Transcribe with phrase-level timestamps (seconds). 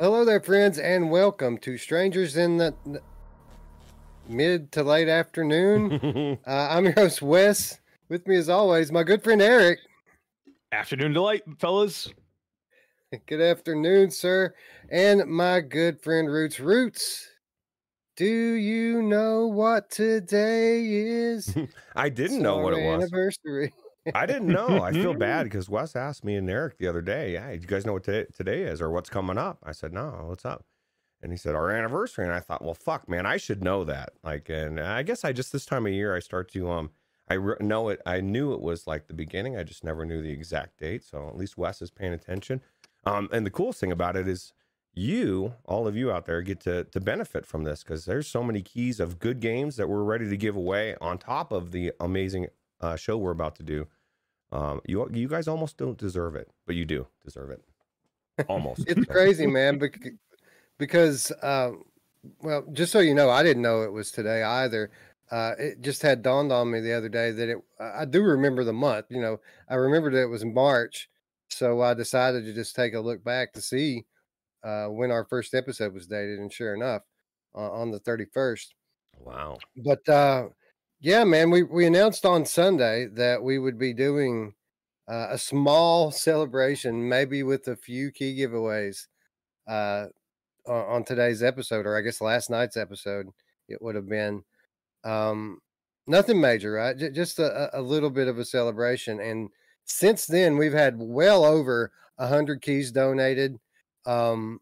[0.00, 2.74] Hello there, friends, and welcome to Strangers in the
[4.28, 6.36] Mid to Late Afternoon.
[6.46, 7.78] uh, I'm your host, Wes.
[8.08, 9.78] With me, as always, my good friend Eric.
[10.72, 12.12] Afternoon delight, fellas.
[13.26, 14.52] Good afternoon, sir.
[14.90, 16.58] And my good friend Roots.
[16.58, 17.28] Roots,
[18.16, 21.56] do you know what today is?
[21.94, 23.04] I didn't It's know what it was.
[23.04, 23.72] Anniversary.
[24.14, 24.82] I didn't know.
[24.82, 27.86] I feel bad because Wes asked me and Eric the other day, "Yeah, you guys
[27.86, 30.64] know what today, today is or what's coming up?" I said, "No, what's up?"
[31.22, 34.12] And he said, "Our anniversary." And I thought, "Well, fuck, man, I should know that."
[34.22, 36.90] Like, and I guess I just this time of year I start to um,
[37.28, 38.00] I re- know it.
[38.04, 39.56] I knew it was like the beginning.
[39.56, 41.04] I just never knew the exact date.
[41.04, 42.60] So at least Wes is paying attention.
[43.06, 44.52] Um, and the coolest thing about it is
[44.92, 48.42] you, all of you out there, get to to benefit from this because there's so
[48.42, 51.92] many keys of good games that we're ready to give away on top of the
[52.00, 52.48] amazing
[52.80, 53.86] uh, show we're about to do.
[54.54, 57.62] Um, you you guys almost don't deserve it, but you do deserve it.
[58.48, 58.84] Almost.
[58.88, 60.12] It's crazy, man, bec-
[60.78, 61.84] because, um,
[62.40, 64.90] well, just so you know, I didn't know it was today either.
[65.30, 68.62] Uh, it just had dawned on me the other day that it, I do remember
[68.62, 71.08] the month, you know, I remembered that it was March.
[71.48, 74.04] So I decided to just take a look back to see
[74.62, 76.38] uh, when our first episode was dated.
[76.38, 77.02] And sure enough,
[77.54, 78.66] uh, on the 31st.
[79.20, 79.58] Wow.
[79.76, 80.48] But uh,
[81.04, 84.54] yeah, man, we, we announced on Sunday that we would be doing
[85.06, 89.08] uh, a small celebration, maybe with a few key giveaways
[89.68, 90.06] uh,
[90.66, 93.28] on, today's episode, or I guess last night's episode,
[93.68, 94.44] it would have been.
[95.04, 95.58] Um,
[96.06, 96.96] nothing major, right?
[96.96, 99.20] J- just a, a little bit of a celebration.
[99.20, 99.50] And
[99.84, 103.58] since then, we've had well over a hundred keys donated.
[104.06, 104.58] Um,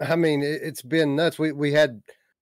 [0.00, 1.36] I mean, it, it's been nuts.
[1.36, 2.00] We we had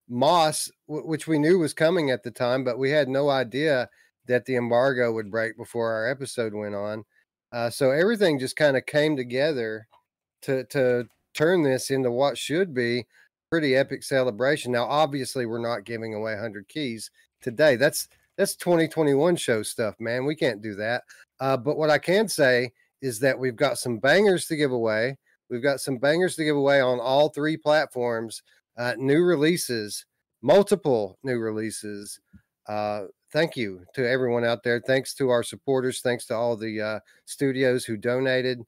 [0.09, 3.89] Moss, w- which we knew was coming at the time, but we had no idea
[4.27, 7.03] that the embargo would break before our episode went on.
[7.51, 9.87] Uh, so everything just kind of came together
[10.41, 13.05] to to turn this into what should be
[13.49, 14.71] pretty epic celebration.
[14.71, 17.09] Now, obviously, we're not giving away 100 keys
[17.41, 17.75] today.
[17.75, 18.07] That's
[18.37, 20.25] that's 2021 show stuff, man.
[20.25, 21.03] We can't do that.
[21.39, 25.17] Uh, but what I can say is that we've got some bangers to give away.
[25.49, 28.43] We've got some bangers to give away on all three platforms.
[28.77, 30.05] Uh, new releases,
[30.41, 32.19] multiple new releases.
[32.67, 34.81] Uh, thank you to everyone out there.
[34.85, 36.01] Thanks to our supporters.
[36.01, 38.59] Thanks to all the uh, studios who donated.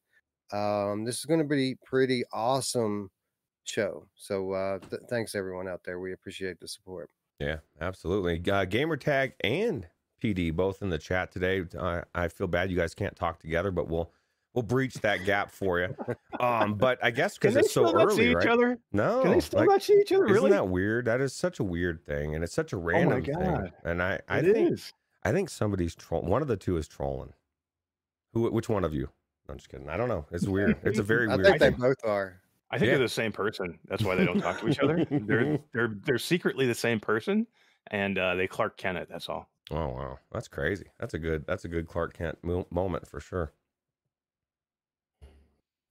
[0.51, 3.11] Um, this is going to be pretty awesome
[3.65, 4.07] show.
[4.15, 5.99] So uh, th- thanks everyone out there.
[5.99, 7.09] We appreciate the support.
[7.39, 8.41] Yeah, absolutely.
[8.51, 9.87] Uh, gamer tag and
[10.21, 11.63] PD both in the chat today.
[12.13, 14.11] I feel bad you guys can't talk together, but we'll
[14.59, 15.95] we'll breach that gap for you.
[16.39, 18.47] Um, but I guess because it's so still not see early, each right?
[18.47, 18.79] other?
[18.91, 20.23] No, Can they still like, not see each other?
[20.25, 20.37] Really?
[20.37, 21.05] isn't that weird?
[21.05, 23.33] That is such a weird thing, and it's such a random thing.
[23.35, 23.71] God.
[23.85, 24.93] And I, I It think is.
[25.23, 26.21] I think somebody's troll.
[26.23, 27.33] One of the two is trolling.
[28.33, 28.49] Who?
[28.51, 29.09] Which one of you?
[29.49, 29.89] I'm just kidding.
[29.89, 30.25] I don't know.
[30.31, 30.77] It's weird.
[30.83, 31.47] It's a very I weird.
[31.47, 31.79] I think they thing.
[31.79, 32.41] both are.
[32.71, 32.95] I think Yeah.
[32.97, 33.79] they're the same person.
[33.87, 35.05] That's why they don't talk to each other.
[35.11, 37.47] They're they're they're secretly the same person,
[37.87, 39.07] and uh, they Clark Kent it.
[39.09, 39.49] That's all.
[39.71, 40.85] Oh wow, that's crazy.
[40.99, 41.45] That's a good.
[41.47, 43.51] That's a good Clark Kent mo- moment for sure.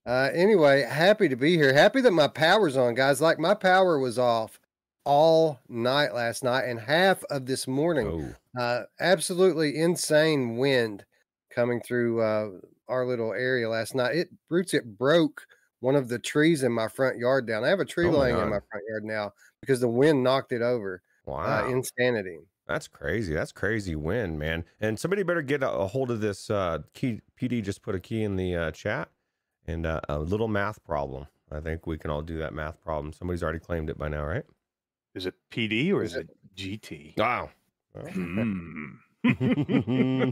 [0.07, 1.73] Uh, anyway, happy to be here.
[1.73, 3.21] Happy that my power's on, guys.
[3.21, 4.59] Like my power was off
[5.05, 8.35] all night last night and half of this morning.
[8.57, 11.05] Oh, Uh, absolutely insane wind
[11.51, 12.51] coming through uh,
[12.89, 14.17] our little area last night.
[14.17, 15.47] It roots it broke
[15.81, 17.65] one of the trees in my front yard down.
[17.65, 20.53] I have a tree Oh laying in my front yard now because the wind knocked
[20.53, 21.03] it over.
[21.27, 21.65] wow.
[21.67, 22.39] Uh, insanity.
[22.67, 23.33] That's crazy.
[23.33, 24.65] That's crazy wind, man.
[24.81, 27.21] And somebody better get a, a hold of this uh, key.
[27.41, 29.09] PD just put a key in the uh, chat
[29.69, 31.27] and uh, a little math problem.
[31.53, 33.13] I think we can all do that math problem.
[33.13, 34.45] Somebody's already claimed it by now, right?
[35.15, 37.17] Is it PD or Is is it GT?
[37.19, 37.51] Wow.
[38.13, 38.87] Hmm.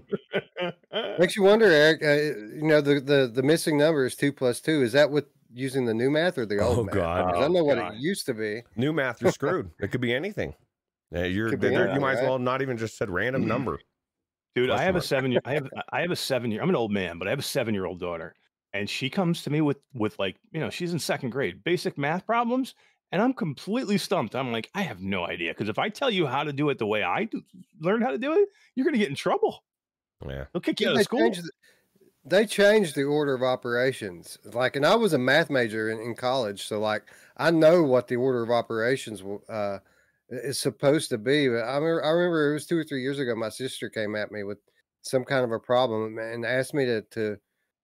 [1.19, 2.03] Makes you wonder, Eric.
[2.03, 4.83] Uh, you know, the, the the missing number is two plus two.
[4.83, 6.95] Is that with using the new math or the old Oh, math?
[6.95, 7.25] God.
[7.25, 7.95] 'Cause I don't know what God.
[7.95, 8.63] it used to be.
[8.77, 9.71] New math, you're screwed.
[9.81, 10.55] it could be anything.
[11.15, 13.47] Uh, you're Could be there- you anything, might as well not even just said random
[13.47, 13.79] number.
[14.55, 16.69] Dude, I Question have a seven year I have I have a seven year I'm
[16.69, 18.35] an old man, but I have a seven year old daughter.
[18.77, 21.97] And she comes to me with with like, you know, she's in second grade, basic
[21.99, 22.75] math problems,
[23.13, 24.35] and I'm completely stumped.
[24.37, 25.53] I'm like, I have no idea.
[25.53, 27.43] Because if I tell you how to do it the way I do,
[27.81, 29.65] learn how to do it, you're gonna get in trouble.
[30.27, 30.47] Yeah.
[30.53, 31.21] They'll kick you Yeah, out they of school.
[31.21, 31.53] changed the-
[32.25, 34.39] they changed the order of operations.
[34.45, 37.05] Like, and I was a math major in, in college, so like
[37.37, 39.79] I know what the order of operations uh,
[40.29, 41.49] is supposed to be.
[41.49, 43.35] But I remember, I remember it was two or three years ago.
[43.37, 44.59] My sister came at me with
[45.03, 47.39] some kind of a problem and asked me to to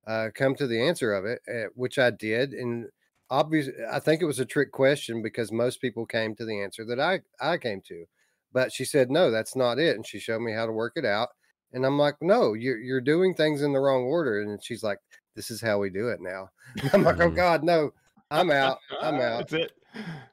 [0.06, 2.52] uh, come to the answer of it, uh, which I did.
[2.52, 2.88] And
[3.30, 6.84] obviously, I think it was a trick question because most people came to the answer
[6.86, 8.06] that I I came to.
[8.52, 9.96] But she said, no, that's not it.
[9.96, 11.30] And she showed me how to work it out.
[11.72, 14.42] And I'm like, no, you're you're doing things in the wrong order.
[14.42, 14.98] And she's like,
[15.34, 16.50] this is how we do it now.
[16.92, 17.36] I'm like, oh Mhm.
[17.36, 17.92] God, no.
[18.30, 18.78] I'm out.
[19.00, 19.48] I'm out.
[19.48, 19.72] That's it.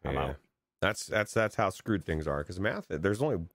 [0.06, 0.22] I'm Yeah.
[0.22, 0.36] out.
[0.82, 2.40] That's that's that's how screwed things are.
[2.40, 3.46] Because math, there's only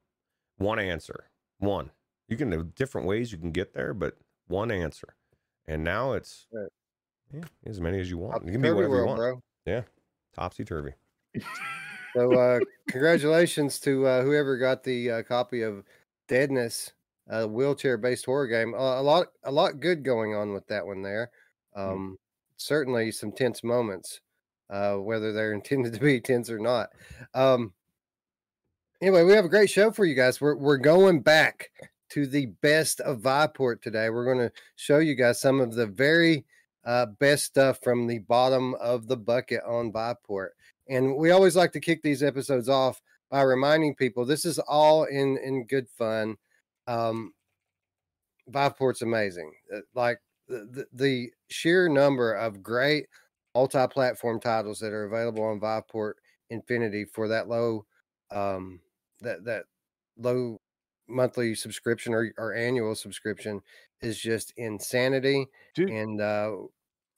[0.59, 1.31] one answer.
[1.59, 1.91] One.
[2.29, 5.15] You can have different ways you can get there, but one answer.
[5.67, 6.69] And now it's Right.
[7.33, 8.47] yeah, as many as you want.
[8.47, 9.19] It can be whatever you want.
[9.19, 9.43] bro.
[9.67, 9.83] Yeah,
[10.35, 10.93] topsy turvy.
[12.15, 15.83] So uh, congratulations to uh, whoever got the uh, copy of
[16.29, 16.93] Deadness,
[17.29, 18.73] a wheelchair-based horror game.
[18.75, 21.31] Uh, a lot, a lot good going on with that one there.
[21.75, 22.17] Um,
[22.57, 24.21] Certainly some tense moments,
[24.71, 26.91] uh, whether they're intended to be tense or not.
[27.35, 27.73] Um,
[29.03, 30.41] anyway, we have a great show for you guys.
[30.41, 31.71] We're we're going back
[32.11, 34.11] to the best of Viveport today.
[34.11, 36.45] We're going to show you guys some of the very
[36.85, 40.51] uh, best stuff from the bottom of the bucket on Viveport.
[40.89, 45.05] And we always like to kick these episodes off by reminding people this is all
[45.05, 46.37] in in good fun.
[46.87, 47.33] Um,
[48.51, 49.53] Viveport's amazing.
[49.75, 53.07] Uh, Like the, the, sheer number of great
[53.55, 56.15] multi-platform titles that are available on Viveport
[56.51, 57.87] Infinity for that low
[58.31, 58.81] um
[59.21, 59.65] that that
[60.19, 60.61] low
[61.09, 63.61] monthly subscription or, or annual subscription
[64.01, 66.57] is just insanity Dude, and uh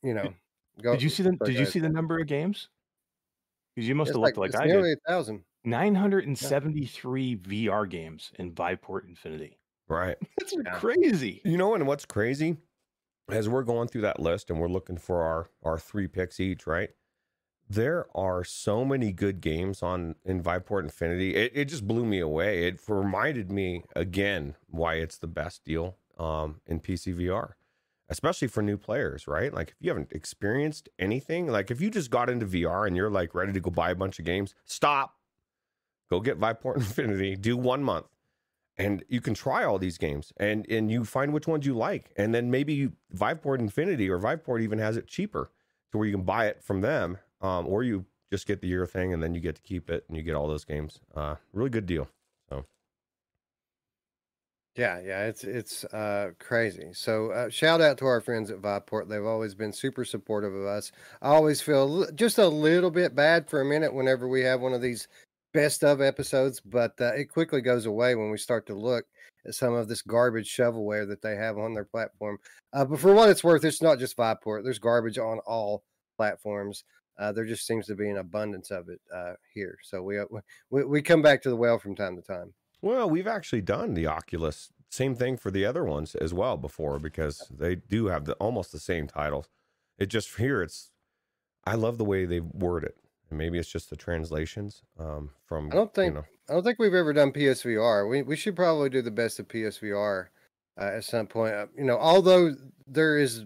[0.03, 0.35] you know
[0.83, 2.69] go did you see the sorry, did you see the number of games?
[3.75, 4.99] Because you must It's have looked like, it's I nearly did.
[5.07, 9.59] a thousand 973 VR games in Viveport Infinity.
[9.89, 10.17] Right.
[10.39, 10.79] That's Yeah.
[10.79, 11.41] crazy.
[11.45, 12.57] You know, and what's crazy
[13.31, 16.67] as we're going through that list and we're looking for our our three picks each,
[16.67, 16.91] right?
[17.69, 21.35] There are so many good games on in Viveport Infinity.
[21.35, 22.67] It, it just blew me away.
[22.67, 27.53] It reminded me again why it's the best deal um, in PC VR,
[28.09, 29.53] especially for new players, right?
[29.53, 33.11] Like if you haven't experienced anything, like if you just got into VR and you're
[33.11, 35.17] like ready to go buy a bunch of games, stop,
[36.09, 38.07] go get Viveport Infinity, do one month
[38.79, 42.13] and you can try all these games and and you find which ones you like
[42.17, 45.51] and then maybe you, viveport infinity or viveport even has it cheaper
[45.91, 48.87] to where you can buy it from them um, or you just get the year
[48.87, 51.37] thing and then you get to keep it and you get all those games uh,
[51.53, 52.09] really good deal
[52.49, 52.65] So.
[54.77, 56.91] Yeah, yeah, it's it's uh crazy.
[56.93, 59.09] So uh, shout out to our friends at Viveport.
[59.09, 60.93] They've always been super supportive of us.
[61.23, 64.75] I always feel just a little bit bad for a minute whenever we have one
[64.75, 65.09] of these
[65.57, 69.07] best of episodes, but uh, it quickly goes away when we start to look
[69.47, 72.37] at some of this garbage shovelware that they have on their platform.
[72.75, 74.65] Uh, but for what it's worth, it's not just Viveport.
[74.65, 75.83] There's garbage on all
[76.19, 76.85] platforms.
[77.19, 79.79] Uh, there just seems to be an abundance of it uh, here.
[79.83, 80.25] So we, uh,
[80.71, 82.53] we we come back to the well from time to time.
[82.83, 86.99] well we've actually done the oculus same thing for the other ones as well before
[86.99, 89.49] because they do have the almost the same titles
[89.99, 90.91] it just here it's
[91.65, 92.97] i love the way they word it
[93.31, 96.63] and maybe it's just the translations um, from I don't think you know, I don't
[96.63, 98.09] think we've ever done PSVR.
[98.09, 100.27] We we should probably do the best of PSVR
[100.81, 101.55] uh, at some point.
[101.55, 102.55] Uh, you know, although
[102.87, 103.45] there is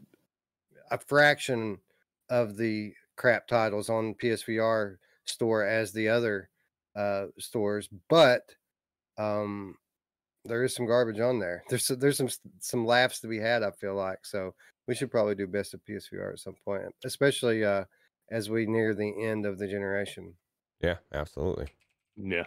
[0.91, 1.79] a fraction
[2.29, 4.97] of the crap titles on PSVR
[5.27, 6.49] store as the other
[6.97, 8.43] uh, stores, but
[9.19, 9.77] um,
[10.47, 11.63] there is some garbage on there.
[11.69, 13.63] There's some- there's some some laughs to be had.
[13.63, 14.55] I feel like so
[14.89, 17.85] we should probably do best of PSVR at some point, especially uh,
[18.31, 20.35] as we near the end of the generation.
[20.81, 21.69] yeah absolutely
[22.17, 22.47] Yeah.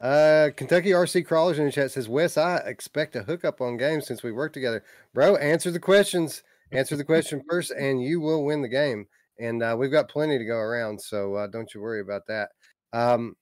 [0.00, 4.06] Uh, Kentucky RC Crawlers in the chat says, Wes, I expect a hookup on games
[4.06, 4.84] since we work together.
[5.12, 6.42] Bro, answer the questions.
[6.72, 9.06] Answer the question first, and you will win the game.
[9.40, 12.50] And uh, we've got plenty to go around, so uh, don't you worry about that.
[12.92, 13.36] Um,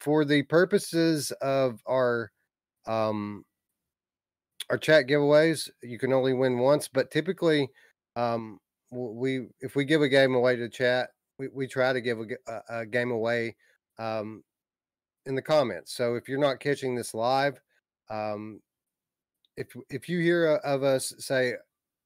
[0.00, 2.32] for the purposes of our
[2.86, 3.44] um,
[4.70, 7.68] our chat giveaways, you can only win once, but typically,
[8.16, 8.58] um,
[8.90, 12.18] we if we give a game away to chat, we, we try to give
[12.68, 13.56] a game away
[13.98, 14.42] um,
[15.26, 15.94] in the comments.
[15.94, 17.60] So if you're not catching this live,
[18.10, 18.60] um,
[19.56, 21.54] if if you hear of us say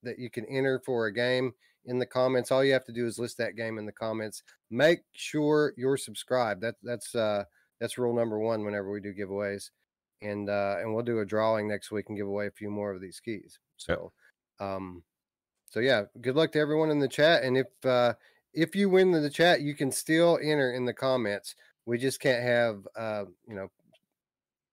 [0.04, 1.52] that you can enter for a game
[1.86, 4.42] in the comments, all you have to do is list that game in the comments.
[4.70, 6.62] Make sure you're subscribed.
[6.62, 7.44] That that's uh
[7.80, 9.70] that's rule number one whenever we do giveaways,
[10.22, 12.92] and uh, and we'll do a drawing next week and give away a few more
[12.92, 13.58] of these keys.
[13.76, 14.12] So,
[14.60, 15.02] um,
[15.68, 17.42] so yeah, good luck to everyone in the chat.
[17.42, 18.14] And if uh,
[18.52, 21.56] if you win the chat, you can still enter in the comments.
[21.86, 23.68] We just can't have uh, you know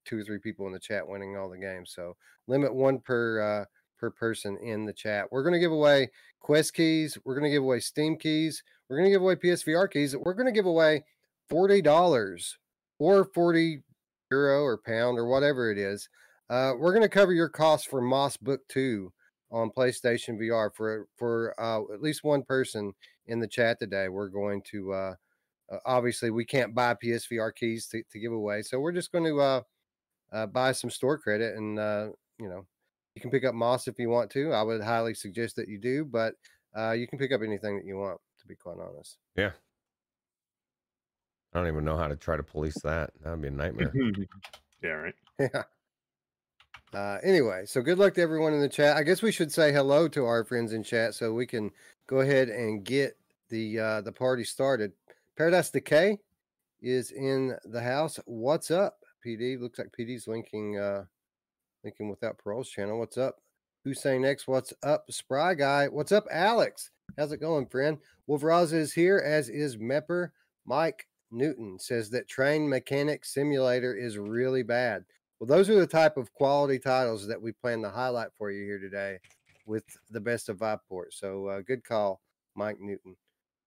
[0.05, 1.91] two or three people in the chat winning all the games.
[1.93, 2.15] So
[2.47, 3.65] limit one per uh,
[4.01, 5.31] per person in the chat.
[5.31, 6.09] We're going to give away
[6.41, 7.17] Quest keys.
[7.23, 8.63] We're going to give away Steam keys.
[8.89, 10.17] We're going to give away PSVR keys.
[10.17, 11.05] We're going to give away
[11.47, 12.57] forty dollars
[12.99, 13.83] or forty
[14.31, 16.09] euro or pound or whatever it is.
[16.49, 19.13] Uh, we're going to cover your costs for Moss Book Two
[19.51, 22.91] on PlayStation VR for for uh, at least one person
[23.27, 24.09] in the chat today.
[24.09, 25.13] We're going to uh,
[25.71, 29.25] uh, obviously we can't buy PSVR keys to, to give away, so we're just going
[29.25, 29.61] to uh,
[30.33, 31.77] uh, buy some store credit, and
[32.39, 32.65] you know
[33.15, 34.51] you can pick up Moss if you want to.
[34.53, 36.35] I would highly suggest that you do, but
[36.77, 38.19] uh, you can pick up anything that you want.
[38.39, 39.17] To be quite honest.
[39.35, 39.51] Yeah.
[41.53, 43.11] I don't even know how to try to police that.
[43.21, 43.93] That would be a nightmare.
[44.83, 45.15] yeah, right.
[45.39, 45.63] Yeah.
[46.93, 48.97] Uh, anyway, so good luck to everyone in the chat.
[48.97, 51.71] I guess we should say hello to our friends in chat so we can
[52.07, 53.15] go ahead and get
[53.49, 54.91] the uh, the party started.
[55.37, 56.17] Paradise Decay
[56.81, 58.19] is in the house.
[58.25, 59.59] What's up, PD?
[59.59, 61.05] Looks like PD's linking uh
[61.83, 62.99] linking without parole's channel.
[62.99, 63.37] What's up?
[63.83, 64.47] Who's saying next?
[64.47, 65.87] What's up, Spry Guy?
[65.87, 66.91] What's up, Alex?
[67.17, 67.97] How's it going, friend?
[68.29, 70.29] Wolveraz is here, as is Mepper.
[70.65, 75.03] Mike Newton says that Train Mechanic Simulator is really bad.
[75.39, 78.63] Well, those are the type of quality titles that we plan to highlight for you
[78.63, 79.17] here today
[79.65, 81.11] with the best of Viveport.
[81.11, 82.21] So uh, good call,
[82.55, 83.15] Mike Newton.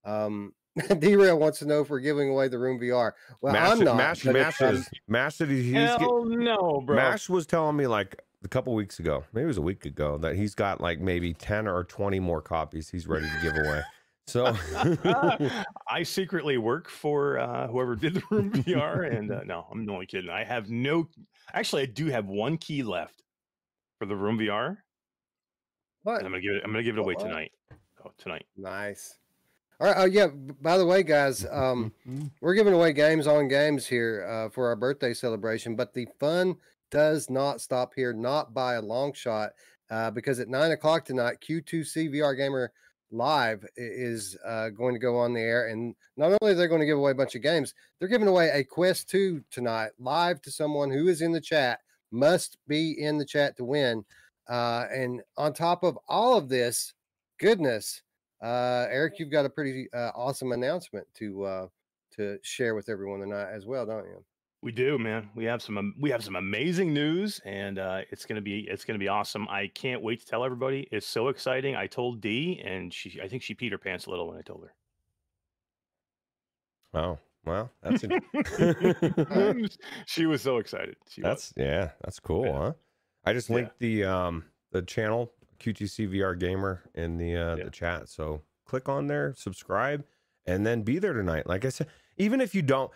[0.05, 0.53] Um,
[0.99, 3.11] D-Rail wants to know if we're giving away the Room VR.
[3.41, 3.97] Well, Mash, I'm not.
[3.97, 6.95] Mash, Mash, is, Mash, said he's, he's Hell no, bro.
[6.95, 10.17] Mash was telling me like a couple weeks ago, maybe it was a week ago,
[10.17, 13.81] that he's got like maybe 10 or 20 more copies he's ready to give away.
[14.27, 14.55] So
[15.87, 20.07] I secretly work for uh, whoever did the room VR, and uh, no, I'm only
[20.07, 20.29] kidding.
[20.31, 21.07] I have no.
[21.53, 23.23] Actually, I do have one key left
[23.99, 24.77] for the room VR.
[26.03, 26.17] what?
[26.17, 26.61] And I'm gonna give it.
[26.65, 27.23] I'm gonna give it away What?
[27.23, 27.51] tonight.
[28.03, 28.45] Oh, tonight.
[28.57, 29.15] Nice.
[29.79, 29.95] All right.
[29.97, 30.27] Oh, yeah.
[30.27, 31.91] By the way, guys, um,
[32.41, 36.55] we're giving away games on games here uh, for our birthday celebration, but the fun
[36.91, 39.51] does not stop here, not by a long shot,
[39.89, 42.71] uh, because at nine o'clock tonight, Q2C VR Gamer
[43.11, 46.79] Live is uh, going to go on the air, and not only are they going
[46.79, 50.41] to give away a bunch of games, they're giving away a Quest Two tonight, live
[50.41, 51.79] to someone who is in the chat.
[52.11, 54.05] Must be in the chat to win.
[54.47, 56.93] Uh, and on top of all of this,
[57.39, 58.01] goodness,
[58.45, 61.67] uh, Eric, you've got a pretty uh, awesome announcement to uh,
[62.17, 64.23] to share with everyone tonight as well, don't you?
[64.61, 65.29] We do, man.
[65.35, 65.77] We have some.
[65.77, 68.67] am- We have some amazing news, and uh, it's gonna be.
[68.69, 69.47] It's gonna be awesome.
[69.49, 70.87] I can't wait to tell everybody.
[70.91, 71.75] It's so exciting.
[71.75, 73.19] I told Dee, and she.
[73.21, 74.73] I think she peed her pants a little when I told her.
[76.93, 77.19] Wow.
[77.45, 79.67] well, that's a,
[80.05, 80.95] she was so excited.
[81.09, 81.29] She was.
[81.29, 82.57] that's yeah, that's cool, Yeah.
[82.57, 82.73] huh?
[83.25, 83.55] I just Yeah.
[83.55, 87.63] linked the um the channel Q2C VR Gamer in the uh Yeah.
[87.65, 88.09] the chat.
[88.09, 90.05] So click on there, subscribe,
[90.45, 91.47] and then be there tonight.
[91.47, 92.91] Like I said, even if you don't,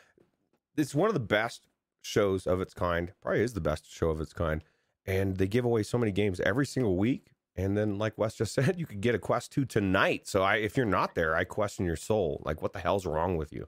[0.77, 1.67] it's one of the best
[2.01, 3.11] shows of its kind.
[3.21, 4.63] Probably is the best show of its kind.
[5.05, 7.31] And they give away so many games every single week.
[7.55, 10.27] And then, like Wes just said, you could get a Quest 2 tonight.
[10.27, 12.41] So I if you're not there, I question your soul.
[12.45, 13.67] Like, what the hell's wrong with you?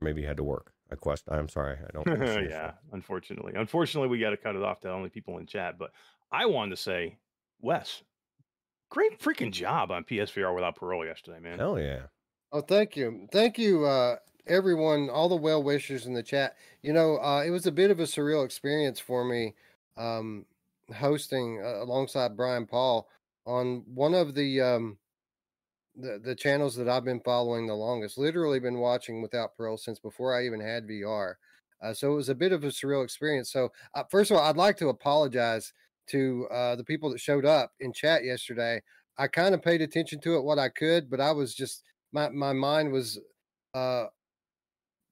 [0.00, 0.72] Maybe you had to work.
[0.90, 1.24] I quest.
[1.28, 1.78] I'm sorry.
[1.82, 2.06] I don't.
[2.48, 3.54] yeah, unfortunately.
[3.56, 5.78] Unfortunately, we got to cut it off to only people in chat.
[5.78, 5.90] But
[6.30, 7.16] I wanted to say,
[7.60, 8.02] Wes,
[8.90, 11.58] great freaking job on PSVR without parole yesterday, man.
[11.58, 12.06] Hell yeah.
[12.52, 14.16] Oh, thank you, thank you, uh,
[14.46, 16.56] everyone, all the well wishers in the chat.
[16.82, 19.54] You know, uh, it was a bit of a surreal experience for me,
[19.96, 20.46] um,
[20.94, 23.08] hosting uh, alongside Brian Paul
[23.46, 24.98] on one of the um,
[25.94, 28.18] the the channels that I've been following the longest.
[28.18, 31.38] Literally been watching without parole since before I even had VR.
[31.82, 33.50] Uh, so it was a bit of a surreal experience.
[33.50, 35.72] So uh, first of all, I'd like to apologize
[36.08, 38.82] to uh, the people that showed up in chat yesterday.
[39.18, 42.28] I kind of paid attention to it what I could, but I was just my
[42.28, 43.18] my mind was
[43.74, 44.06] uh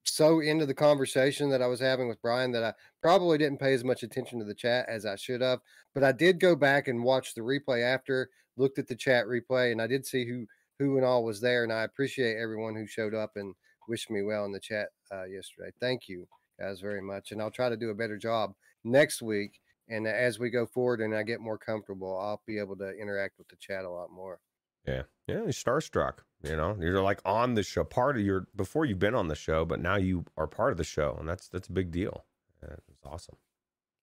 [0.05, 3.73] so into the conversation that I was having with Brian that I probably didn't pay
[3.73, 5.59] as much attention to the chat as I should have.
[5.93, 9.71] But I did go back and watch the replay after, looked at the chat replay,
[9.71, 10.45] and I did see who
[10.77, 11.63] who and all was there.
[11.63, 13.55] And I appreciate everyone who showed up and
[13.87, 15.71] wished me well in the chat uh, yesterday.
[15.79, 16.27] Thank you
[16.59, 19.59] guys very much, and I'll try to do a better job next week.
[19.87, 23.37] And as we go forward and I get more comfortable, I'll be able to interact
[23.37, 24.39] with the chat a lot more.
[24.87, 25.03] Yeah.
[25.27, 25.35] Yeah.
[25.35, 26.19] You're starstruck.
[26.43, 29.35] You know, you're like on the show, part of your before you've been on the
[29.35, 32.23] show, but now you are part of the show, and that's that's a big deal.
[32.61, 33.37] Yeah, it's awesome.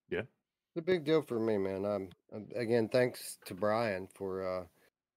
[0.09, 0.23] Yeah.
[0.75, 1.85] It's a big deal for me, man.
[1.85, 4.65] Um, um, again, thanks to Brian for uh,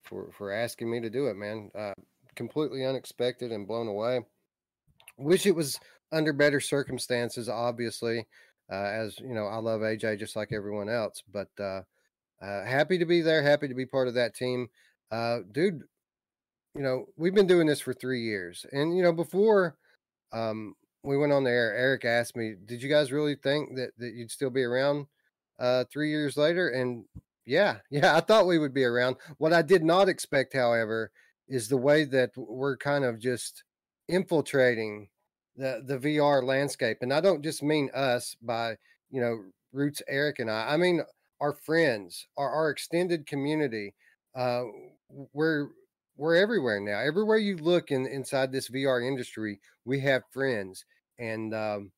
[0.03, 1.71] for for asking me to do it, man.
[1.77, 1.93] Uh,
[2.35, 4.21] completely unexpected and blown away.
[5.17, 5.79] Wish it was
[6.11, 8.27] under better circumstances, obviously.
[8.71, 11.81] Uh, as you know, I love AJ just like everyone else, but uh,
[12.41, 13.41] uh, happy to be there.
[13.41, 14.69] Happy to be part of that team,
[15.51, 15.83] dude.
[16.75, 19.77] You know, we've been doing this for three years, and you know, before
[20.31, 23.91] um, we went on the air, Eric asked me, "Did you guys really think that
[23.97, 25.07] that you'd still be around?"
[25.91, 26.69] three years later.
[26.69, 27.05] And
[27.45, 29.15] yeah, yeah, I thought we would be around.
[29.37, 31.11] What I did not expect, however,
[31.47, 33.63] is the way that we're kind of just
[34.09, 35.07] infiltrating
[35.57, 36.99] the the VR landscape.
[37.01, 38.77] And I don't just mean us by
[39.09, 40.73] you know Roots, Eric, and I.
[40.73, 41.01] I mean
[41.41, 43.93] our friends, our our extended community.
[44.35, 44.63] Uh,
[45.33, 45.69] we're
[46.15, 46.99] we're everywhere now.
[46.99, 50.85] Everywhere you look in inside this VR industry, we have friends,
[51.19, 51.91] and um,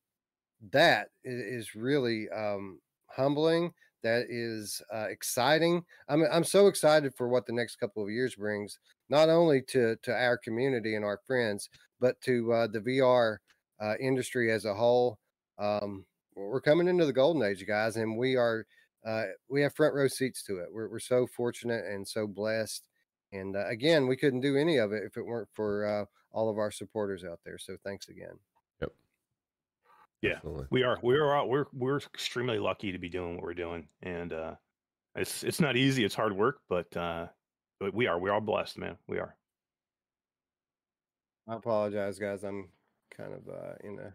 [0.72, 3.74] that is really um, humbling.
[4.04, 5.84] that is uh, exciting.
[6.08, 9.96] I'm I'm so excited for what the next couple of years brings, not only to
[10.04, 13.38] to our community and our friends, but to uh, the VR
[13.80, 15.20] uh, industry as a whole.
[15.58, 16.06] Um,
[16.36, 18.66] we're coming into the golden age, guys, and we are
[19.06, 20.68] uh, we have front row seats to it.
[20.72, 22.88] We're we're so fortunate and so blessed.
[23.32, 26.50] And uh, again, we couldn't do any of it if it weren't for uh, all
[26.50, 27.58] of our supporters out there.
[27.58, 28.40] So thanks again.
[28.82, 28.92] Yep.
[30.22, 30.68] Yeah, Absolutely.
[30.72, 30.98] we are.
[31.04, 31.46] We are.
[31.46, 34.56] We're we're extremely lucky to be doing what we're doing, and uh,
[35.16, 36.04] it's it's not easy.
[36.04, 37.28] It's hard work, but uh,
[37.80, 38.20] but we are.
[38.20, 38.98] We are blessed, man.
[39.08, 39.36] We are.
[41.48, 42.44] I apologize, guys.
[42.44, 42.70] I'm
[43.16, 44.14] kind of uh, in a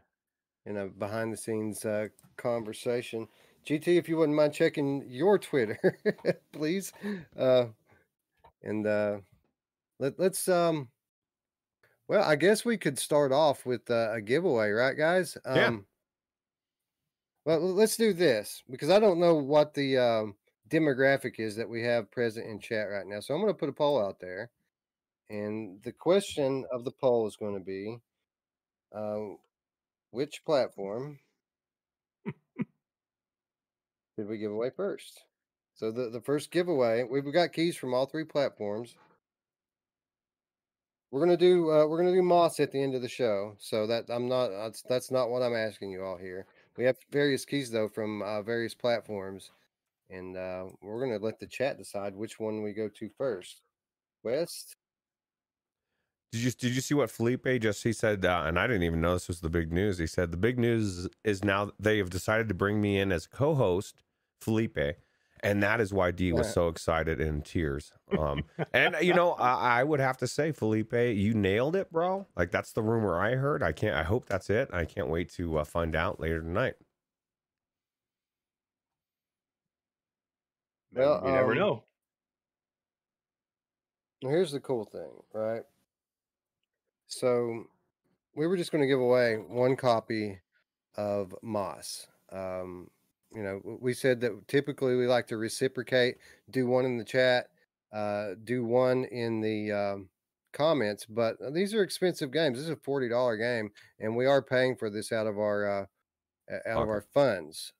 [0.66, 3.28] in a behind the scenes uh, conversation.
[3.66, 5.98] GT, if you wouldn't mind checking your Twitter,
[6.52, 6.92] please.
[7.36, 7.66] Uh,
[8.62, 9.18] and uh,
[9.98, 10.88] let, let's um,
[12.08, 15.38] well, I guess we could start off with uh, a giveaway, right, guys?
[15.44, 15.76] Um, yeah.
[17.46, 20.34] Well, let's do this because I don't know what the um,
[20.68, 23.20] demographic is that we have present in chat right now.
[23.20, 24.50] So I'm going to put a poll out there,
[25.30, 27.98] and the question of the poll is going to be,
[28.94, 29.34] uh,
[30.10, 31.18] which platform
[34.16, 35.24] did we give away first?
[35.74, 38.94] So the, the first giveaway, we've got keys from all three platforms.
[41.10, 43.54] We're gonna do uh, we're gonna do moss at the end of the show.
[43.58, 46.46] So that I'm not that's, that's not what I'm asking you all here.
[46.76, 49.52] We have various keys though from uh, various platforms,
[50.10, 53.60] and uh, we're gonna let the chat decide which one we go to first.
[54.24, 54.76] West.
[56.32, 58.24] Did you did you see what Felipe just he said?
[58.24, 59.98] Uh, and I didn't even know this was the big news.
[59.98, 63.26] He said the big news is now they have decided to bring me in as
[63.26, 64.02] co-host,
[64.40, 64.96] Felipe,
[65.44, 67.92] and that is why D was so excited in tears.
[68.18, 72.26] Um, and you know, I, I, would have to say, Felipe, you nailed it, bro.
[72.34, 73.62] Like that's the rumor I heard.
[73.62, 73.94] I can't.
[73.94, 74.70] I hope that's it.
[74.72, 76.74] I can't wait to uh, find out later tonight.
[80.94, 81.84] Well, you never um, know.
[84.20, 85.62] Here's the cool thing, right?
[87.14, 87.64] So
[88.34, 90.40] we were just going to give away one copy
[90.96, 92.06] of Moss.
[92.32, 92.90] Um,
[93.34, 96.16] you know, we said that typically we like to reciprocate,
[96.50, 97.48] do one in the chat,
[97.92, 100.08] uh, do one in the um,
[100.52, 102.58] comments, but uh, these are expensive games.
[102.58, 105.66] This is a forty dollar game, and we are paying for this out of our
[105.68, 105.86] uh,
[106.50, 106.82] out okay.
[106.82, 107.72] of our funds.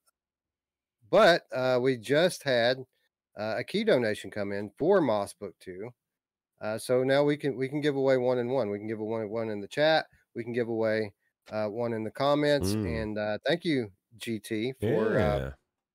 [1.09, 2.79] But uh, we just had
[3.37, 5.91] uh, a key donation come in for Moss Book Two,
[6.61, 8.69] uh, so now we can we can give away one and one.
[8.69, 10.05] We can give away one and one in the chat.
[10.35, 11.13] We can give away
[11.51, 12.69] uh, one in the comments.
[12.69, 13.01] Mm.
[13.01, 15.49] And uh, thank you, GT, for uh, yeah.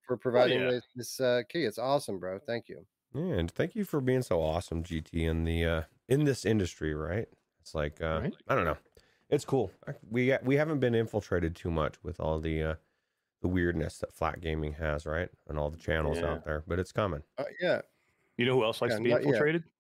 [0.06, 0.80] for providing oh, yeah.
[0.96, 1.64] this, this key.
[1.64, 2.38] It's awesome, bro.
[2.46, 2.84] Thank you.
[3.14, 6.94] Yeah, and thank you for being so awesome, GT, in the uh, in this industry.
[6.94, 7.26] Right?
[7.60, 8.34] It's like uh, right.
[8.48, 8.78] I don't know.
[9.30, 9.72] It's cool.
[10.10, 12.74] We we haven't been infiltrated too much with all the uh,
[13.42, 16.32] the weirdness that flat gaming has, right, and all the channels yeah.
[16.32, 16.64] out there.
[16.66, 17.22] But it's coming.
[17.60, 17.80] yeah.
[18.36, 19.64] You know who else likes yeah, to be infiltrated?
[19.64, 19.72] Yet.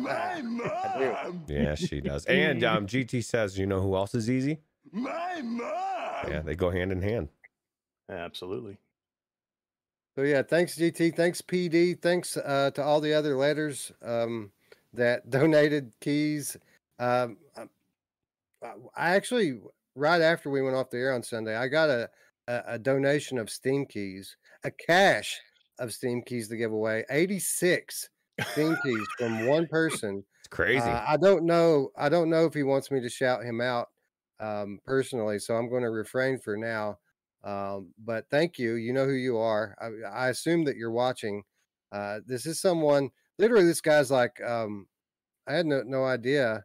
[0.00, 1.44] My mom.
[1.48, 2.24] Yeah, she does.
[2.28, 4.60] And um, GT says, you know who else is easy?
[4.92, 5.72] My mom.
[6.28, 7.28] Yeah, they go hand in hand.
[8.08, 8.78] Absolutely.
[10.16, 14.50] So yeah, thanks GT, thanks PD, thanks uh, to all the other letters um,
[14.92, 16.56] that donated keys.
[16.98, 17.36] Um,
[18.96, 19.60] I actually,
[19.94, 22.10] right after we went off the air on Sunday, I got a,
[22.48, 25.40] a, a donation of Steam keys, a cache
[25.78, 27.04] of Steam keys to give away.
[27.10, 28.08] Eighty six
[28.54, 30.24] keys from one person.
[30.40, 30.80] It's crazy.
[30.80, 31.90] Uh, I don't know.
[31.96, 33.88] I don't know if he wants me to shout him out
[34.40, 36.98] um, personally, so I'm going to refrain for now.
[37.44, 38.74] Um, but thank you.
[38.74, 39.76] You know who you are.
[39.80, 41.42] I, I assume that you're watching.
[41.92, 43.10] Uh, this is someone.
[43.38, 44.40] Literally, this guy's like.
[44.42, 44.86] Um,
[45.46, 46.64] I had no no idea.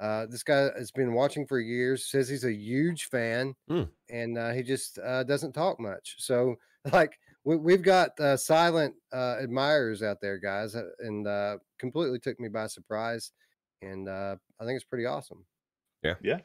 [0.00, 2.06] Uh, this guy has been watching for years.
[2.06, 3.88] Says he's a huge fan, mm.
[4.10, 6.16] and uh, he just uh, doesn't talk much.
[6.18, 6.56] So,
[6.92, 12.18] like, we, have got uh, silent uh, admirers out there, guys, uh, and uh, completely
[12.18, 13.32] took me by surprise.
[13.82, 15.44] And uh, I think it's pretty awesome.
[16.02, 16.38] Yeah, yeah.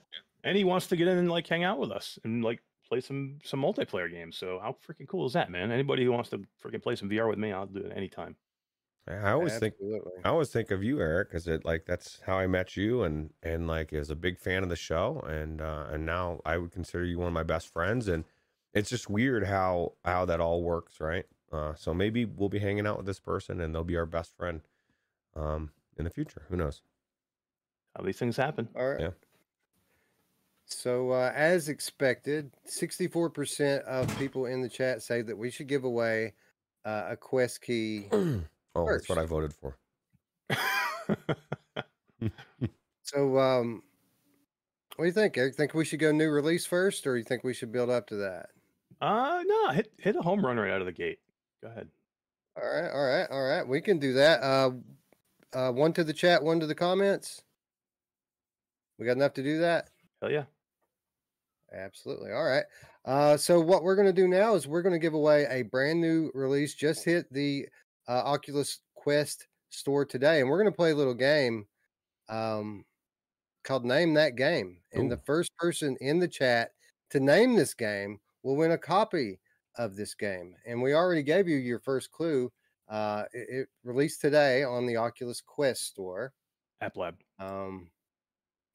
[0.44, 3.02] And he wants to get in and like hang out with us and like play
[3.02, 4.38] some some multiplayer games.
[4.38, 5.72] So how freaking cool is that, man?
[5.72, 8.36] Anybody who wants to freaking play some VR with me, I'll do it anytime.
[9.08, 10.00] I always Absolutely.
[10.12, 13.04] think I always think of you, Eric, because it like that's how I met you,
[13.04, 16.58] and and like is a big fan of the show, and uh, and now I
[16.58, 18.26] would consider you one of my best friends, and
[18.74, 21.26] it's just weird how how that all works, right?
[21.52, 24.36] Uh, so maybe we'll be hanging out with this person and they'll be our best
[24.36, 24.62] friend
[25.36, 26.44] um, in the future.
[26.50, 26.82] Who knows?
[27.96, 28.68] How these things happen.
[28.76, 29.00] All right.
[29.00, 29.10] Yeah.
[30.66, 35.86] So, uh, as expected, 64% of people in the chat say that we should give
[35.86, 36.34] away
[36.84, 38.08] uh, a quest key.
[38.12, 38.42] oh,
[38.76, 39.08] first.
[39.08, 39.78] that's what I voted for.
[43.04, 43.82] so, um,
[44.98, 45.56] what do you think, Eric?
[45.56, 48.16] Think we should go new release first, or you think we should build up to
[48.18, 48.50] that?
[49.00, 51.20] Uh no, hit hit a home run right out of the gate.
[51.62, 51.88] Go ahead.
[52.56, 53.68] All right, all right, all right.
[53.68, 54.42] We can do that.
[54.42, 54.72] Uh,
[55.54, 57.44] uh, one to the chat, one to the comments.
[58.98, 59.90] We got enough to do that.
[60.22, 60.46] Hell yeah.
[61.72, 62.32] Absolutely.
[62.32, 62.64] All right.
[63.06, 65.64] Uh, so what we're going to do now is we're going to give away a
[65.64, 66.74] brand new release.
[66.74, 67.68] Just hit the
[68.08, 71.66] uh, Oculus Quest store today, and we're going to play a little game
[72.30, 72.84] um,
[73.64, 74.78] called Name That Game.
[74.94, 75.16] And Ooh.
[75.16, 76.72] the first person in the chat
[77.12, 79.40] to name this game will win a copy
[79.78, 80.56] of this game.
[80.66, 82.50] And we already gave you your first clue.
[82.88, 86.32] Uh, it, it released today on the Oculus Quest store.
[86.80, 87.16] App Lab.
[87.40, 87.90] Um,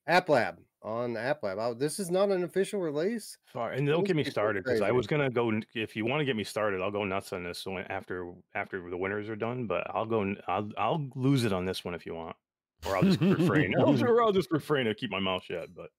[0.06, 1.56] App Lab on App Lab.
[1.58, 3.38] Oh, this is not an official release.
[3.50, 5.50] Sorry, and don't get me started because I was gonna go.
[5.74, 8.90] If you want to get me started, I'll go nuts on this when after after
[8.90, 9.66] the winners are done.
[9.66, 10.34] But I'll go.
[10.48, 12.36] I'll I'll lose it on this one if you want,
[12.84, 13.74] or I'll just refrain.
[13.78, 15.68] I'll, or I'll just refrain and keep my mouth shut.
[15.74, 15.90] But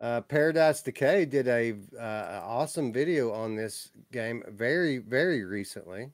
[0.00, 6.10] Uh, Paradise Decay did a uh, awesome video on this game very, very recently.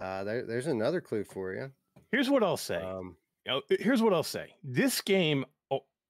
[0.00, 1.70] Uh, there, there's another clue for you.
[2.10, 2.76] here's what I'll say.
[2.76, 3.16] Um,
[3.68, 4.54] here's what I'll say.
[4.62, 5.44] This game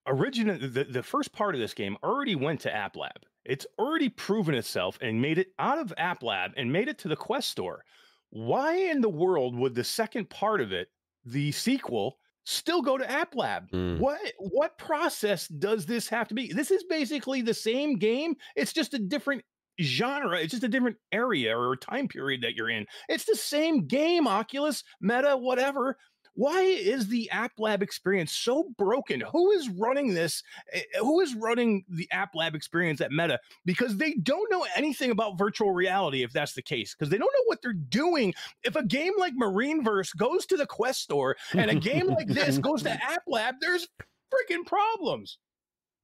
[0.07, 3.25] originated the, the first part of this game already went to App Lab.
[3.45, 7.09] It's already proven itself and made it out of App Lab and made it to
[7.09, 7.85] the Quest store.
[8.31, 10.89] Why in the world would the second part of it,
[11.25, 13.71] the sequel, still go to App Lab?
[13.71, 13.99] Mm.
[13.99, 16.53] What what process does this have to be?
[16.53, 18.37] This is basically the same game.
[18.57, 19.43] It's just a different
[19.81, 20.39] genre.
[20.39, 22.87] It's just a different area or time period that you're in.
[23.09, 25.97] It's the same game, Oculus, Meta, whatever.
[26.37, 29.21] Why is the App Lab experience so broken?
[29.21, 30.43] Who is running this?
[30.73, 33.39] Eh, Who is running the App Lab experience at Meta?
[33.65, 37.33] Because they don't know anything about virtual reality, if that's the case, because they don't
[37.33, 38.35] know what they're doing.
[38.65, 42.59] If a game like Marineverse goes to the Quest store and a game like this
[42.59, 43.87] goes to App Lab, there's
[44.33, 45.39] freaking problems.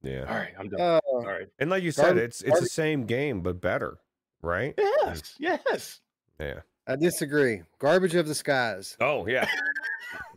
[0.03, 0.27] Yeah.
[0.29, 0.81] All right, I'm done.
[0.81, 1.49] uh, All right.
[1.59, 3.99] And like you said, Garbage- it's it's the same game but better,
[4.43, 4.75] right?
[4.79, 6.01] Yes, yes.
[6.39, 6.61] Yeah.
[6.87, 7.63] I disagree.
[7.79, 8.97] Garbage of the skies.
[9.01, 9.47] Oh yeah.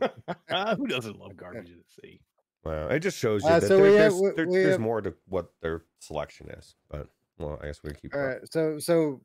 [0.76, 2.20] Who doesn't love garbage of the sea?
[2.64, 4.80] Well, it just shows you Uh, that so there- have- there's, there- we there's have-
[4.80, 6.74] more to what their selection is.
[6.90, 8.14] But well, I guess we keep.
[8.14, 8.32] All going.
[8.38, 8.52] right.
[8.52, 9.20] So, so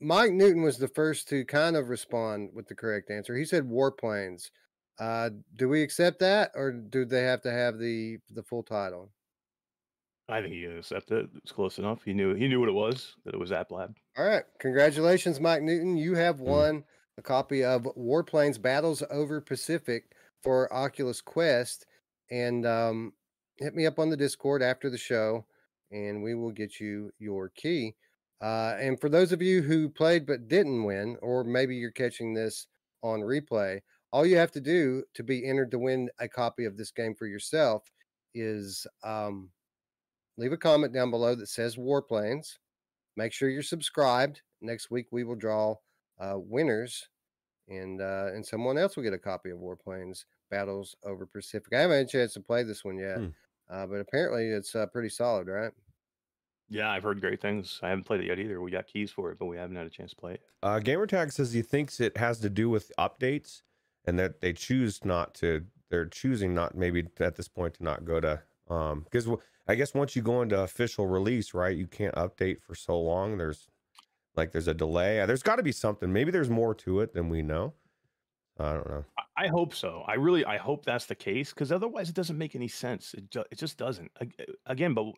[0.00, 3.34] Mike Newton was the first to kind of respond with the correct answer.
[3.36, 4.50] He said warplanes.
[4.98, 9.10] Uh, do we accept that, or do they have to have the the full title?
[10.28, 11.30] I think he accepted it.
[11.36, 12.02] It's close enough.
[12.04, 13.94] He knew he knew what it was, that it was App Lab.
[14.16, 14.44] All right.
[14.58, 15.96] Congratulations, Mike Newton.
[15.96, 16.40] You have Mm.
[16.40, 16.84] won
[17.18, 20.12] a copy of Warplanes Battles Over Pacific
[20.42, 21.86] for Oculus Quest.
[22.30, 23.12] And um,
[23.58, 25.46] hit me up on the Discord after the show,
[25.92, 27.94] and we will get you your key.
[28.42, 32.34] Uh, and for those of you who played but didn't win, or maybe you're catching
[32.34, 32.66] this
[33.02, 33.80] on replay,
[34.12, 37.14] all you have to do to be entered to win a copy of this game
[37.14, 37.84] for yourself
[38.34, 39.50] is um,
[40.36, 42.58] leave a comment down below that says Warplanes
[43.16, 44.42] make sure you're subscribed.
[44.60, 45.76] Next week we will draw
[46.20, 47.08] uh, winners,
[47.68, 51.72] and uh, and someone else will get a copy of Warplanes Battles Over Pacific.
[51.74, 53.26] I haven't had a chance to play this one yet, Hmm.
[53.70, 55.72] uh, but apparently it's uh, pretty solid, right?
[56.68, 57.78] Yeah, I've heard great things.
[57.82, 58.60] I haven't played it yet either.
[58.60, 60.42] We got keys for it, but we haven't had a chance to play it.
[60.62, 63.62] Uh, Gamertag says he thinks it has to do with updates,
[64.04, 65.64] and that they choose not to.
[65.90, 69.28] They're choosing not maybe at this point to not go to um because
[69.68, 73.36] I guess once you go into official release, right, you can't update for so long.
[73.38, 73.68] There's
[74.36, 75.24] like there's a delay.
[75.26, 76.12] There's got to be something.
[76.12, 77.74] Maybe there's more to it than we know.
[78.58, 79.04] I don't know.
[79.18, 80.02] I- I hope so.
[80.08, 83.12] I really, I hope that's the case because otherwise it doesn't make any sense.
[83.12, 84.10] It, ju- it just doesn't.
[84.18, 85.12] Eh, again, but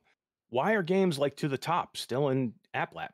[0.48, 3.10] why are games like To the Top still in App Lab?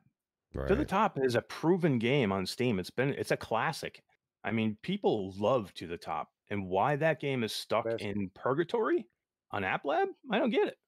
[0.55, 0.67] Right.
[0.69, 2.79] To the Top is a proven game on Steam.
[2.79, 4.03] It's been, it's a classic.
[4.45, 8.01] I mean, people love To the Top, and why that game is stuck Best.
[8.03, 9.07] in purgatory
[9.51, 10.79] on App Lab, I don't get it.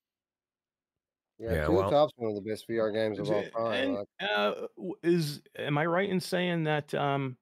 [1.39, 3.99] Yeah, Yeah, Two well- Top's one of the best VR games of all time.
[4.21, 4.67] and, uh,
[5.03, 7.37] is am I right in saying that um,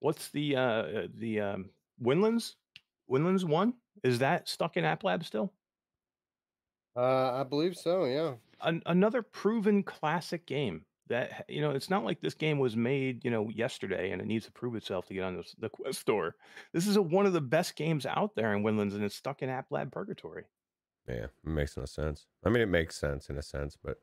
[0.00, 1.70] what's the uh, uh, the um,
[2.00, 2.56] Windlands
[3.08, 5.52] Windlands one is that stuck in App Lab still?
[6.96, 8.04] uh, I believe so.
[8.06, 8.34] Yeah.
[8.62, 13.24] An- another proven classic game that you know it's not like this game was made
[13.24, 16.00] you know yesterday and it needs to prove itself to get on the, the Quest
[16.00, 16.34] store.
[16.72, 19.42] This is a, one of the best games out there in Windlands and it's stuck
[19.42, 20.44] in App Lab purgatory.
[21.08, 22.26] Yeah, it makes no sense.
[22.44, 23.98] I mean, it makes sense in a sense, but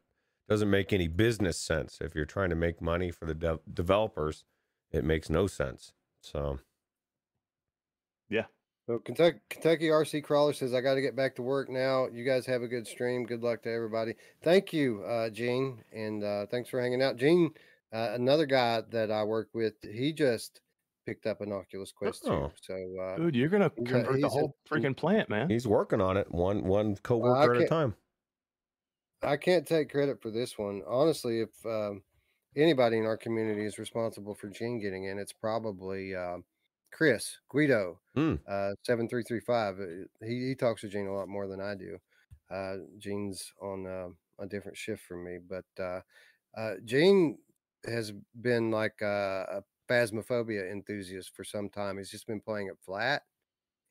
[0.50, 2.00] doesn't make any business sense.
[2.02, 4.44] If you're trying to make money for the dev- developers,
[4.92, 5.94] it makes no sense.
[6.22, 6.60] So,
[8.30, 8.46] yeah.
[8.88, 12.08] So Kentucky, Kentucky RC Crawler says, I got to get back to work now.
[12.12, 13.26] You guys have a good stream.
[13.26, 14.14] Good luck to everybody.
[14.44, 15.84] Thank you, uh, Gene.
[15.94, 17.18] And uh, thanks for hanging out.
[17.18, 17.52] Gene,
[17.92, 20.62] uh, another guy that I work with, he just
[21.06, 22.32] picked up an Oculus Quest 2.
[22.32, 22.52] Oh.
[22.62, 25.50] So, uh, Dude, you're gonna he's a- convert the he's a- whole freaking plant, man.
[25.50, 27.96] he's working on it, one one coworker at a time.
[29.22, 30.82] I can't take credit for this one.
[30.88, 32.04] Honestly, if um,
[32.56, 36.38] anybody in our community is responsible for Gene getting in, it's probably uh,
[36.92, 38.40] Chris Guido Mm.
[38.48, 39.78] uh, seven three three five.
[40.22, 41.98] He he talks to Gene a lot more than I do.
[42.50, 46.02] Uh, Gene's on uh, a different shift from me, but uh,
[46.58, 47.38] uh, Gene
[47.86, 51.98] has been like a, a phasmophobia enthusiast for some time.
[51.98, 53.24] He's just been playing it flat,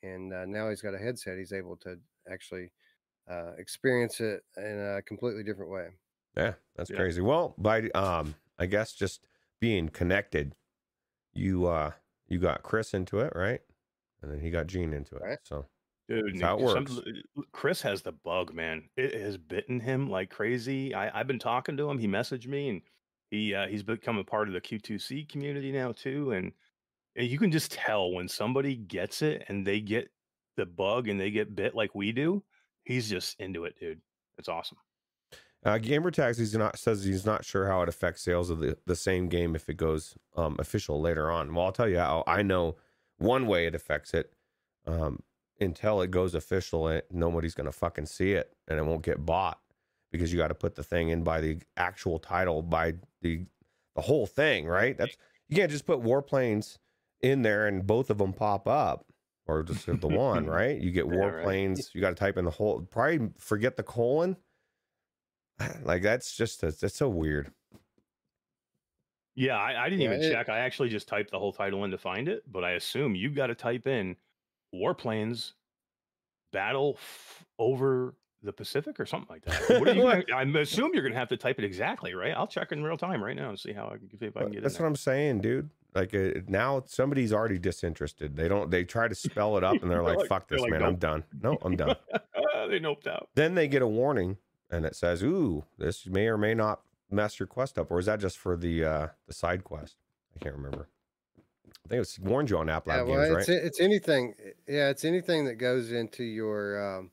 [0.03, 1.39] and uh, now he's got a headset.
[1.39, 1.99] He's able to
[2.31, 2.71] actually
[3.31, 5.89] uh, experience it in a completely different way.
[6.37, 6.97] Yeah, that's Yeah.
[6.97, 7.21] crazy.
[7.21, 9.25] Well, by um, I guess just
[9.61, 10.55] being connected,
[11.33, 11.93] you uh,
[12.29, 13.61] you got Chris into it, right?
[14.23, 15.23] And then he got Gene into it.
[15.23, 15.39] Right.
[15.45, 15.67] So
[16.07, 17.01] Dude, That's how it some- works.
[17.53, 18.91] Chris has the bug, man.
[18.95, 20.95] It has bitten him like crazy.
[20.95, 21.99] I, I've been talking to him.
[21.99, 22.83] He messaged me, and
[23.35, 26.33] he uh, he's become a part of the Q2C community now too.
[26.33, 26.53] And,
[27.17, 30.11] you can just tell when somebody gets it and they get
[30.57, 32.43] the bug and they get bit like we do.
[32.83, 34.01] He's just into it, dude.
[34.37, 34.79] It's awesome.
[35.65, 38.97] Uh, Gamer he's not says he's not sure how it affects sales of the, the
[38.97, 41.55] same game if it goes um, official later on.
[41.55, 42.75] Well, I'll tell you how I know
[43.19, 44.33] one way it affects it.
[44.85, 45.21] Um,
[45.61, 49.61] until it goes official, nobody's gonna fucking see it, and it won't get bought
[50.15, 53.45] because you got to put the thing in by the actual title, by the
[53.97, 54.97] the whole thing, right?
[54.97, 55.17] That's
[55.49, 56.79] you can't just put warplanes
[57.21, 59.07] in there and both of them pop up,
[59.47, 60.81] or just the one, right?
[60.81, 61.45] You get Yeah, right.
[61.47, 61.93] warplanes.
[61.95, 62.83] You got to type in the whole.
[62.83, 64.37] Probably forget the colon.
[65.83, 67.53] Like that's just that's so weird.
[69.37, 70.49] Yeah, I, I didn't Yeah, even it- check.
[70.49, 73.35] I actually just typed the whole title in to find it, but I assume you've
[73.35, 74.17] got to type in
[74.73, 75.53] warplanes
[76.53, 79.81] battle f- over the Pacific or something like that.
[79.81, 82.33] What are you gonna, I assume you're going to have to type it exactly, right?
[82.37, 84.43] I'll check in real time right now and see how I can, see if I
[84.43, 84.63] can get it.
[84.63, 84.81] That's it.
[84.83, 85.71] what I'm saying, dude.
[85.95, 88.37] Like uh, now, somebody's already disinterested.
[88.37, 88.71] They don't.
[88.71, 90.83] They try to spell it up, and they're They're like, like- "Fuck this, like, man.
[90.83, 91.23] I'm done.
[91.41, 91.95] No, I'm done."
[92.69, 93.29] they noped out.
[93.37, 94.39] then they get a warning,
[94.71, 96.81] and it says, "Ooh, this may or may not
[97.13, 99.97] mess your quest up," or is that just for the uh the side quest?
[100.35, 100.89] I can't remember.
[101.85, 103.59] I think it was warned you on App Yeah, well, games, it's right?
[103.63, 104.35] it's anything.
[104.67, 107.11] Yeah, it's anything that goes into your um,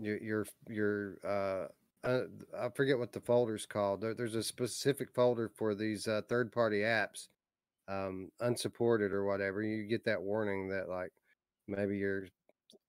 [0.00, 1.16] your your your.
[1.24, 1.68] Uh,
[2.02, 2.22] uh,
[2.58, 4.00] I forget what the folder's called.
[4.00, 7.28] There, there's a specific folder for these uh, third party apps,
[7.88, 9.62] um, unsupported or whatever.
[9.62, 11.12] You get that warning that like
[11.68, 12.24] maybe your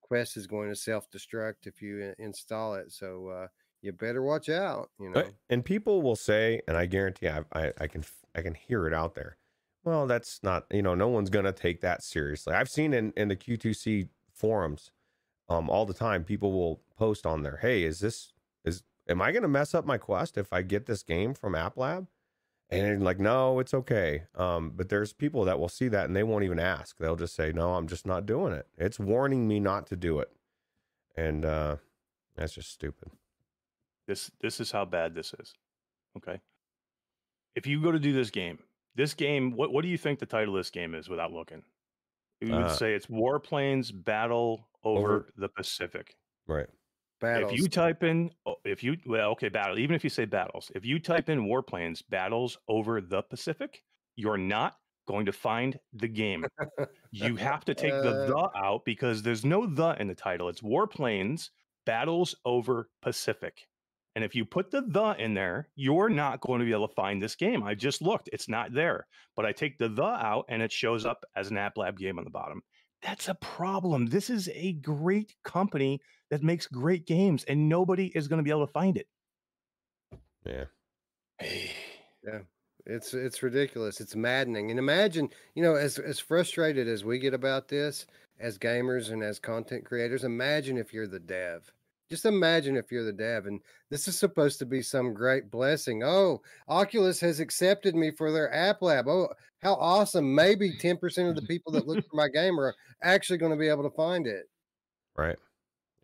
[0.00, 2.90] quest is going to self destruct if you in- install it.
[2.90, 3.46] So uh,
[3.82, 4.90] you better watch out.
[4.98, 5.24] You know.
[5.50, 8.94] And people will say, and I guarantee I, I, I can I can hear it
[8.94, 9.36] out there.
[9.84, 12.54] Well, that's not you know no one's gonna take that seriously.
[12.54, 14.90] I've seen in in the Q2C forums,
[15.48, 18.32] um, all the time people will post on there, hey, is this
[18.64, 21.76] is am I gonna mess up my quest if I get this game from App
[21.76, 22.06] Lab?
[22.70, 24.22] And like, no, it's okay.
[24.34, 26.96] Um, but there's people that will see that and they won't even ask.
[26.96, 28.66] They'll just say, no, I'm just not doing it.
[28.78, 30.30] It's warning me not to do it,
[31.16, 31.76] and uh,
[32.36, 33.10] that's just stupid.
[34.06, 35.54] This this is how bad this is.
[36.16, 36.40] Okay.
[37.54, 38.58] If you go to do this game,
[38.94, 41.62] this game, what what do you think the title of this game is without looking?
[42.40, 46.16] You would Uh, say it's Warplanes Battle over, over- the Pacific.
[46.46, 46.68] Right.
[47.22, 47.52] Battles.
[47.52, 50.70] If you type in, oh, if you, well, okay, battle, even if you say battles,
[50.74, 53.82] if you type in warplanes, battles over the Pacific,
[54.16, 56.44] you're not going to find the game.
[57.10, 58.26] You have to take the Uh.
[58.26, 60.48] the out because there's no the in the title.
[60.48, 61.50] It's warplanes,
[61.86, 63.66] battles over Pacific.
[64.14, 66.94] And if you put the the in there, you're not going to be able to
[66.94, 67.62] find this game.
[67.62, 69.06] I just looked, it's not there.
[69.36, 72.18] But I take the the out and it shows up as an App Lab game
[72.18, 72.62] on the bottom.
[73.02, 74.06] That's a problem.
[74.06, 78.50] This is a great company that makes great games and nobody is going to be
[78.50, 79.08] able to find it.
[80.44, 80.64] Yeah.
[82.24, 82.42] Yeah.
[82.86, 84.00] It's it's ridiculous.
[84.00, 84.70] It's maddening.
[84.70, 88.06] And imagine, you know, as as frustrated as we get about this
[88.38, 91.72] as gamers and as content creators, imagine if you're the dev.
[92.12, 96.02] Just imagine if you're the dev and this is supposed to be some great blessing.
[96.04, 99.08] Oh, Oculus has accepted me for their app lab.
[99.08, 99.28] Oh,
[99.62, 100.34] how awesome.
[100.34, 103.68] Maybe 10% of the people that look for my game are actually going to be
[103.68, 104.44] able to find it.
[105.16, 105.38] Right.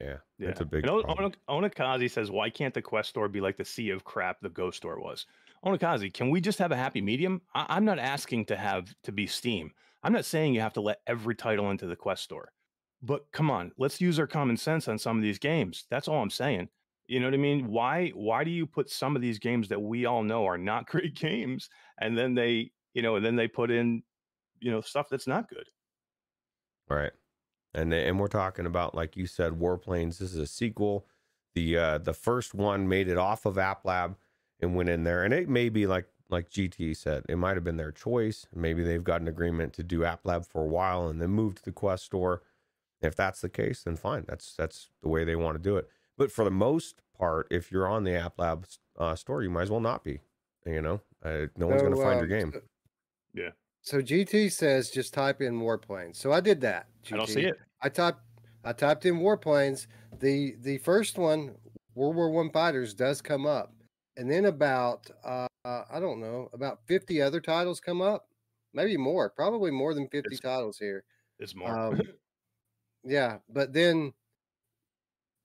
[0.01, 0.17] Yeah.
[0.39, 1.33] That's a big And O- problem.
[1.47, 4.71] Onakazi says, "Why can't the Quest store be like the sea of crap the Go
[4.71, 5.27] store was?"
[5.63, 7.43] Onakazi, can we just have a happy medium?
[7.55, 9.73] I- I'm not asking to have to be Steam.
[10.03, 12.51] I'm not saying you have to let every title into the Quest store,
[13.03, 15.87] but come on, let's use our common sense on some of these games.
[15.91, 16.69] That's all I'm saying.
[17.07, 17.69] You know what I mean?
[17.69, 20.87] Why why do you put some of these games that we all know are not
[20.89, 21.69] great games,
[22.01, 24.03] and then they you know, and then they put in
[24.61, 25.69] you know stuff that's not good?
[26.89, 27.13] Right.
[27.75, 30.19] And they, and we're talking about like you said, Warplanes.
[30.19, 31.07] This is a sequel.
[31.55, 34.17] The uh the first one made it off of App Lab
[34.61, 37.65] and went in there, and it may be like like GT said, it might have
[37.65, 38.47] been their choice.
[38.55, 41.55] Maybe they've got an agreement to do App Lab for a while and then move
[41.57, 42.43] to the Quest store.
[43.01, 44.25] If that's the case, then fine.
[44.27, 45.89] That's that's the way they want to do it.
[46.17, 48.67] But for the most part, if you're on the App Lab
[48.99, 50.21] uh, store, you might as well not be.
[50.67, 52.53] You know, uh, no one's going to So, find your um, game.
[52.53, 52.61] so-
[53.35, 53.51] Yeah.
[53.83, 56.17] So GT says just type in warplanes.
[56.17, 56.89] So I did that.
[57.13, 57.57] I don't see it.
[57.81, 58.21] I typed
[58.65, 59.87] I typed in warplanes.
[60.19, 61.55] The the first one,
[61.95, 63.73] World War One fighters, does come up,
[64.17, 68.27] and then about uh, I don't know about fifty other titles come up,
[68.75, 71.05] maybe more, probably more than fifty It's- titles here.
[71.39, 71.71] It's more.
[71.79, 72.03] Um,
[73.05, 74.13] yeah, but then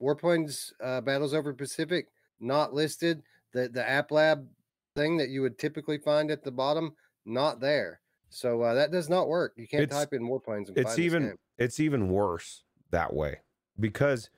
[0.01, 2.07] Warplanes uh, Battles over Pacific
[2.39, 3.21] not listed.
[3.53, 4.47] The the App Lab
[4.95, 8.01] thing that you would typically find at the bottom not there.
[8.29, 9.53] So uh, that does not work.
[9.55, 13.37] You can't It's- type in Warplanes and It's even it's even worse that way
[13.79, 14.29] because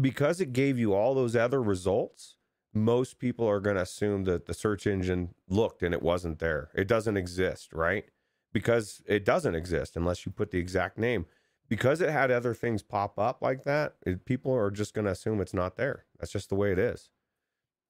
[0.00, 2.36] because it gave you all those other results.
[2.72, 6.70] Most people are going to assume that the search engine looked and it wasn't there.
[6.72, 8.04] It doesn't exist, right?
[8.52, 11.26] Because it doesn't exist unless you put the exact name.
[11.70, 15.10] Because it had other things pop up like that, it, people are just going to
[15.12, 16.04] assume it's not there.
[16.18, 17.08] That's just the way it is.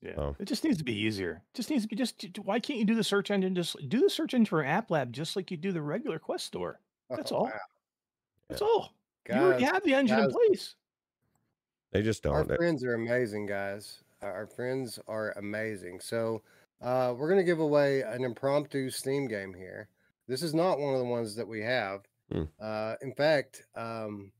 [0.02, 0.12] yeah.
[0.16, 0.36] oh.
[0.38, 1.42] It just needs to be easier.
[1.54, 2.38] Just needs to be just.
[2.44, 3.54] Why can't you do the search engine?
[3.56, 6.44] Just do the search engine for App Lab, just like you do the regular Quest
[6.46, 6.78] store.
[7.08, 7.44] That's Oh, all.
[7.46, 7.52] wow.
[8.48, 8.92] That's all.
[9.28, 10.74] you already have the engine in place.
[11.92, 12.48] They just our don't.
[12.48, 14.02] They- friends are amazing, guys.
[14.22, 16.00] Our our friends are amazing.
[16.00, 16.42] So
[16.82, 19.88] uh, we're gonna give away an impromptu Steam game here.
[20.28, 22.02] This is not one of the ones that we have.
[22.30, 22.44] Hmm.
[22.60, 24.32] Uh, in fact, um,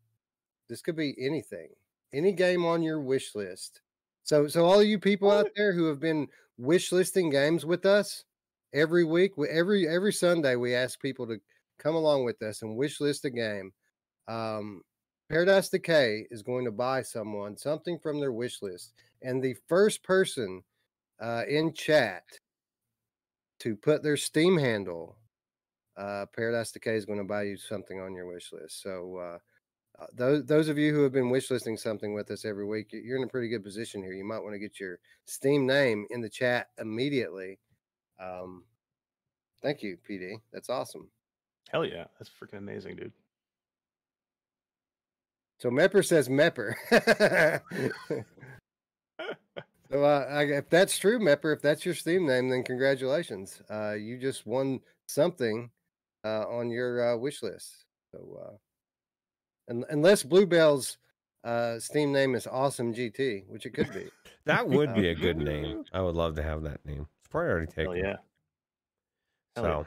[0.68, 1.68] this could be anything,
[2.12, 3.80] any game on your wish list.
[4.22, 8.24] So, so all you people out there who have been wish listing games with us
[8.72, 11.40] every week, every every Sunday, we ask people to
[11.78, 13.72] come along with us and wish list a game.
[14.28, 14.82] Um,
[15.28, 20.02] Paradise Decay is going to buy someone something from their wish list, and the first
[20.02, 20.62] person
[21.20, 22.24] uh, in chat
[23.60, 25.16] to put their Steam handle,
[25.96, 28.82] uh, Paradise Decay is going to buy you something on your wish list.
[28.82, 29.38] So, uh,
[30.00, 32.88] uh, those those of you who have been wish listing something with us every week,
[32.92, 34.12] you're in a pretty good position here.
[34.12, 37.58] You might want to get your Steam name in the chat immediately.
[38.18, 38.64] Um,
[39.62, 40.36] thank you, PD.
[40.52, 41.08] That's awesome.
[41.70, 43.12] Hell yeah, that's freaking amazing, dude.
[45.58, 46.74] So Mepper says Mepper.
[49.90, 53.60] so uh, I, if that's true, Mepper, if that's your Steam name, then congratulations.
[53.70, 55.70] Uh, you just won something
[56.24, 57.84] uh, on your uh, wish list.
[58.12, 58.38] So
[59.68, 60.98] uh, un- unless Bluebell's
[61.44, 64.08] uh, Steam name is Awesome GT, which it could be.
[64.44, 65.84] that would be Uh, a good name.
[65.92, 67.06] I would love to have that name.
[67.20, 67.84] It's probably already taken.
[67.86, 68.16] Hell yeah.
[69.56, 69.84] So, yeah.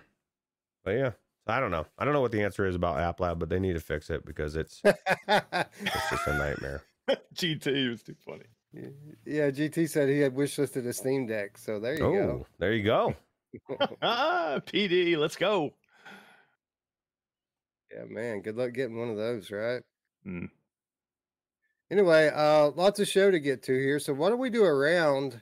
[0.84, 1.12] but yeah,
[1.48, 1.86] I don't know.
[1.98, 4.10] I don't know what the answer is about App Lab, but they need to fix
[4.10, 6.82] it because it's it's just a nightmare.
[7.36, 8.46] GT was too funny.
[9.26, 11.58] yeah, GT said he had wish listed a Steam Deck.
[11.58, 13.16] So there you Oh, there you go.
[13.70, 13.98] go.
[14.02, 15.74] Ah, PD, let's go.
[17.94, 18.42] Yeah, man.
[18.42, 19.82] Good luck getting one of those, right?
[20.26, 20.50] Mm.
[21.92, 24.00] Anyway, uh, lots of show to get to here.
[24.00, 25.42] So why don't we do a round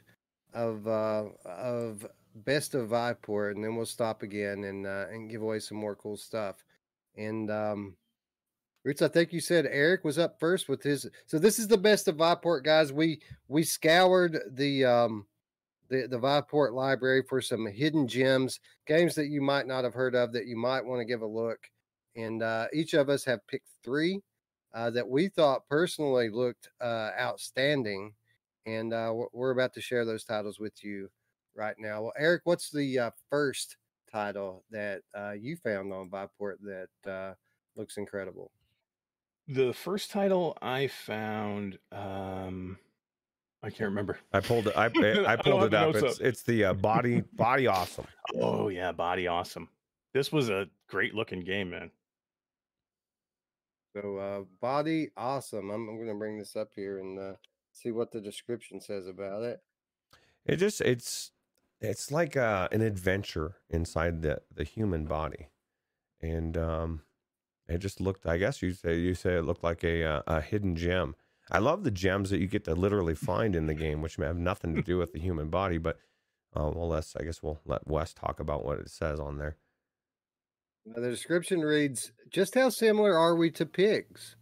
[0.54, 5.42] of uh, of best of Viveport, and then we'll stop again and uh, and give
[5.42, 6.58] away some more cool stuff.
[7.16, 7.96] And um,
[8.84, 11.08] Roots, I think you said Eric was up first with his.
[11.26, 12.92] So this is the best of Viveport, guys.
[12.92, 15.26] We we scoured the um,
[15.90, 20.16] the the Viveport library for some hidden gems, games that you might not have heard
[20.16, 21.60] of that you might want to give a look.
[22.16, 24.22] And uh, each of us have picked three
[24.74, 28.14] uh, that we thought personally looked uh, outstanding,
[28.66, 31.10] and uh, we're- we're about to share those titles with you
[31.56, 32.02] right now.
[32.04, 33.78] Well, Eric, what's the uh, first
[34.12, 37.34] title that uh, you found on Viveport that uh,
[37.76, 38.52] looks incredible?
[39.48, 42.78] The first title I found, um,
[43.64, 44.18] I can't remember.
[44.32, 44.78] I pulled it.
[44.78, 45.96] I, I don't I pulled it the up.
[45.96, 46.26] It's up.
[46.26, 48.06] it's the uh, body body awesome.
[48.36, 49.68] Oh yeah, body awesome.
[50.14, 51.92] This was a great looking game, man.
[53.94, 55.70] So, uh, body awesome.
[55.70, 57.34] I'm, I'm going to bring this up here and uh,
[57.72, 59.60] see what the description says about it.
[60.46, 61.32] It just it's
[61.80, 65.50] it's like uh, an adventure inside the the human body,
[66.22, 67.02] and um,
[67.68, 68.26] it just looked.
[68.26, 71.16] I guess you say you say it looked like a uh, a hidden gem.
[71.52, 74.26] I love the gems that you get to literally find in the game, which may
[74.26, 75.78] have nothing to do with the human body.
[75.78, 75.98] But
[76.56, 79.58] uh, well, let's I guess we'll let Wes talk about what it says on there.
[80.86, 84.36] Now, the description reads Just how similar are we to pigs?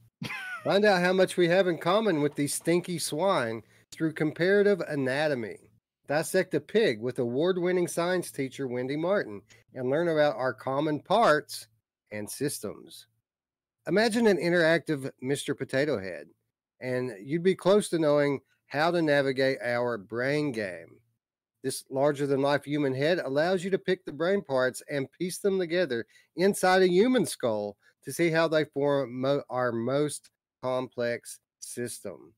[0.64, 5.72] Find out how much we have in common with these stinky swine through comparative anatomy.
[6.08, 9.42] Dissect a pig with award winning science teacher Wendy Martin
[9.74, 11.68] and learn about our common parts
[12.12, 13.08] and systems.
[13.88, 15.58] Imagine an interactive Mr.
[15.58, 16.28] Potato Head,
[16.82, 21.00] and you'd be close to knowing how to navigate our brain game.
[21.62, 25.40] This larger than life human head allows you to pick the brain parts and piece
[25.40, 26.06] them together
[26.38, 30.30] inside a human skull to see how they form mo- our most
[30.62, 32.34] complex system.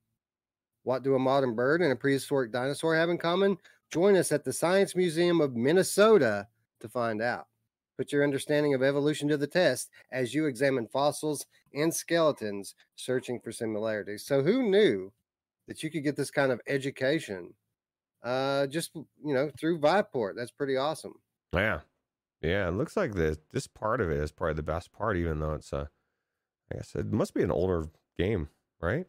[0.82, 3.58] What do a modern bird and a prehistoric dinosaur have in common?
[3.92, 6.48] Join us at the Science Museum of Minnesota
[6.80, 7.46] to find out.
[7.96, 13.38] Put your understanding of evolution to the test as you examine fossils and skeletons, searching
[13.38, 14.24] for similarities.
[14.24, 15.12] So, who knew
[15.68, 17.54] that you could get this kind of education
[18.22, 20.34] uh, just you know through Viveport?
[20.36, 21.14] That's pretty awesome.
[21.54, 21.80] Yeah,
[22.40, 22.68] yeah.
[22.68, 25.54] It looks like this this part of it is probably the best part, even though
[25.54, 25.88] it's a.
[26.70, 28.48] I guess it must be an older game,
[28.80, 29.06] right?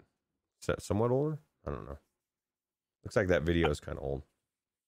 [0.62, 1.40] Is that somewhat older?
[1.66, 1.98] I don't know.
[3.04, 4.24] Looks like that video is kind of old.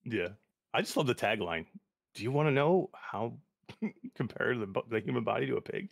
[0.03, 0.29] Yeah,
[0.73, 1.65] I just love the tagline.
[2.13, 3.37] Do you want to know how
[4.15, 5.89] compare the, the human body to a pig?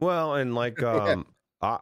[0.00, 1.26] Well, and like um,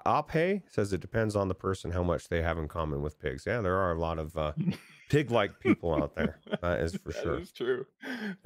[0.06, 3.44] Ape says, it depends on the person how much they have in common with pigs.
[3.46, 4.52] Yeah, there are a lot of uh,
[5.10, 6.38] pig-like people out there.
[6.60, 7.34] That is for that sure.
[7.36, 7.86] That is true.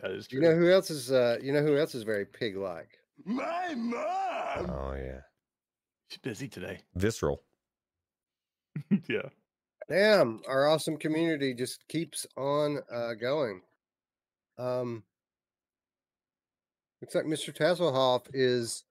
[0.02, 0.40] That is true.
[0.40, 1.10] You know who else is?
[1.12, 2.90] Uh, you know who else is very pig-like?
[3.24, 4.70] My mom.
[4.70, 5.20] Oh yeah,
[6.08, 6.78] She's busy today.
[6.94, 7.42] visceral.
[9.08, 9.28] yeah.
[9.88, 13.62] Damn, our awesome community just keeps on uh, going.
[14.58, 15.02] Um,
[17.00, 17.54] looks like Mr.
[17.56, 18.84] Tasselhoff is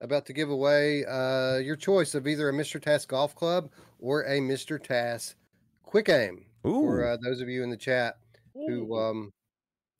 [0.00, 2.80] about to give away uh, your choice of either a Mr.
[2.80, 4.82] Tass Golf Club or a Mr.
[4.82, 5.34] Tass
[5.82, 6.46] Quick Aim.
[6.66, 8.16] Ooh, For uh, those of you in the chat
[8.54, 9.32] who um,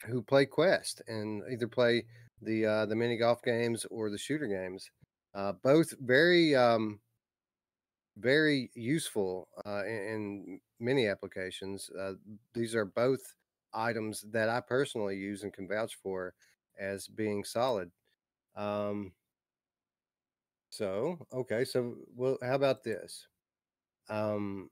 [0.06, 2.04] who play Quest and either play
[2.42, 4.90] the uh, the mini golf games or the shooter games,
[5.34, 7.00] uh, both very um,
[8.16, 11.90] very useful uh, in, in many applications.
[11.98, 12.14] Uh,
[12.54, 13.20] these are both
[13.72, 16.34] items that I personally use and can vouch for
[16.78, 17.90] as being solid.
[18.56, 19.12] Um,
[20.70, 23.26] so okay, so well, how about this?
[24.08, 24.70] Um,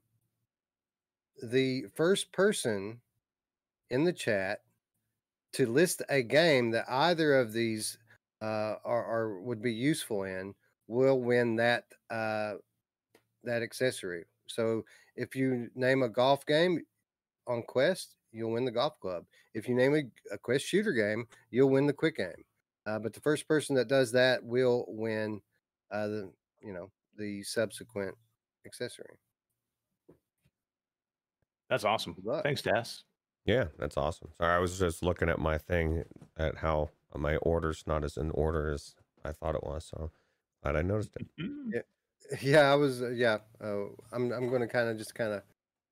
[1.43, 2.99] the first person
[3.89, 4.61] in the chat
[5.53, 7.97] to list a game that either of these
[8.41, 10.53] uh, are, are would be useful in
[10.87, 12.53] will win that uh,
[13.43, 14.25] that accessory.
[14.47, 14.83] So
[15.15, 16.81] if you name a golf game
[17.47, 19.25] on Quest, you'll win the golf club.
[19.53, 22.45] If you name a, a Quest shooter game, you'll win the quick game.
[22.85, 25.41] Uh, but the first person that does that will win
[25.91, 26.31] uh, the
[26.61, 28.15] you know the subsequent
[28.65, 29.17] accessory.
[31.69, 32.15] That's awesome.
[32.43, 33.03] Thanks, Das.
[33.45, 34.29] yeah, that's awesome.
[34.39, 36.03] Sorry, I was just looking at my thing
[36.37, 39.85] at how my order's not as in order as I thought it was.
[39.85, 40.11] So
[40.63, 41.27] glad I noticed it.
[41.39, 41.81] Mm.
[42.43, 43.01] Yeah, I was.
[43.01, 44.31] Uh, yeah, uh, I'm.
[44.31, 45.41] I'm going to kind of just kind of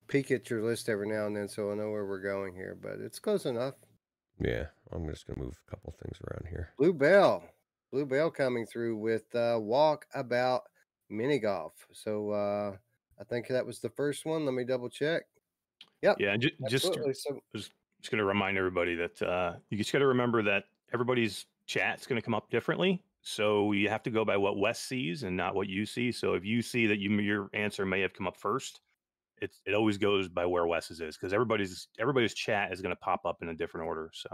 [0.06, 2.76] peek at your list every now and then, so I know where we're going here.
[2.80, 3.74] But it's close enough.
[4.40, 6.70] Yeah, I'm just gonna move a couple things around here.
[6.78, 7.42] Blue Bell,
[7.92, 10.60] Blue Bell coming through with uh, Walkabout
[11.08, 11.72] Mini Golf.
[11.92, 12.76] So uh,
[13.20, 14.44] I think that was the first one.
[14.44, 15.22] Let me double check.
[16.02, 16.16] Yep.
[16.20, 16.84] Yeah, and ju- just.
[16.84, 17.40] So
[18.00, 22.06] just going to remind everybody that uh, you just got to remember that everybody's chat's
[22.06, 23.02] going to come up differently.
[23.22, 26.12] So you have to go by what Wes sees and not what you see.
[26.12, 28.80] So if you see that you, your answer may have come up first,
[29.40, 33.00] it's it always goes by where Wes's is because everybody's everybody's chat is going to
[33.00, 34.10] pop up in a different order.
[34.12, 34.28] So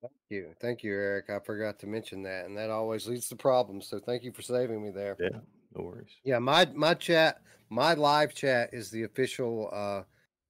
[0.00, 0.54] Thank you.
[0.60, 1.30] Thank you, Eric.
[1.30, 3.88] I forgot to mention that, and that always leads to problems.
[3.88, 5.16] So thank you for saving me there.
[5.18, 5.38] yeah,
[5.74, 6.16] no worries.
[6.24, 10.02] Yeah, my my chat, my live chat is the official uh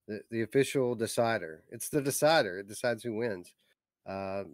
[0.07, 1.65] the, the official decider.
[1.71, 2.59] It's the decider.
[2.59, 3.55] It decides who wins.
[4.07, 4.45] Uh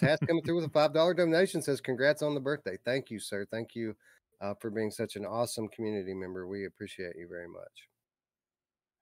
[0.00, 2.78] Task coming through with a five dollar donation says congrats on the birthday.
[2.84, 3.46] Thank you, sir.
[3.50, 3.94] Thank you
[4.40, 6.46] uh, for being such an awesome community member.
[6.46, 7.88] We appreciate you very much.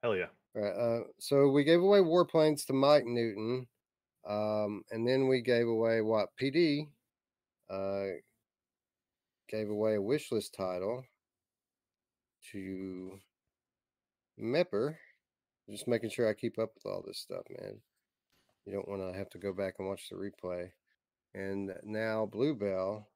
[0.01, 0.27] Hell yeah.
[0.55, 3.65] All right, uh, so we gave away warplanes to Mike Newton,
[4.27, 6.87] um, and then we gave away what PD
[7.69, 8.17] uh,
[9.49, 11.03] gave away a wish list title
[12.51, 13.19] to
[14.39, 14.95] Mepper.
[15.69, 17.79] Just making sure I keep up with all this stuff, man.
[18.65, 20.69] You don't want to have to go back and watch the replay.
[21.33, 23.07] And now Bluebell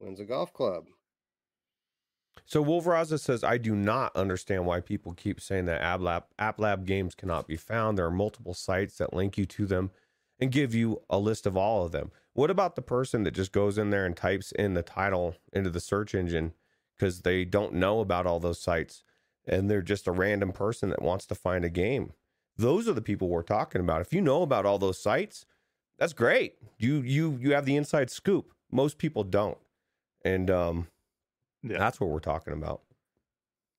[0.00, 0.84] wins a golf club.
[2.44, 6.58] So Wolveraza says, I do not understand why people keep saying that App Lab, App
[6.60, 7.96] Lab games cannot be found.
[7.96, 9.90] There are multiple sites that link you to them
[10.40, 12.10] and give you a list of all of them.
[12.34, 15.70] What about the person that just goes in there and types in the title into
[15.70, 16.52] the search engine
[16.96, 19.04] because they don't know about all those sites
[19.46, 22.12] and they're just a random person that wants to find a game?
[22.56, 24.00] Those are the people we're talking about.
[24.00, 25.46] If you know about all those sites,
[25.98, 26.56] that's great.
[26.78, 28.52] You you you have the inside scoop.
[28.70, 29.58] Most people don't.
[30.24, 30.88] And um
[31.62, 31.78] Yeah.
[31.78, 32.82] that's what we're talking about.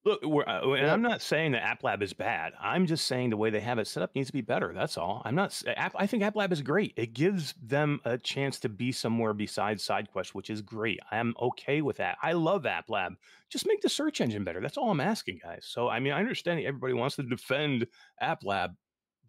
[0.05, 0.88] Look, we're, uh, and.
[0.88, 2.51] I'm not saying that App Lab is bad.
[2.59, 4.73] I'm just saying the way they have it set up needs to be better.
[4.73, 5.21] That's all.
[5.23, 5.61] I'm not.
[5.77, 6.93] App, I think App Lab is great.
[6.97, 10.99] It gives them a chance to be somewhere besides SideQuest, which is great.
[11.09, 12.17] I am okay with that.
[12.21, 13.13] I love App Lab.
[13.49, 14.59] Just make the search engine better.
[14.59, 15.65] That's all I'm asking, guys.
[15.69, 17.88] So I mean, I understand everybody wants to defend
[18.19, 18.71] App Lab,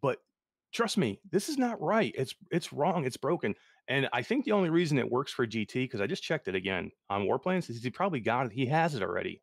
[0.02, 0.18] but
[0.72, 2.12] trust me, this is not right.
[2.18, 3.04] It's it's wrong.
[3.04, 3.54] It's broken.
[3.88, 6.54] And I think the only reason it works for GT because I just checked it
[6.54, 8.52] again on Warplanes is he probably got it.
[8.52, 9.42] He has it already.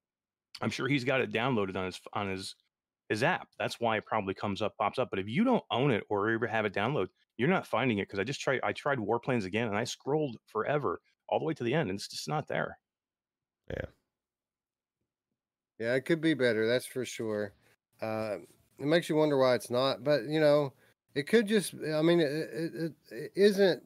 [0.62, 2.56] I'm sure he's got it downloaded on his on his
[3.10, 3.50] his app.
[3.60, 5.10] That's why it probably comes up, pops up.
[5.10, 8.08] But if you don't own it or ever have it download, you're not finding it
[8.08, 8.62] because I just tried.
[8.64, 11.98] I tried Warplanes again, and I scrolled forever all the way to the end, and
[11.98, 12.80] it's just not there.
[13.70, 13.86] Yeah.
[15.80, 16.68] Yeah, it could be better.
[16.68, 17.54] That's for sure.
[18.02, 18.38] Uh,
[18.80, 20.74] it makes you wonder why it's not, but you know,
[21.16, 21.74] it could just.
[21.74, 23.84] I mean, it, it, it isn't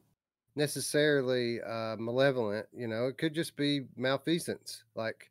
[0.56, 2.66] necessarily uh, malevolent.
[2.72, 4.84] You know, it could just be malfeasance.
[4.94, 5.30] Like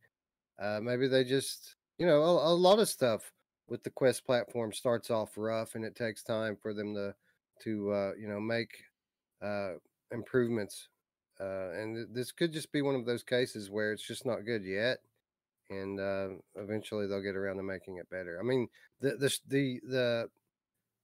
[0.59, 3.34] uh, maybe they just, you know, a, a lot of stuff
[3.67, 7.15] with the Quest platform starts off rough, and it takes time for them to
[7.63, 8.84] to uh, you know make
[9.41, 9.73] uh,
[10.11, 10.89] improvements.
[11.39, 14.45] Uh, and th- this could just be one of those cases where it's just not
[14.45, 14.99] good yet,
[15.69, 18.39] and uh, eventually they'll get around to making it better.
[18.39, 18.67] I mean,
[19.01, 20.30] the the the the,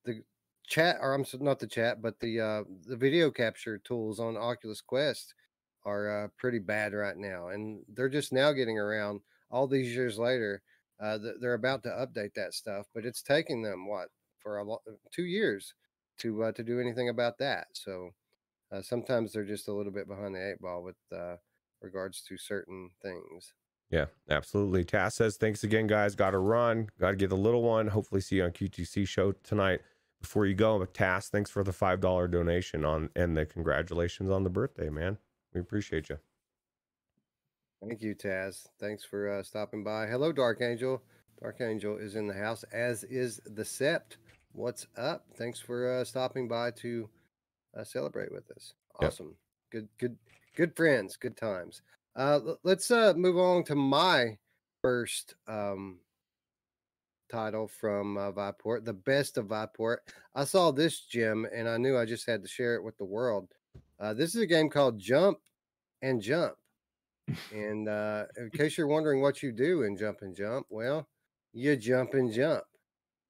[0.05, 0.23] the
[0.71, 4.81] chat, or I'm not the chat, but the uh, the video capture tools on Oculus
[4.81, 5.35] Quest
[5.83, 9.19] are uh, pretty bad right now, and they're just now getting around
[9.51, 10.63] all these years later.
[10.99, 14.07] Uh, they're about to update that stuff, but it's taking them what
[14.39, 15.73] for a lot two years
[16.19, 17.67] to uh, to do anything about that.
[17.73, 18.11] So
[18.71, 21.35] uh, sometimes they're just a little bit behind the eight ball with uh,
[21.81, 23.53] regards to certain things.
[23.89, 24.85] Yeah, absolutely.
[24.85, 26.15] Tass says, thanks again, guys.
[26.15, 26.87] Got to run.
[26.97, 27.87] Got to get the little one.
[27.87, 29.81] Hopefully, see you on Q2C show tonight.
[30.21, 34.43] Before you go, Tass, thanks for the five dollar donation on and the congratulations on
[34.43, 35.17] the birthday, man.
[35.53, 36.19] We appreciate you.
[37.81, 38.67] Thank you, Taz.
[38.79, 40.05] Thanks for uh, stopping by.
[40.05, 41.01] Hello, Dark Angel.
[41.41, 44.17] Dark Angel is in the house, as is the Sept.
[44.51, 45.25] What's up?
[45.35, 47.09] Thanks for uh, stopping by to
[47.75, 48.75] uh, celebrate with us.
[49.01, 49.11] Yep.
[49.11, 49.35] Awesome.
[49.71, 50.17] Good, good,
[50.55, 51.15] good friends.
[51.15, 51.81] Good times.
[52.15, 54.37] Uh, let's uh, move on to my
[54.83, 55.99] first um,
[57.31, 59.97] title from uh, Viveport, the best of Viveport.
[60.35, 63.05] I saw this gem and I knew I just had to share it with the
[63.05, 63.47] world.
[63.99, 65.37] Uh, this is a game called Jump
[66.01, 66.55] and Jump.
[67.53, 71.07] And uh, in case you're wondering what you do in Jump and Jump, well,
[71.53, 72.63] you jump and jump.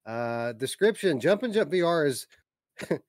[0.05, 2.27] Uh, description Jump and Jump VR is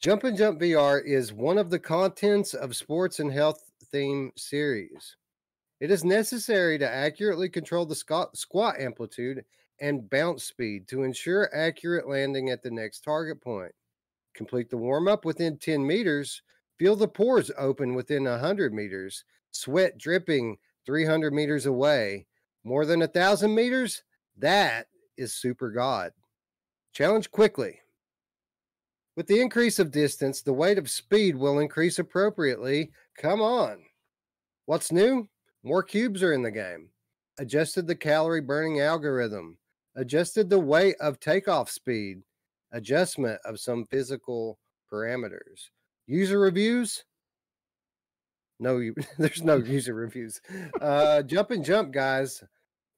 [0.00, 5.16] Jump and Jump VR is one of the contents of sports and health theme series.
[5.80, 9.44] It is necessary to accurately control the squat, squat amplitude
[9.80, 13.72] and bounce speed to ensure accurate landing at the next target point.
[14.34, 16.42] Complete the warm up within 10 meters.
[16.78, 19.24] Feel the pores open within 100 meters.
[19.50, 20.56] Sweat dripping
[20.86, 22.26] 300 meters away.
[22.64, 24.02] More than a thousand meters?
[24.38, 26.12] That is super God.
[26.92, 27.80] Challenge quickly.
[29.16, 32.92] With the increase of distance, the weight of speed will increase appropriately.
[33.18, 33.82] Come on.
[34.66, 35.28] What's new?
[35.62, 36.88] More cubes are in the game.
[37.38, 39.58] Adjusted the calorie burning algorithm.
[39.96, 42.22] Adjusted the weight of takeoff speed.
[42.72, 44.58] Adjustment of some physical
[44.92, 45.70] parameters.
[46.06, 47.04] User reviews?
[48.58, 48.80] No,
[49.18, 50.40] there's no user reviews.
[50.80, 52.44] Uh, jump and jump, guys.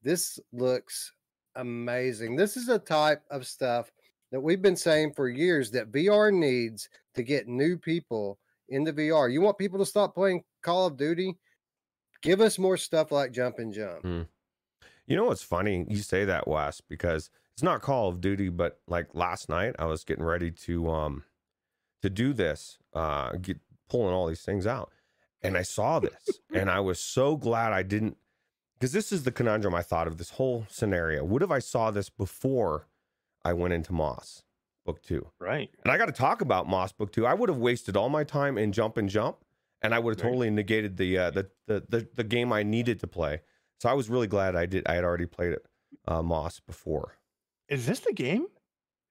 [0.03, 1.13] This looks
[1.55, 2.35] amazing.
[2.35, 3.91] This is a type of stuff
[4.31, 8.39] that we've been saying for years that VR needs to get new people
[8.69, 9.31] into VR.
[9.31, 11.37] You want people to stop playing Call of Duty?
[12.21, 14.03] Give us more stuff like Jump and Jump.
[14.03, 14.27] Mm.
[15.05, 15.85] You know what's funny?
[15.89, 19.85] You say that, Wes, because it's not Call of Duty, but like last night, I
[19.85, 21.23] was getting ready to um
[22.01, 24.91] to do this, uh, get pulling all these things out,
[25.41, 28.17] and I saw this, and I was so glad I didn't,
[28.73, 31.23] because this is the conundrum I thought of this whole scenario.
[31.23, 32.87] What if I saw this before
[33.45, 34.43] I went into Moss
[34.85, 35.27] Book Two?
[35.39, 35.69] Right.
[35.83, 37.25] And I got to talk about Moss Book Two.
[37.25, 39.37] I would have wasted all my time in Jump and Jump,
[39.81, 43.01] and I would have totally negated the, uh, the the the the game I needed
[43.01, 43.41] to play.
[43.79, 44.83] So I was really glad I did.
[44.87, 45.65] I had already played it,
[46.07, 47.17] uh, Moss before.
[47.69, 48.47] Is this the game?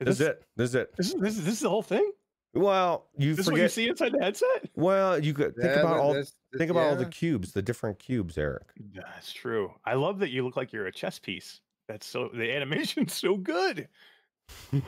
[0.00, 0.44] This is it.
[0.56, 0.96] This is it.
[0.96, 2.10] This is this is, this is the whole thing.
[2.54, 4.68] Well, you This is what you see inside the headset.
[4.74, 6.12] Well, you could think Yeah, about all.
[6.12, 8.64] this- this- Think about all the cubes, the different cubes, Eric.
[8.94, 9.72] That's true.
[9.86, 11.60] I love that you look like you're a chess piece.
[11.88, 13.88] That's so the animation's so good.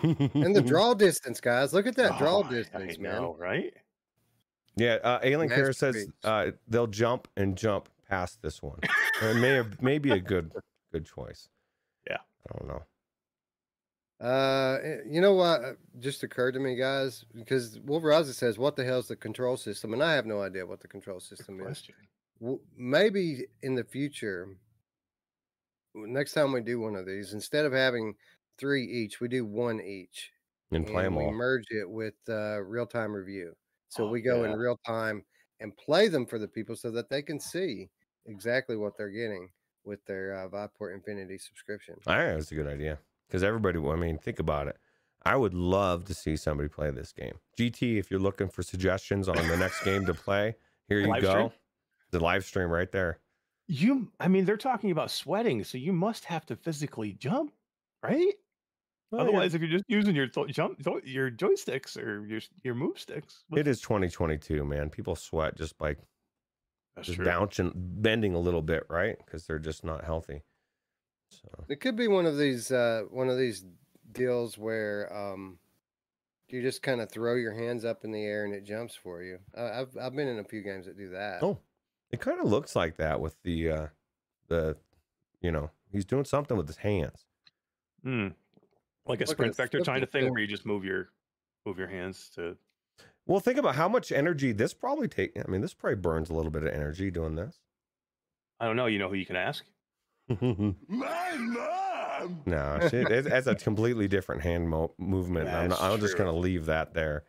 [0.03, 1.73] and the draw distance, guys.
[1.73, 3.13] Look at that draw Oh, I- distance, I man.
[3.23, 3.73] know, right?
[4.77, 8.81] yeah, uh, Alien Care says uh, they'll jump and jump past this one.
[9.31, 10.53] it may have, may be a good
[10.93, 11.49] good choice.
[12.09, 12.19] Yeah.
[12.51, 12.83] I don't know.
[14.21, 15.63] Uh, eh, you know what?
[15.65, 19.57] uh, Just occurred to me, guys, because Wolveraza says, "What the hell is the control
[19.57, 21.67] system?" And I have no idea what the control Good system is.
[21.67, 21.95] question.
[22.41, 24.57] W- Maybe in the future,
[25.95, 28.15] next time we do one of these, instead of having
[28.59, 30.33] three each, we do one each,
[30.71, 31.33] And play them we all.
[31.33, 33.57] merge it with uh, real time review.
[33.89, 34.53] So Oh, we go yeah.
[34.53, 35.25] in real time
[35.61, 37.91] and play them for the people so that they can see
[38.27, 39.49] exactly what they're getting
[39.85, 41.97] with their uh, Viveport Infinity subscription.
[42.07, 42.99] I think that's a good idea
[43.29, 43.79] because everybody.
[43.79, 44.77] I mean, think about it.
[45.27, 47.35] I would love to see somebody play this game.
[47.59, 50.55] GT, if you're looking for suggestions on the next game to play,
[50.89, 51.31] here you Live go.
[51.31, 51.51] stream?
[52.11, 53.19] The live stream right there.
[53.67, 57.55] You, I mean, they're talking about sweating, so you must have to physically jump,
[58.03, 58.35] right?
[59.11, 62.41] Well, yeah, Otherwise, if you're just using your th- jump th- your joysticks or your
[62.63, 64.91] your move sticks, it is 2022, man.
[64.91, 65.97] People sweat just by
[66.97, 67.25] that's just true.
[67.25, 69.17] bouncing, bending a little bit, right?
[69.25, 70.43] Because they're just not healthy.
[71.29, 73.65] So It could be one of these uh one of these
[74.13, 75.59] deals where um
[76.49, 79.23] you just kind of throw your hands up in the air and it jumps for
[79.23, 79.39] you.
[79.57, 81.43] Uh, I've I've been in a few games that do that.
[81.43, 81.59] Oh,
[82.11, 83.87] it kind of looks like that with the uh
[84.49, 84.77] the
[85.41, 87.25] you know he's doing something with his hands.
[88.05, 88.29] Hmm.
[89.07, 90.31] Like a Look sprint vector kind of thing thing.
[90.31, 91.09] where you just move your
[91.67, 92.57] move your hands to.
[93.27, 95.33] Well, think about how much energy this probably take.
[95.39, 97.59] I mean, this probably burns a little bit of energy doing this.
[98.61, 98.87] I don't know.
[98.87, 99.65] You know who you can ask?
[100.29, 102.41] no, My mom!
[102.89, 105.49] she, it's, it's a completely different hand mo- movement.
[105.49, 107.25] I'm, not, I'm just going to leave that there.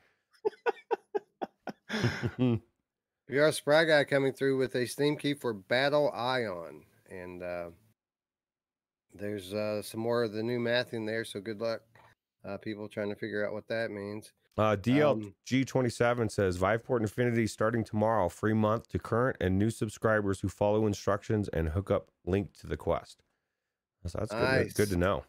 [2.38, 2.62] we
[3.34, 7.70] got a Spry guy coming through with a Steam key for Battle Ion, and uh,
[9.14, 11.26] there's uh, some more of the new math in there.
[11.26, 11.82] So good luck,
[12.46, 14.32] uh, people trying to figure out what that means.
[14.58, 20.40] Uh, Um, DLG27 says Viveport Infinity starting tomorrow, free month to current and new subscribers
[20.40, 23.22] who follow instructions and hook up link to the quest.
[24.06, 25.24] So that's good, good to know.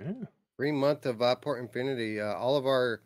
[0.00, 0.12] Yeah.
[0.56, 2.20] Free month of Viveport Infinity.
[2.20, 3.02] Uh, all of our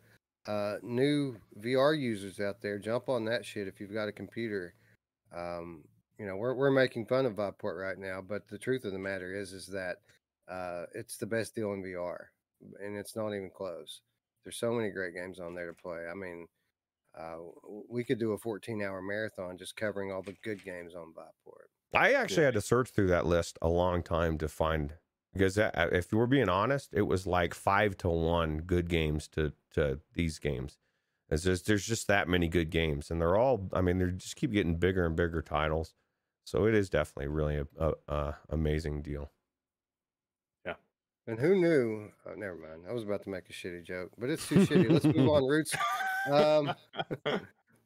[0.47, 4.75] uh, new VR users out there, jump on that shit if you've got a computer.
[5.35, 5.83] Um,
[6.17, 8.99] you know, we're we're making fun of Viveport right now, but the truth of the
[8.99, 9.97] matter is, is that
[10.47, 12.25] uh, it's the best deal in VR,
[12.79, 14.01] and it's not even close.
[14.43, 16.07] There's so many great games on there to play.
[16.09, 16.47] I mean,
[17.17, 17.37] uh,
[17.89, 21.67] we could do a 14-hour marathon just covering all the good games on Viveport.
[21.93, 24.93] I actually had to search through that list a long time to find
[25.33, 29.99] because if we're being honest, it was like five to one good games to to
[30.13, 30.77] these games.
[31.29, 33.69] It's just there's just that many good games, and they're all.
[33.73, 35.93] I mean, they just keep getting bigger and bigger titles.
[36.43, 39.31] So it is definitely really a, a, a amazing deal.
[41.31, 42.09] And who knew?
[42.25, 42.81] Oh, never mind.
[42.89, 44.91] I was about to make a shitty joke, but it's too shitty.
[44.91, 45.73] Let's move on, Roots.
[46.29, 46.73] Um,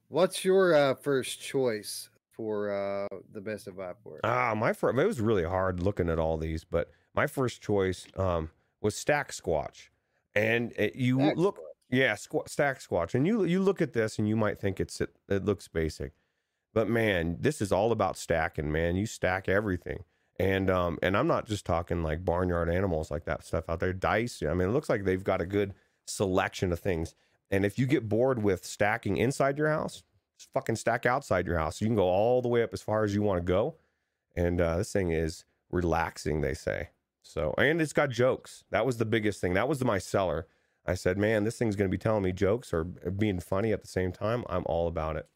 [0.08, 4.22] what's your uh, first choice for uh, the best of Viveport?
[4.24, 8.08] Ah, my first, it was really hard looking at all these, but my first choice
[8.18, 8.50] um,
[8.82, 9.89] was Stack Squatch,
[10.34, 11.62] and it, you Stack look, Squatch.
[11.91, 15.00] yeah, squ- Stack Squatch, and you you look at this and you might think it's
[15.02, 16.14] it, it looks basic,
[16.74, 18.72] but man, this is all about stacking.
[18.72, 20.04] Man, you stack everything,
[20.40, 23.94] and um, and I'm not just talking like barnyard animals like that stuff out there.
[23.94, 25.74] Dice, I mean, it looks like they've got a good
[26.06, 27.16] selection of things,
[27.52, 30.04] and if you get bored with stacking inside your house,
[30.38, 31.80] just fucking stack outside your house.
[31.80, 33.76] You can go all the way up as far as you want to go.
[34.36, 36.90] And uh, this thing is relaxing they say.
[37.24, 38.66] So and it's got jokes.
[38.72, 39.54] That was the biggest thing.
[39.54, 40.48] That was my seller.
[40.86, 43.82] I said man this thing's going to be telling me jokes or being funny at
[43.82, 44.44] the same time.
[44.50, 45.28] I'm all about it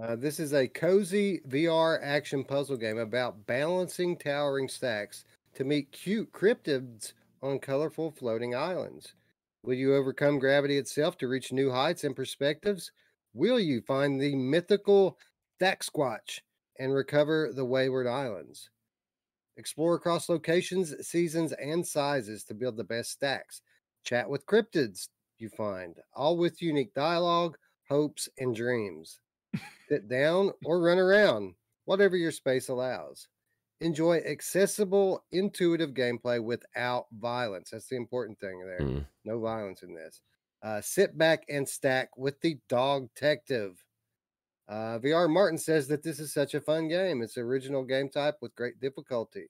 [0.00, 5.24] Uh, this is a cozy VR action puzzle game about balancing towering stacks
[5.54, 9.14] to meet cute cryptids on colorful floating islands.
[9.62, 12.92] Will you overcome gravity itself to reach new heights and perspectives?
[13.34, 15.18] Will you find the mythical
[15.56, 16.40] Stack Squatch
[16.78, 18.70] and recover the wayward islands?
[19.58, 23.60] Explore across locations, seasons, and sizes to build the best stacks.
[24.04, 29.20] Chat with cryptids you find, all with unique dialogue, hopes, and dreams
[29.90, 33.28] sit down, or run around, whatever your space allows.
[33.80, 37.70] Enjoy accessible, intuitive gameplay without violence.
[37.70, 38.80] That's the important thing there.
[38.80, 39.06] Mm.
[39.24, 40.20] No violence in this.
[40.62, 43.82] Uh, sit back and stack with the Dog Detective.
[44.68, 47.22] Uh, VR Martin says that this is such a fun game.
[47.22, 49.46] It's original game type with great difficulty.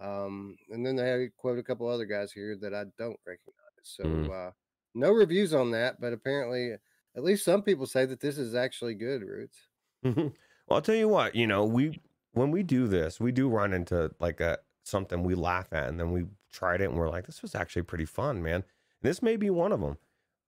[0.00, 3.54] Um, and then they quote a couple other guys here that I don't recognize.
[3.82, 4.48] So Mm.
[4.48, 4.50] uh,
[4.94, 6.76] no reviews on that, but apparently,
[7.16, 9.22] at least some people say that this is actually good.
[9.22, 9.58] Roots.
[10.02, 10.32] well
[10.70, 12.00] i'll tell you what you know we
[12.32, 16.00] when we do this we do run into like a something we laugh at and
[16.00, 18.64] then we tried it and we're like this was actually pretty fun man
[19.02, 19.98] this may be one of them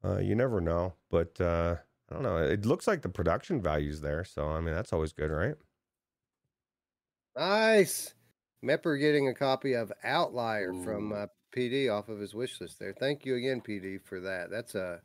[0.02, 1.76] uh, you never know but uh,
[2.10, 5.12] i don't know it looks like the production value's there so i mean that's always
[5.12, 5.56] good right
[7.36, 8.14] Nice.
[8.64, 12.92] Mepper getting a copy of Outlier from uh, PD off of his wish list there.
[12.92, 14.50] Thank you again, PD, for that.
[14.50, 15.00] That's a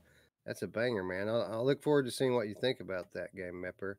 [0.48, 1.30] that's a banger, man.
[1.30, 3.96] I'll, I'll look forward to seeing what you think about that game, Mepper.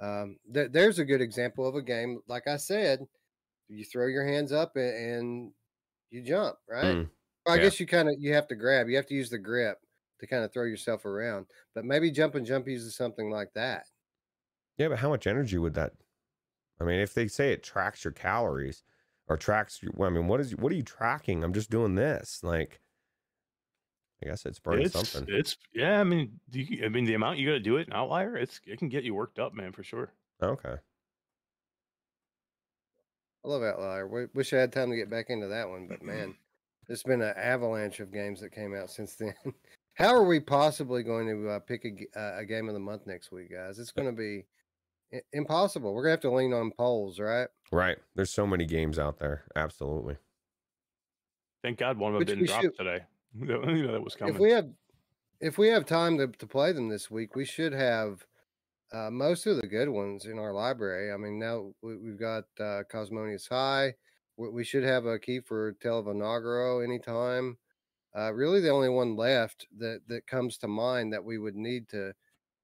[0.00, 2.20] Um, there, there's a good example of a game.
[2.26, 3.06] Like I said,
[3.68, 5.52] you throw your hands up and, and
[6.10, 6.98] you jump, right?
[7.04, 7.10] Mm,
[7.46, 7.64] Well, I yeah.
[7.64, 8.88] guess you kind of you have to grab.
[8.88, 9.78] You have to use the grip
[10.20, 11.46] to kind of throw yourself around.
[11.74, 13.86] But maybe jump and jump uses something like that.
[14.78, 15.94] Yeah, but how much energy would that?
[16.80, 18.82] I mean, if they say it tracks your calories
[19.28, 21.44] or tracks your, I mean, what is what are you tracking?
[21.44, 22.42] I'm just doing this.
[22.42, 22.80] Like,
[24.22, 25.24] I guess it's burning it's, something.
[25.34, 26.00] It's yeah.
[26.00, 28.36] I mean, do you, I mean the amount you got to do it in outlier,
[28.36, 30.12] it's it can get you worked up, man, for sure.
[30.42, 30.76] Okay.
[33.44, 34.04] I love Outlier.
[34.06, 36.34] W- Wish I had time to get back into that one, but man,
[36.86, 39.34] there's been an avalanche of games that came out since then.
[39.94, 42.80] How are we possibly going to uh, pick a, g- uh, a game of the
[42.80, 43.78] month next week, guys?
[43.80, 44.44] It's going to be
[45.12, 45.92] i- impossible.
[45.92, 47.48] We're going to have to lean on polls, right?
[47.72, 47.98] Right.
[48.14, 49.42] There's so many games out there.
[49.56, 50.16] Absolutely.
[51.64, 53.00] Thank God one of them Which didn't drop should- today.
[53.40, 54.34] you know that was coming.
[54.34, 54.68] If we have
[55.40, 58.24] if we have time to, to play them this week, we should have
[58.92, 61.12] uh, most of the good ones in our library.
[61.12, 63.94] I mean, now we, we've got uh, Cosmonious High.
[64.36, 67.58] We, we should have a key for Televanagro anytime.
[68.16, 71.88] Uh, really, the only one left that that comes to mind that we would need
[71.88, 72.12] to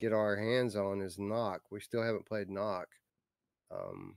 [0.01, 1.63] get our hands on is Nock.
[1.71, 2.89] We still haven't played Nock.
[3.71, 4.17] Um,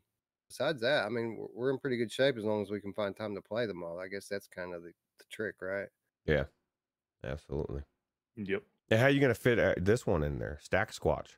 [0.49, 2.93] besides that, I mean, we're, we're in pretty good shape as long as we can
[2.93, 3.99] find time to play them all.
[3.99, 5.87] I guess that's kind of the, the trick, right?
[6.31, 6.43] Yeah.
[7.23, 7.81] Absolutely.
[8.35, 8.63] Yep.
[8.89, 10.59] And how are you gonna fit uh, this one in there?
[10.61, 11.37] Stack Squatch.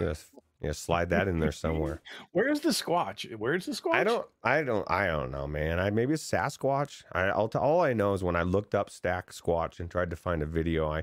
[0.00, 0.26] Yes.
[0.60, 2.00] Yeah, slide that in there somewhere.
[2.32, 3.30] Where's the Squatch?
[3.36, 3.94] Where's the Squatch?
[3.94, 5.78] I don't, I don't, I don't know, man.
[5.78, 7.04] I maybe it's Sasquatch.
[7.12, 10.08] I, I'll t- all I know is when I looked up Stack Squatch and tried
[10.10, 11.02] to find a video, I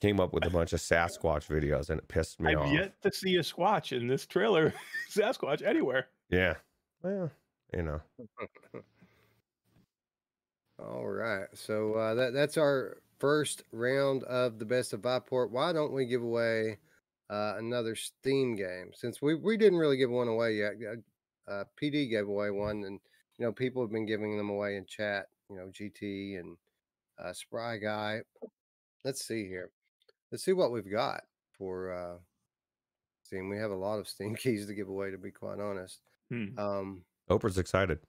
[0.00, 2.72] came up with a bunch of Sasquatch videos, and it pissed me I've off.
[2.72, 4.72] yet to see a Squatch in this trailer.
[5.10, 6.06] Sasquatch anywhere.
[6.30, 6.54] Yeah,
[7.02, 7.30] well,
[7.74, 8.00] you know,
[10.78, 11.46] All right.
[11.54, 15.50] So uh, that that's our first round of the best of Viveport.
[15.50, 16.78] Why don't we give away
[17.30, 20.72] uh, another Steam game since we we didn't really give one away yet?
[20.86, 23.00] Uh, uh, PD gave away one, and
[23.38, 25.26] you know people have been giving them away in chat.
[25.48, 26.56] You know GT and
[27.18, 28.22] uh, Spry Guy.
[29.04, 29.70] Let's see here.
[30.32, 31.22] Let's see what we've got
[31.56, 32.18] for uh,
[33.22, 33.48] Steam.
[33.48, 36.00] We have a lot of Steam keys to give away, to be quite honest.
[36.30, 36.58] Hmm.
[36.58, 38.00] Um, Oprah's excited.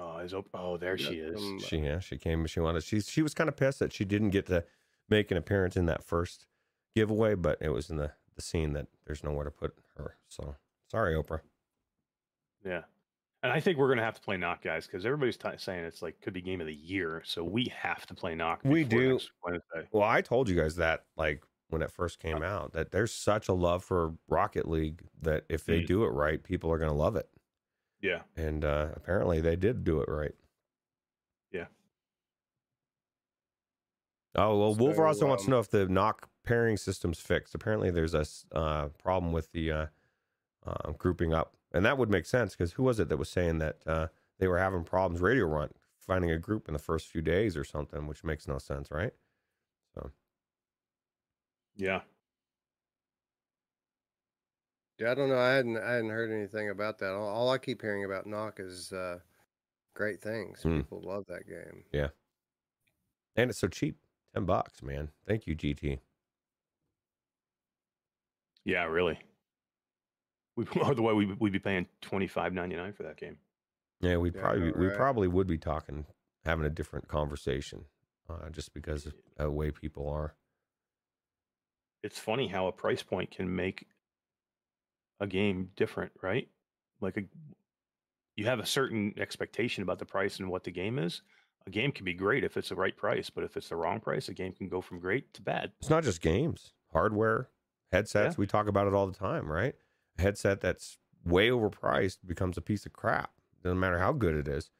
[0.00, 1.40] Oh, is op- oh, there we she is.
[1.40, 2.40] some, uh, She yeah, she came.
[2.40, 2.82] And she wanted.
[2.84, 4.64] She she was kind of pissed that she didn't get to
[5.08, 6.46] make an appearance in that first
[6.94, 10.16] giveaway, but it was in the the scene that there's nowhere to put her.
[10.28, 10.54] So
[10.90, 11.40] sorry, Oprah.
[12.64, 12.82] Yeah.
[13.42, 16.02] And I think we're gonna have to play Nock, guys, because everybody's t- saying it's
[16.02, 18.60] like could be game of the year, so we have to play Nock.
[18.64, 19.20] We do.
[19.92, 23.48] Well, I told you guys that like when it first came out that there's such
[23.48, 25.86] a love for Rocket League that if they Mm.
[25.86, 27.28] do it right, people are gonna love it.
[28.00, 28.20] Yeah.
[28.36, 30.34] And uh, apparently they did do it right.
[31.52, 31.66] Yeah.
[34.34, 37.54] Oh well, Wolver So, also wants to um, know if the Nock pairing system's fixed.
[37.54, 38.24] Apparently, there's a
[38.56, 39.86] uh, problem with the uh,
[40.66, 43.58] uh, grouping up, and that would make sense because who was it that was saying
[43.58, 44.06] that uh,
[44.38, 45.70] they were having problems radio run
[46.08, 49.12] finding a group in the first few days or something, which makes no sense, right?
[49.94, 50.10] So
[51.76, 52.00] Yeah.
[54.98, 55.38] Yeah, I don't know.
[55.38, 57.12] I hadn't I hadn't heard anything about that.
[57.12, 59.18] All, all I keep hearing about Nock is uh,
[59.94, 60.62] great things.
[60.62, 60.78] Hmm.
[60.78, 61.84] People love that game.
[61.92, 62.08] Yeah,
[63.36, 63.96] and it's so cheap,
[64.34, 65.10] ten bucks, man.
[65.26, 66.00] Thank you, GT.
[68.64, 69.18] Yeah, really.
[70.56, 73.38] We otherwise we we'd be paying twenty five ninety nine for that game.
[74.00, 76.06] Yeah, we Yeah, probably know, we probably would be talking,
[76.44, 77.84] having a different conversation,
[78.28, 80.34] uh, just because of the way people are.
[82.02, 83.86] It's funny how a price point can make
[85.20, 86.48] a game different, right?
[87.00, 87.22] Like a
[88.36, 91.22] you have a certain expectation about the price and what the game is.
[91.66, 94.00] A game can be great if it's the right price, but if it's the wrong
[94.00, 95.72] price, a game can go from great to bad.
[95.80, 97.48] It's not just games, hardware,
[97.90, 98.34] headsets.
[98.34, 98.38] Yeah.
[98.38, 99.74] We talk about it all the time, right?
[100.18, 103.32] A headset that's way overpriced becomes a piece of crap.
[103.62, 104.70] Doesn't matter how good it is.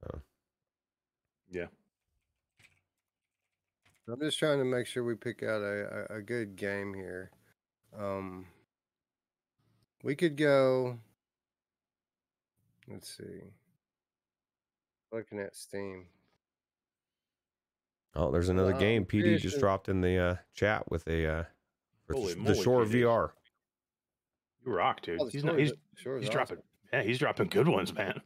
[0.00, 0.20] So,
[1.50, 1.66] Yeah.
[4.08, 7.32] I'm just trying to make sure we pick out a, a, a good game here.
[7.98, 8.46] Um,
[10.06, 10.98] we could go.
[12.88, 13.52] Let's see.
[15.12, 16.06] Looking at Steam.
[18.14, 19.04] oh, there's another Wow, game.
[19.04, 19.60] PD just Christian.
[19.60, 21.44] dropped in the uh, chat with a uh,
[22.06, 23.02] for Holy the moly, Shore PD.
[23.02, 23.30] VR.
[24.64, 25.20] You rock, dude.
[25.20, 26.32] Oh, he's not, Shore is- he's Shore he's awesome.
[26.36, 26.58] dropping
[26.92, 28.20] yeah, he's dropping good ones, man.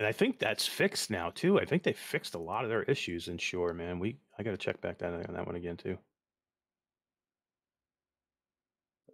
[0.00, 1.60] And I think that's fixed now too.
[1.60, 4.00] I think they fixed a lot of their issues in Shore, man.
[4.00, 5.96] We I got to check back that on that one again too.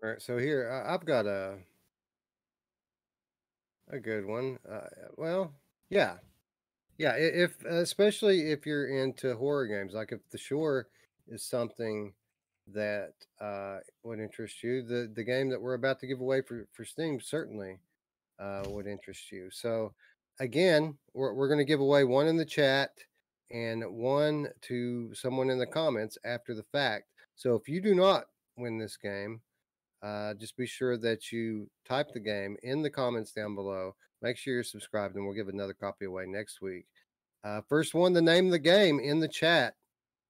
[0.03, 1.59] All right, so here I've got a
[3.91, 4.59] a good one.
[4.71, 4.87] Uh,
[5.17, 5.53] well,
[5.91, 6.15] yeah,
[6.97, 7.15] yeah.
[7.17, 10.89] If especially if you're into horror games, like if The Shore
[11.29, 12.15] is something
[12.73, 16.67] that uh, would interest you, the the game that we're about to give away for
[16.73, 17.79] for Steam certainly
[18.39, 19.51] uh, would interest you.
[19.51, 19.93] So
[20.39, 22.93] again, we're we're going to give away one in the chat
[23.51, 27.05] and one to someone in the comments after the fact.
[27.37, 28.27] So if you do not
[28.57, 29.43] win this game,
[30.03, 33.95] uh, just be sure that you type the game in the comments down below.
[34.23, 36.87] Make sure you're subscribed, and we'll give another copy away next week.
[37.43, 39.75] Uh, first one to name the game in the chat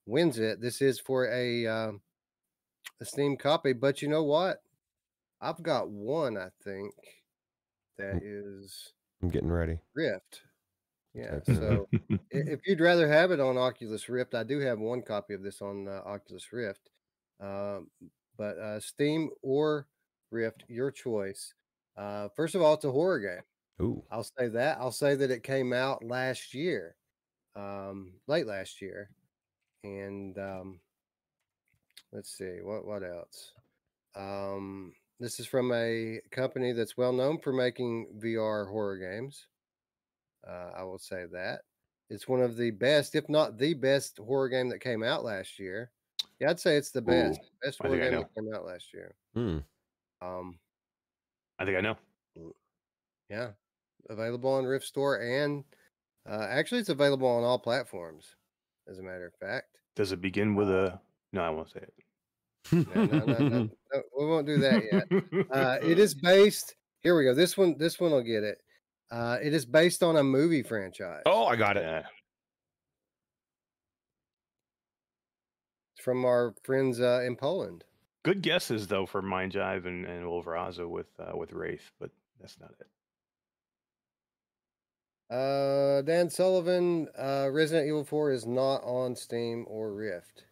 [0.06, 0.60] wins it.
[0.60, 2.00] This is for a um,
[3.00, 4.62] a Steam copy, but you know what?
[5.40, 6.36] I've got one.
[6.36, 6.94] I think
[7.98, 8.92] that is
[9.22, 9.78] I'm getting ready.
[9.94, 10.42] Rift.
[11.14, 11.40] Yeah.
[11.44, 11.88] So
[12.30, 15.60] if you'd rather have it on Oculus Rift, I do have one copy of this
[15.60, 16.90] on uh, Oculus Rift.
[17.40, 17.88] Um,
[18.40, 19.86] but uh, Steam or
[20.30, 21.52] Rift, your choice.
[21.94, 23.86] Uh, first of all, it's a horror game.
[23.86, 24.02] Ooh.
[24.10, 24.78] I'll say that.
[24.80, 26.96] I'll say that it came out last year,
[27.54, 29.10] um, late last year,
[29.84, 30.80] and um,
[32.14, 33.52] let's see what what else.
[34.16, 39.46] Um, this is from a company that's well known for making VR horror games.
[40.48, 41.60] Uh, I will say that
[42.08, 45.58] it's one of the best, if not the best, horror game that came out last
[45.58, 45.90] year.
[46.40, 48.94] Yeah, I'd say it's the best, best I think I game that came out last
[48.94, 49.14] year.
[49.34, 49.58] Hmm.
[50.22, 50.58] Um,
[51.58, 51.96] I think I know.
[53.28, 53.50] Yeah,
[54.08, 55.62] available on Rift Store and
[56.28, 58.34] uh, actually it's available on all platforms.
[58.88, 60.98] As a matter of fact, Does it begin with a?
[61.32, 61.94] No, I won't say it.
[62.72, 63.48] no, no, no, no,
[63.92, 65.46] no, we won't do that yet.
[65.50, 66.74] Uh, it is based.
[67.02, 67.34] Here we go.
[67.34, 68.58] This one, this one will get it.
[69.10, 71.22] Uh, it is based on a movie franchise.
[71.26, 72.04] Oh, I got it.
[76.00, 77.84] From our friends uh, in Poland.
[78.22, 82.58] Good guesses though for Mind Jive and, and Wolveraza with uh, with Wraith, but that's
[82.60, 82.86] not it.
[85.34, 90.42] Uh, Dan Sullivan, uh, Resident Evil 4 is not on Steam or Rift.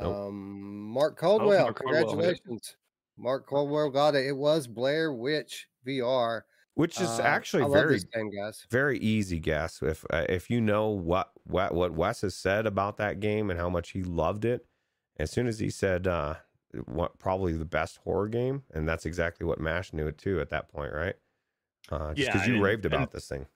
[0.00, 0.16] Nope.
[0.16, 2.76] Um, Mark Caldwell, Mark Caldwell, congratulations.
[3.18, 4.26] Mark Caldwell got it.
[4.26, 6.42] It was Blair Witch VR.
[6.78, 8.64] Which is Uh, actually very game, guys.
[8.70, 9.82] very easy guess.
[9.82, 13.58] If uh, if you know what what what Wes has said about that game and
[13.58, 14.64] how much he loved it,
[15.18, 16.36] as soon as he said uh,
[16.84, 20.50] what probably the best horror game, and that's exactly what Mash knew it too at
[20.50, 21.16] that point, right?
[21.90, 23.46] Uh, just Yeah, because you and- raved about and- this thing.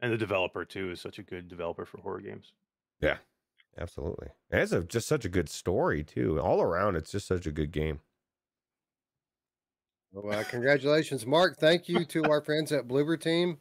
[0.00, 2.52] And the developer too is such a good developer for horror games.
[3.00, 3.18] Yeah,
[3.78, 4.28] absolutely.
[4.50, 6.40] And it's a, just such a good story too.
[6.40, 8.00] All around, it's just such a good game.
[10.16, 11.58] Well, uh, congratulations, Mark.
[11.58, 13.58] Thank you to our friends at Bloober Team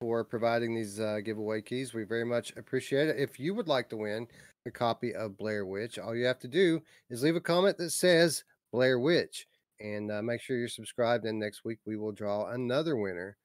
[0.00, 1.94] for providing these uh, giveaway keys.
[1.94, 3.18] We very much appreciate it.
[3.18, 4.28] If you would like to win
[4.66, 6.80] a copy of Blair Witch, all you have to do
[7.10, 9.48] is leave a comment that says Blair Witch
[9.80, 11.24] and uh, make sure you're subscribed.
[11.24, 13.36] And next week we will draw another winner.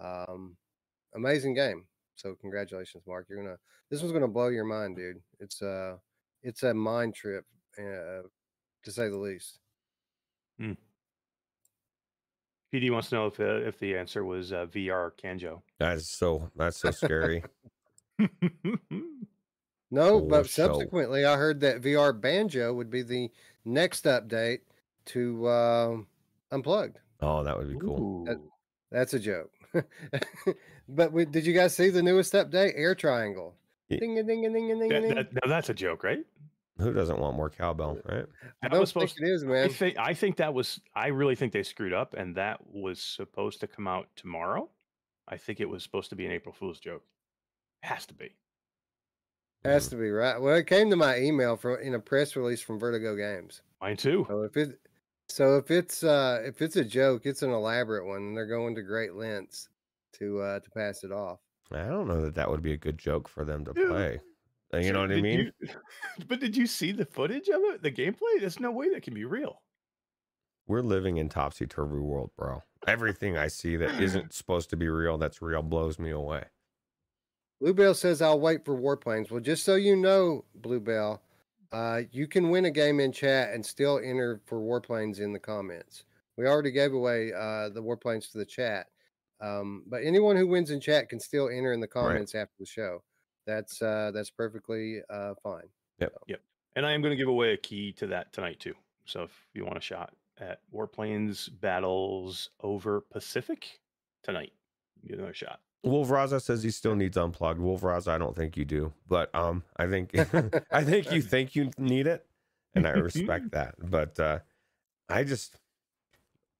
[0.00, 0.56] Um,
[1.14, 1.84] amazing game.
[2.16, 3.26] So congratulations, Mark.
[3.30, 3.56] You're gonna
[3.88, 5.22] this one's gonna blow your mind, dude.
[5.38, 5.94] It's uh
[6.42, 7.44] it's a mind trip,
[7.78, 8.26] uh,
[8.82, 9.60] to say the least.
[12.72, 15.60] PD wants to know if uh, if the answer was uh, VR Kanjo.
[15.78, 17.42] That is so that's so scary.
[19.92, 20.66] No, For but show.
[20.68, 23.28] subsequently, I heard that VR Banjo would be the
[23.64, 24.60] next update
[25.06, 26.06] to um,
[26.52, 26.98] Unplugged.
[27.20, 28.24] oh, that would be cool.
[28.24, 28.40] That-
[28.92, 29.50] That's a joke.
[30.88, 32.72] but we, did you guys see the newest update?
[32.76, 33.54] Air Triangle.
[33.88, 35.14] Ye- Ding a ding a ding a ding a That- ding.
[35.16, 36.24] that- now that's a joke, right?
[36.80, 38.26] Who doesn't want more cowbell, right?
[38.62, 39.22] I don't was think supposed.
[39.22, 40.80] it is, I think I think that was.
[40.94, 44.68] I really think they screwed up, and that was supposed to come out tomorrow.
[45.28, 47.04] I think it was supposed to be an April Fool's joke.
[47.82, 48.34] Has to be.
[49.64, 50.40] Has to be right.
[50.40, 53.62] Well, it came to my email from in a press release from Vertigo Games.
[53.80, 54.24] Mine too.
[54.28, 54.80] So if it,
[55.28, 58.74] so if it's uh if it's a joke, it's an elaborate one, and they're going
[58.74, 59.68] to great lengths
[60.14, 61.40] to uh to pass it off.
[61.72, 64.20] I don't know that that would be a good joke for them to Dude, play.
[64.72, 65.52] Uh, You So know what I mean?
[65.60, 65.68] you-
[66.28, 67.82] but did you see the footage of it?
[67.82, 68.38] The gameplay?
[68.40, 69.62] There's no way that can be real.
[70.66, 72.62] We're living in topsy turvy world, bro.
[72.86, 76.44] Everything I see that isn't supposed to be real, that's real, blows me away.
[77.60, 79.30] Bluebell says I'll wait for Warplanes.
[79.30, 81.20] Well, just so you know, Bluebell,
[81.72, 85.38] uh, you can win a game in chat and still enter for Warplanes in the
[85.38, 86.04] comments.
[86.36, 88.86] We already gave away uh, the Warplanes to the chat,
[89.40, 92.64] um, but anyone who wins in chat can still enter in the comments after the
[92.66, 93.02] show.
[93.46, 95.68] That's uh, that's perfectly uh, fine.
[95.98, 96.14] Yep.
[96.28, 96.40] Yep.
[96.76, 98.74] And I am going to give away a key to that tonight too.
[99.04, 103.80] So if you want a shot at Warplanes Battles over Pacific
[104.22, 104.52] tonight,
[105.06, 105.60] get another shot.
[105.84, 107.60] Wolveraza says he still needs unplugged.
[107.60, 110.10] Wolveraza, I don't think you do, but um, I think
[110.70, 112.26] I think you think you need it,
[112.74, 113.74] and I respect that.
[113.78, 114.38] But uh,
[115.08, 115.56] I just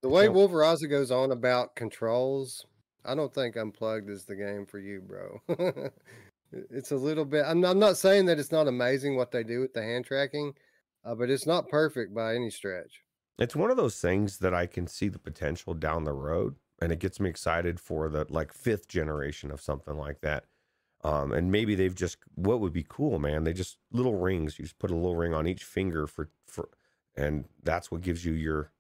[0.02, 2.64] The way So- Wolveraza goes on about controls,
[3.04, 5.40] I don't think Unplugged is the game for you, bro.
[6.52, 7.44] It- it's a little bit.
[7.46, 10.54] I'm, I'm not saying that it's not amazing what they do with the hand tracking,
[11.04, 13.02] uh, but it's not perfect by any stretch.
[13.38, 16.92] it's one of those things that I can see the potential down the road, and
[16.92, 20.44] it gets me excited for the like fifth generation of something like that.
[21.02, 23.44] Um, and maybe they've just what would be cool, man.
[23.44, 24.58] They just little rings.
[24.58, 26.68] You just put a little ring on each finger for for,
[27.16, 28.72] and that's what gives you your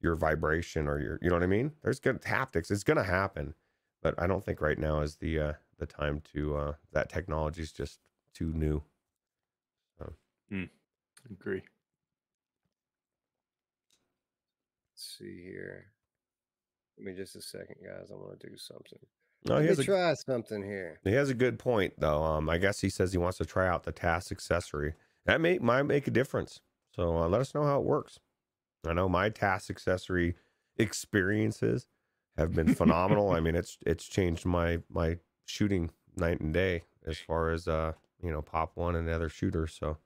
[0.00, 1.72] your vibration or your you know what I mean.
[1.82, 2.70] There's good haptics.
[2.70, 3.54] It's gonna happen,
[4.02, 7.62] but I don't think right now is the uh, the time to uh, that technology
[7.62, 7.98] is just
[8.34, 8.82] too new.
[11.30, 11.62] Agree.
[14.92, 15.86] Let's see here.
[16.96, 18.10] Give me just a second, guys.
[18.10, 18.98] I want to do something.
[19.44, 21.00] No, Let he me has a try something here.
[21.04, 22.22] he has a good point though.
[22.22, 24.94] Um, I guess he says he wants to try out the task accessory.
[25.26, 26.60] That may might make a difference.
[26.94, 28.18] So uh, let us know how it works.
[28.86, 30.36] I know my task accessory
[30.78, 31.86] experiences
[32.36, 33.32] have been phenomenal.
[33.32, 37.92] I mean, it's it's changed my my shooting night and day as far as uh
[38.22, 39.76] you know pop one and other shooters.
[39.78, 39.96] So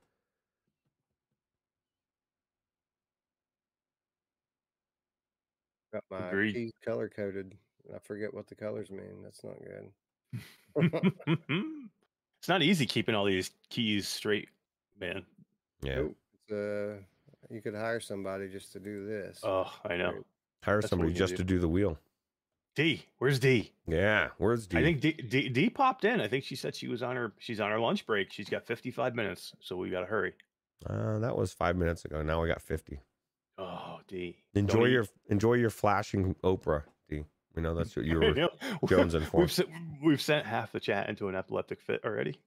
[5.93, 6.55] Got my Agreed.
[6.55, 7.57] keys color coded.
[7.95, 9.23] I forget what the colors mean.
[9.25, 11.13] That's not good.
[12.39, 14.49] it's not easy keeping all these keys straight,
[15.01, 15.25] man.
[15.83, 16.03] yeah,
[16.49, 16.99] It's, uh,
[17.51, 19.41] you could hire somebody just to do this.
[19.43, 20.25] Oh, I know.
[20.63, 21.39] Hire that's somebody just do.
[21.39, 21.99] to do the wheel.
[22.77, 23.73] D, where's D?
[23.87, 24.79] Yeah, where's D?
[24.79, 26.21] I think D, D D popped in.
[26.21, 28.33] I think she said she was on her she's on her lunch break.
[28.33, 30.35] She's got 55 minutes, so we got to hurry.
[30.89, 32.23] uh, that was five minutes ago.
[32.23, 33.01] Now we got fifty.
[33.59, 34.37] Oh, D.
[34.55, 37.25] Enjoy Don't eat- your enjoy your flashing Oprah, D.
[37.57, 38.25] We know that's what you were.
[38.29, 38.51] You know,
[38.85, 39.41] Jonesing for.
[39.41, 39.69] We've sent,
[40.03, 42.39] we've sent half the chat into an epileptic fit already.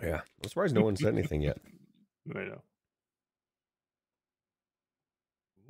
[0.00, 1.58] Yeah, I'm surprised no one said anything yet.
[2.34, 2.62] I know.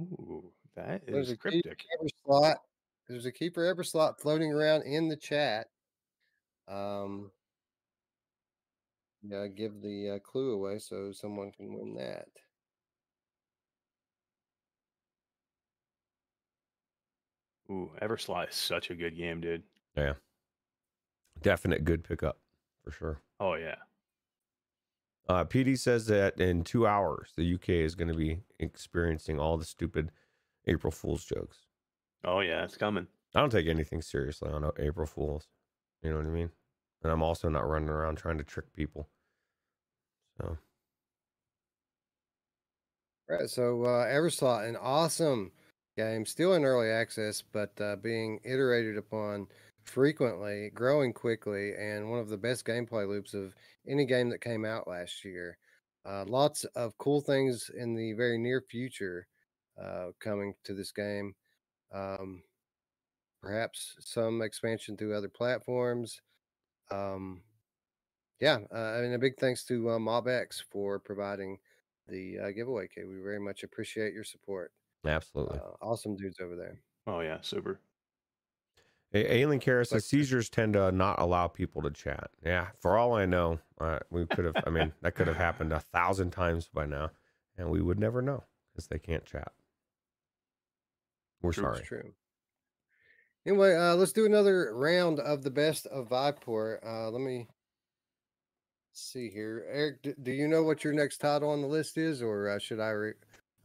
[0.01, 1.85] Ooh, that There's is a cryptic.
[2.25, 2.59] Slot.
[3.09, 5.69] There's a keeper Everslot floating around in the chat.
[6.69, 7.31] Um,
[9.23, 12.29] yeah, give the uh, clue away so someone can win that.
[17.71, 19.63] Ooh, Everslot is such a good game, dude.
[19.97, 20.15] Yeah,
[21.43, 22.39] definite good pickup
[22.85, 23.23] for sure.
[23.41, 23.77] Oh yeah.
[25.29, 29.59] Uh, PD says that in two hours, the UK is going to be experiencing all
[29.59, 30.11] the stupid
[30.67, 31.68] April Fool's jokes.
[32.25, 33.07] Oh yeah, it's coming.
[33.35, 35.49] I don't take anything seriously on April Fools.
[36.03, 36.51] You know what I mean?
[37.03, 39.09] And I'm also not running around trying to trick people.
[40.41, 40.59] So,
[43.29, 43.49] Right.
[43.49, 45.53] So uh, Everslot, an awesome
[45.97, 49.49] game, still in early access, but uh, being iterated upon
[49.83, 53.55] frequently, growing quickly, and one of the best gameplay loops of
[53.87, 55.59] any game that came out last year.
[56.07, 59.27] Uh, lots of cool things in the very near future
[59.81, 61.35] uh, coming to this game.
[61.93, 62.43] Um,
[63.43, 66.21] perhaps some expansion through other platforms.
[66.91, 67.45] Um,
[68.41, 71.59] yeah, uh, I mean, a big thanks to uh, MobX for providing
[72.09, 73.09] the uh, giveaway kit.
[73.09, 74.73] We very much appreciate your support.
[75.05, 75.59] absolutely.
[75.59, 76.81] Uh, awesome dudes over there.
[77.07, 77.81] Oh yeah, super.
[79.13, 82.31] A- Alan Kara says seizures tend to not allow people to chat.
[82.45, 84.57] Yeah, for all I know, uh, we could have.
[84.67, 87.11] I mean, that could have happened a thousand times by now,
[87.57, 89.53] and we would never know because they can't chat.
[91.43, 91.83] We're True, sorry.
[91.83, 92.13] True.
[93.47, 96.85] Anyway, uh, let's do another round of the best of Viveport.
[96.85, 97.47] Uh, let me
[98.93, 99.65] see here.
[99.71, 102.59] Eric, do, do you know what your next title on the list is, or uh,
[102.59, 103.13] should I re-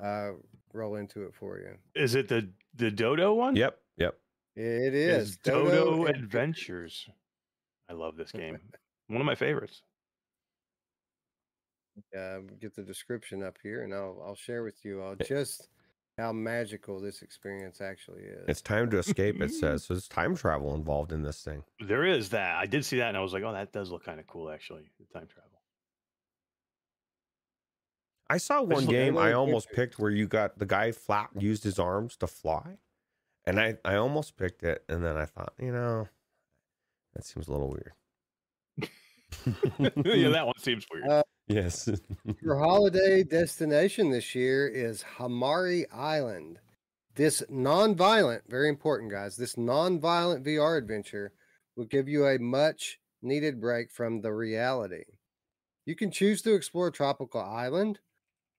[0.01, 0.29] uh,
[0.71, 1.75] roll into it for you?
[1.95, 3.55] Is it the the Dodo one?
[3.55, 4.15] Yep, yep.
[4.55, 6.23] It It's is Dodo, Adventures.
[6.23, 7.09] Adventures.
[7.89, 8.59] I love this game.
[9.07, 9.81] One of my favorites.
[12.17, 15.67] uh, get the description up here, and I'll I'll share with you all just
[16.17, 18.45] how magical this experience actually is.
[18.47, 19.41] It's time to escape.
[19.41, 19.93] It says so.
[19.93, 21.63] There's time travel involved in this thing.
[21.79, 22.57] There is that.
[22.57, 24.49] I did see that, and I was like, "Oh, that does look kind of cool,
[24.49, 25.49] actually." The time travel.
[28.29, 29.75] I saw one look- game I almost Adventures.
[29.91, 32.77] picked where you got the guy flap used his arms to fly,
[33.45, 36.07] and I I almost picked it, and then I thought, you know,
[37.13, 37.93] that seems a little weird.
[40.05, 41.07] yeah, that one seems weird.
[41.07, 41.89] Uh, yes.
[42.41, 46.59] Your holiday destination this year is Hamari Island.
[47.15, 49.35] This non-violent, very important, guys.
[49.35, 51.31] This non-violent VR adventure
[51.75, 55.03] will give you a much needed break from the reality.
[55.85, 57.99] You can choose to explore tropical island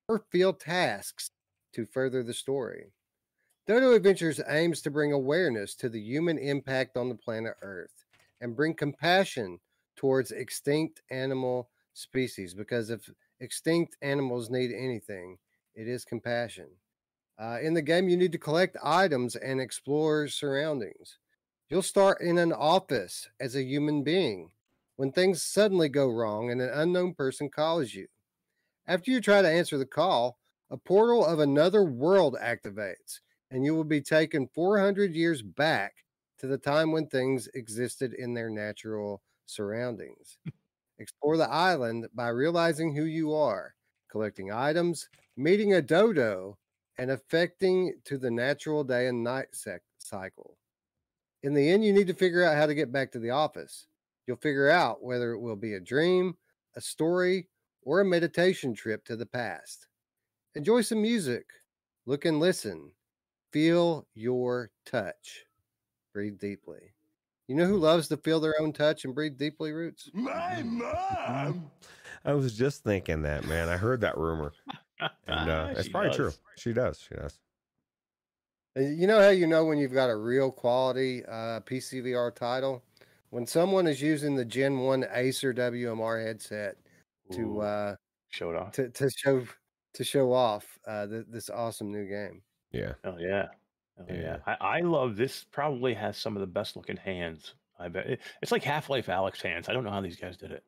[0.08, 1.30] or field tasks
[1.74, 2.92] to further the story.
[3.66, 8.04] Dodo Adventures aims to bring awareness to the human impact on the planet Earth
[8.40, 9.58] and bring compassion
[9.96, 13.08] towards extinct animal species because if
[13.40, 15.38] extinct animals need anything,
[15.74, 16.68] it is compassion.
[17.38, 21.18] Uh, in the game, you need to collect items and explore surroundings.
[21.68, 24.52] You'll start in an office as a human being
[24.96, 28.06] when things suddenly go wrong and an unknown person calls you.
[28.86, 30.38] After you try to answer the call,
[30.70, 33.20] a portal of another world activates,
[33.50, 36.04] and you will be taken 400 years back
[36.38, 40.38] to the time when things existed in their natural surroundings.
[40.98, 43.74] Explore the island by realizing who you are,
[44.10, 46.58] collecting items, meeting a dodo,
[46.98, 49.54] and affecting to the natural day and night
[49.98, 50.58] cycle.
[51.42, 53.86] In the end, you need to figure out how to get back to the office.
[54.26, 56.36] You'll figure out whether it will be a dream,
[56.74, 57.48] a story,
[57.82, 59.86] or a meditation trip to the past.
[60.54, 61.46] Enjoy some music,
[62.06, 62.92] look and listen,
[63.52, 65.46] feel your touch,
[66.12, 66.93] breathe deeply.
[67.48, 70.08] You know who loves to feel their own touch and breathe deeply roots?
[70.14, 71.70] My mom.
[72.24, 73.68] I was just thinking that, man.
[73.68, 74.52] I heard that rumor,
[75.26, 76.16] and uh, it's probably does.
[76.16, 76.32] true.
[76.56, 76.98] She does.
[77.00, 77.38] She does.
[78.76, 82.82] Uh, You know how you know when you've got a real quality uh, PCVR title?
[83.28, 86.76] When someone is using the Gen 1 Acer WMR headset
[87.32, 87.96] to Ooh, uh,
[88.30, 88.72] showed off.
[88.72, 89.44] to, to show
[89.92, 92.42] to show off uh, th- this awesome new game.
[92.72, 92.94] Yeah.
[93.04, 93.48] Oh yeah.
[93.98, 94.14] Oh yeah.
[94.46, 94.56] Yeah.
[94.60, 95.44] I, I love this.
[95.44, 97.54] Probably has some of the best looking hands.
[97.78, 99.68] I bet it's like Half Life Alyx hands.
[99.68, 100.64] I don't know how these guys did it.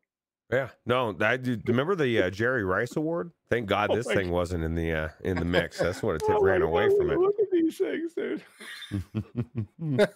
[0.52, 0.68] Yeah.
[0.84, 3.32] No, that dude, remember the uh, Jerry Rice Award?
[3.50, 5.78] Thank God Oh this my thing wasn't in the uh, in the mix.
[5.78, 7.18] That's what it Oh ran my away God, from it.
[7.18, 8.42] Look at these things, dude.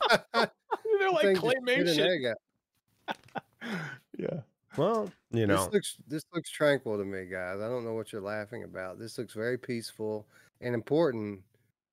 [1.00, 2.34] They're like Thing just claymation.
[4.18, 4.40] yeah.
[4.76, 7.60] well, you know, This looks this looks tranquil to me, guys.
[7.60, 8.98] I don't know what you're laughing about.
[8.98, 10.26] This looks very peaceful
[10.60, 11.40] and important.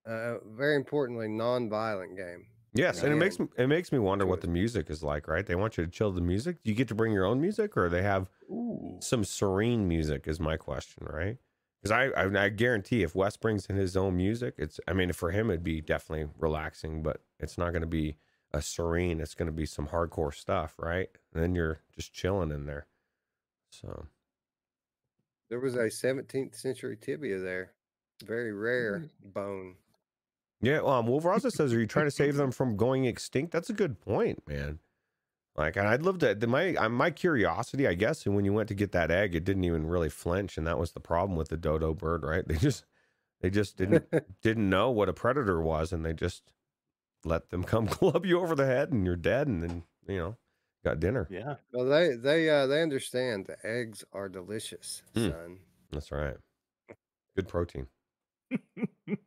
[0.07, 2.45] Uh, very importantly, non-violent game.
[2.73, 5.27] yes, and it makes me it makes me wonder what the music is like.
[5.27, 5.45] Right?
[5.45, 6.63] They want you to chill the music.
[6.63, 8.97] Do you get to bring your own music, or they have Ooh.
[9.01, 10.27] some serene music?
[10.27, 11.37] Is my question, right?
[11.81, 15.11] Because I, I I guarantee if Wes brings in his own music, it's I mean
[15.11, 18.17] for him it'd be definitely relaxing, but it's not going to be
[18.53, 19.19] a serene.
[19.19, 21.09] It's going to be some hardcore stuff, right?
[21.33, 22.87] And then you're just chilling in there.
[23.71, 24.07] So
[25.49, 27.73] There was a 17th century tibia there,
[28.25, 29.75] very rare bone.
[30.61, 33.73] Yeah, um, Wolf says, "Are you trying to save them from going extinct?" That's a
[33.73, 34.79] good point, man.
[35.55, 36.35] Like, and I'd love to.
[36.35, 39.35] The, my uh, my curiosity, I guess, and when you went to get that egg,
[39.35, 42.47] it didn't even really flinch, and that was the problem with the dodo bird, right?
[42.47, 42.85] They just
[43.41, 44.07] they just didn't
[44.41, 46.43] didn't know what a predator was, and they just
[47.23, 50.37] let them come club you over the head, and you're dead, and then you know
[50.83, 51.27] got dinner.
[51.29, 51.55] Yeah.
[51.71, 55.29] Well, they they uh, they understand the eggs are delicious, Hmm.
[55.29, 55.59] son.
[55.91, 56.37] That's right.
[57.35, 57.87] Good protein.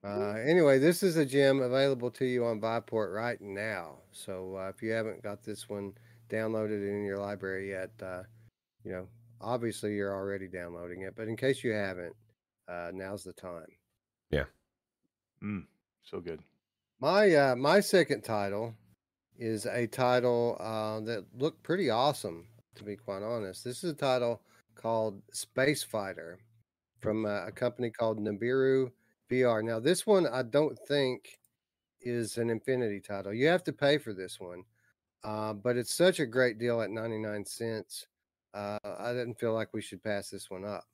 [0.05, 3.99] Uh, anyway, this is a gem available to you on Viveport right now.
[4.13, 5.95] So uh, if you haven't got this one
[6.29, 8.23] downloaded in your library yet, uh,
[8.85, 9.07] you know,
[9.41, 11.15] obviously you're already downloading it.
[11.17, 12.15] But in case you haven't,
[12.69, 13.67] uh, now's the time.
[14.31, 14.45] Yeah.
[15.43, 15.65] Mm,
[16.03, 16.41] so good.
[17.01, 18.75] My uh, my second title
[19.39, 23.65] is a title uh, that looked pretty awesome, to be quite honest.
[23.65, 24.43] This is a title
[24.75, 26.39] called Space Fighter
[27.01, 28.91] from uh, a company called Nibiru
[29.31, 29.63] VR.
[29.63, 31.41] Now, this one I don't think
[32.01, 33.33] is an Infinity title.
[33.35, 34.65] You have to pay for this one,
[35.25, 38.07] uh, but it's such a great deal at 99 cents.
[38.55, 40.85] Uh, I didn't feel like we should pass this one up.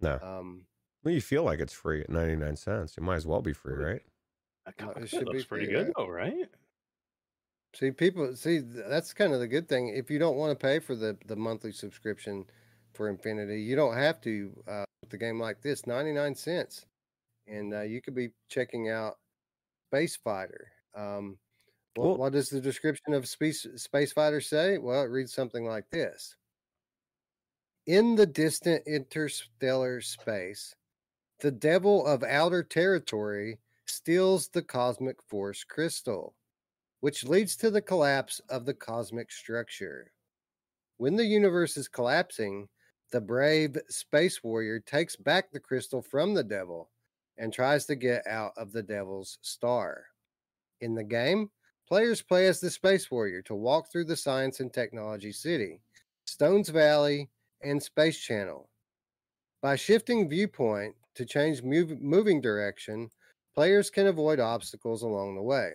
[0.00, 0.66] No, Um,
[1.04, 2.96] well, you feel like it's free at ninety nine cents.
[2.98, 4.02] It might as well be free, right?
[4.66, 5.96] That, No, co- it that should be looks pretty free, good right?
[5.96, 6.50] though, right?
[7.74, 9.88] See, people see that's kind of the good thing.
[9.88, 12.46] If you don't want to pay for the the monthly subscription
[12.94, 16.86] for Infinity, you don't have to uh, with a game like this, ninety nine cents,
[17.46, 19.18] and uh, you could be checking out
[19.90, 20.72] Space Fighter.
[20.94, 21.38] Um,
[21.94, 24.78] what, Well- what does the description of Space Space Fighter say?
[24.78, 26.36] Well, it reads something like this:
[27.86, 30.74] In the distant interstellar space,
[31.40, 36.34] the devil of outer territory steals the cosmic force crystal
[37.00, 40.12] which leads to the collapse of the cosmic structure.
[40.98, 42.68] When the universe is collapsing,
[43.10, 46.91] the brave space warrior takes back the crystal from the devil
[47.38, 50.04] and tries to get out of the devil's star.
[50.80, 51.50] In the game,
[51.86, 55.80] players play as the space warrior to walk through the science and technology city,
[56.24, 57.30] Stones Valley,
[57.62, 58.68] and Space Channel.
[59.60, 63.10] By shifting viewpoint to change mov- moving direction,
[63.54, 65.72] players can avoid obstacles along the way.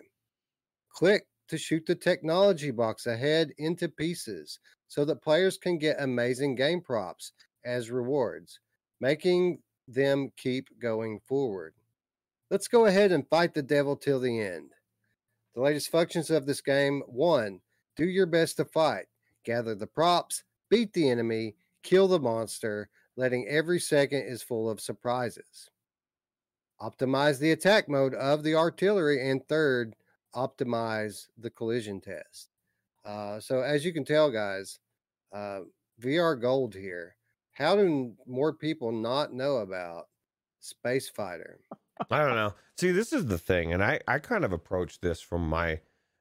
[0.90, 6.56] Click to shoot the technology box ahead into pieces so that players can get amazing
[6.56, 7.34] game props
[7.66, 8.60] as rewards,
[9.00, 11.73] making them keep going forward.
[12.49, 14.72] Let's go ahead and fight the devil till the end.
[15.53, 17.61] The latest functions of this game one,
[17.95, 19.07] do your best to fight,
[19.43, 24.80] gather the props, beat the enemy, kill the monster, letting every second is full of
[24.80, 25.69] surprises.
[26.80, 29.95] Optimize the attack mode of the artillery, and third,
[30.35, 32.49] optimize the collision test.
[33.03, 34.80] Uh, so as you can tell, guys,
[35.34, 35.61] uh,
[35.99, 37.16] VR Gold here.
[37.58, 40.10] How do more people not know about
[40.60, 41.60] Space Fighter?
[42.12, 42.54] I don't know.
[42.78, 45.80] See, this is the thing, and I I kind of approach this from my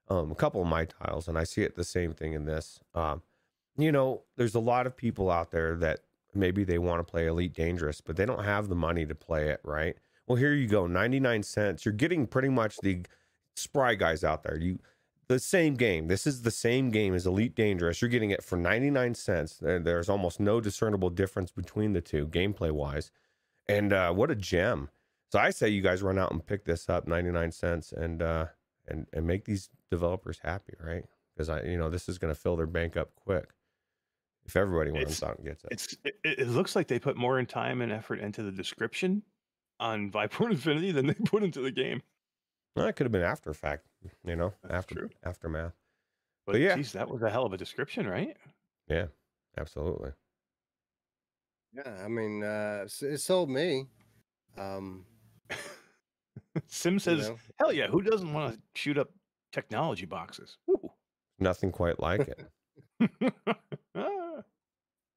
[0.09, 2.81] um a couple of my tiles, and I see it the same thing in this.
[2.95, 3.21] Um,
[3.77, 6.01] you know, there's a lot of people out there that
[6.35, 9.51] maybe they want to play Elite Dangerous, but they don't have the money to play
[9.51, 9.97] it, right?
[10.27, 11.85] Well, here you go, 99 cents.
[11.85, 13.03] You're getting pretty much the
[13.55, 14.59] spry guys out there.
[14.59, 14.79] You
[15.28, 16.09] the same game.
[16.09, 18.01] This is the same game as Elite Dangerous.
[18.01, 19.57] You're getting it for 99 cents.
[19.57, 23.11] There, there's almost no discernible difference between the two gameplay wise.
[23.69, 24.90] And uh, what a gem.
[25.32, 28.47] So I say you guys run out and pick this up 99 cents and uh
[28.86, 31.05] and and make these developers happy, right?
[31.35, 33.51] because I, you know, this is going to fill their bank up quick
[34.47, 35.69] if everybody runs It's- out and gets it.
[35.73, 39.23] It's it, it looks like they put more in time and effort into the description
[39.81, 42.03] on Viveport Infinity than they put into the game.
[42.77, 43.86] Well, it could have been after fact,
[44.24, 45.11] you know, That's after true.
[45.24, 45.74] aftermath.
[46.47, 46.77] But, But yeah.
[46.77, 48.36] geez, that was a hell of a description, right?
[48.89, 49.09] Yeah,
[49.57, 50.12] absolutely.
[51.73, 53.86] Yeah, I mean, uh, it sold me.
[54.57, 55.07] Um,
[56.66, 59.11] Sim you says, know, "Hell yeah, who doesn't want to shoot up
[59.53, 60.93] technology boxes?" Woo.
[61.39, 62.51] Nothing quite like it.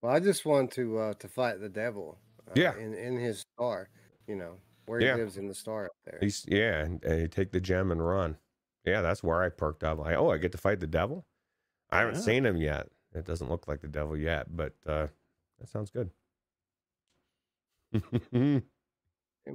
[0.01, 2.19] Well, I just want to uh, to fight the devil.
[2.47, 2.75] Uh, Yeah.
[2.75, 3.89] in in his star,
[4.27, 4.59] you know,
[4.89, 5.15] where Yeah.
[5.15, 6.17] he lives in the star up there.
[6.19, 8.37] He's, yeah, and, and you take the gem and run.
[8.85, 9.99] Yeah, that's where I perked up.
[9.99, 11.27] Like, oh, I get to fight the devil.
[11.91, 12.21] I haven't Yeah.
[12.21, 12.87] seen him yet.
[13.13, 15.07] It doesn't look like the devil yet, but uh,
[15.59, 16.09] that sounds good.
[18.31, 18.63] Give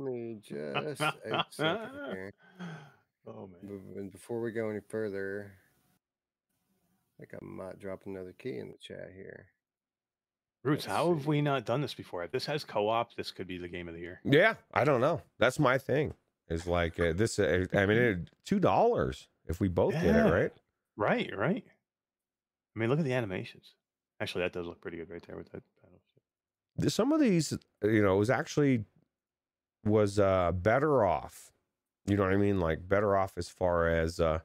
[0.01, 2.32] me just a second here.
[3.27, 4.09] oh man.
[4.11, 5.52] Before we go any further,
[7.19, 9.47] I think I might drop another key in the chat here.
[10.65, 12.24] Roots, Let's how have we not done this before?
[12.24, 14.20] If this has co-op, this could be the game of the year.
[14.24, 15.20] yeah, I don't know.
[15.39, 16.15] That's my thing.
[16.49, 17.39] Is like uh, this.
[17.39, 20.53] Uh, I mean, it, two dollars if we both get it right.
[20.97, 21.65] Right, right.
[21.66, 23.74] I mean, look at the animations.
[24.20, 26.93] Actually, that does look pretty good right there with that battleship.
[26.93, 28.85] some of these you know was actually
[29.85, 31.53] was uh better off
[32.07, 34.39] you know what i mean like better off as far as uh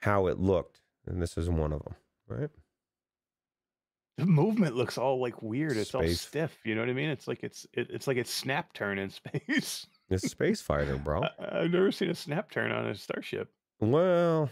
[0.00, 1.94] how it looked and this is one of them
[2.28, 2.50] right
[4.16, 5.76] The movement looks all like weird.
[5.76, 6.56] It's all stiff.
[6.64, 7.08] You know what I mean?
[7.10, 9.86] It's like it's it, it's like it's snap turn in space.
[10.10, 13.48] it's space fighter bro I, I've never seen a snap turn on a starship.
[13.80, 14.50] well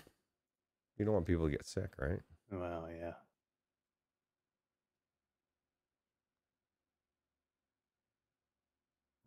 [0.99, 2.21] you don't want people to get sick right
[2.51, 3.13] Well, yeah.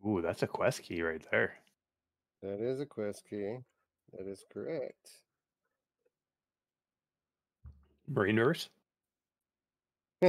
[0.08, 1.56] Ooh, that's a quest key right there.
[2.44, 3.58] That is a quest key.
[4.14, 5.10] That is correct.
[8.08, 8.70] Marine nurse.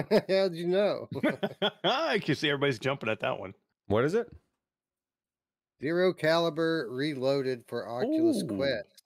[0.29, 1.09] How'd you know?
[1.85, 3.55] I can see everybody's jumping at that one.
[3.87, 4.29] what is it
[5.81, 8.57] Zero caliber reloaded for Oculus Ooh.
[8.57, 9.03] Quest.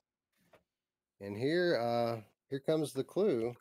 [1.19, 3.53] And here, uh, here comes the clue.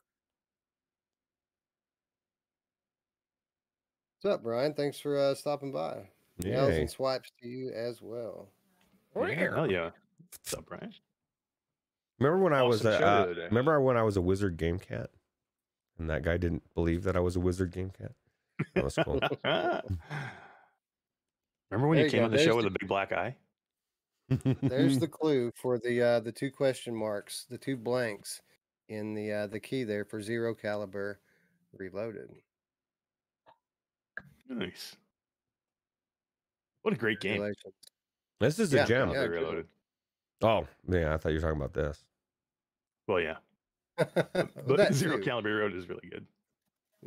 [4.22, 4.74] What's up, Brian?
[4.74, 6.08] Thanks for uh, stopping by.
[6.38, 6.80] Yells Yay.
[6.82, 8.48] and swipes to you as well.
[9.16, 9.90] Yeah, hell yeah.
[10.30, 10.94] What's up, Brian?
[12.20, 15.10] remember when i was a, uh, remember when i was a wizard game cat
[16.00, 18.10] and that guy didn't believe that i was a wizard game cat
[18.74, 19.20] that was cool
[21.70, 22.24] Remember when There you you came go.
[22.24, 23.36] on the There's show the- with a big black eye?
[24.60, 28.42] There's the clue for the uh, the two question marks, the two blanks
[28.88, 31.20] in the uh, the key there for zero caliber
[31.72, 32.28] reloaded.
[34.48, 34.96] Nice.
[36.82, 37.52] What a great game.
[38.40, 39.20] This is Yeah, a gem yeah.
[39.26, 39.66] Reloaded.
[40.42, 42.02] oh yeah i thought you were talking about this
[43.06, 43.36] Well, yeah.
[44.34, 45.22] Well, But that Zero too.
[45.22, 46.26] Caliber Reloaded is really good.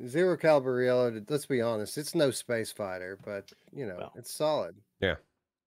[0.07, 1.29] Zero caliber reloaded.
[1.29, 4.13] Let's be honest, it's no space fighter, but you know Well.
[4.15, 4.75] it's solid.
[4.99, 5.15] Yeah.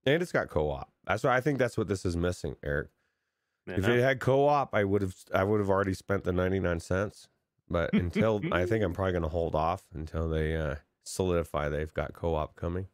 [0.04, 2.88] And it's got co-op that's why i think that's what this is missing eric
[3.66, 3.92] Man, if huh?
[3.92, 7.26] it had co-op, I would have I would have already spent the 99 cents.
[7.68, 11.92] But until I think I'm probably going to hold off until they uh, solidify they've
[11.92, 12.86] got co-op coming.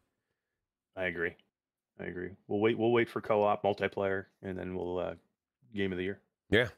[0.97, 1.35] I agree.
[1.99, 2.31] I agree.
[2.47, 2.79] We'll wait.
[2.79, 5.13] We'll wait for co-op multiplayer, and then we'll uh,
[5.75, 6.19] game of the year.
[6.49, 6.69] Yeah.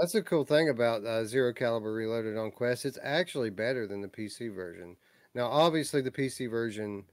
[0.00, 2.84] That's a cool thing about uh, Zero Caliber Reloaded on Quest.
[2.86, 4.96] It's actually better than the PC version.
[5.34, 7.04] Now, obviously, the PC version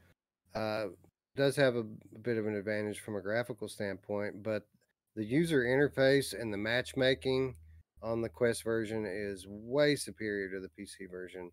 [0.56, 0.88] uh,
[1.36, 1.82] does have a,
[2.16, 4.68] a bit of an advantage from a graphical standpoint, but
[5.16, 7.58] the user interface and the matchmaking
[8.02, 11.52] on the Quest version is way superior to the PC version,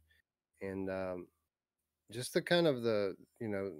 [0.60, 1.28] and um,
[2.12, 3.72] just the kind of the you know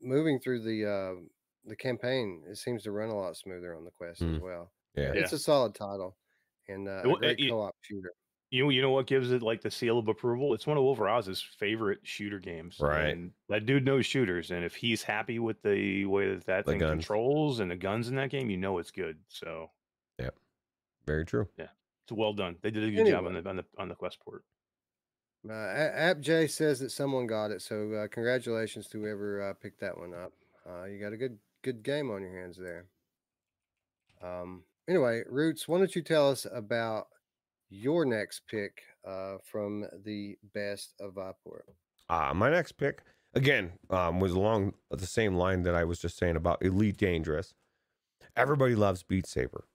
[0.00, 1.14] moving through the uh,
[1.64, 4.40] the campaign, it seems to run a lot smoother on the Quest as Mm.
[4.40, 4.72] well.
[4.94, 5.12] Yeah.
[5.14, 5.20] Yeah.
[5.20, 6.16] It's a solid title
[6.68, 8.12] and uh, Well, a uh, great y- co-op shooter.
[8.50, 10.54] You know, you know what gives it like the seal of approval?
[10.54, 12.76] It's one of Wolver Oz's favorite shooter games.
[12.78, 13.08] Right.
[13.08, 16.72] And that dude knows shooters, and if he's happy with the way that that The
[16.72, 16.90] thing guns.
[17.04, 19.18] controls and the guns in that game, you know it's good.
[19.28, 19.70] So
[20.20, 20.30] Yeah.
[21.04, 21.48] Very true.
[21.58, 21.68] Yeah.
[22.04, 22.56] It's well done.
[22.62, 24.44] They did a good job on the on the on the quest port.
[25.48, 29.80] Uh, App J says that someone got it, so uh, congratulations to whoever uh, picked
[29.80, 30.32] that one up.
[30.66, 32.86] Uh, you got a good good game on your hands there.
[34.22, 37.08] Um, anyway, Roots, why don't you tell us about
[37.70, 41.62] your next pick uh, from the best of Viveport?
[42.08, 43.02] Uh, my next pick
[43.34, 47.54] again um, was along the same line that I was just saying about Elite Dangerous.
[48.36, 49.66] Everybody loves Beat Saber,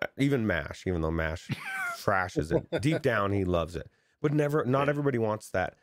[0.00, 0.86] Uh, even Mash.
[0.86, 1.48] Even though Mash
[1.98, 3.90] trashes it deep down, he loves it.
[4.22, 5.74] But never, not everybody wants that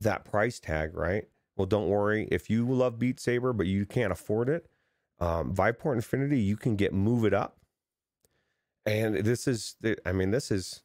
[0.00, 1.24] that price tag, right?
[1.56, 4.66] Well, don't worry if you love Beat Saber, but you can't afford it.
[5.20, 7.58] Um, Viport Infinity, you can get Move It Up,
[8.86, 10.82] and this is, the, I mean, this is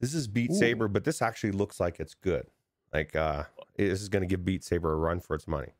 [0.00, 0.54] This is Beat Ooh.
[0.54, 2.46] Saber, but this actually looks like it's good.
[2.92, 3.44] Like uh
[3.76, 5.72] this is going to give Beat Saber a run for its money.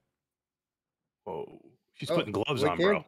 [1.24, 1.60] Whoa.
[1.94, 3.04] She's Oh, putting gloves on, can- bro.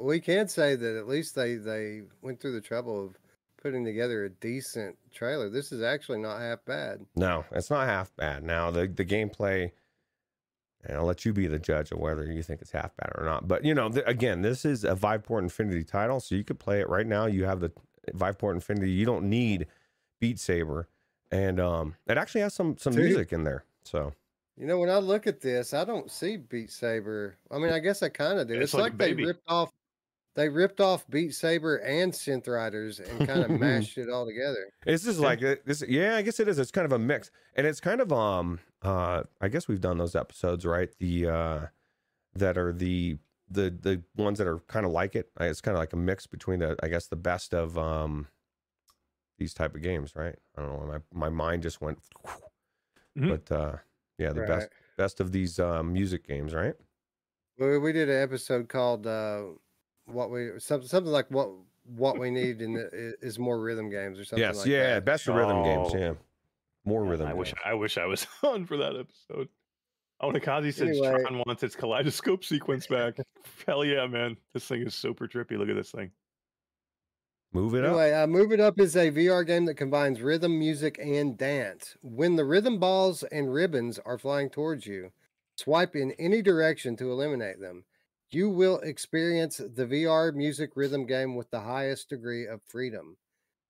[0.00, 3.18] We can say that at least they they went through the trouble of
[3.60, 5.48] putting together a decent trailer.
[5.48, 7.04] This is actually not half bad.
[7.16, 8.44] No, it's not half bad.
[8.44, 9.72] Now the the gameplay,
[10.84, 13.24] and I'll let you be the judge of whether you think it's half bad or
[13.24, 13.48] not.
[13.48, 16.80] But you know, th- again, this is a Viveport Infinity title, so you could play
[16.80, 17.26] it right now.
[17.26, 17.72] You have the
[18.12, 18.90] Viveport Infinity.
[18.90, 19.66] You don't need
[20.20, 20.88] Beat Saber,
[21.30, 23.04] and um, it actually has some some Dude.
[23.04, 23.64] music in there.
[23.84, 24.12] So
[24.56, 27.36] You know, when I look at this, I don't see Beat Saber.
[27.50, 28.54] I mean, I guess I kind of do.
[28.54, 29.70] It's It's, like a like, they ripped off
[30.38, 34.72] they ripped off Beat Saber and Synth Riders and kind of mashed it all together.
[34.86, 35.82] This is like this.
[35.86, 36.60] Yeah, I guess it is.
[36.60, 38.60] It's kind of a mix, and it's kind of um.
[38.80, 40.88] Uh, I guess we've done those episodes, right?
[41.00, 41.66] The uh,
[42.34, 43.18] that are the
[43.50, 45.28] the the ones that are kind of like it.
[45.40, 48.28] Uh, It's kind of like a mix between the, I guess, the best of um
[49.38, 50.36] these type of games, right?
[50.56, 51.00] I don't know.
[51.12, 51.98] My my mind just went,
[53.18, 53.28] Mhm.
[53.28, 53.76] but uh,
[54.18, 56.74] yeah, the best best of these um, music games, right?
[57.58, 59.42] We, we did an episode called uh,
[60.08, 61.50] "What We something something like what
[61.96, 65.04] what we need in the, is more rhythm games or something yes, like yeah, that."
[65.04, 65.88] best of rhythm games.
[65.92, 65.96] Oh.
[65.96, 66.12] Yeah,
[66.84, 67.26] more Man, rhythm.
[67.28, 67.54] I wish.
[67.64, 69.48] I wish I was on for that episode.
[70.20, 71.22] Oh, Nakazi said Anyway.
[71.22, 73.18] Tron wants its kaleidoscope sequence back.
[73.66, 74.36] Hell yeah, man.
[74.52, 75.56] This thing is super trippy.
[75.56, 76.10] Look at this thing.
[77.52, 77.90] Move it up.
[77.92, 81.96] Anyway, uh, Move It Up is a VR game that combines rhythm, music, and dance.
[82.02, 85.12] When the rhythm balls and ribbons are flying towards you,
[85.56, 87.84] swipe in any direction to eliminate them.
[88.30, 93.16] You will experience the VR music rhythm game with the highest degree of freedom.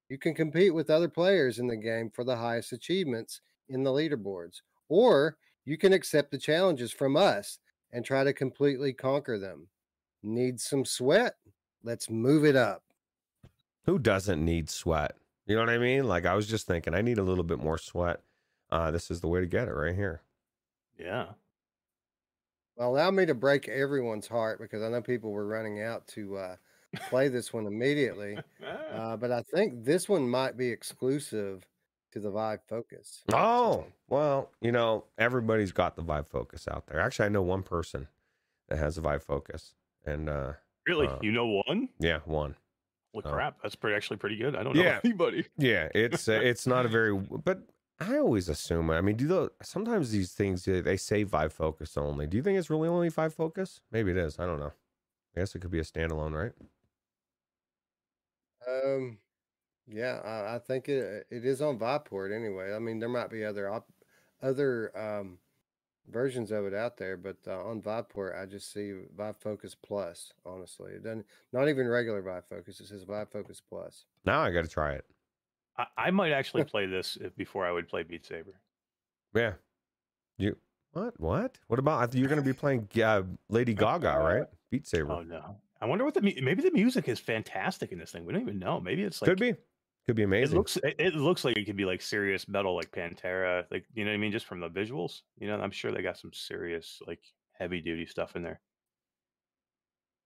[0.09, 3.91] You can compete with other players in the game for the highest achievements in the
[3.91, 7.59] leaderboards, or you can accept the challenges from us
[7.93, 9.69] and try to completely conquer them.
[10.23, 11.37] Need some sweat?
[11.85, 12.83] Let's move it up.
[13.85, 15.17] who doesn't need sweat?
[15.47, 16.05] You know what I mean?
[16.05, 18.21] Like I was just thinking, I need a little bit more sweat.
[18.71, 20.23] Uh, this is the way to get it right here.
[20.99, 21.29] Yeah.
[22.79, 26.37] Well, allow me to break everyone's heart because I know people were running out to
[26.37, 26.57] uh,
[27.09, 28.39] play this one immediately.
[28.65, 31.67] Ah, Uh, but I think this one might be exclusive
[32.13, 33.23] to the Vive Focus.
[33.33, 36.99] Oh, well, you know, everybody's got the Vive Focus out there.
[37.01, 38.09] Actually, I know one person
[38.69, 39.75] that has a Vive Focus,
[40.07, 40.55] and uh,
[40.87, 41.07] really?
[41.07, 41.91] uh, you know one?
[41.99, 42.57] yeah, one.
[43.13, 43.61] Well, crap.
[43.63, 44.57] That's pretty actually pretty good.
[44.57, 45.01] I don't know Yeah.
[45.05, 45.47] anybody.
[45.59, 47.63] Yeah, it's uh, it's not a very, but
[48.01, 48.91] I always assume.
[48.91, 52.27] I mean, do the sometimes these things they say Vive Focus only?
[52.27, 53.81] Do you think it's really only Vive Focus?
[53.91, 54.39] Maybe it is.
[54.39, 54.73] I don't know.
[55.37, 56.53] I guess it could be a standalone, right?
[58.67, 59.19] Um,
[59.87, 62.73] yeah, I, I think it it is on Viveport anyway.
[62.75, 63.93] I mean, there might be other op-
[64.43, 65.39] other um,
[66.09, 70.33] versions of it out there, but uh, on Viveport, I just see Vive Focus Plus.
[70.47, 72.81] Honestly, it doesn't not even regular Vive Focus.
[72.81, 74.05] It says Vive Focus Plus.
[74.25, 75.05] Now I got to try it.
[75.79, 78.61] I, I might actually play this if, before I would play Beat Saber.
[79.35, 79.55] Yeah.
[80.37, 80.57] You
[80.93, 81.19] what?
[81.19, 81.59] What?
[81.69, 84.47] What about you're going to be playing uh, Lady Gaga, right?
[84.71, 85.13] Beat Saber.
[85.13, 85.57] Oh no.
[85.81, 88.25] I wonder what the maybe the music is fantastic in this thing.
[88.25, 88.81] We don't even know.
[88.81, 89.55] Maybe it's like could be.
[90.07, 90.57] Could be amazing.
[90.57, 90.57] It amazing.
[90.57, 94.05] looks it, it looks like it could be like serious metal, like Pantera, like you
[94.05, 95.21] know what I mean, just from the visuals.
[95.39, 97.21] You know, I'm sure they got some serious like
[97.53, 98.61] heavy duty stuff in there.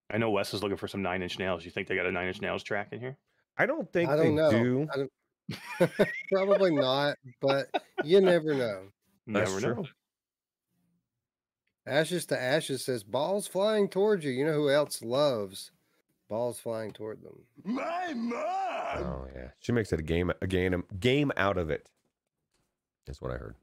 [0.08, 1.64] I know Wes is looking for some Nine Inch Nails.
[1.64, 3.16] You think they got a Nine Inch Nails track in here?
[3.58, 4.50] I don't think I they don't know.
[4.50, 4.88] do.
[4.92, 5.12] I don't,
[6.30, 7.68] probably not, but
[8.04, 8.88] you never know.
[9.26, 9.74] That's Never true.
[9.76, 9.88] know.
[11.86, 14.30] Ashes to Ashes says balls flying towards you.
[14.30, 15.72] You know who else loves
[16.28, 17.40] balls flying toward them?
[17.64, 18.42] My mom!
[19.04, 21.88] Oh yeah, she makes it a game, a game, game out of it.
[23.08, 23.56] Is what I heard.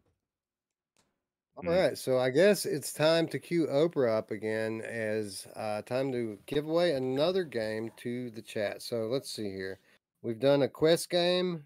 [1.55, 1.67] All Mm.
[1.73, 6.37] right, so I guess it's time to cue Oprah up again as uh, time to
[6.45, 8.81] give away another game to the chat.
[8.81, 9.79] So let's see here.
[10.21, 11.65] We've done a quest game.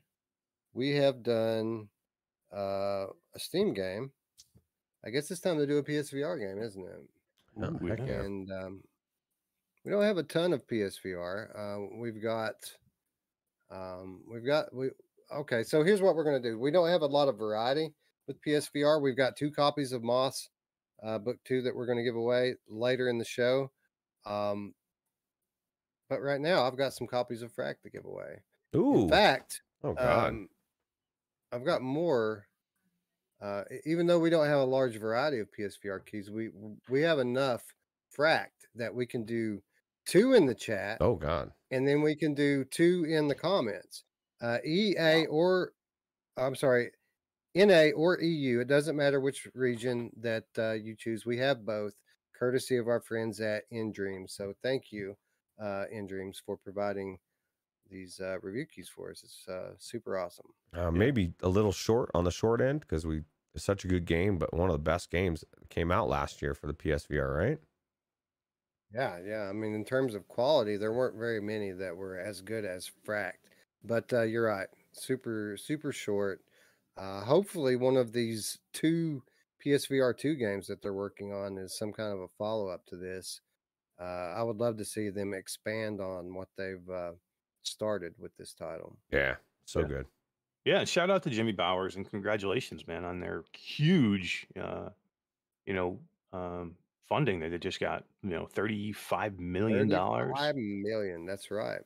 [0.73, 1.87] We have done
[2.55, 3.05] uh,
[3.35, 4.11] a Steam game.
[5.05, 7.61] I guess it's time to do a PSVR game, isn't it?
[7.61, 8.05] Oh, Ooh, heck yeah.
[8.05, 8.19] yeah.
[8.21, 8.83] And um,
[9.83, 11.49] we don't have a ton of PSVR.
[11.57, 12.55] Uh, we've got,
[13.69, 14.89] um, we've got we.
[15.33, 16.59] Okay, so here's what we're gonna do.
[16.59, 17.93] We don't have a lot of variety
[18.27, 19.01] with PSVR.
[19.01, 20.49] We've got two copies of Moss
[21.03, 23.71] uh, Book Two that we're gonna give away later in the show.
[24.25, 24.73] Um,
[26.09, 28.41] but right now, I've got some copies of Fracked to give away.
[28.75, 29.03] Ooh.
[29.03, 30.29] In fact, oh God.
[30.29, 30.49] um,
[31.53, 32.47] I've got more.
[33.41, 36.49] Uh, even though we don't have a large variety of PSVR keys, we
[36.89, 37.61] we have enough
[38.17, 39.61] Fracked that we can do
[40.05, 41.51] two in the chat, oh God.
[41.71, 44.03] and then we can do two in the comments.
[44.41, 45.73] Uh, EA or
[46.37, 46.91] I'm sorry,
[47.55, 48.59] NA or EU.
[48.59, 51.25] It doesn't matter which region that uh, you choose.
[51.25, 51.93] We have both,
[52.37, 54.31] courtesy of our friends at nDreams.
[54.31, 55.15] So thank you,
[55.61, 57.19] uh, nDreams, for providing
[57.93, 59.23] these uh, review keys for us.
[59.23, 60.47] It's uh, super awesome.
[60.73, 63.21] Uh, maybe a little short on the short end because we
[63.55, 66.55] it's such a good game, but one of the best games came out last year
[66.55, 67.59] for the PSVR, right?
[68.93, 69.43] Yeah, yeah.
[69.49, 72.91] I mean, in terms of quality, there weren't very many that were as good as
[73.07, 73.33] Fracked.
[73.83, 74.67] But uh, you're right.
[74.91, 76.41] Super, super short.
[76.97, 79.23] Uh, hopefully, one of these two
[79.63, 82.97] PSVR 2 games that they're working on is some kind of a follow up to
[82.97, 83.41] this.
[83.99, 87.13] Uh, I would love to see them expand on what they've uh,
[87.63, 88.97] started with this title.
[89.11, 89.35] Yeah,
[89.65, 89.87] so Yeah.
[89.87, 90.05] good.
[90.65, 94.89] Yeah, shout out to Jimmy Bowers and congratulations, man, on their huge, uh,
[95.65, 95.99] you know,
[96.31, 96.77] um,
[97.09, 98.05] funding that they just got.
[98.21, 100.31] You know, thirty-five million dollars.
[100.35, 101.25] Five million.
[101.25, 101.81] That's right.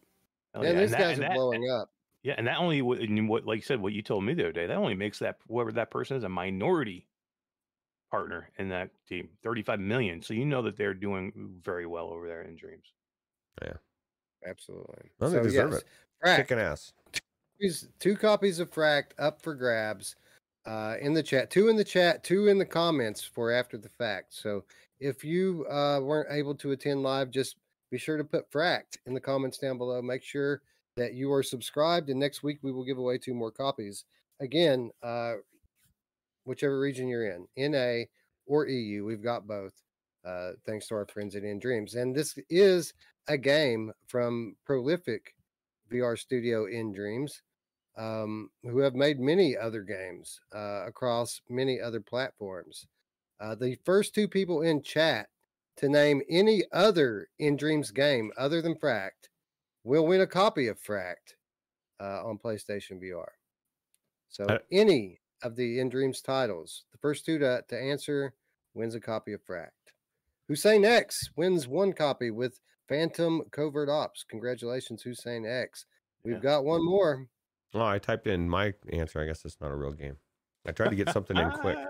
[0.54, 1.92] Hell yeah, these and that- guys and are that- blowing up.
[2.24, 4.44] Yeah, and that only what, and what, like you said, what you told me the
[4.44, 7.08] other day, that only makes that whoever that person is a minority
[8.12, 9.30] partner in that team.
[9.44, 10.22] Thirty-five million.
[10.22, 12.94] So you know that they're doing very well over there in Dreams.
[14.46, 15.10] Absolutely.
[15.20, 15.88] Well, they so, deserve yes, it.
[16.26, 16.38] Fracked.
[16.38, 16.94] Kicking ass.
[18.00, 20.16] two copies of Fracked up for grabs
[20.66, 21.50] uh, in the chat.
[21.50, 24.34] Two in the chat, two in the comments for after the fact.
[24.34, 24.64] So
[25.00, 27.56] if you uh, weren't able to attend live, just
[27.92, 30.02] be sure to put Fracked in the comments down below.
[30.02, 30.62] Make sure
[30.98, 34.06] that you are subscribed, and next week we will give away two more copies.
[34.40, 35.36] Again, uh,
[36.44, 38.06] whichever region you're in, NA
[38.46, 39.74] or EU, we've got both.
[40.28, 42.94] Uh, thanks to our friends at nDreams, and this is
[43.30, 45.34] a game from Prolific
[45.90, 47.42] VR Studio nDreams,
[47.98, 52.88] um, who have made many other games uh, across many other platforms.
[53.40, 55.30] Uh, the first two people in chat
[55.78, 59.30] to name any other nDreams game other than Fracked
[59.86, 61.36] will win a copy of Fracked
[62.02, 63.30] uh, on PlayStation VR.
[64.30, 68.34] So Uh, any of the nDreams titles, the first two to, to answer
[68.74, 69.94] wins a copy of Fracked.
[70.48, 74.24] Hussein X wins one copy with Phantom Covert Ops.
[74.30, 75.86] Congratulations, Hussein X.
[76.24, 76.42] We've Yeah.
[76.42, 77.28] got one more.
[77.74, 79.20] Oh, I typed in my answer.
[79.20, 80.18] I guess it's not a real game.
[80.66, 81.78] I tried to get something in quick.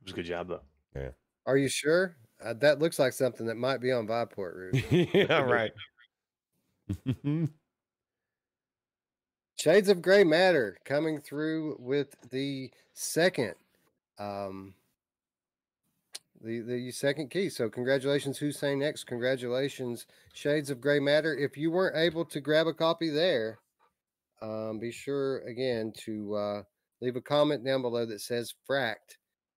[0.00, 0.62] It was a good job though.
[0.96, 1.10] Yeah.
[1.44, 2.16] Are you sure?
[2.42, 4.92] Uh, that looks like something that might be on Viveport Route.
[5.14, 5.72] yeah, right.
[9.58, 13.54] Shades of Gray Matter coming through with the second
[14.18, 14.74] um
[16.42, 17.48] the the second key.
[17.48, 19.04] So congratulations Hussein X.
[19.04, 21.36] Congratulations Shades of Gray Matter.
[21.36, 23.58] If you weren't able to grab a copy there,
[24.40, 26.62] um be sure again to uh
[27.00, 29.16] leave a comment down below that says Fracked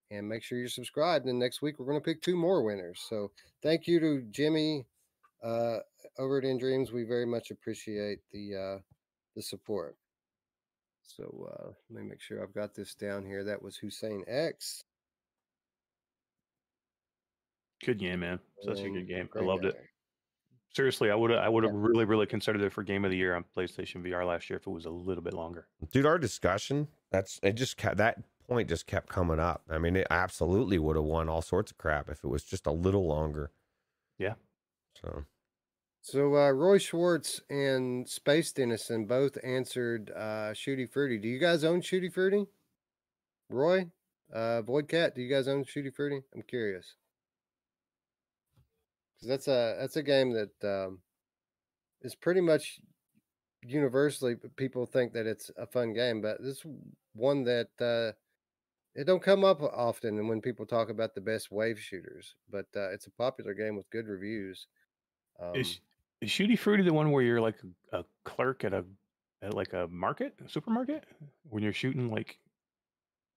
[0.09, 2.99] and make sure you're subscribed and next week we're going to pick two more winners.
[3.09, 3.31] So
[3.63, 4.85] thank you to Jimmy
[5.43, 5.77] uh
[6.17, 6.91] over at nDreams.
[6.91, 8.79] We very much appreciate the uh
[9.35, 9.95] the support.
[11.03, 13.43] So uh, let me make sure I've got this down here.
[13.43, 14.83] That was Hussein X.
[17.85, 18.39] Good game, man.
[18.63, 19.29] Such a good game.
[19.33, 19.75] I Grey loved it.
[20.73, 23.17] Seriously, I would have I would have really, really considered it for game of the
[23.17, 25.67] year on PlayStation VR last year if it was a little bit longer.
[25.91, 29.63] Dude, our discussion, that's it just kept that point just kept coming up.
[29.69, 32.67] I mean, it absolutely would have won all sorts of crap if it was just
[32.67, 33.51] a little longer.
[34.17, 34.35] Yeah.
[35.01, 35.23] So
[36.01, 41.17] So uh, Roy Schwartz and Space Dennison both answered uh, Shooty Fruity.
[41.17, 42.45] Do you guys own Shooty Fruity?
[43.49, 43.87] Roy,
[44.33, 46.21] uh, Void Cat, do you guys own Shooty Fruity?
[46.33, 46.95] I'm curious.
[49.21, 50.99] Because that's a that's a game that um,
[52.01, 52.79] is pretty much
[53.63, 56.63] universally people think that it's a fun game, but this
[57.13, 58.17] one that uh,
[58.95, 60.27] it don't come up often.
[60.27, 63.89] When people talk about the best wave shooters, but uh, it's a popular game with
[63.91, 64.67] good reviews.
[65.39, 65.79] Um, is,
[66.21, 67.59] is Shooty Fruity the one where you're like
[67.91, 68.85] a, a clerk at a
[69.43, 71.03] at like a market, a supermarket,
[71.49, 72.39] when you're shooting like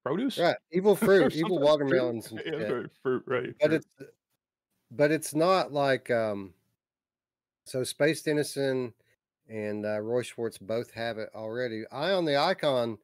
[0.04, 0.38] produce?
[0.38, 3.54] Right, evil fruit, evil watermelons and Yeah, fruit, fruit, right.
[3.60, 3.84] But fruit.
[4.00, 4.10] it's
[4.90, 6.54] but it's not like um.
[7.66, 8.92] So Space Dennison
[9.48, 11.84] and uh, Roy Schwartz both have it already.
[11.90, 12.98] Eye on the Icon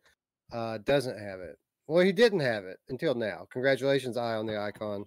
[0.52, 1.58] uh, doesn't have it.
[1.86, 3.46] Well, he didn't have it until now.
[3.50, 5.06] Congratulations, Eye on the Icon.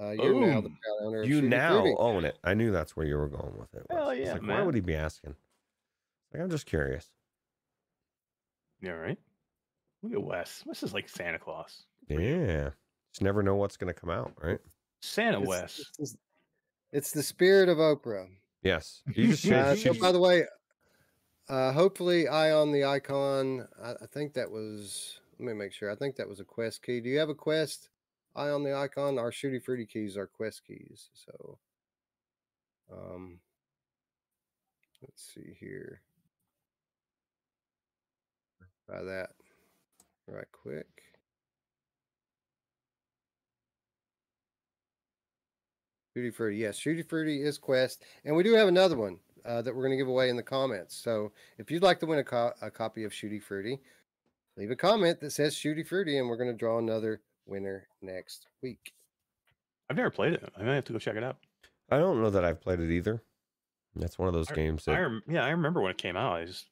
[0.00, 1.22] Uh, you're now the proud owner.
[1.24, 1.96] You now Fruity.
[1.98, 2.38] own it.
[2.44, 3.86] I knew that's where you were going with it.
[3.90, 5.34] Hell yeah, like, Why would he be asking?
[6.32, 7.08] Like, I'm just curious.
[8.80, 9.18] yeah, right.
[10.02, 10.62] Look at Wes.
[10.66, 11.84] Wes is like Santa Claus.
[12.08, 12.70] Yeah.
[13.12, 14.60] Just never know what's going to come out, right?
[15.00, 15.80] Santa It's, Wes.
[15.98, 16.16] it's,
[16.92, 18.26] it's the spirit of Oprah.
[18.62, 19.02] Yes.
[19.14, 20.44] You just Uh, so by the way,
[21.48, 23.66] uh, hopefully, eye on the icon.
[23.82, 25.20] I, I think that was.
[25.38, 25.90] Let me make sure.
[25.90, 27.00] I think that was a quest key.
[27.00, 27.88] Do you have a quest?
[28.34, 29.18] Eye on the icon.
[29.18, 31.08] Our shooty fruity keys are quest keys.
[31.14, 31.58] So,
[32.92, 33.38] um,
[35.02, 36.02] let's see here.
[38.86, 39.30] Try that
[40.26, 40.86] right quick.
[46.18, 49.18] Shooty Fruity, yes, Shooty Fruity is Quest, and we do have another one.
[49.44, 50.94] uh, that we're going to give away in the comments.
[50.94, 53.80] So if you'd like to win a, co- a copy of Shooty Fruity,
[54.58, 58.48] leave a comment that says Shooty Fruity, and we're going to draw another winner next
[58.62, 58.92] week.
[59.88, 60.52] I've never played it.
[60.56, 61.38] I might have to go check it out.
[61.88, 63.22] I don't know that I've played it either.
[63.96, 66.32] That's one of those I- games I rem- yeah, I remember when it came out.
[66.34, 66.66] I just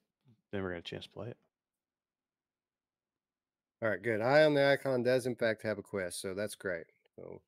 [0.52, 1.36] never got a chance to play it.
[3.82, 4.20] All right, good.
[4.20, 6.86] Eye on the icon does in fact have a quest, so that's great.
[7.14, 7.40] So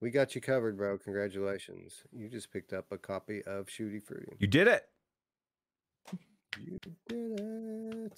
[0.00, 0.98] we got you covered, bro.
[0.98, 2.02] Congratulations.
[2.12, 4.32] You just picked up a copy of Shooty Fruity.
[4.38, 4.84] you did it.
[6.60, 6.78] You
[7.08, 8.12] did it.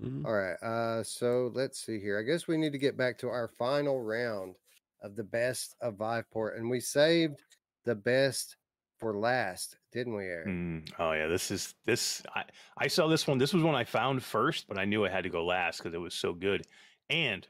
[0.00, 0.24] Mhm.
[0.24, 0.56] All right.
[0.62, 2.18] Uh, so let's see here.
[2.18, 4.56] I guess we need to get back to our final round
[5.02, 7.42] of the best of Viveport, and we saved
[7.84, 8.56] the best
[8.98, 10.48] for last, didn't we, Eric?
[10.48, 12.22] Mm, oh yeah, this is this.
[12.34, 12.44] I
[12.78, 13.36] I saw this one.
[13.38, 15.94] This was one I found first, but I knew I had to go last because
[15.94, 16.66] it was so good.
[17.10, 17.46] And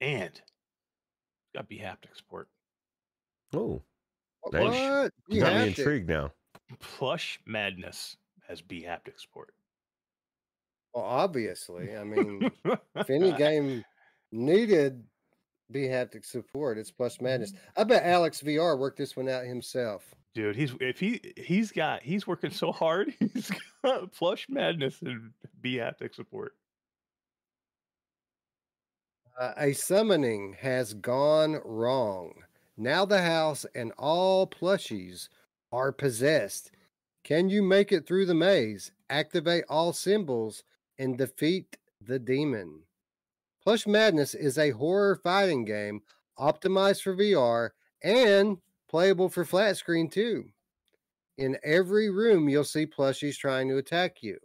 [0.00, 0.38] and
[1.54, 2.48] got bHaptics support.
[3.54, 3.82] Oh,
[4.40, 4.52] What?
[4.52, 4.64] Nice.
[4.64, 5.12] what?
[5.28, 6.32] you You got me intrigued now.
[6.80, 8.16] Plush Madness
[8.48, 9.54] has bHaptics support.
[10.92, 11.96] Well, obviously.
[11.96, 12.50] I mean,
[12.94, 13.84] if any game
[14.32, 15.02] needed
[15.72, 17.52] bHaptics support, it's Plush Madness.
[17.76, 20.14] I bet Alex VR worked this one out himself.
[20.34, 23.14] Dude, he's if he he's got he's working so hard.
[23.34, 23.52] He's
[23.84, 25.30] got Plush Madness and
[25.62, 26.52] bHaptics support.
[29.40, 32.32] Uh, a summoning has gone wrong.
[32.76, 35.28] Now the house and all plushies
[35.70, 36.72] are possessed.
[37.22, 40.64] Can you make it through the maze, activate all symbols,
[40.98, 42.82] and defeat the demon?
[43.62, 46.02] Plush Madness is a horror fighting game
[46.38, 47.70] optimized for VR
[48.02, 48.58] and
[48.90, 50.50] playable for flat screen too.
[51.38, 54.38] In every room, you'll see plushies trying to attack you.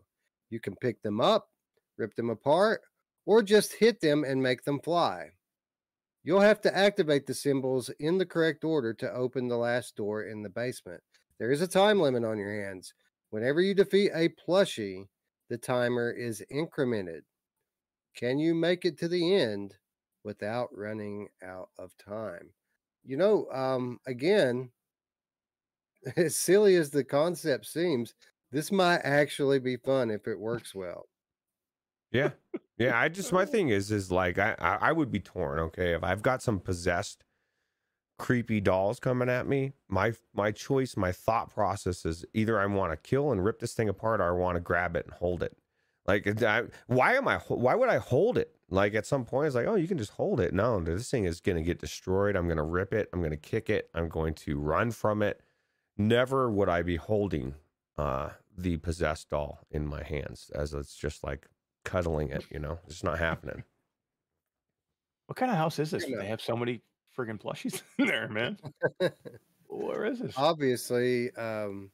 [0.49, 1.49] You can pick them up,
[1.97, 2.81] rip them apart,
[3.25, 5.31] or just hit them and make them fly.
[6.23, 10.23] You'll have to activate the symbols in the correct order to open the last door
[10.23, 11.01] in the basement.
[11.37, 12.93] There is a time limit on your hands.
[13.29, 15.07] Whenever you defeat a plushie,
[15.49, 17.21] the timer is incremented.
[18.15, 19.75] Can you make it to the end
[20.23, 22.53] without running out of time?
[23.03, 24.71] You know, um, again,
[26.15, 28.15] as silly as the concept seems,
[28.51, 31.08] this might actually be fun if it works well.
[32.11, 32.31] Yeah,
[32.77, 32.99] yeah.
[32.99, 35.59] I just my thing is is like I I, would be torn.
[35.59, 37.23] Okay, if I've got some possessed,
[38.17, 42.91] creepy dolls coming at me, my my choice, my thought process is either I want
[42.91, 45.43] to kill and rip this thing apart, or I want to grab it and hold
[45.43, 45.55] it.
[46.07, 47.37] Like, I, why am I?
[47.37, 48.55] Why would I hold it?
[48.71, 50.53] Like at some point, it's like, oh, you can just hold it.
[50.53, 52.35] No, this thing is gonna get destroyed.
[52.35, 53.09] I'm gonna rip it.
[53.13, 53.89] I'm gonna kick it.
[53.93, 55.41] I'm going to run from it.
[55.97, 57.55] Never would I be holding
[57.97, 61.47] uh, the possessed doll in my hands, as it's just like
[61.89, 62.45] cuddling it.
[62.51, 63.63] You know, it's not happening.
[65.27, 66.07] What kind of house is this?
[66.07, 66.81] You They have so many
[67.17, 68.57] friggin' plushies in there, man.
[69.67, 70.33] Where is this?
[70.35, 71.91] obviously um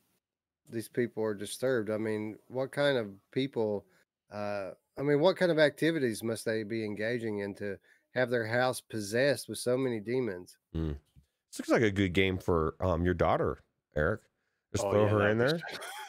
[0.71, 3.85] these people are disturbed i mean what kind of people
[4.33, 7.77] uh i mean what kind of activities must they be engaging in to
[8.15, 12.75] have their house possessed with so many demons This looks like a good game for
[12.79, 13.61] um your daughter,
[13.95, 14.21] Eric.
[14.71, 15.61] Just Oh, throw yeah, her in was- there.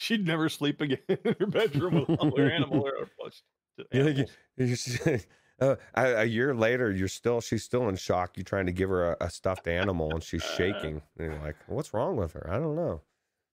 [0.00, 3.42] She'd never sleep again in her bedroom with all her animal or plush.
[3.76, 4.30] You think animals.
[4.56, 5.26] you- you should-
[5.60, 8.34] uh, a, a year later, you're still she's still in shock.
[8.38, 11.02] You're trying to give her a, a stuffed animal and she's shaking.
[11.18, 12.48] And you're like, what's wrong with her?
[12.50, 13.02] I don't know.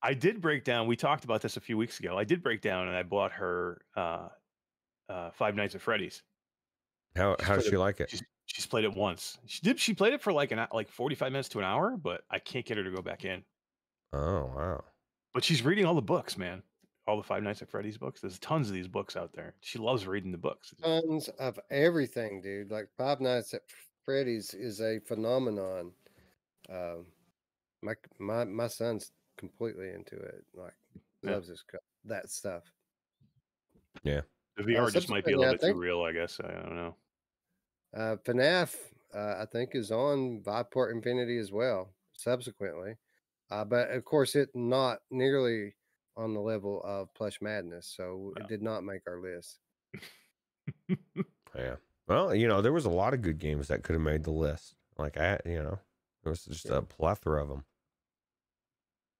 [0.01, 0.87] I did break down.
[0.87, 2.17] We talked about this a few weeks ago.
[2.17, 4.29] I did break down, and I bought her uh,
[5.09, 6.23] uh, Five Nights at Freddy's.
[7.17, 8.09] How She's how does she it- like it?
[8.09, 9.37] She's she's played it once.
[9.45, 9.77] She did.
[9.77, 12.39] She played it for like an like forty five minutes to an hour, but I
[12.39, 13.43] can't get her to go back in.
[14.13, 14.83] Oh wow.
[15.33, 16.63] But she's reading all the books, man.
[17.07, 18.19] All the Five Nights at Freddy's books.
[18.19, 19.53] There's tons of these books out there.
[19.61, 20.73] She loves reading the books.
[20.83, 23.61] tons of everything dude like five nights at
[24.03, 25.91] freddy's is a phenomenon
[26.69, 27.05] um
[27.81, 30.73] my my my son's completely into it like
[31.23, 31.31] Yeah.
[31.31, 31.63] loves this
[32.05, 32.63] that stuff
[34.03, 34.21] Yeah,
[34.57, 36.01] The VR just might be a little bit think- too real.
[36.03, 36.95] I guess I don't know.
[37.95, 38.75] Uh, FNAF,
[39.13, 41.93] uh, I think, is on Viveport Infinity as well.
[42.13, 42.95] Subsequently,
[43.49, 45.75] uh, but of course, it not nearly
[46.15, 48.41] on the level of Plush Madness, so No.
[48.41, 49.59] it did not make our list.
[51.55, 51.77] Yeah.
[52.07, 54.31] Well, you know, there was a lot of good games that could have made the
[54.31, 54.75] list.
[54.97, 55.79] Like I, you know,
[56.23, 56.71] there was just Yeah.
[56.71, 57.65] a plethora of them.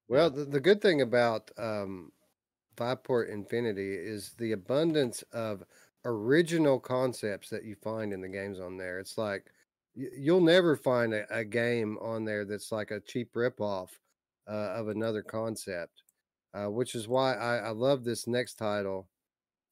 [0.07, 2.11] Well, the, the good thing about um,
[2.75, 5.63] Viveport Infinity is the abundance of
[6.05, 8.99] original concepts that you find in the games on there.
[8.99, 9.51] It's like
[9.95, 13.99] you'll never find a, a game on there that's like a cheap ripoff
[14.49, 16.03] uh, of another concept,
[16.53, 19.07] uh, which is why I, I love this next title.